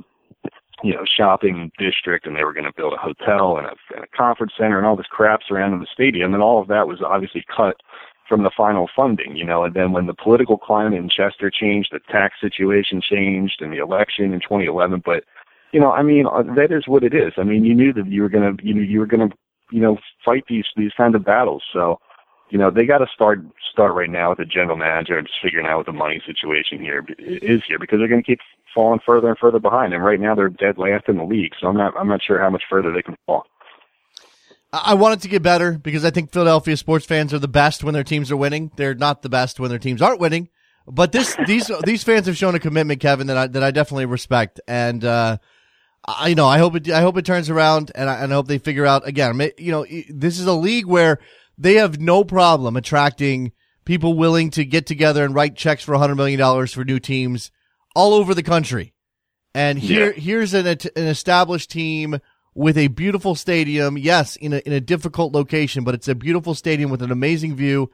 you 0.83 0.93
know, 0.93 1.03
shopping 1.05 1.71
district 1.77 2.25
and 2.25 2.35
they 2.35 2.43
were 2.43 2.53
going 2.53 2.65
to 2.65 2.73
build 2.75 2.93
a 2.93 2.97
hotel 2.97 3.57
and 3.57 3.67
a, 3.67 3.75
and 3.95 4.03
a 4.03 4.17
conference 4.17 4.53
center 4.57 4.77
and 4.77 4.87
all 4.87 4.95
this 4.95 5.05
crap 5.07 5.41
surrounding 5.47 5.79
the 5.79 5.87
stadium. 5.91 6.33
And 6.33 6.43
all 6.43 6.61
of 6.61 6.67
that 6.67 6.87
was 6.87 7.01
obviously 7.01 7.43
cut 7.55 7.77
from 8.27 8.43
the 8.43 8.51
final 8.55 8.89
funding, 8.95 9.35
you 9.35 9.43
know, 9.43 9.63
and 9.63 9.73
then 9.73 9.91
when 9.91 10.07
the 10.07 10.13
political 10.13 10.57
climate 10.57 10.93
in 10.93 11.09
Chester 11.09 11.51
changed, 11.51 11.89
the 11.91 11.99
tax 12.09 12.35
situation 12.39 13.01
changed 13.01 13.61
and 13.61 13.73
the 13.73 13.77
election 13.77 14.31
in 14.31 14.39
2011, 14.39 15.01
but, 15.05 15.25
you 15.73 15.79
know, 15.79 15.91
I 15.91 16.01
mean, 16.01 16.25
uh, 16.25 16.43
that 16.55 16.71
is 16.71 16.87
what 16.87 17.03
it 17.03 17.13
is. 17.13 17.33
I 17.37 17.43
mean, 17.43 17.65
you 17.65 17.75
knew 17.75 17.91
that 17.93 18.07
you 18.07 18.21
were 18.21 18.29
going 18.29 18.55
to, 18.55 18.65
you 18.65 18.73
know, 18.73 18.81
you 18.81 18.99
were 18.99 19.05
going 19.05 19.29
to, 19.29 19.35
you 19.69 19.81
know, 19.81 19.97
fight 20.23 20.45
these, 20.47 20.65
these 20.77 20.91
kind 20.95 21.13
of 21.13 21.25
battles. 21.25 21.63
So, 21.73 21.99
you 22.51 22.57
know, 22.57 22.69
they 22.69 22.85
got 22.85 22.99
to 22.99 23.07
start 23.13 23.39
start 23.71 23.93
right 23.93 24.09
now 24.09 24.29
with 24.29 24.39
the 24.39 24.45
general 24.45 24.75
manager 24.75 25.17
and 25.17 25.25
just 25.25 25.39
figuring 25.41 25.65
out 25.65 25.77
what 25.77 25.85
the 25.85 25.93
money 25.93 26.21
situation 26.25 26.79
here 26.79 27.05
is 27.17 27.61
here 27.65 27.79
because 27.79 27.99
they're 27.99 28.09
going 28.09 28.21
to 28.21 28.27
keep 28.27 28.39
falling 28.73 28.99
further 29.05 29.29
and 29.29 29.37
further 29.37 29.59
behind. 29.59 29.93
And 29.93 30.03
right 30.03 30.19
now 30.19 30.35
they're 30.35 30.49
dead 30.49 30.77
last 30.77 31.07
in 31.07 31.17
the 31.17 31.23
league. 31.23 31.53
So 31.59 31.67
I'm 31.67 31.77
not 31.77 31.93
I'm 31.97 32.07
not 32.07 32.21
sure 32.25 32.39
how 32.39 32.49
much 32.49 32.63
further 32.69 32.91
they 32.93 33.01
can 33.01 33.15
fall. 33.25 33.45
I 34.73 34.93
want 34.93 35.15
it 35.15 35.21
to 35.23 35.27
get 35.27 35.43
better 35.43 35.73
because 35.73 36.05
I 36.05 36.11
think 36.11 36.31
Philadelphia 36.31 36.77
sports 36.77 37.05
fans 37.05 37.33
are 37.33 37.39
the 37.39 37.47
best 37.47 37.83
when 37.83 37.93
their 37.93 38.05
teams 38.05 38.31
are 38.31 38.37
winning. 38.37 38.71
They're 38.77 38.95
not 38.95 39.21
the 39.21 39.29
best 39.29 39.59
when 39.59 39.69
their 39.69 39.79
teams 39.79 40.01
aren't 40.01 40.21
winning. 40.21 40.47
But 40.87 41.11
this 41.11 41.35
these 41.47 41.69
these 41.83 42.03
fans 42.03 42.27
have 42.27 42.37
shown 42.37 42.55
a 42.55 42.59
commitment, 42.59 43.01
Kevin, 43.01 43.27
that 43.27 43.37
I 43.37 43.47
that 43.47 43.63
I 43.63 43.71
definitely 43.71 44.05
respect. 44.05 44.59
And 44.67 45.03
uh, 45.03 45.37
I 46.05 46.29
you 46.29 46.35
know 46.35 46.47
I 46.47 46.57
hope 46.57 46.75
it 46.75 46.89
I 46.89 47.01
hope 47.01 47.17
it 47.17 47.25
turns 47.25 47.49
around, 47.49 47.91
and 47.95 48.09
I, 48.09 48.23
and 48.23 48.31
I 48.31 48.35
hope 48.35 48.47
they 48.47 48.59
figure 48.59 48.85
out 48.85 49.07
again. 49.07 49.39
You 49.57 49.71
know, 49.71 49.85
this 50.09 50.39
is 50.39 50.47
a 50.47 50.53
league 50.53 50.85
where 50.85 51.19
they 51.57 51.75
have 51.75 51.99
no 51.99 52.23
problem 52.23 52.75
attracting 52.75 53.51
people 53.85 54.13
willing 54.13 54.49
to 54.51 54.65
get 54.65 54.85
together 54.85 55.23
and 55.23 55.35
write 55.35 55.55
checks 55.55 55.83
for 55.83 55.93
$100 55.95 56.15
million 56.15 56.67
for 56.67 56.83
new 56.83 56.99
teams 56.99 57.51
all 57.95 58.13
over 58.13 58.33
the 58.33 58.43
country. 58.43 58.93
And 59.53 59.77
here, 59.77 60.13
yeah. 60.13 60.19
here's 60.19 60.53
an, 60.53 60.65
an 60.67 60.79
established 60.95 61.69
team 61.69 62.19
with 62.53 62.77
a 62.77 62.87
beautiful 62.87 63.35
stadium. 63.35 63.97
Yes, 63.97 64.35
in 64.35 64.53
a, 64.53 64.57
in 64.59 64.73
a 64.73 64.79
difficult 64.79 65.33
location, 65.33 65.83
but 65.83 65.93
it's 65.93 66.07
a 66.07 66.15
beautiful 66.15 66.55
stadium 66.55 66.89
with 66.89 67.01
an 67.01 67.11
amazing 67.11 67.55
view. 67.55 67.91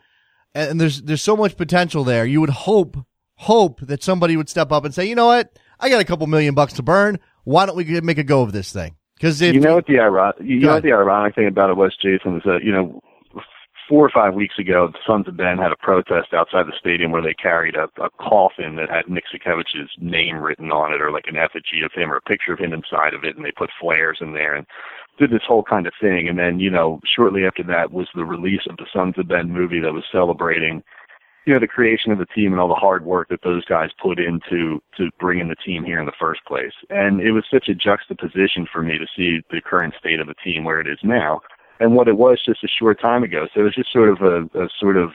And 0.53 0.79
there's, 0.79 1.01
there's 1.01 1.23
so 1.23 1.35
much 1.35 1.57
potential 1.57 2.03
there. 2.03 2.25
You 2.25 2.41
would 2.41 2.49
hope, 2.49 2.97
hope 3.35 3.81
that 3.81 4.03
somebody 4.03 4.37
would 4.37 4.49
step 4.49 4.71
up 4.71 4.85
and 4.85 4.93
say, 4.93 5.05
you 5.05 5.15
know 5.15 5.27
what? 5.27 5.57
I 5.79 5.89
got 5.89 6.01
a 6.01 6.05
couple 6.05 6.27
million 6.27 6.55
bucks 6.55 6.73
to 6.73 6.83
burn. 6.83 7.19
Why 7.43 7.65
don't 7.65 7.75
we 7.75 8.01
make 8.01 8.17
a 8.17 8.23
go 8.23 8.41
of 8.41 8.51
this 8.51 8.71
thing? 8.71 8.95
Because 9.15 9.41
you 9.41 9.59
know 9.59 9.75
what 9.75 9.87
the 9.87 9.99
ironic, 9.99 10.35
you 10.41 10.59
know 10.59 10.73
what 10.73 10.83
the 10.83 10.93
ironic 10.93 11.33
thing 11.33 11.47
about 11.47 11.71
it 11.71 11.77
was, 11.77 11.95
Jason, 11.99 12.37
is 12.37 12.43
that 12.45 12.59
you 12.63 12.71
know 12.71 13.01
four 13.87 14.05
or 14.05 14.09
five 14.09 14.33
weeks 14.33 14.59
ago, 14.59 14.89
the 14.91 14.99
Sons 15.05 15.27
of 15.27 15.37
Ben 15.37 15.57
had 15.57 15.71
a 15.71 15.77
protest 15.77 16.33
outside 16.33 16.67
the 16.67 16.77
stadium 16.79 17.11
where 17.11 17.21
they 17.21 17.33
carried 17.33 17.75
a, 17.75 17.87
a 18.01 18.09
coffin 18.19 18.75
that 18.75 18.89
had 18.89 19.07
Nick 19.07 19.25
Sakiewicz's 19.33 19.89
name 19.99 20.37
written 20.37 20.71
on 20.71 20.93
it, 20.93 21.01
or 21.01 21.11
like 21.11 21.27
an 21.27 21.37
effigy 21.37 21.81
of 21.83 21.91
him, 21.93 22.11
or 22.11 22.17
a 22.17 22.21
picture 22.21 22.53
of 22.53 22.59
him 22.59 22.73
inside 22.73 23.13
of 23.13 23.23
it, 23.23 23.35
and 23.35 23.45
they 23.45 23.51
put 23.51 23.69
flares 23.79 24.17
in 24.21 24.33
there 24.33 24.55
and 24.55 24.65
did 25.17 25.31
this 25.31 25.45
whole 25.47 25.63
kind 25.63 25.87
of 25.87 25.93
thing. 25.99 26.27
And 26.27 26.37
then, 26.37 26.59
you 26.59 26.69
know, 26.69 26.99
shortly 27.15 27.45
after 27.45 27.63
that 27.63 27.91
was 27.91 28.07
the 28.13 28.25
release 28.25 28.67
of 28.69 28.77
the 28.77 28.87
Sons 28.93 29.15
of 29.17 29.27
Ben 29.27 29.51
movie 29.51 29.79
that 29.79 29.93
was 29.93 30.03
celebrating, 30.11 30.83
you 31.45 31.53
know, 31.53 31.59
the 31.59 31.67
creation 31.67 32.11
of 32.11 32.19
the 32.19 32.25
team 32.25 32.51
and 32.51 32.59
all 32.59 32.67
the 32.67 32.75
hard 32.75 33.05
work 33.05 33.29
that 33.29 33.41
those 33.43 33.65
guys 33.65 33.89
put 34.01 34.19
into 34.19 34.81
to 34.97 35.09
bringing 35.19 35.47
the 35.47 35.55
team 35.55 35.83
here 35.83 35.99
in 35.99 36.05
the 36.05 36.11
first 36.19 36.41
place. 36.45 36.73
And 36.89 37.21
it 37.21 37.31
was 37.31 37.45
such 37.49 37.69
a 37.69 37.73
juxtaposition 37.73 38.67
for 38.71 38.83
me 38.83 38.97
to 38.97 39.07
see 39.15 39.41
the 39.49 39.61
current 39.61 39.95
state 39.97 40.19
of 40.19 40.27
the 40.27 40.35
team 40.43 40.65
where 40.65 40.81
it 40.81 40.87
is 40.87 40.99
now 41.03 41.41
and 41.79 41.95
what 41.95 42.07
it 42.07 42.17
was 42.17 42.41
just 42.45 42.63
a 42.63 42.67
short 42.67 42.99
time 42.99 43.23
ago. 43.23 43.47
So 43.53 43.61
it 43.61 43.63
was 43.63 43.75
just 43.75 43.91
sort 43.91 44.09
of 44.09 44.21
a, 44.21 44.63
a 44.63 44.69
sort 44.79 44.97
of 44.97 45.11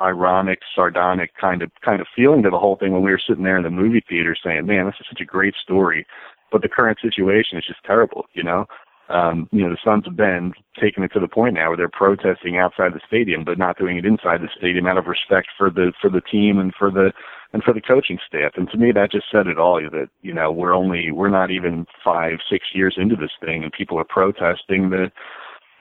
ironic, 0.00 0.60
sardonic 0.74 1.34
kind 1.40 1.62
of 1.62 1.70
kind 1.84 2.00
of 2.00 2.06
feeling 2.14 2.42
to 2.42 2.50
the 2.50 2.58
whole 2.58 2.76
thing 2.76 2.92
when 2.92 3.02
we 3.02 3.10
were 3.10 3.20
sitting 3.24 3.44
there 3.44 3.56
in 3.56 3.64
the 3.64 3.70
movie 3.70 4.04
theater 4.08 4.36
saying, 4.42 4.66
"Man, 4.66 4.86
this 4.86 4.94
is 5.00 5.06
such 5.08 5.20
a 5.20 5.24
great 5.24 5.54
story," 5.62 6.06
but 6.52 6.62
the 6.62 6.68
current 6.68 6.98
situation 7.00 7.58
is 7.58 7.64
just 7.66 7.82
terrible. 7.84 8.26
You 8.34 8.44
know, 8.44 8.66
um, 9.08 9.48
you 9.52 9.62
know, 9.62 9.70
the 9.70 9.78
Sons 9.84 10.04
have 10.06 10.16
been 10.16 10.52
taking 10.80 11.04
it 11.04 11.12
to 11.12 11.20
the 11.20 11.28
point 11.28 11.54
now 11.54 11.68
where 11.68 11.76
they're 11.76 11.88
protesting 11.88 12.58
outside 12.58 12.92
the 12.92 13.00
stadium, 13.06 13.44
but 13.44 13.58
not 13.58 13.78
doing 13.78 13.96
it 13.96 14.04
inside 14.04 14.40
the 14.40 14.48
stadium 14.56 14.86
out 14.86 14.98
of 14.98 15.06
respect 15.06 15.48
for 15.56 15.70
the 15.70 15.92
for 16.00 16.10
the 16.10 16.20
team 16.20 16.58
and 16.58 16.74
for 16.74 16.90
the 16.90 17.12
and 17.52 17.62
for 17.62 17.72
the 17.72 17.80
coaching 17.80 18.18
staff. 18.26 18.52
And 18.56 18.68
to 18.70 18.76
me, 18.76 18.90
that 18.92 19.12
just 19.12 19.26
said 19.30 19.46
it 19.46 19.58
all. 19.58 19.80
That 19.80 20.08
you 20.22 20.34
know, 20.34 20.50
we're 20.50 20.74
only 20.74 21.12
we're 21.12 21.28
not 21.28 21.50
even 21.50 21.86
five 22.04 22.38
six 22.50 22.66
years 22.74 22.96
into 22.96 23.14
this 23.14 23.30
thing, 23.40 23.62
and 23.62 23.72
people 23.72 23.98
are 23.98 24.04
protesting 24.04 24.90
the 24.90 25.12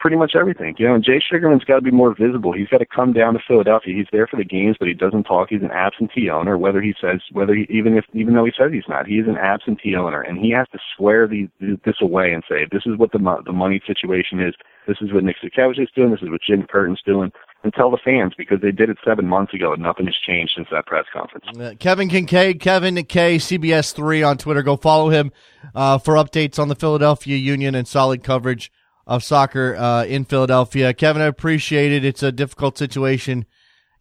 pretty 0.05 0.17
much 0.17 0.35
everything. 0.35 0.75
You 0.77 0.87
know, 0.87 0.93
and 0.93 1.03
Jay 1.03 1.19
Sugarman's 1.19 1.63
got 1.63 1.77
to 1.77 1.81
be 1.81 1.89
more 1.89 2.13
visible. 2.15 2.53
He's 2.53 2.67
got 2.67 2.77
to 2.77 2.85
come 2.85 3.11
down 3.11 3.33
to 3.33 3.39
Philadelphia. 3.47 3.95
He's 3.95 4.05
there 4.11 4.27
for 4.27 4.37
the 4.37 4.43
games, 4.43 4.75
but 4.77 4.87
he 4.87 4.93
doesn't 4.93 5.23
talk. 5.23 5.47
He's 5.49 5.63
an 5.63 5.71
absentee 5.71 6.29
owner. 6.29 6.59
Whether 6.59 6.79
he 6.79 6.93
says, 7.01 7.21
whether 7.31 7.55
he, 7.55 7.65
even 7.71 7.97
if, 7.97 8.05
even 8.13 8.35
though 8.35 8.45
he 8.45 8.51
says 8.55 8.71
he's 8.71 8.87
not, 8.87 9.07
he 9.07 9.15
is 9.15 9.27
an 9.27 9.37
absentee 9.37 9.95
owner, 9.95 10.21
and 10.21 10.37
he 10.37 10.51
has 10.51 10.67
to 10.73 10.79
swear 10.95 11.27
these, 11.27 11.47
this 11.59 11.95
away 12.01 12.33
and 12.33 12.43
say, 12.47 12.67
this 12.71 12.83
is 12.85 12.99
what 12.99 13.13
the 13.13 13.41
the 13.47 13.51
money 13.51 13.81
situation 13.87 14.39
is. 14.39 14.53
This 14.87 14.97
is 15.01 15.11
what 15.11 15.23
Nick 15.23 15.37
Sakiewicz 15.43 15.81
is 15.81 15.89
doing. 15.95 16.11
This 16.11 16.21
is 16.21 16.29
what 16.29 16.41
Jim 16.47 16.67
Curtin's 16.71 17.01
doing. 17.03 17.31
And 17.63 17.73
tell 17.73 17.89
the 17.89 17.97
fans 18.05 18.33
because 18.37 18.61
they 18.61 18.71
did 18.71 18.91
it 18.91 18.97
seven 19.03 19.25
months 19.25 19.55
ago 19.55 19.73
and 19.73 19.81
nothing 19.81 20.05
has 20.05 20.13
changed 20.23 20.53
since 20.55 20.67
that 20.71 20.85
press 20.85 21.05
conference. 21.11 21.45
Uh, 21.59 21.73
Kevin 21.79 22.09
Kinkead, 22.09 22.59
Kevin 22.59 23.03
K, 23.05 23.37
CBS 23.37 23.91
three 23.91 24.21
on 24.21 24.37
Twitter. 24.37 24.61
Go 24.61 24.77
follow 24.77 25.09
him 25.09 25.31
uh, 25.73 25.97
for 25.97 26.13
updates 26.13 26.59
on 26.59 26.67
the 26.67 26.75
Philadelphia 26.75 27.37
Union 27.37 27.73
and 27.73 27.87
solid 27.87 28.23
coverage 28.23 28.71
of 29.07 29.23
soccer 29.23 29.75
uh, 29.75 30.05
in 30.05 30.25
Philadelphia. 30.25 30.93
Kevin, 30.93 31.21
I 31.21 31.25
appreciate 31.25 31.91
it. 31.91 32.03
It's 32.05 32.23
a 32.23 32.31
difficult 32.31 32.77
situation 32.77 33.45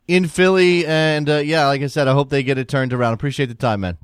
in 0.06 0.28
Philly, 0.28 0.86
and 0.86 1.28
uh, 1.28 1.36
yeah, 1.36 1.66
like 1.66 1.82
I 1.82 1.86
said, 1.86 2.08
I 2.08 2.12
hope 2.12 2.30
they 2.30 2.42
get 2.42 2.58
it 2.58 2.68
turned 2.68 2.92
around. 2.92 3.14
Appreciate 3.14 3.46
the 3.46 3.54
time, 3.54 3.80
man. 3.80 3.98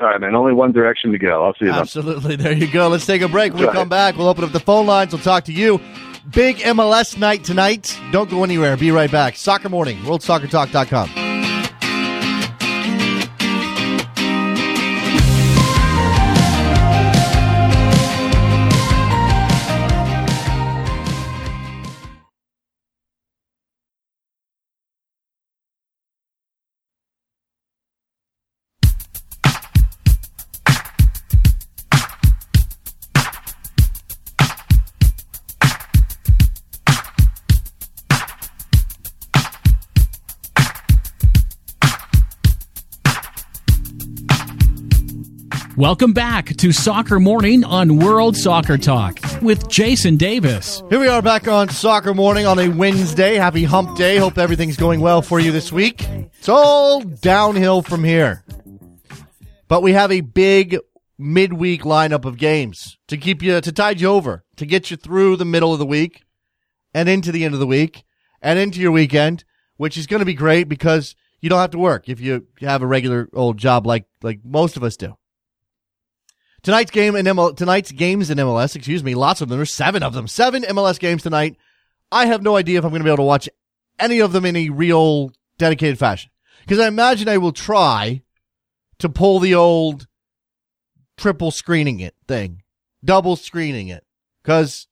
All 0.00 0.08
right, 0.08 0.20
man. 0.20 0.34
Only 0.34 0.52
one 0.52 0.72
direction 0.72 1.12
to 1.12 1.18
go. 1.18 1.44
I'll 1.44 1.54
see 1.54 1.66
you. 1.66 1.72
Absolutely. 1.72 2.36
Then. 2.36 2.44
There 2.44 2.52
you 2.52 2.70
go. 2.70 2.88
Let's 2.88 3.06
take 3.06 3.22
a 3.22 3.28
break. 3.28 3.54
When 3.54 3.66
we 3.66 3.72
come 3.72 3.88
back, 3.88 4.16
we'll 4.16 4.28
open 4.28 4.42
up 4.44 4.52
the 4.52 4.60
phone 4.60 4.86
lines. 4.86 5.12
We'll 5.12 5.22
talk 5.22 5.44
to 5.44 5.52
you. 5.52 5.80
Big 6.30 6.56
MLS 6.56 7.18
night 7.18 7.44
tonight. 7.44 7.96
Don't 8.10 8.30
go 8.30 8.42
anywhere. 8.44 8.76
Be 8.76 8.90
right 8.90 9.10
back. 9.10 9.36
Soccer 9.36 9.68
Morning, 9.68 9.98
WorldSoccerTalk.com. 9.98 11.21
Welcome 45.82 46.12
back 46.12 46.46
to 46.58 46.70
Soccer 46.70 47.18
Morning 47.18 47.64
on 47.64 47.98
World 47.98 48.36
Soccer 48.36 48.78
Talk 48.78 49.18
with 49.42 49.68
Jason 49.68 50.16
Davis. 50.16 50.80
Here 50.88 51.00
we 51.00 51.08
are 51.08 51.20
back 51.20 51.48
on 51.48 51.70
Soccer 51.70 52.14
Morning 52.14 52.46
on 52.46 52.60
a 52.60 52.68
Wednesday. 52.68 53.34
Happy 53.34 53.64
hump 53.64 53.96
day. 53.96 54.16
Hope 54.16 54.38
everything's 54.38 54.76
going 54.76 55.00
well 55.00 55.22
for 55.22 55.40
you 55.40 55.50
this 55.50 55.72
week. 55.72 56.06
It's 56.38 56.48
all 56.48 57.00
downhill 57.00 57.82
from 57.82 58.04
here. 58.04 58.44
But 59.66 59.82
we 59.82 59.92
have 59.92 60.12
a 60.12 60.20
big 60.20 60.78
midweek 61.18 61.82
lineup 61.82 62.26
of 62.26 62.38
games 62.38 62.96
to 63.08 63.16
keep 63.16 63.42
you, 63.42 63.60
to 63.60 63.72
tide 63.72 64.00
you 64.00 64.06
over, 64.06 64.44
to 64.58 64.64
get 64.64 64.92
you 64.92 64.96
through 64.96 65.34
the 65.34 65.44
middle 65.44 65.72
of 65.72 65.80
the 65.80 65.84
week 65.84 66.22
and 66.94 67.08
into 67.08 67.32
the 67.32 67.44
end 67.44 67.54
of 67.54 67.60
the 67.60 67.66
week 67.66 68.04
and 68.40 68.56
into 68.56 68.78
your 68.78 68.92
weekend, 68.92 69.42
which 69.78 69.98
is 69.98 70.06
going 70.06 70.20
to 70.20 70.26
be 70.26 70.34
great 70.34 70.68
because 70.68 71.16
you 71.40 71.50
don't 71.50 71.58
have 71.58 71.72
to 71.72 71.78
work 71.78 72.08
if 72.08 72.20
you 72.20 72.46
have 72.60 72.82
a 72.82 72.86
regular 72.86 73.28
old 73.32 73.58
job 73.58 73.84
like, 73.84 74.04
like 74.22 74.38
most 74.44 74.76
of 74.76 74.84
us 74.84 74.96
do. 74.96 75.16
Tonight's 76.62 76.90
game 76.92 77.16
in 77.16 77.26
ML, 77.26 77.56
tonight's 77.56 77.90
games 77.90 78.30
in 78.30 78.38
MLS, 78.38 78.76
excuse 78.76 79.02
me, 79.02 79.14
lots 79.14 79.40
of 79.40 79.48
them. 79.48 79.58
There's 79.58 79.72
seven 79.72 80.02
of 80.02 80.14
them. 80.14 80.28
Seven 80.28 80.62
MLS 80.62 80.98
games 80.98 81.22
tonight. 81.22 81.56
I 82.12 82.26
have 82.26 82.42
no 82.42 82.56
idea 82.56 82.78
if 82.78 82.84
I'm 82.84 82.90
going 82.90 83.00
to 83.00 83.04
be 83.04 83.10
able 83.10 83.16
to 83.16 83.22
watch 83.24 83.48
any 83.98 84.20
of 84.20 84.32
them 84.32 84.44
in 84.44 84.54
a 84.54 84.68
real 84.68 85.32
dedicated 85.58 85.98
fashion. 85.98 86.30
Because 86.60 86.78
I 86.78 86.86
imagine 86.86 87.28
I 87.28 87.38
will 87.38 87.52
try 87.52 88.22
to 88.98 89.08
pull 89.08 89.40
the 89.40 89.54
old 89.54 90.06
triple 91.16 91.50
screening 91.50 92.00
it 92.00 92.14
thing, 92.28 92.62
double 93.04 93.34
screening 93.34 93.88
it. 93.88 94.04
Because 94.42 94.86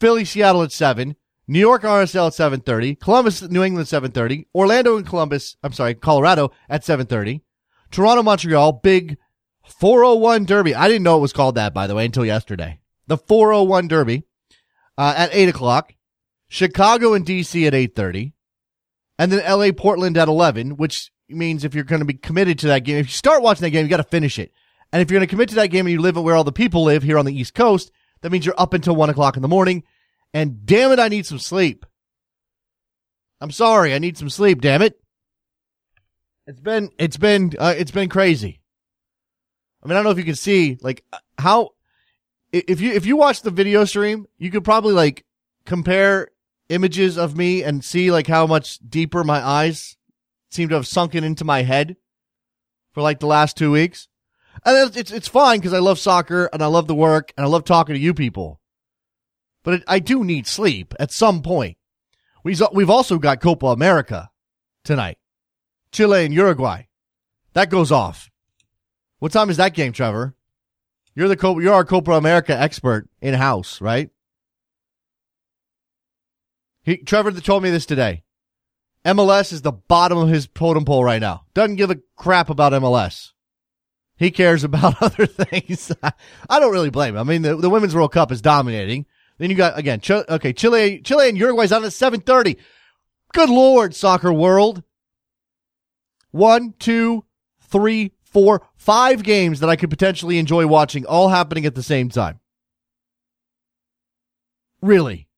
Philly, 0.00 0.24
Seattle 0.24 0.62
at 0.62 0.72
seven, 0.72 1.16
New 1.48 1.58
York, 1.58 1.82
RSL 1.82 2.28
at 2.28 2.34
seven 2.34 2.60
thirty, 2.60 2.94
Columbus, 2.94 3.42
New 3.42 3.62
England 3.62 3.88
seven 3.88 4.10
thirty, 4.10 4.46
Orlando 4.54 4.96
and 4.96 5.06
Columbus. 5.06 5.56
I'm 5.62 5.72
sorry, 5.72 5.94
Colorado 5.94 6.50
at 6.68 6.84
seven 6.84 7.06
thirty, 7.06 7.42
Toronto, 7.90 8.22
Montreal, 8.22 8.72
big 8.72 9.16
401 9.70 10.44
Derby. 10.44 10.74
I 10.74 10.88
didn't 10.88 11.02
know 11.02 11.16
it 11.16 11.22
was 11.22 11.32
called 11.32 11.54
that, 11.54 11.74
by 11.74 11.86
the 11.86 11.94
way, 11.94 12.04
until 12.04 12.24
yesterday. 12.24 12.80
The 13.06 13.16
401 13.16 13.88
Derby 13.88 14.24
uh, 15.00 15.14
at 15.16 15.30
eight 15.32 15.48
o'clock. 15.48 15.94
Chicago 16.48 17.14
and 17.14 17.24
DC 17.24 17.66
at 17.66 17.74
eight 17.74 17.94
thirty, 17.94 18.34
and 19.18 19.30
then 19.30 19.48
LA, 19.48 19.70
Portland 19.72 20.18
at 20.18 20.28
eleven. 20.28 20.76
Which 20.76 21.10
means 21.28 21.64
if 21.64 21.74
you're 21.74 21.84
going 21.84 22.00
to 22.00 22.04
be 22.04 22.14
committed 22.14 22.58
to 22.58 22.66
that 22.68 22.80
game, 22.80 22.98
if 22.98 23.06
you 23.06 23.12
start 23.12 23.42
watching 23.42 23.62
that 23.62 23.70
game, 23.70 23.84
you 23.84 23.88
got 23.88 23.98
to 23.98 24.04
finish 24.04 24.38
it. 24.38 24.52
And 24.92 25.00
if 25.00 25.10
you're 25.10 25.18
going 25.18 25.28
to 25.28 25.30
commit 25.30 25.48
to 25.50 25.54
that 25.56 25.68
game 25.68 25.86
and 25.86 25.92
you 25.92 26.00
live 26.00 26.16
where 26.16 26.34
all 26.34 26.44
the 26.44 26.52
people 26.52 26.82
live 26.82 27.04
here 27.04 27.18
on 27.18 27.24
the 27.24 27.34
East 27.34 27.54
Coast, 27.54 27.92
that 28.20 28.32
means 28.32 28.44
you're 28.44 28.54
up 28.58 28.74
until 28.74 28.96
one 28.96 29.08
o'clock 29.08 29.36
in 29.36 29.42
the 29.42 29.48
morning. 29.48 29.84
And 30.34 30.66
damn 30.66 30.90
it, 30.90 30.98
I 30.98 31.08
need 31.08 31.24
some 31.24 31.38
sleep. 31.38 31.86
I'm 33.40 33.52
sorry, 33.52 33.94
I 33.94 33.98
need 33.98 34.18
some 34.18 34.28
sleep. 34.28 34.60
Damn 34.60 34.82
it. 34.82 35.00
It's 36.46 36.60
been, 36.60 36.90
it's 36.98 37.16
been, 37.16 37.52
uh, 37.58 37.74
it's 37.76 37.92
been 37.92 38.08
crazy. 38.08 38.59
I 39.82 39.86
mean, 39.86 39.92
I 39.92 39.98
don't 39.98 40.04
know 40.04 40.10
if 40.10 40.18
you 40.18 40.24
can 40.24 40.34
see, 40.34 40.78
like, 40.82 41.04
how, 41.38 41.70
if 42.52 42.80
you, 42.80 42.92
if 42.92 43.06
you 43.06 43.16
watch 43.16 43.42
the 43.42 43.50
video 43.50 43.84
stream, 43.84 44.26
you 44.38 44.50
could 44.50 44.64
probably, 44.64 44.92
like, 44.92 45.24
compare 45.64 46.28
images 46.68 47.16
of 47.16 47.36
me 47.36 47.62
and 47.62 47.84
see, 47.84 48.10
like, 48.10 48.26
how 48.26 48.46
much 48.46 48.78
deeper 48.78 49.24
my 49.24 49.44
eyes 49.44 49.96
seem 50.50 50.68
to 50.68 50.74
have 50.74 50.86
sunken 50.86 51.24
into 51.24 51.44
my 51.44 51.62
head 51.62 51.96
for, 52.92 53.00
like, 53.00 53.20
the 53.20 53.26
last 53.26 53.56
two 53.56 53.70
weeks. 53.70 54.08
And 54.64 54.96
it's, 54.96 55.10
it's, 55.10 55.28
fine 55.28 55.58
because 55.58 55.72
I 55.72 55.78
love 55.78 55.98
soccer 55.98 56.50
and 56.52 56.62
I 56.62 56.66
love 56.66 56.86
the 56.86 56.94
work 56.94 57.32
and 57.36 57.46
I 57.46 57.48
love 57.48 57.64
talking 57.64 57.94
to 57.94 58.00
you 58.00 58.12
people. 58.12 58.60
But 59.62 59.74
it, 59.74 59.84
I 59.86 59.98
do 59.98 60.24
need 60.24 60.46
sleep 60.46 60.94
at 61.00 61.12
some 61.12 61.42
point. 61.42 61.78
We've, 62.44 62.60
we've 62.72 62.90
also 62.90 63.18
got 63.18 63.40
Copa 63.40 63.66
America 63.66 64.30
tonight. 64.84 65.18
Chile 65.92 66.24
and 66.24 66.34
Uruguay. 66.34 66.82
That 67.54 67.70
goes 67.70 67.90
off. 67.90 68.29
What 69.20 69.32
time 69.32 69.50
is 69.50 69.58
that 69.58 69.74
game, 69.74 69.92
Trevor? 69.92 70.34
You're 71.14 71.28
the 71.28 71.36
Copa, 71.36 71.62
you're 71.62 71.74
our 71.74 71.84
Copa 71.84 72.12
America 72.12 72.58
expert 72.58 73.08
in 73.20 73.34
house, 73.34 73.80
right? 73.80 74.10
He, 76.82 76.96
Trevor 76.96 77.30
told 77.32 77.62
me 77.62 77.70
this 77.70 77.86
today. 77.86 78.24
MLS 79.04 79.52
is 79.52 79.62
the 79.62 79.72
bottom 79.72 80.18
of 80.18 80.28
his 80.28 80.48
totem 80.54 80.84
pole 80.84 81.04
right 81.04 81.20
now. 81.20 81.44
Doesn't 81.54 81.76
give 81.76 81.90
a 81.90 82.00
crap 82.16 82.50
about 82.50 82.72
MLS. 82.72 83.32
He 84.16 84.30
cares 84.30 84.64
about 84.64 85.02
other 85.02 85.26
things. 85.26 85.92
I 86.02 86.60
don't 86.60 86.72
really 86.72 86.90
blame 86.90 87.14
him. 87.14 87.20
I 87.20 87.24
mean, 87.24 87.42
the, 87.42 87.56
the 87.56 87.70
Women's 87.70 87.94
World 87.94 88.12
Cup 88.12 88.32
is 88.32 88.40
dominating. 88.40 89.06
Then 89.38 89.50
you 89.50 89.56
got, 89.56 89.78
again, 89.78 90.00
Ch- 90.00 90.10
okay, 90.10 90.52
Chile, 90.52 91.00
Chile 91.00 91.28
and 91.28 91.38
Uruguay's 91.38 91.72
on 91.72 91.84
at 91.84 91.92
730. 91.92 92.56
Good 93.32 93.50
Lord, 93.50 93.94
soccer 93.94 94.32
world. 94.32 94.82
One, 96.30 96.74
two, 96.78 97.24
three, 97.60 98.12
four, 98.30 98.66
five 98.76 99.22
games 99.22 99.60
that 99.60 99.70
I 99.70 99.76
could 99.76 99.90
potentially 99.90 100.38
enjoy 100.38 100.66
watching 100.66 101.04
all 101.06 101.28
happening 101.28 101.66
at 101.66 101.74
the 101.74 101.82
same 101.82 102.08
time. 102.08 102.40
Really? 104.80 105.28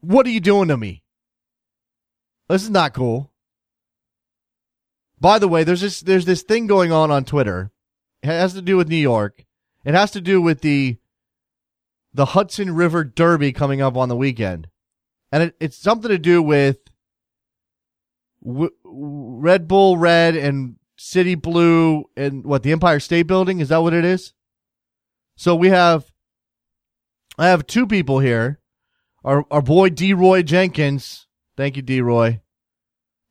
What 0.00 0.26
are 0.26 0.30
you 0.30 0.40
doing 0.40 0.68
to 0.68 0.76
me? 0.76 1.02
This 2.48 2.62
is 2.62 2.70
not 2.70 2.94
cool. 2.94 3.30
By 5.20 5.38
the 5.38 5.48
way, 5.48 5.64
there's 5.64 5.80
this 5.80 6.00
there's 6.00 6.24
this 6.24 6.42
thing 6.42 6.66
going 6.66 6.92
on 6.92 7.10
on 7.10 7.24
Twitter. 7.24 7.72
It 8.22 8.28
has 8.28 8.54
to 8.54 8.62
do 8.62 8.76
with 8.76 8.88
New 8.88 8.96
York. 8.96 9.44
It 9.84 9.94
has 9.94 10.10
to 10.12 10.20
do 10.20 10.40
with 10.40 10.60
the 10.60 10.96
the 12.14 12.26
Hudson 12.26 12.74
River 12.74 13.04
Derby 13.04 13.52
coming 13.52 13.82
up 13.82 13.96
on 13.96 14.08
the 14.08 14.16
weekend, 14.16 14.68
and 15.30 15.42
it, 15.42 15.56
it's 15.60 15.76
something 15.76 16.08
to 16.08 16.18
do 16.18 16.40
with 16.40 16.78
w- 18.44 18.72
Red 18.84 19.68
Bull 19.68 19.98
Red 19.98 20.36
and 20.36 20.76
City 20.98 21.36
Blue 21.36 22.04
and 22.16 22.44
what 22.44 22.64
the 22.64 22.72
Empire 22.72 23.00
State 23.00 23.28
Building 23.28 23.60
is 23.60 23.68
that 23.68 23.82
what 23.82 23.94
it 23.94 24.04
is? 24.04 24.34
So 25.36 25.54
we 25.54 25.68
have 25.68 26.10
I 27.38 27.46
have 27.46 27.66
two 27.66 27.86
people 27.86 28.18
here. 28.18 28.60
Our 29.24 29.44
our 29.50 29.62
boy 29.62 29.90
D 29.90 30.12
Roy 30.12 30.42
Jenkins, 30.42 31.28
thank 31.56 31.76
you 31.76 31.82
D 31.82 32.00
Roy, 32.00 32.40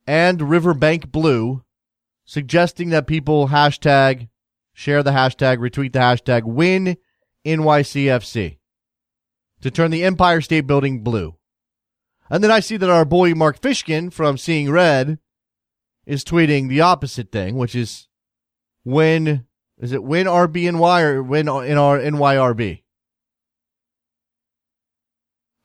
and 0.06 0.50
Riverbank 0.50 1.12
Blue, 1.12 1.62
suggesting 2.24 2.88
that 2.88 3.06
people 3.06 3.48
hashtag 3.48 4.28
share 4.72 5.02
the 5.02 5.10
hashtag, 5.10 5.58
retweet 5.58 5.92
the 5.92 5.98
hashtag, 5.98 6.44
win 6.44 6.96
NYCFC 7.44 8.58
to 9.60 9.70
turn 9.70 9.90
the 9.90 10.04
Empire 10.04 10.40
State 10.40 10.66
Building 10.66 11.02
blue. 11.02 11.36
And 12.30 12.42
then 12.42 12.50
I 12.50 12.60
see 12.60 12.76
that 12.78 12.90
our 12.90 13.04
boy 13.04 13.34
Mark 13.34 13.60
Fishkin 13.60 14.12
from 14.12 14.38
Seeing 14.38 14.70
Red 14.70 15.18
is 16.08 16.24
tweeting 16.24 16.68
the 16.68 16.80
opposite 16.80 17.30
thing, 17.30 17.54
which 17.56 17.74
is 17.74 18.08
win, 18.82 19.44
is 19.76 19.92
it 19.92 20.02
win 20.02 20.26
RBNY 20.26 21.02
or 21.02 21.22
win 21.22 21.42
in 21.42 21.76
our 21.76 21.98
NYRB? 21.98 22.82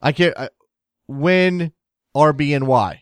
I 0.02 0.12
can't, 0.12 0.38
I, 0.38 0.50
win 1.08 1.72
RBNY. 2.14 3.00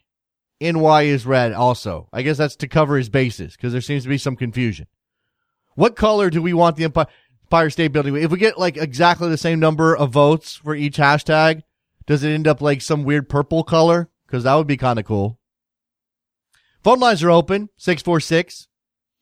NY 0.62 1.02
is 1.02 1.26
red 1.26 1.54
also. 1.54 2.08
I 2.14 2.22
guess 2.22 2.38
that's 2.38 2.56
to 2.58 2.68
cover 2.68 2.96
his 2.96 3.10
bases 3.10 3.56
because 3.56 3.72
there 3.72 3.82
seems 3.82 4.04
to 4.04 4.10
be 4.10 4.20
some 4.20 4.36
confusion. 4.36 4.86
What 5.74 5.96
color 5.96 6.30
do 6.30 6.44
we 6.44 6.54
want 6.54 6.76
the 6.76 6.84
Empire, 6.84 7.08
Empire 7.46 7.72
State 7.72 7.88
Building? 7.88 8.16
If 8.18 8.30
we 8.30 8.38
get 8.38 8.60
like 8.60 8.78
exactly 8.78 9.30
the 9.30 9.38
same 9.38 9.60
number 9.60 9.98
of 9.98 10.12
votes 10.12 10.58
for 10.58 10.76
each 10.76 10.98
hashtag, 10.98 11.64
does 12.06 12.24
it 12.24 12.30
end 12.30 12.48
up 12.48 12.62
like 12.62 12.84
some 12.84 13.04
weird 13.04 13.30
purple 13.30 13.64
color? 13.64 14.12
Because 14.28 14.44
that 14.44 14.54
would 14.54 14.68
be 14.68 14.78
kind 14.78 15.00
of 15.00 15.06
cool. 15.06 15.40
Phone 16.84 17.00
lines 17.00 17.24
are 17.24 17.30
open 17.30 17.70
646 17.78 18.68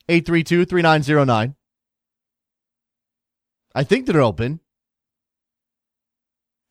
832 0.07 0.65
3909. 0.65 1.55
I 3.75 3.83
think 3.83 4.05
they're 4.05 4.21
open. 4.21 4.61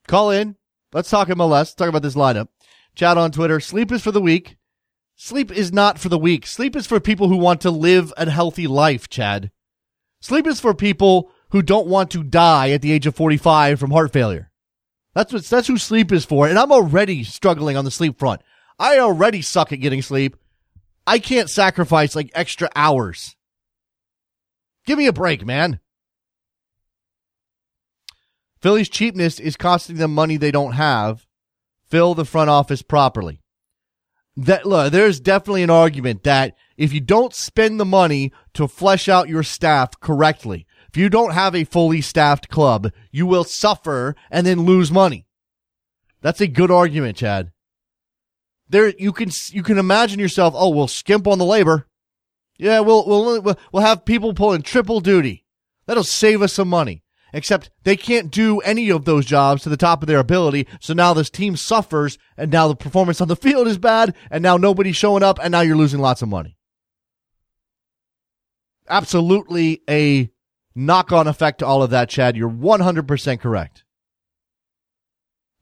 Call 0.07 0.31
in. 0.31 0.57
Let's 0.93 1.11
talk 1.11 1.29
MLS. 1.29 1.51
Let's 1.51 1.75
talk 1.75 1.89
about 1.89 2.03
this 2.03 2.15
lineup. 2.15 2.49
Chat 2.95 3.19
on 3.19 3.31
Twitter. 3.31 3.61
Sleep 3.61 3.93
is 3.93 4.03
for 4.03 4.11
the 4.11 4.21
weak. 4.21 4.57
Sleep 5.15 5.51
is 5.51 5.73
not 5.73 5.99
for 5.99 6.09
the 6.09 6.19
weak. 6.19 6.47
Sleep 6.47 6.75
is 6.75 6.87
for 6.87 7.01
people 7.01 7.29
who 7.29 7.37
want 7.37 7.61
to 7.61 7.71
live 7.71 8.13
a 8.17 8.31
healthy 8.31 8.67
life, 8.67 9.09
Chad. 9.09 9.51
Sleep 10.21 10.47
is 10.47 10.61
for 10.61 10.75
people 10.75 11.31
who 11.51 11.63
don't 11.63 11.87
want 11.87 12.11
to 12.13 12.23
die 12.25 12.71
at 12.71 12.83
the 12.83 12.93
age 12.93 13.07
of 13.07 13.15
45 13.15 13.79
from 13.79 13.91
heart 13.91 14.13
failure. 14.13 14.51
That's 15.15 15.33
what, 15.33 15.45
that's 15.45 15.69
who 15.69 15.77
sleep 15.77 16.13
is 16.13 16.25
for. 16.25 16.49
And 16.49 16.59
I'm 16.59 16.73
already 16.73 17.25
struggling 17.25 17.77
on 17.77 17.85
the 17.85 17.91
sleep 17.91 18.19
front. 18.19 18.41
I 18.79 18.99
already 18.99 19.43
suck 19.43 19.73
at 19.73 19.81
getting 19.81 20.03
sleep. 20.03 20.37
I 21.09 21.19
can't 21.21 21.49
sacrifice 21.49 22.15
like 22.15 22.31
extra 22.35 22.69
hours. 22.77 23.35
Give 24.85 24.99
me 24.99 25.07
a 25.07 25.13
break, 25.13 25.43
man. 25.47 25.81
Philly's 28.61 28.91
cheapness 28.91 29.41
is 29.41 29.57
costing 29.57 29.97
them 29.97 30.15
money 30.15 30.37
they 30.37 30.51
don't 30.51 30.73
have. 30.73 31.27
Fill 31.87 32.15
the 32.15 32.27
front 32.27 32.51
office 32.51 32.83
properly. 32.83 33.41
That 34.37 34.67
look, 34.67 34.93
there's 34.93 35.19
definitely 35.19 35.63
an 35.63 35.71
argument 35.71 36.25
that 36.25 36.55
if 36.77 36.93
you 36.93 37.01
don't 37.01 37.33
spend 37.33 37.81
the 37.81 37.87
money 37.87 38.31
to 38.53 38.69
flesh 38.69 39.09
out 39.09 39.31
your 39.31 39.43
staff 39.43 39.99
correctly, 40.01 40.67
if 40.91 40.99
you 40.99 41.09
don't 41.09 41.33
have 41.33 41.55
a 41.55 41.65
fully 41.65 42.03
staffed 42.03 42.51
club, 42.51 42.93
you 43.11 43.25
will 43.25 43.45
suffer 43.45 44.15
and 44.31 44.47
then 44.47 44.67
lose 44.67 44.93
money. 44.93 45.27
That's 46.21 46.43
a 46.43 46.47
good 46.47 46.71
argument, 46.71 47.17
Chad. 47.17 47.51
There, 48.69 48.93
you 48.99 49.13
can, 49.13 49.31
you 49.49 49.63
can 49.63 49.79
imagine 49.79 50.19
yourself, 50.19 50.55
oh, 50.57 50.69
we'll 50.69 50.89
skimp 50.89 51.27
on 51.27 51.39
the 51.39 51.45
labor. 51.45 51.87
Yeah, 52.59 52.81
we'll, 52.81 53.07
we'll, 53.07 53.57
we'll 53.73 53.83
have 53.83 54.05
people 54.05 54.35
pulling 54.35 54.63
triple 54.63 55.01
duty. 55.01 55.45
That'll 55.87 56.05
save 56.05 56.43
us 56.43 56.53
some 56.53 56.69
money. 56.69 57.03
Except 57.33 57.71
they 57.85 57.97
can't 57.97 58.31
do 58.31 58.61
any 58.61 58.91
of 58.91 59.05
those 59.05 59.27
jobs 59.27 59.63
to 59.63 59.69
the 59.69 59.77
top 59.77 60.03
of 60.03 60.07
their 60.07 60.19
ability. 60.19 60.67
So 60.81 60.95
now 60.95 61.13
this 61.13 61.29
team 61.29 61.57
suffers 61.57 62.19
and 62.37 62.51
now 62.51 62.69
the 62.69 62.77
performance 62.77 63.21
on 63.21 63.29
the 63.29 63.37
field 63.37 63.67
is 63.67 63.79
bad 63.79 64.15
and 64.31 64.43
now 64.43 64.57
nobody's 64.57 64.97
showing 64.97 65.23
up 65.23 65.39
and 65.43 65.53
now 65.53 65.61
you're 65.61 65.77
losing 65.77 66.01
lots 66.01 66.23
of 66.23 66.29
money. 66.29 66.57
Absolutely 68.89 69.83
a 69.89 70.31
knock 70.75 71.13
on 71.13 71.27
effect 71.27 71.59
to 71.59 71.67
all 71.67 71.83
of 71.83 71.91
that, 71.91 72.09
Chad. 72.09 72.37
You're 72.37 72.49
100% 72.49 73.41
correct. 73.41 73.85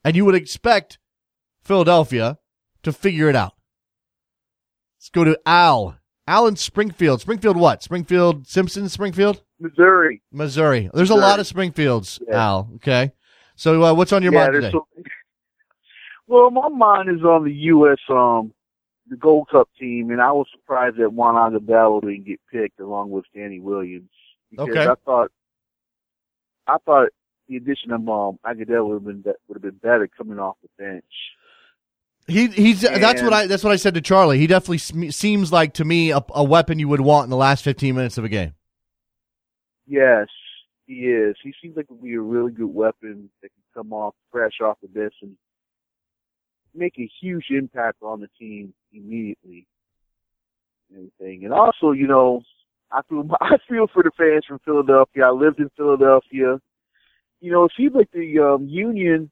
And 0.05 0.15
you 0.15 0.25
would 0.25 0.37
expect 0.37 1.01
Philadelphia 1.65 2.39
to 2.83 2.93
figure 2.93 3.29
it 3.29 3.37
out. 3.37 3.53
Let's 4.99 5.11
go 5.11 5.25
to 5.25 5.39
Al. 5.47 5.97
Al 6.27 6.47
in 6.49 6.57
Springfield. 6.57 7.21
Springfield 7.21 7.57
what? 7.57 7.83
Springfield 7.83 8.47
Simpson 8.49 8.89
Springfield? 8.89 9.43
Missouri. 9.61 10.23
Missouri. 10.33 10.91
There's 10.93 11.11
a 11.11 11.15
lot 11.15 11.39
of 11.41 11.47
Springfields, 11.47 12.21
Yeah. 12.29 12.37
Al. 12.45 12.71
Okay. 12.77 13.13
So 13.55 13.83
uh, 13.85 13.95
what's 13.95 14.13
on 14.13 14.23
your 14.23 14.33
yeah, 14.35 14.41
mind 14.41 14.53
today? 14.55 14.71
so- 14.73 14.87
well, 16.27 16.51
my 16.51 16.69
mind 16.69 17.09
is 17.11 17.25
on 17.25 17.45
the 17.45 17.53
U.S. 17.55 17.99
um 18.11 18.53
the 19.09 19.17
Gold 19.17 19.49
Cup 19.53 19.69
team, 19.79 20.11
and 20.11 20.21
I 20.21 20.33
was 20.33 20.49
surprised 20.53 20.97
that 20.97 21.13
Juan 21.13 21.35
Agudelo 21.37 22.01
didn't 22.01 22.27
get 22.27 22.41
picked 22.53 22.81
along 22.81 23.11
with 23.11 23.25
Danny 23.33 23.61
Williams. 23.61 24.11
Because 24.51 24.69
Okay. 24.71 24.85
I 24.87 24.95
thought, 25.05 25.31
I 26.67 26.77
thought 26.85 27.11
the 27.49 27.57
addition 27.57 27.93
of 27.93 28.01
um 28.09 28.39
Agudelo 28.45 28.89
would 28.89 28.95
have 28.95 29.05
been 29.05 29.21
be- 29.23 29.39
would 29.47 29.55
have 29.55 29.63
been 29.63 29.79
better 29.81 30.09
coming 30.09 30.41
off 30.41 30.57
the 30.63 30.69
bench. 30.83 31.05
He 32.29 32.49
he's 32.49 32.81
that's 32.81 33.23
what 33.23 33.33
I 33.33 33.47
that's 33.47 33.63
what 33.63 33.73
I 33.73 33.77
said 33.77 33.95
to 33.95 34.01
Charlie. 34.01 34.39
He 34.39 34.49
definitely 34.49 34.79
sm- 34.79 35.11
seems 35.11 35.53
like 35.53 35.75
to 35.75 35.85
me 35.85 36.11
a, 36.11 36.21
a 36.35 36.43
weapon 36.43 36.81
you 36.81 36.89
would 36.89 37.01
want 37.01 37.25
in 37.25 37.31
the 37.31 37.37
last 37.37 37.63
15 37.63 37.95
minutes 37.95 38.19
of 38.19 38.25
a 38.25 38.29
game. 38.29 38.55
Yes, 39.87 40.27
he 40.87 41.07
is. 41.07 41.37
He 41.41 41.55
seems 41.63 41.77
like 41.77 41.89
would 41.89 42.03
be 42.03 42.15
a 42.15 42.21
really 42.21 42.51
good 42.51 42.73
weapon 42.73 43.31
that 43.43 43.49
can 43.49 43.63
come 43.75 43.93
off 43.93 44.15
fresh 44.33 44.61
off 44.61 44.79
the 44.83 44.89
bench 44.89 45.15
and 45.23 45.37
make 46.75 46.99
a 46.99 47.09
huge 47.21 47.47
impact 47.51 48.03
on 48.03 48.21
the 48.21 48.29
team 48.39 48.75
immediately. 48.93 49.69
and 50.91 51.11
Everything, 51.21 51.45
and 51.45 51.53
also, 51.53 51.93
you 51.93 52.09
know, 52.09 52.43
I 52.91 53.03
feel 53.09 53.25
I 53.41 53.57
feel 53.69 53.87
for 53.87 54.03
the 54.03 54.11
fans 54.17 54.45
from 54.49 54.59
Philadelphia. 54.65 55.27
I 55.27 55.31
lived 55.31 55.61
in 55.61 55.71
Philadelphia. 55.77 56.61
You 57.41 57.53
know, 57.53 57.65
it 57.67 57.73
seems 57.77 57.95
like 57.95 58.11
the 58.11 58.41
um, 58.41 58.67
Union. 58.67 59.31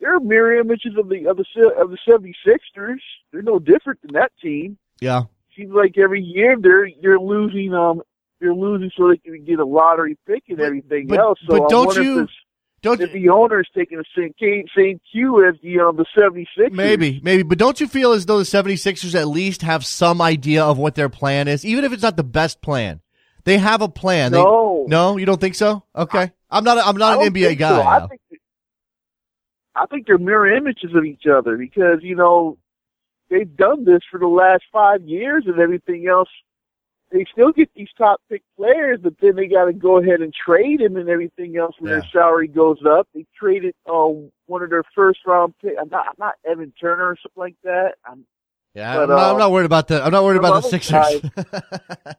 They're 0.00 0.20
mirror 0.20 0.58
images 0.60 0.92
of 0.98 1.08
the 1.08 1.26
of 1.26 1.36
the 1.38 1.44
of 1.80 1.90
the 1.90 1.98
76ers. 2.06 2.96
They're 3.32 3.42
no 3.42 3.58
different 3.58 4.00
than 4.02 4.12
that 4.14 4.32
team 4.42 4.78
Yeah. 5.00 5.22
seems 5.56 5.72
like 5.72 5.96
every 5.98 6.22
year 6.22 6.56
they're 6.60 6.86
you're 6.86 7.18
losing 7.20 7.72
um 7.74 8.02
you're 8.40 8.54
losing 8.54 8.90
so 8.96 9.08
they 9.08 9.16
can 9.16 9.44
get 9.44 9.58
a 9.58 9.64
lottery 9.64 10.16
pick 10.26 10.44
and 10.48 10.58
But- 10.58 10.66
everything 10.66 11.06
but- 11.08 11.18
else. 11.18 11.38
So 11.48 11.58
but 11.58 11.64
I 11.64 11.68
don't 11.68 11.96
you- 11.96 12.28
Don't 12.82 13.00
if 13.00 13.10
the 13.12 13.30
owner's 13.30 13.68
taking 13.74 13.98
the 13.98 14.04
same 14.16 14.64
same 14.76 15.00
cue 15.10 15.48
as 15.48 15.54
the 15.62 15.80
um 15.80 15.96
the 15.96 16.04
76ers. 16.16 16.72
maybe 16.72 17.20
maybe 17.22 17.42
but 17.42 17.58
don't 17.58 17.80
you 17.80 17.88
feel 17.88 18.12
as 18.12 18.26
though 18.26 18.38
the 18.38 18.44
76ers 18.44 19.14
at 19.14 19.26
least 19.28 19.62
have 19.62 19.84
some 19.84 20.20
idea 20.20 20.62
of 20.62 20.76
what 20.78 20.94
their 20.94 21.08
plan 21.08 21.48
is 21.48 21.64
even 21.64 21.84
if 21.84 21.92
it's 21.92 22.02
not 22.02 22.16
the 22.16 22.22
best 22.24 22.60
plan. 22.60 23.00
They 23.44 23.58
have 23.58 23.80
a 23.80 23.88
plan. 23.88 24.32
They- 24.32 24.42
No. 24.42 24.84
no, 24.88 25.16
you 25.16 25.24
don't 25.24 25.40
think 25.40 25.54
so? 25.54 25.82
Okay. 25.96 26.32
I'm 26.50 26.64
not 26.64 26.78
a, 26.78 26.86
I'm 26.86 26.96
I 26.96 26.98
not 26.98 27.22
an 27.22 27.32
NBA 27.32 27.56
guy. 27.58 27.68
so. 27.70 27.82
I 27.82 28.06
think 28.08 28.20
I 29.76 29.86
think 29.86 30.06
they're 30.06 30.18
mirror 30.18 30.50
images 30.50 30.94
of 30.94 31.04
each 31.04 31.26
other 31.26 31.56
because 31.56 31.98
you 32.02 32.16
know 32.16 32.58
they've 33.30 33.56
done 33.56 33.84
this 33.84 34.00
for 34.10 34.18
the 34.18 34.26
last 34.26 34.64
five 34.72 35.02
years 35.02 35.44
and 35.46 35.58
everything 35.58 36.08
else. 36.08 36.28
They 37.12 37.24
still 37.30 37.52
get 37.52 37.70
these 37.76 37.88
top 37.96 38.20
pick 38.28 38.42
players, 38.56 38.98
but 39.00 39.14
then 39.20 39.36
they 39.36 39.46
got 39.46 39.66
to 39.66 39.72
go 39.72 39.98
ahead 39.98 40.22
and 40.22 40.34
trade 40.34 40.80
them 40.80 40.96
and 40.96 41.08
everything 41.08 41.56
else 41.56 41.76
when 41.78 41.90
Yeah. 41.92 42.00
their 42.00 42.08
salary 42.12 42.48
goes 42.48 42.78
up. 42.84 43.06
They 43.14 43.24
traded 43.38 43.74
uh, 43.86 44.08
one 44.46 44.62
of 44.62 44.70
their 44.70 44.82
first 44.92 45.20
round 45.24 45.54
pick. 45.62 45.74
I'm 45.80 45.88
not, 45.88 46.06
I'm 46.08 46.14
not 46.18 46.34
Evan 46.44 46.72
Turner 46.80 47.04
or 47.04 47.16
something 47.22 47.40
like 47.40 47.54
that. 47.62 47.94
I'm, 48.04 48.26
Yeah, 48.74 48.94
But, 48.96 49.02
I'm, 49.04 49.08
not, 49.10 49.30
I'm 49.30 49.36
uh, 49.36 49.38
not 49.38 49.52
worried 49.52 49.66
about 49.66 49.86
the 49.86 50.04
I'm 50.04 50.10
not 50.10 50.24
worried 50.24 50.38
about 50.38 50.62
the 50.64 50.68
Sixers. 50.68 51.20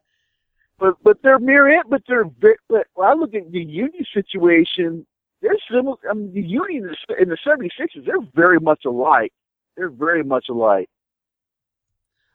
but 0.79 0.95
but 1.03 1.21
they're 1.21 1.39
mirror, 1.39 1.81
but 1.89 2.03
they're 2.07 2.23
but 2.23 2.87
when 2.93 3.09
I 3.09 3.13
look 3.13 3.33
at 3.33 3.51
the 3.51 3.63
Union 3.63 4.05
situation, 4.13 5.05
they're 5.41 5.57
similar. 5.71 5.97
I 6.09 6.13
mean, 6.13 6.33
the 6.33 6.41
Union 6.41 6.89
and 7.09 7.31
the 7.31 7.37
76ers, 7.45 8.05
they're 8.05 8.15
very 8.35 8.59
much 8.59 8.85
alike. 8.85 9.31
They're 9.75 9.89
very 9.89 10.23
much 10.23 10.45
alike. 10.49 10.89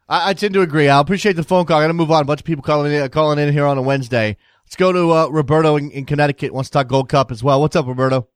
I, 0.07 0.29
I 0.29 0.33
tend 0.33 0.53
to 0.53 0.61
agree. 0.61 0.89
I 0.89 0.99
appreciate 0.99 1.35
the 1.35 1.43
phone 1.43 1.65
call. 1.65 1.79
I 1.79 1.83
got 1.83 1.87
to 1.87 1.93
move 1.93 2.11
on. 2.11 2.21
A 2.21 2.25
bunch 2.25 2.41
of 2.41 2.45
people 2.45 2.63
calling 2.63 2.91
in, 2.91 3.09
calling 3.09 3.39
in 3.39 3.51
here 3.51 3.65
on 3.65 3.77
a 3.77 3.81
Wednesday. 3.81 4.37
Let's 4.65 4.75
go 4.75 4.91
to 4.91 5.11
uh, 5.11 5.27
Roberto 5.27 5.75
in, 5.75 5.91
in 5.91 6.05
Connecticut. 6.05 6.53
Wants 6.53 6.69
to 6.69 6.73
talk 6.73 6.87
Gold 6.87 7.09
Cup 7.09 7.31
as 7.31 7.43
well. 7.43 7.59
What's 7.61 7.75
up, 7.75 7.85
Roberto? 7.85 8.27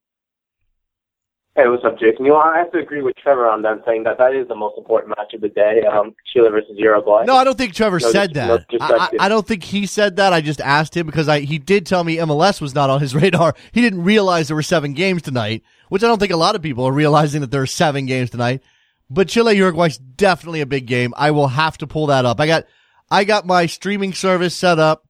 Hey, 1.58 1.68
what's 1.68 1.84
up, 1.84 1.97
Jason? 1.97 2.24
You 2.24 2.34
know, 2.34 2.38
I 2.38 2.60
have 2.60 2.72
to 2.74 2.78
agree 2.78 3.01
with 3.01 3.16
Trevor 3.16 3.49
on 3.49 3.64
that, 3.64 3.82
saying 3.84 4.03
that 4.03 4.20
that 4.20 4.36
is 4.36 4.47
the 4.47 4.53
most 4.55 4.78
important 4.78 5.16
match 5.18 5.34
of 5.34 5.41
the 5.41 5.49
day, 5.49 5.82
um, 5.91 6.14
Chile 6.32 6.51
versus 6.51 6.74
Uruguay. 6.76 7.24
No, 7.26 7.36
I 7.36 7.43
don't 7.43 7.58
think 7.58 7.74
Trevor 7.74 7.99
No 7.99 8.12
said 8.12 8.34
dis- 8.34 8.36
that. 8.36 8.72
no 8.72 8.78
I, 8.80 9.10
I. 9.20 9.26
I 9.26 9.28
don't 9.28 9.45
think 9.45 9.64
he 9.64 9.88
said 9.88 10.18
that. 10.18 10.34
I 10.34 10.41
just 10.41 10.62
asked 10.62 10.95
him 10.95 11.08
because 11.08 11.28
I 11.28 11.39
he 11.39 11.58
did 11.58 11.88
tell 11.88 12.03
me 12.03 12.18
MLS 12.18 12.62
was 12.62 12.76
not 12.76 12.91
on 12.91 13.01
his 13.01 13.16
radar. 13.22 13.55
He 13.72 13.82
didn't 13.82 14.03
realize 14.03 14.47
there 14.47 14.55
were 14.55 14.62
seven 14.62 14.93
games 14.93 15.24
tonight, 15.24 15.64
which 15.89 16.03
I 16.03 16.08
don't 16.08 16.20
think 16.20 16.32
a 16.32 16.38
lot 16.38 16.53
of 16.53 16.62
people 16.62 16.86
are 16.86 16.91
realizing 16.91 17.41
that 17.41 17.49
there 17.49 17.64
are 17.64 17.66
seven 17.66 18.05
games 18.05 18.30
tonight. 18.30 18.62
But 19.10 19.28
Chile 19.28 19.58
Uruguay's 19.58 19.97
definitely 19.97 20.62
a 20.62 20.68
big 20.68 20.86
game. 20.86 21.12
I 21.18 21.32
will 21.32 21.47
have 21.47 21.76
to 21.80 21.88
pull 21.88 22.05
that 22.05 22.24
up. 22.24 22.39
I 22.39 22.45
got 22.45 22.66
I 23.10 23.24
got 23.24 23.47
my 23.47 23.66
streaming 23.66 24.14
service 24.14 24.55
set 24.55 24.78
up 24.78 25.08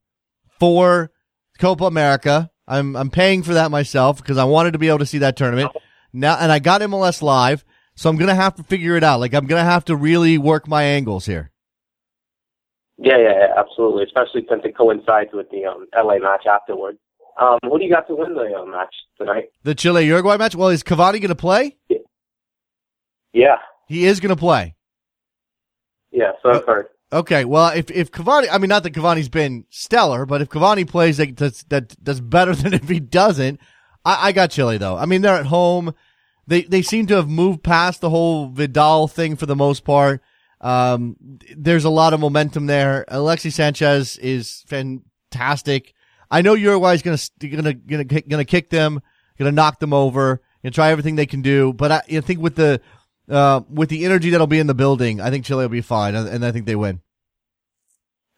for 0.61 1.11
Copa 1.59 1.83
America. 1.83 2.49
I'm 2.69 2.95
I'm 2.95 3.09
paying 3.09 3.43
for 3.43 3.55
that 3.55 3.69
myself 3.69 4.21
because 4.21 4.37
I 4.37 4.45
wanted 4.45 4.71
to 4.71 4.79
be 4.79 4.87
able 4.87 4.99
to 4.99 5.05
see 5.05 5.17
that 5.17 5.35
tournament. 5.35 5.73
Now 6.13 6.37
and 6.39 6.51
I 6.51 6.59
got 6.59 6.81
MLS 6.81 7.21
live, 7.21 7.63
so 7.95 8.09
I'm 8.09 8.17
gonna 8.17 8.35
have 8.35 8.55
to 8.55 8.63
figure 8.63 8.95
it 8.95 9.03
out. 9.03 9.19
Like 9.19 9.33
I'm 9.33 9.45
gonna 9.47 9.63
have 9.63 9.85
to 9.85 9.95
really 9.95 10.37
work 10.37 10.67
my 10.67 10.83
angles 10.83 11.25
here. 11.25 11.51
Yeah, 12.97 13.17
yeah, 13.17 13.33
yeah, 13.39 13.47
absolutely. 13.57 14.03
Especially 14.05 14.45
since 14.49 14.61
it 14.65 14.75
coincides 14.75 15.29
with 15.33 15.49
the 15.51 15.65
um, 15.65 15.85
LA 15.95 16.17
match 16.17 16.45
afterwards. 16.47 16.97
Um, 17.39 17.59
who 17.61 17.77
do 17.77 17.85
you 17.85 17.91
got 17.91 18.07
to 18.07 18.15
win 18.15 18.33
the 18.33 18.51
uh, 18.59 18.65
match 18.65 18.93
tonight? 19.19 19.49
The 19.61 19.75
Chile 19.75 20.03
Uruguay 20.07 20.37
match. 20.37 20.55
Well, 20.55 20.69
is 20.69 20.81
Cavani 20.81 21.13
going 21.21 21.27
to 21.27 21.35
play? 21.35 21.77
Yeah, 23.33 23.57
He 23.87 24.05
is 24.05 24.19
going 24.19 24.35
to 24.35 24.39
play. 24.39 24.75
yeah. 26.11 26.31
So 26.41 26.49
I've 26.49 26.65
heard. 26.65 26.87
Okay. 27.13 27.45
Well, 27.45 27.69
if 27.75 27.91
if 27.91 28.09
Cavani, 28.11 28.47
I 28.51 28.57
mean, 28.57 28.69
not 28.69 28.81
that 28.81 28.93
Cavani's 28.93 29.29
been 29.29 29.65
stellar, 29.69 30.25
but 30.25 30.41
if 30.41 30.49
Cavani 30.49 30.87
plays, 30.89 31.17
that 31.17 31.37
that's, 31.37 31.61
that 31.65 31.95
that's 32.01 32.19
better 32.19 32.55
than 32.55 32.73
if 32.73 32.89
he 32.89 32.99
doesn't. 32.99 33.59
I, 34.07 34.27
I 34.27 34.31
got 34.31 34.51
Chile 34.51 34.77
though. 34.77 34.95
I 34.95 35.05
mean, 35.05 35.21
they're 35.21 35.35
at 35.35 35.47
home. 35.47 35.93
They 36.47 36.61
they 36.61 36.81
seem 36.81 37.07
to 37.07 37.15
have 37.15 37.27
moved 37.27 37.61
past 37.61 37.99
the 37.99 38.09
whole 38.09 38.47
Vidal 38.47 39.09
thing 39.09 39.35
for 39.35 39.45
the 39.45 39.55
most 39.55 39.83
part. 39.83 40.21
Um, 40.61 41.17
there's 41.55 41.83
a 41.83 41.89
lot 41.89 42.13
of 42.13 42.21
momentum 42.21 42.67
there. 42.67 43.05
Alexi 43.09 43.51
Sanchez 43.51 44.17
is 44.17 44.63
fantastic. 44.67 45.93
I 46.31 46.41
know 46.41 46.53
Uruguay's 46.53 47.01
gonna 47.01 47.17
gonna 47.39 47.73
gonna 47.73 48.05
gonna 48.05 48.45
kick 48.45 48.69
them, 48.69 49.01
gonna 49.37 49.51
knock 49.51 49.79
them 49.79 49.93
over, 49.93 50.41
and 50.63 50.73
try 50.73 50.89
everything 50.91 51.15
they 51.15 51.25
can 51.25 51.41
do. 51.41 51.73
But 51.73 51.91
I, 51.91 52.01
I 52.09 52.21
think 52.21 52.39
with 52.39 52.55
the 52.55 52.79
uh, 53.29 53.61
with 53.69 53.89
the 53.89 54.05
energy 54.05 54.29
that'll 54.29 54.47
be 54.47 54.59
in 54.59 54.67
the 54.67 54.73
building, 54.73 55.19
I 55.19 55.29
think 55.31 55.43
Chile 55.43 55.65
will 55.65 55.69
be 55.69 55.81
fine, 55.81 56.15
and 56.15 56.45
I 56.45 56.53
think 56.53 56.65
they 56.65 56.77
win. 56.77 57.01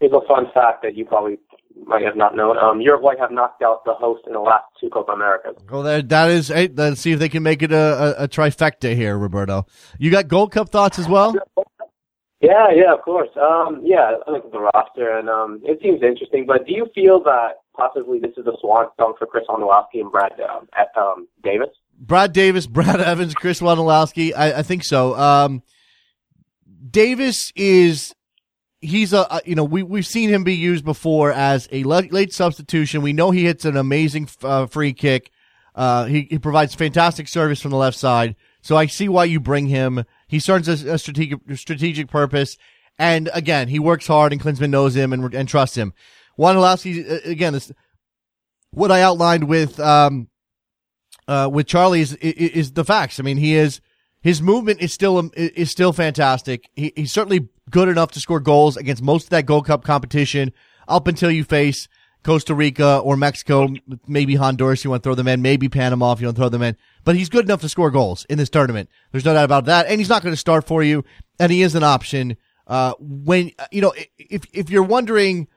It's 0.01 0.13
a 0.13 0.27
fun 0.27 0.47
fact 0.51 0.81
that 0.81 0.95
you 0.95 1.05
probably 1.05 1.37
might 1.89 2.03
have 2.03 2.15
not 2.15 2.35
known. 2.35 2.57
Um, 2.57 2.79
Uruguay 2.79 3.15
have 3.19 3.31
knocked 3.31 3.61
out 3.61 3.83
the 3.83 3.93
host 3.93 4.23
in 4.27 4.33
the 4.33 4.39
last 4.39 4.65
two 4.79 4.89
Copa 4.89 5.11
Americas. 5.11 5.55
Well, 5.69 5.83
that 5.83 6.07
that 6.09 6.29
is. 6.29 6.47
Hey, 6.47 6.69
let's 6.73 7.01
see 7.01 7.11
if 7.11 7.19
they 7.19 7.29
can 7.29 7.43
make 7.43 7.61
it 7.61 7.71
a, 7.71 8.21
a, 8.21 8.23
a 8.23 8.27
trifecta 8.27 8.95
here, 8.95 9.17
Roberto. 9.17 9.65
You 9.97 10.11
got 10.11 10.27
Gold 10.27 10.51
Cup 10.51 10.69
thoughts 10.69 10.99
as 10.99 11.09
well? 11.09 11.35
Yeah, 12.41 12.67
yeah, 12.73 12.93
of 12.93 13.01
course. 13.01 13.29
Um, 13.35 13.81
yeah, 13.83 14.13
I 14.25 14.31
look 14.31 14.45
at 14.45 14.51
the 14.51 14.69
roster, 14.73 15.17
and 15.17 15.27
um, 15.27 15.59
it 15.63 15.79
seems 15.81 16.01
interesting. 16.01 16.45
But 16.45 16.65
do 16.65 16.73
you 16.73 16.87
feel 16.95 17.21
that 17.23 17.55
possibly 17.75 18.19
this 18.19 18.31
is 18.37 18.47
a 18.47 18.53
swan 18.61 18.87
song 18.97 19.15
for 19.19 19.25
Chris 19.25 19.43
Wondolowski 19.49 19.99
and 19.99 20.11
Brad 20.11 20.39
um, 20.49 20.69
at, 20.77 20.87
um, 20.95 21.27
Davis? 21.43 21.69
Brad 21.99 22.31
Davis, 22.31 22.65
Brad 22.67 23.01
Evans, 23.01 23.33
Chris 23.33 23.59
Wondolowski. 23.59 24.31
I, 24.35 24.59
I 24.59 24.63
think 24.63 24.85
so. 24.85 25.15
Um, 25.17 25.63
Davis 26.89 27.51
is 27.57 28.15
he's 28.81 29.13
a 29.13 29.41
you 29.45 29.55
know 29.55 29.63
we 29.63 29.83
we've 29.83 30.05
seen 30.05 30.29
him 30.29 30.43
be 30.43 30.55
used 30.55 30.85
before 30.85 31.31
as 31.31 31.67
a 31.71 31.83
late, 31.83 32.33
substitution. 32.33 33.01
We 33.01 33.13
know 33.13 33.31
he 33.31 33.45
hits 33.45 33.65
an 33.65 33.77
amazing 33.77 34.29
uh, 34.43 34.65
free 34.67 34.93
kick. 34.93 35.31
Uh, 35.75 36.05
he, 36.05 36.27
he 36.29 36.39
provides 36.39 36.75
fantastic 36.75 37.27
service 37.27 37.61
from 37.61 37.71
the 37.71 37.77
left 37.77 37.97
side. 37.97 38.35
So 38.61 38.75
I 38.75 38.87
see 38.87 39.07
why 39.07 39.25
you 39.25 39.39
bring 39.39 39.67
him. 39.67 40.03
He 40.27 40.39
serves 40.39 40.67
a, 40.67 40.93
a 40.93 40.97
strategic 40.97 41.39
strategic 41.55 42.09
purpose, 42.09 42.57
and 42.97 43.29
again 43.33 43.67
he 43.67 43.79
works 43.79 44.07
hard, 44.07 44.31
and 44.31 44.41
Klinsmann 44.41 44.71
knows 44.71 44.95
him 44.95 45.13
and 45.13 45.33
and 45.33 45.47
trusts 45.47 45.77
him. 45.77 45.93
Wondolowski 46.37 47.09
uh, 47.09 47.29
again 47.29 47.53
this 47.53 47.71
what 48.71 48.91
I 48.91 49.01
outlined 49.01 49.45
with 49.45 49.79
um 49.79 50.29
uh 51.27 51.49
with 51.51 51.67
Charlie 51.67 52.01
is, 52.01 52.13
is 52.15 52.51
is 52.51 52.71
the 52.73 52.85
facts. 52.85 53.19
I 53.19 53.23
mean 53.23 53.37
he 53.37 53.55
is 53.55 53.81
his 54.21 54.41
movement 54.41 54.81
is 54.81 54.93
still 54.93 55.17
um, 55.17 55.31
is 55.35 55.71
still 55.71 55.93
fantastic. 55.93 56.69
He, 56.75 56.91
he's 56.95 57.11
certainly 57.11 57.49
good 57.69 57.89
enough 57.89 58.11
to 58.11 58.19
score 58.19 58.39
goals 58.39 58.77
against 58.77 59.01
most 59.01 59.25
of 59.25 59.29
that 59.31 59.45
Gold 59.45 59.65
Cup 59.65 59.83
competition 59.83 60.51
up 60.87 61.07
until 61.07 61.31
you 61.31 61.43
face 61.43 61.87
Costa 62.23 62.53
Rica 62.53 62.97
or 62.99 63.15
Mexico, 63.15 63.69
maybe 64.07 64.35
Honduras. 64.35 64.83
You 64.83 64.89
want 64.89 65.03
to 65.03 65.07
throw 65.07 65.15
them 65.15 65.27
in, 65.27 65.41
maybe 65.41 65.69
Panama 65.69 66.11
if 66.11 66.21
you 66.21 66.27
want 66.27 66.35
to 66.35 66.41
throw 66.41 66.49
them 66.49 66.61
in. 66.61 66.75
But 67.03 67.15
he's 67.15 67.29
good 67.29 67.45
enough 67.45 67.61
to 67.61 67.69
score 67.69 67.91
goals 67.91 68.25
in 68.29 68.37
this 68.37 68.49
tournament. 68.49 68.89
There's 69.11 69.25
no 69.25 69.33
doubt 69.33 69.45
about 69.45 69.65
that. 69.65 69.87
And 69.87 69.99
he's 69.99 70.09
not 70.09 70.21
going 70.21 70.33
to 70.33 70.37
start 70.37 70.67
for 70.67 70.83
you. 70.83 71.03
And 71.39 71.51
he 71.51 71.61
is 71.61 71.75
an 71.75 71.83
option. 71.83 72.37
Uh, 72.67 72.93
when 72.99 73.51
you 73.71 73.81
know 73.81 73.93
if 74.17 74.45
if 74.53 74.69
you're 74.69 74.83
wondering. 74.83 75.47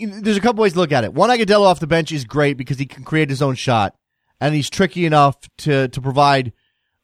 There's 0.00 0.36
a 0.36 0.40
couple 0.40 0.62
ways 0.62 0.74
to 0.74 0.78
look 0.78 0.92
at 0.92 1.02
it. 1.02 1.12
Juan 1.12 1.28
Agudelo 1.28 1.62
off 1.62 1.80
the 1.80 1.88
bench 1.88 2.12
is 2.12 2.24
great 2.24 2.56
because 2.56 2.78
he 2.78 2.86
can 2.86 3.02
create 3.02 3.30
his 3.30 3.42
own 3.42 3.56
shot, 3.56 3.96
and 4.40 4.54
he's 4.54 4.70
tricky 4.70 5.06
enough 5.06 5.34
to 5.58 5.88
to 5.88 6.00
provide 6.00 6.52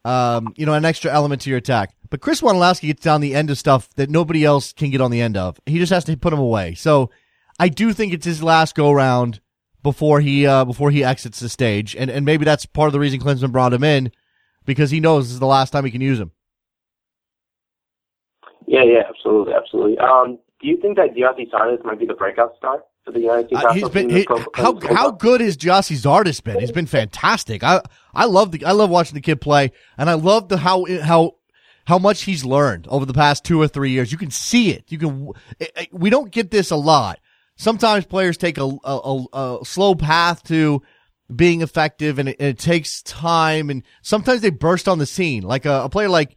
um, 0.05 0.53
you 0.57 0.67
know, 0.67 0.75
an 0.75 0.85
extra 0.85 1.13
element 1.13 1.43
to 1.43 1.51
your 1.51 1.59
attack. 1.59 1.95
But 2.15 2.21
Chris 2.21 2.43
Wondolowski 2.43 2.83
gets 2.83 3.03
down 3.03 3.23
the 3.23 3.35
end 3.35 3.51
of 3.51 3.59
stuff 3.59 3.93
that 3.97 4.09
nobody 4.09 4.45
else 4.45 4.73
can 4.73 4.91
get 4.91 5.01
on 5.01 5.11
the 5.11 5.21
end 5.21 5.37
of. 5.37 5.59
He 5.67 5.81
just 5.81 5.91
has 5.91 6.05
to 6.05 6.17
put 6.17 6.33
him 6.33 6.39
away. 6.39 6.75
So 6.75 7.11
I 7.59 7.69
do 7.69 7.93
think 7.93 8.13
it's 8.13 8.25
his 8.25 8.41
last 8.41 8.77
go 8.77 8.93
round 8.93 9.41
before 9.83 10.21
he 10.21 10.47
uh, 10.47 10.65
before 10.65 10.93
he 10.93 11.03
exits 11.03 11.41
the 11.41 11.49
stage, 11.49 11.97
and 11.97 12.09
and 12.09 12.25
maybe 12.25 12.45
that's 12.45 12.67
part 12.67 12.87
of 12.87 12.93
the 12.93 13.01
reason 13.01 13.19
Klinsmann 13.19 13.51
brought 13.51 13.73
him 13.73 13.83
in 13.83 14.13
because 14.65 14.93
he 14.93 15.01
knows 15.01 15.25
this 15.25 15.33
is 15.33 15.41
the 15.41 15.47
last 15.47 15.73
time 15.73 15.85
he 15.85 15.91
can 15.91 16.01
use 16.01 16.21
him. 16.21 16.31
Yeah, 18.69 18.85
yeah, 18.85 19.03
absolutely, 19.09 19.53
absolutely. 19.53 19.99
Um, 19.99 20.39
do 20.61 20.69
you 20.69 20.77
think 20.77 20.97
that 20.99 21.17
Gyasi 21.17 21.51
Zardes 21.51 21.85
might 21.85 21.99
be 21.99 22.07
the 22.07 22.15
breakout 22.15 22.57
star 22.57 22.85
for 23.05 23.11
the 23.11 23.23
United 23.23 23.49
States 23.49 23.65
Uh, 23.65 23.73
he's 23.73 23.89
been 23.89 24.09
he, 24.09 24.25
Pro- 24.25 24.39
how 24.55 24.73
Pro- 24.75 24.95
how 24.95 25.11
good 25.11 25.41
has 25.41 25.57
Gyasi 25.57 25.97
Zardes 25.97 26.41
been? 26.45 26.61
He's 26.61 26.71
been 26.71 26.87
fantastic. 26.87 27.65
I 27.65 27.81
I 28.15 28.27
love 28.27 28.53
the 28.53 28.65
I 28.65 28.71
love 28.71 28.89
watching 28.89 29.15
the 29.15 29.21
kid 29.21 29.41
play, 29.41 29.73
and 29.99 30.09
I 30.09 30.15
love 30.15 30.49
the 30.49 30.59
how 30.59 30.85
how 31.03 31.33
how 31.87 31.99
much 31.99 32.23
he's 32.23 32.45
learned 32.45 32.87
over 32.89 33.05
the 33.05 33.13
past 33.15 33.45
two 33.45 33.61
or 33.61 33.69
three 33.69 33.91
years. 33.91 34.11
You 34.13 34.19
can 34.19 34.31
see 34.31 34.71
it. 34.71 34.85
You 34.89 34.99
can. 34.99 35.31
it- 35.61 35.73
it- 35.77 35.89
We 35.93 36.11
don't 36.11 36.31
get 36.31 36.51
this 36.51 36.71
a 36.71 36.77
lot. 36.77 37.21
Sometimes 37.57 38.05
players 38.07 38.37
take 38.37 38.59
a 38.59 38.65
a, 38.85 39.25
a, 39.33 39.59
a 39.61 39.65
slow 39.65 39.95
path 39.95 40.43
to 40.45 40.83
being 41.35 41.63
effective, 41.63 42.19
and 42.19 42.29
it, 42.29 42.37
and 42.41 42.49
it 42.51 42.59
takes 42.59 43.03
time. 43.03 43.71
And 43.71 43.83
sometimes 44.03 44.41
they 44.41 44.51
burst 44.51 44.89
on 44.89 44.99
the 44.99 45.07
scene, 45.07 45.43
like 45.43 45.65
a, 45.67 45.89
player 45.89 46.09
like. 46.09 46.35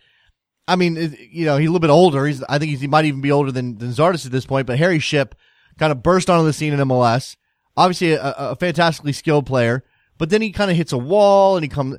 I 0.70 0.76
mean, 0.76 0.98
eh, 0.98 1.10
you 1.32 1.46
know, 1.46 1.56
he's 1.58 1.70
a 1.70 1.72
little 1.72 1.80
bit 1.80 1.90
older. 1.90 2.26
He's, 2.26 2.44
I 2.44 2.60
think 2.60 2.78
he 2.78 2.88
might 2.88 3.06
even 3.06 3.22
be 3.22 3.32
older 3.32 3.54
than, 3.54 3.78
than 3.78 3.90
Zardes 3.92 4.26
at 4.26 4.34
this 4.34 4.46
point, 4.46 4.68
but 4.68 4.78
Harry 4.78 5.00
Shipp 5.00 5.34
kind 5.80 5.94
of 5.94 6.04
burst 6.04 6.30
onto 6.30 6.46
the 6.46 6.52
scene 6.52 6.74
in 6.74 6.80
MLS. 6.82 7.38
Obviously 7.78 8.14
a 8.20 8.56
fantastically 8.60 9.14
skilled 9.14 9.46
player, 9.46 9.84
but 10.18 10.30
then 10.30 10.42
he 10.42 10.52
kind 10.52 10.70
of 10.70 10.76
hits 10.76 10.92
a 10.92 10.98
wall 10.98 11.56
and 11.56 11.64
he 11.64 11.70
comes, 11.70 11.96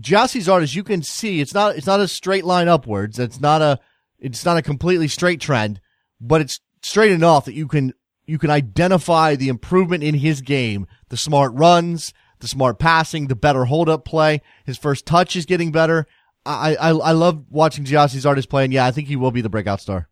Gyasi 0.00 0.40
Zardes, 0.40 0.74
you 0.74 0.82
can 0.82 1.02
see 1.02 1.40
it's 1.40 1.54
not, 1.54 1.76
it's 1.76 1.86
not 1.86 2.00
a 2.00 2.08
straight 2.08 2.44
line 2.44 2.68
upwards. 2.68 3.18
It's 3.18 3.40
not 3.40 3.62
a, 3.62 3.78
it's 4.18 4.44
not 4.44 4.56
a 4.56 4.62
completely 4.62 5.08
straight 5.08 5.40
trend, 5.40 5.80
but 6.20 6.40
it's 6.40 6.60
straight 6.82 7.12
enough 7.12 7.44
that 7.44 7.54
you 7.54 7.68
can, 7.68 7.92
you 8.26 8.38
can 8.38 8.50
identify 8.50 9.36
the 9.36 9.48
improvement 9.48 10.02
in 10.02 10.14
his 10.14 10.40
game, 10.40 10.86
the 11.08 11.16
smart 11.16 11.52
runs, 11.54 12.12
the 12.40 12.48
smart 12.48 12.78
passing, 12.78 13.28
the 13.28 13.36
better 13.36 13.66
hold 13.66 13.88
up 13.88 14.04
play. 14.04 14.40
His 14.64 14.78
first 14.78 15.06
touch 15.06 15.36
is 15.36 15.46
getting 15.46 15.72
better. 15.72 16.06
I, 16.44 16.74
I, 16.74 16.88
I 16.90 17.12
love 17.12 17.44
watching 17.50 17.84
Gyasi 17.84 18.16
Zardes 18.16 18.48
play, 18.48 18.64
and 18.64 18.72
yeah, 18.72 18.86
I 18.86 18.90
think 18.90 19.08
he 19.08 19.16
will 19.16 19.30
be 19.30 19.42
the 19.42 19.48
breakout 19.48 19.80
star. 19.80 20.08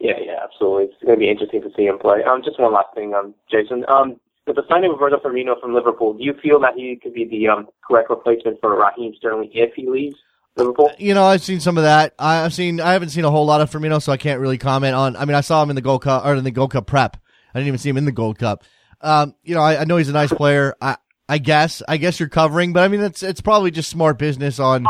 Yeah, 0.00 0.14
yeah, 0.20 0.38
absolutely. 0.42 0.84
It's 0.84 1.02
going 1.02 1.16
to 1.16 1.20
be 1.20 1.30
interesting 1.30 1.62
to 1.62 1.70
see 1.76 1.84
him 1.84 1.98
play. 1.98 2.22
Um, 2.28 2.42
just 2.44 2.58
one 2.58 2.72
last 2.72 2.94
thing, 2.94 3.14
um, 3.14 3.34
Jason. 3.50 3.84
Um, 3.88 4.18
with 4.48 4.56
the 4.56 4.64
signing 4.68 4.90
of 4.90 4.98
Roberto 4.98 5.18
Firmino 5.18 5.60
from 5.60 5.74
Liverpool, 5.74 6.14
do 6.14 6.24
you 6.24 6.34
feel 6.42 6.58
that 6.60 6.74
he 6.74 6.98
could 7.00 7.14
be 7.14 7.24
the 7.28 7.48
um, 7.48 7.68
correct 7.86 8.10
replacement 8.10 8.58
for 8.60 8.76
Raheem 8.76 9.14
Sterling 9.16 9.50
if 9.52 9.74
he 9.74 9.88
leaves 9.88 10.16
Liverpool? 10.56 10.90
You 10.98 11.14
know, 11.14 11.24
I've 11.24 11.42
seen 11.42 11.60
some 11.60 11.76
of 11.76 11.84
that. 11.84 12.14
I've 12.18 12.54
seen, 12.54 12.80
I 12.80 12.94
haven't 12.94 13.10
seen 13.10 13.24
a 13.24 13.30
whole 13.30 13.46
lot 13.46 13.60
of 13.60 13.70
Firmino, 13.70 14.02
so 14.02 14.10
I 14.10 14.16
can't 14.16 14.40
really 14.40 14.58
comment 14.58 14.94
on. 14.94 15.16
I 15.16 15.24
mean, 15.24 15.34
I 15.34 15.42
saw 15.42 15.62
him 15.62 15.70
in 15.70 15.76
the 15.76 15.82
Gold 15.82 16.02
Cup 16.02 16.24
or 16.24 16.34
in 16.34 16.44
the 16.44 16.50
Gold 16.50 16.72
Cup 16.72 16.86
prep. 16.86 17.16
I 17.54 17.58
didn't 17.58 17.68
even 17.68 17.78
see 17.78 17.90
him 17.90 17.98
in 17.98 18.04
the 18.04 18.12
Gold 18.12 18.38
Cup. 18.38 18.64
Um, 19.00 19.34
you 19.44 19.54
know, 19.54 19.60
I, 19.60 19.82
I 19.82 19.84
know 19.84 19.96
he's 19.96 20.08
a 20.08 20.12
nice 20.12 20.32
player. 20.32 20.74
I, 20.80 20.96
I 21.28 21.38
guess, 21.38 21.82
I 21.86 21.98
guess 21.98 22.18
you're 22.18 22.28
covering, 22.28 22.72
but 22.72 22.82
I 22.82 22.88
mean, 22.88 23.02
it's 23.02 23.22
it's 23.22 23.42
probably 23.42 23.70
just 23.70 23.90
smart 23.90 24.18
business 24.18 24.58
on 24.58 24.86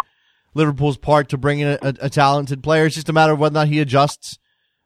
Liverpool's 0.54 0.96
part 0.96 1.30
to 1.30 1.38
bring 1.38 1.58
in 1.58 1.68
a, 1.68 1.78
a, 1.82 1.94
a 2.02 2.10
talented 2.10 2.62
player. 2.62 2.86
It's 2.86 2.94
just 2.94 3.08
a 3.08 3.12
matter 3.12 3.32
of 3.32 3.40
whether 3.40 3.54
or 3.54 3.60
not 3.60 3.68
he 3.68 3.80
adjusts 3.80 4.38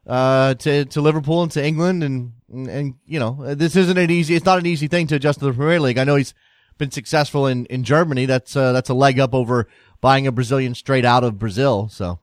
uh, 0.07 0.55
to 0.55 0.87
to 0.87 1.01
Liverpool 1.03 1.43
and 1.43 1.53
to 1.53 1.65
England, 1.65 2.03
and, 2.03 2.33
and 2.53 2.69
and 2.69 2.95
you 3.07 3.19
know, 3.19 3.55
this 3.55 3.75
isn't 3.77 3.99
an 3.99 4.11
easy. 4.11 4.35
It's 4.35 4.45
not 4.47 4.59
an 4.59 4.67
easy 4.67 4.87
thing 4.87 5.07
to 5.09 5.17
adjust 5.17 5.41
to 5.41 5.47
the 5.47 5.53
Premier 5.53 5.81
League. 5.81 5.99
I 5.99 6.05
know 6.05 6.17
he's 6.17 6.35
been 6.79 6.91
successful 6.91 7.47
in 7.47 7.67
in 7.67 7.85
Germany. 7.85 8.27
That's 8.27 8.55
uh, 8.55 8.73
that's 8.73 8.89
a 8.91 8.95
leg 8.95 9.19
up 9.19 9.35
over 9.35 9.69
buying 10.01 10.27
a 10.27 10.33
Brazilian 10.33 10.75
straight 10.75 11.05
out 11.05 11.25
of 11.25 11.39
Brazil. 11.39 11.89
So 11.89 12.21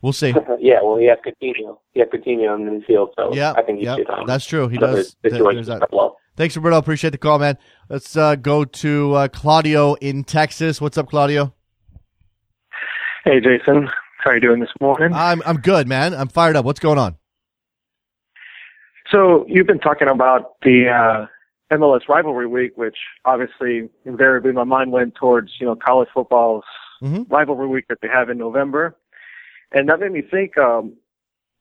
we'll 0.00 0.12
see. 0.12 0.34
yeah, 0.60 0.78
well, 0.82 0.96
he 0.96 1.06
has 1.06 1.18
Coutinho. 1.26 1.78
He 1.92 2.00
has 2.00 2.08
Coutinho 2.08 2.56
in 2.56 2.64
the 2.64 2.70
midfield, 2.70 3.10
so 3.16 3.34
Yeah, 3.34 3.52
I 3.56 3.62
think 3.62 3.80
he 3.80 3.84
yeah, 3.84 3.96
should. 3.96 4.08
Um, 4.08 4.26
that's 4.26 4.46
true. 4.46 4.68
He 4.68 4.78
does. 4.78 5.16
Th- 5.22 5.32
Situation 5.32 5.64
there's 5.64 5.80
that. 5.80 5.92
well. 5.92 6.16
Thanks, 6.36 6.56
Roberto. 6.56 6.78
Appreciate 6.78 7.10
the 7.10 7.18
call, 7.18 7.40
man. 7.40 7.58
Let's 7.88 8.16
uh, 8.16 8.36
go 8.36 8.64
to 8.64 9.12
uh, 9.14 9.28
Claudio 9.28 9.94
in 9.94 10.22
Texas. 10.22 10.80
What's 10.80 10.96
up, 10.96 11.08
Claudio? 11.10 11.52
Hey, 13.24 13.40
Jason. 13.40 13.88
How 14.18 14.30
are 14.30 14.34
you 14.36 14.40
doing 14.40 14.60
this 14.60 14.70
morning? 14.80 15.12
I'm 15.12 15.42
I'm 15.44 15.56
good, 15.58 15.88
man. 15.88 16.14
I'm 16.14 16.28
fired 16.28 16.54
up. 16.56 16.64
What's 16.64 16.80
going 16.80 16.98
on? 16.98 17.17
So 19.10 19.44
you've 19.48 19.66
been 19.66 19.78
talking 19.78 20.08
about 20.08 20.60
the 20.62 20.88
uh, 20.88 21.26
MLS 21.72 22.08
rivalry 22.08 22.46
week, 22.46 22.76
which 22.76 22.96
obviously 23.24 23.88
invariably 24.04 24.52
my 24.52 24.64
mind 24.64 24.92
went 24.92 25.14
towards 25.14 25.52
you 25.60 25.66
know 25.66 25.74
college 25.76 26.08
football's 26.12 26.64
Mhm. 27.02 27.26
rivalry 27.30 27.68
week 27.68 27.86
that 27.88 28.00
they 28.00 28.08
have 28.08 28.28
in 28.28 28.38
November, 28.38 28.96
and 29.70 29.88
that 29.88 30.00
made 30.00 30.10
me 30.10 30.20
think, 30.20 30.58
um, 30.58 30.94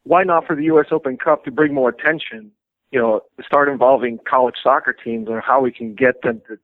why 0.04 0.24
not 0.24 0.48
for 0.48 0.56
the 0.56 0.64
U.S. 0.64 0.88
Open 0.92 1.16
Cup 1.18 1.44
to 1.46 1.52
bring 1.52 1.74
more 1.76 1.90
attention? 1.90 2.52
You 2.92 3.00
know, 3.00 3.22
start 3.46 3.70
involving 3.70 4.18
college 4.28 4.56
soccer 4.64 4.94
teams 4.94 5.30
or 5.30 5.40
how 5.42 5.62
we 5.62 5.72
can 5.72 5.94
get 5.94 6.22
them 6.24 6.42
to 6.48 6.58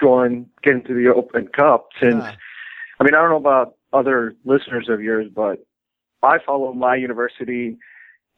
join, 0.00 0.46
get 0.62 0.74
into 0.74 0.94
the 0.94 1.14
Open 1.14 1.46
Cup. 1.48 1.90
Since 2.00 2.24
Yeah. 2.24 2.34
I 2.98 3.04
mean, 3.04 3.14
I 3.14 3.18
don't 3.20 3.30
know 3.30 3.36
about 3.36 3.74
other 3.92 4.34
listeners 4.44 4.88
of 4.88 5.00
yours, 5.02 5.28
but 5.32 5.64
I 6.22 6.38
follow 6.38 6.72
my 6.72 6.96
university 6.96 7.76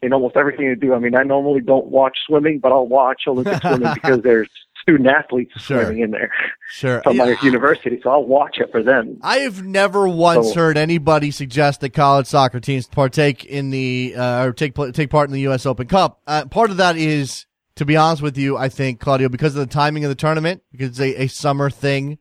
in 0.03 0.13
almost 0.13 0.37
everything 0.37 0.69
they 0.69 0.75
do. 0.75 0.95
I 0.95 0.99
mean, 0.99 1.17
I 1.17 1.23
normally 1.23 1.61
don't 1.61 1.87
watch 1.87 2.17
swimming, 2.27 2.59
but 2.61 2.73
I'll 2.73 2.87
watch 2.87 3.23
Olympic 3.27 3.61
swimming 3.63 3.93
because 3.95 4.21
there's 4.23 4.49
student 4.83 5.09
athletes 5.09 5.53
Sure. 5.57 5.83
swimming 5.85 6.03
in 6.03 6.11
there 6.13 6.31
Sure. 6.71 7.01
from 7.03 7.17
my 7.17 7.31
Yeah. 7.31 7.37
university, 7.43 7.99
so 8.03 8.11
I'll 8.11 8.25
watch 8.27 8.59
it 8.59 8.71
for 8.71 8.83
them. 8.83 9.19
I 9.23 9.39
have 9.39 9.65
never 9.65 10.07
once 10.07 10.49
So- 10.53 10.61
heard 10.61 10.77
anybody 10.79 11.31
suggest 11.31 11.81
that 11.81 11.91
college 11.91 12.27
soccer 12.27 12.61
teams 12.61 12.87
partake 12.87 13.45
in 13.45 13.71
the 13.71 14.15
uh, 14.17 14.45
or 14.47 14.53
take 14.53 14.75
take 14.93 15.11
part 15.11 15.29
in 15.29 15.33
the 15.33 15.41
U.S. 15.41 15.67
Open 15.67 15.87
Cup. 15.89 16.21
Uh, 16.27 16.45
part 16.45 16.71
of 16.71 16.77
that 16.77 16.97
is, 16.97 17.47
to 17.77 17.85
be 17.85 17.97
honest 17.97 18.23
with 18.23 18.39
you, 18.39 18.57
I 18.57 18.69
think 18.69 19.01
Claudio, 19.01 19.29
because 19.29 19.57
of 19.57 19.61
the 19.67 19.75
timing 19.75 20.05
of 20.05 20.09
the 20.09 20.15
tournament, 20.15 20.63
because 20.71 20.91
it's 20.91 21.01
a, 21.01 21.23
a 21.23 21.27
summer 21.27 21.69
thing 21.69 22.19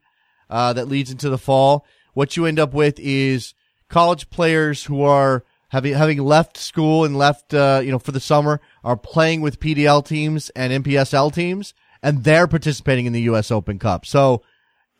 uh, 0.49 0.73
that 0.73 0.87
leads 0.87 1.11
into 1.11 1.29
the 1.29 1.37
fall. 1.37 1.85
What 2.13 2.35
you 2.37 2.45
end 2.45 2.59
up 2.59 2.73
with 2.73 2.97
is 2.99 3.53
college 3.89 4.29
players 4.31 4.85
who 4.85 5.03
are 5.03 5.43
having 5.69 5.93
having 5.93 6.19
left 6.19 6.57
school 6.57 7.05
and 7.05 7.17
left 7.17 7.53
uh, 7.53 7.81
you 7.83 7.91
know 7.91 7.99
for 7.99 8.11
the 8.11 8.19
summer 8.19 8.61
are 8.83 8.97
playing 8.97 9.41
with 9.41 9.59
PDL 9.59 10.05
teams 10.05 10.49
and 10.51 10.83
MPSL 10.83 11.33
teams, 11.33 11.73
and 12.01 12.23
they're 12.23 12.47
participating 12.47 13.05
in 13.05 13.13
the 13.13 13.21
U.S. 13.23 13.51
Open 13.51 13.79
Cup. 13.79 14.05
So. 14.05 14.43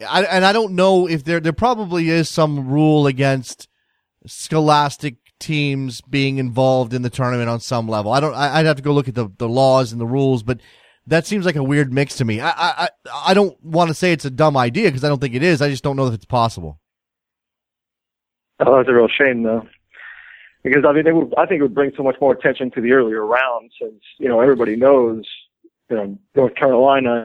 I, 0.06 0.24
and 0.26 0.44
I 0.44 0.52
don't 0.52 0.74
know 0.74 1.08
if 1.08 1.24
there 1.24 1.40
there 1.40 1.54
probably 1.54 2.10
is 2.10 2.28
some 2.28 2.68
rule 2.68 3.08
against 3.08 3.70
scholastic 4.28 5.16
teams 5.40 6.02
being 6.02 6.38
involved 6.38 6.94
in 6.94 7.02
the 7.02 7.10
tournament 7.10 7.50
on 7.50 7.60
some 7.60 7.88
level. 7.88 8.12
I 8.12 8.20
don't. 8.20 8.34
I, 8.34 8.58
I'd 8.58 8.66
have 8.66 8.78
to 8.78 8.82
go 8.82 8.94
look 8.94 9.08
at 9.08 9.16
the, 9.16 9.30
the 9.38 9.50
laws 9.50 9.92
and 9.92 10.02
the 10.02 10.06
rules, 10.06 10.44
but 10.44 10.60
that 11.08 11.26
seems 11.26 11.46
like 11.46 11.56
a 11.56 11.64
weird 11.64 11.94
mix 11.94 12.16
to 12.18 12.26
me. 12.26 12.42
I 12.42 12.50
I 12.50 12.90
I, 13.14 13.34
don't 13.34 13.62
want 13.64 13.90
to 13.90 13.94
say 13.94 14.12
it's 14.12 14.26
a 14.26 14.32
dumb 14.32 14.58
idea 14.58 14.88
because 14.88 15.04
I 15.04 15.10
don't 15.10 15.22
think 15.22 15.36
it 15.36 15.44
is. 15.44 15.62
I 15.62 15.70
just 15.70 15.84
don't 15.84 15.96
know 15.96 16.08
if 16.08 16.14
it's 16.14 16.26
possible. 16.26 16.80
Oh, 18.60 18.78
that's 18.78 18.90
a 18.90 18.94
real 18.94 19.08
shame, 19.08 19.44
though, 19.44 19.68
because 20.66 20.84
I 20.86 20.92
mean, 20.92 21.08
it 21.08 21.16
would, 21.16 21.34
I 21.38 21.46
think 21.46 21.60
it 21.60 21.64
would 21.64 21.74
bring 21.76 21.92
so 21.96 22.04
much 22.04 22.16
more 22.20 22.34
attention 22.34 22.72
to 22.72 22.82
the 22.82 22.92
earlier 22.92 23.26
rounds, 23.26 23.72
since 23.82 24.02
you 24.20 24.28
know 24.28 24.42
everybody 24.42 24.76
knows, 24.76 25.24
you 25.90 25.96
know, 25.96 26.18
North 26.36 26.56
Carolina, 26.56 27.24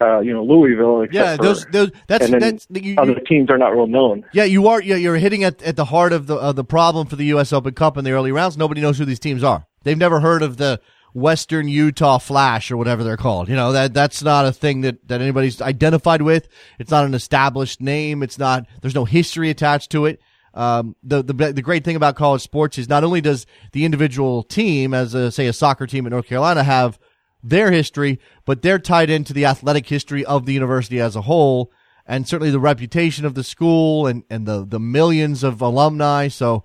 uh, 0.00 0.20
you 0.20 0.32
know, 0.32 0.44
Louisville, 0.44 1.06
Yeah, 1.10 1.36
those 1.36 1.64
those 1.66 1.90
that's 2.06 2.30
that's 2.30 2.66
you, 2.70 2.80
you- 2.92 2.96
other 2.98 3.14
teams 3.20 3.50
are 3.50 3.58
not 3.58 3.68
real 3.72 3.86
known. 3.86 4.24
yeah 4.32 4.44
you 4.44 4.68
are 4.68 4.80
yeah, 4.80 4.96
you're 4.96 5.16
hitting 5.16 5.42
at 5.44 5.62
at 5.62 5.76
the 5.76 5.86
heart 5.86 6.12
of 6.12 6.26
the 6.26 6.36
of 6.36 6.56
the 6.56 6.64
problem 6.64 7.06
for 7.06 7.16
the 7.16 7.24
U.S. 7.26 7.52
Open 7.52 7.74
Cup 7.74 7.96
in 7.96 8.04
the 8.04 8.12
early 8.12 8.32
rounds. 8.32 8.56
Nobody 8.56 8.80
knows 8.80 8.98
who 8.98 9.04
these 9.04 9.18
teams 9.20 9.42
are. 9.42 9.66
They've 9.82 9.96
never 9.98 10.20
heard 10.20 10.42
of 10.42 10.56
the 10.58 10.80
Western 11.14 11.66
Utah 11.66 12.18
Flash 12.18 12.70
or 12.70 12.76
whatever 12.76 13.02
they're 13.02 13.16
called. 13.16 13.48
You 13.48 13.56
know, 13.56 13.72
that 13.72 13.94
that's 13.94 14.22
not 14.22 14.44
a 14.44 14.52
thing 14.52 14.82
that, 14.82 15.08
that 15.08 15.22
anybody's 15.22 15.62
identified 15.62 16.20
with. 16.20 16.46
It's 16.78 16.90
not 16.90 17.06
an 17.06 17.14
established 17.14 17.80
name. 17.80 18.22
It's 18.22 18.38
not, 18.38 18.66
there's 18.82 18.94
no 18.94 19.06
history 19.06 19.48
attached 19.48 19.90
to 19.92 20.04
it. 20.04 20.20
Um, 20.56 20.96
the, 21.02 21.22
the, 21.22 21.34
the 21.52 21.62
great 21.62 21.84
thing 21.84 21.96
about 21.96 22.16
college 22.16 22.42
sports 22.42 22.78
is 22.78 22.88
not 22.88 23.04
only 23.04 23.20
does 23.20 23.46
the 23.72 23.84
individual 23.84 24.42
team, 24.42 24.94
as 24.94 25.12
a, 25.14 25.30
say 25.30 25.46
a 25.46 25.52
soccer 25.52 25.86
team 25.86 26.06
at 26.06 26.10
North 26.10 26.26
Carolina 26.26 26.64
have 26.64 26.98
their 27.42 27.70
history, 27.70 28.18
but 28.46 28.62
they're 28.62 28.78
tied 28.78 29.10
into 29.10 29.34
the 29.34 29.44
athletic 29.44 29.86
history 29.86 30.24
of 30.24 30.46
the 30.46 30.54
university 30.54 30.98
as 30.98 31.14
a 31.14 31.22
whole 31.22 31.70
and 32.06 32.26
certainly 32.26 32.50
the 32.50 32.58
reputation 32.58 33.26
of 33.26 33.34
the 33.34 33.44
school 33.44 34.06
and, 34.06 34.24
and 34.30 34.46
the, 34.46 34.64
the 34.64 34.80
millions 34.80 35.44
of 35.44 35.60
alumni. 35.60 36.28
So 36.28 36.64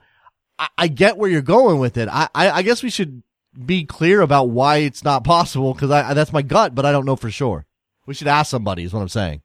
I, 0.58 0.70
I 0.78 0.88
get 0.88 1.18
where 1.18 1.30
you're 1.30 1.42
going 1.42 1.80
with 1.80 1.98
it. 1.98 2.08
I, 2.10 2.30
I, 2.34 2.52
I 2.52 2.62
guess 2.62 2.82
we 2.82 2.90
should 2.90 3.24
be 3.66 3.84
clear 3.84 4.22
about 4.22 4.50
why 4.50 4.78
it's 4.78 5.04
not 5.04 5.26
possible 5.26 5.74
because 5.74 5.92
I, 5.92 6.14
that's 6.14 6.32
my 6.32 6.42
gut, 6.42 6.74
but 6.74 6.86
I 6.86 6.94
don't 6.94 7.06
know 7.06 7.18
for 7.18 7.30
sure. 7.30 7.66
We 8.06 8.14
should 8.14 8.28
ask 8.28 8.50
somebody 8.50 8.84
is 8.84 8.94
what 8.94 9.02
I'm 9.02 9.10
saying. 9.10 9.42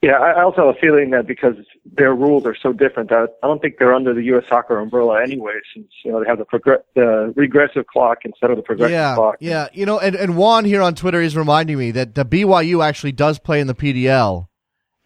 Yeah, 0.00 0.12
I 0.12 0.44
also 0.44 0.66
have 0.66 0.76
a 0.76 0.78
feeling 0.78 1.10
that 1.10 1.26
because 1.26 1.56
their 1.84 2.14
rules 2.14 2.46
are 2.46 2.54
so 2.62 2.72
different, 2.72 3.10
that 3.10 3.30
I 3.42 3.46
don't 3.48 3.60
think 3.60 3.78
they're 3.80 3.94
under 3.94 4.14
the 4.14 4.22
U.S. 4.26 4.44
soccer 4.48 4.78
umbrella 4.78 5.20
anyway, 5.20 5.54
since 5.74 5.88
you 6.04 6.12
know 6.12 6.20
they 6.22 6.28
have 6.28 6.38
the 6.38 6.44
progr- 6.44 6.84
the 6.94 7.32
regressive 7.34 7.84
clock 7.88 8.18
instead 8.24 8.50
of 8.50 8.56
the 8.56 8.62
progressive 8.62 8.92
yeah, 8.92 9.16
clock. 9.16 9.36
yeah. 9.40 9.66
You 9.72 9.86
know, 9.86 9.98
and, 9.98 10.14
and 10.14 10.36
Juan 10.36 10.64
here 10.64 10.82
on 10.82 10.94
Twitter 10.94 11.20
is 11.20 11.36
reminding 11.36 11.78
me 11.78 11.90
that 11.90 12.14
the 12.14 12.24
BYU 12.24 12.84
actually 12.84 13.10
does 13.10 13.40
play 13.40 13.58
in 13.60 13.66
the 13.66 13.74
PDL 13.74 14.46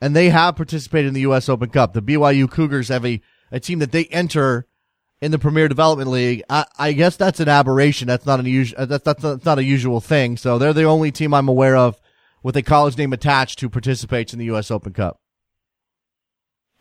and 0.03 0.15
they 0.15 0.29
have 0.29 0.57
participated 0.57 1.09
in 1.09 1.15
the 1.15 1.21
U.S. 1.23 1.49
Open 1.49 1.71
Cup. 1.71 1.95
The 1.95 2.03
BYU 2.03 2.51
Cougars 2.51 2.89
have 2.89 3.07
a, 3.07 3.23
a 3.51 3.61
team 3.61 3.79
that 3.79 3.93
they 3.93 4.05
enter 4.07 4.67
in 5.23 5.31
the 5.31 5.39
Premier 5.39 5.69
Development 5.69 6.11
League. 6.11 6.43
I, 6.51 6.67
I 6.77 6.93
guess 6.93 7.17
that's 7.17 7.41
an 7.41 7.49
aberration. 7.49 8.09
That's 8.09 8.27
not 8.27 8.41
an 8.41 8.47
usual. 8.47 8.81
Uh, 8.81 8.85
that's 8.85 9.05
that's 9.05 9.23
not, 9.23 9.31
that's 9.31 9.45
not 9.47 9.59
a 9.59 9.65
usual 9.65 10.03
thing. 10.03 10.37
So 10.37 10.59
they're 10.59 10.75
the 10.75 10.85
only 10.85 11.13
team 11.13 11.33
I'm 11.33 11.49
aware 11.49 11.77
of 11.77 11.99
with 12.43 12.57
a 12.57 12.63
college 12.63 12.97
name 12.97 13.13
attached 13.13 13.61
who 13.61 13.69
participates 13.69 14.33
in 14.33 14.39
the 14.39 14.47
U.S. 14.47 14.71
Open 14.71 14.93
Cup. 14.93 15.21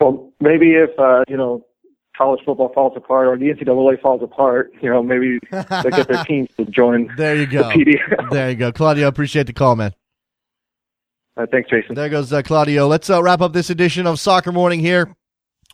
Well, 0.00 0.32
maybe 0.40 0.72
if 0.72 0.90
uh, 0.98 1.24
you 1.28 1.36
know 1.36 1.64
college 2.16 2.40
football 2.44 2.72
falls 2.74 2.92
apart 2.96 3.28
or 3.28 3.36
the 3.36 3.46
NCAA 3.46 4.00
falls 4.00 4.22
apart, 4.22 4.72
you 4.80 4.90
know, 4.90 5.02
maybe 5.02 5.38
they 5.50 5.90
get 5.90 6.08
their 6.08 6.24
teams 6.28 6.48
to 6.56 6.64
join. 6.64 7.10
There 7.16 7.36
you 7.36 7.46
go. 7.46 7.62
The. 7.68 8.26
There 8.30 8.50
you 8.50 8.56
go, 8.56 8.72
Claudio. 8.72 9.08
Appreciate 9.08 9.46
the 9.46 9.52
call, 9.52 9.76
man. 9.76 9.92
Uh, 11.36 11.46
thanks, 11.50 11.70
Jason. 11.70 11.94
There 11.94 12.08
goes 12.08 12.32
uh, 12.32 12.42
Claudio. 12.42 12.86
Let's 12.86 13.08
uh, 13.08 13.22
wrap 13.22 13.40
up 13.40 13.52
this 13.52 13.70
edition 13.70 14.06
of 14.06 14.20
Soccer 14.20 14.52
Morning 14.52 14.80
here 14.80 15.14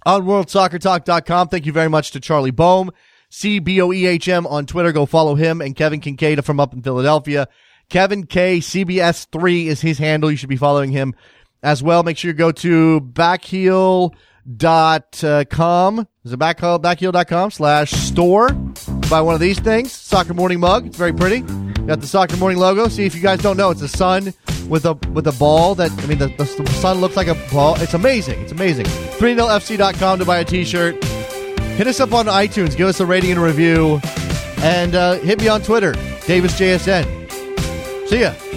on 0.07 0.23
WorldSoccerTalk.com. 0.23 1.49
Thank 1.49 1.67
you 1.67 1.73
very 1.73 1.89
much 1.89 2.13
to 2.13 2.21
Charlie 2.21 2.53
Boehm, 2.53 2.91
C 3.29 3.59
B 3.59 3.81
O 3.81 3.93
E 3.93 4.07
H 4.07 4.29
M 4.29 4.47
on 4.47 4.67
Twitter. 4.67 4.93
Go 4.93 5.05
follow 5.05 5.35
him 5.35 5.61
and 5.61 5.75
Kevin 5.75 6.01
Kinkead 6.01 6.45
from 6.45 6.61
up 6.61 6.73
in 6.73 6.83
Philadelphia. 6.83 7.49
Kevin 7.89 8.27
K 8.27 8.59
CBS 8.59 9.27
three 9.33 9.69
is 9.69 9.81
his 9.81 9.99
handle. 9.99 10.31
You 10.31 10.37
should 10.37 10.49
be 10.49 10.57
following 10.57 10.91
him 10.91 11.15
as 11.63 11.83
well. 11.83 12.03
Make 12.03 12.19
sure 12.19 12.31
you 12.31 12.35
go 12.35 12.53
to 12.53 13.01
backheel 13.01 14.15
dot 14.57 15.23
com. 15.51 16.07
Is 16.25 16.33
it 16.33 16.39
back 16.39 16.59
backheel.com 16.59 17.51
slash 17.51 17.91
store? 17.91 18.51
Buy 19.11 19.21
one 19.21 19.35
of 19.35 19.41
these 19.41 19.59
things. 19.59 19.93
Soccer 19.93 20.35
morning 20.35 20.61
mug. 20.61 20.87
It's 20.87 20.97
very 20.97 21.13
pretty. 21.13 21.41
Got 21.87 22.01
the 22.01 22.07
soccer 22.07 22.37
morning 22.37 22.59
logo. 22.59 22.89
See 22.89 23.07
if 23.07 23.15
you 23.15 23.23
guys 23.23 23.41
don't 23.41 23.57
know, 23.57 23.71
it's 23.71 23.81
a 23.81 23.89
sun 23.89 24.35
with 24.69 24.85
a 24.85 24.95
with 25.13 25.27
a 25.27 25.33
ball 25.33 25.75
that 25.77 25.91
I 25.91 26.07
mean 26.07 26.19
the, 26.19 26.29
the 26.29 26.45
sun 26.45 27.01
looks 27.01 27.17
like 27.17 27.29
a 27.29 27.35
ball. 27.51 27.81
It's 27.81 27.95
amazing. 27.95 28.41
It's 28.43 28.53
amazing. 28.53 28.85
3nilfc.com 28.85 30.19
to 30.19 30.25
buy 30.27 30.39
a 30.39 30.45
t-shirt. 30.45 31.03
Hit 31.05 31.87
us 31.87 32.01
up 32.01 32.13
on 32.13 32.27
iTunes. 32.27 32.77
Give 32.77 32.89
us 32.89 33.01
a 33.01 33.07
rating 33.07 33.31
and 33.31 33.41
a 33.41 33.43
review. 33.43 34.01
And 34.59 34.95
uh, 34.95 35.15
hit 35.15 35.41
me 35.41 35.49
on 35.49 35.63
Twitter, 35.63 35.93
DavisJSN. 35.93 37.18
See 38.09 38.21
ya. 38.21 38.48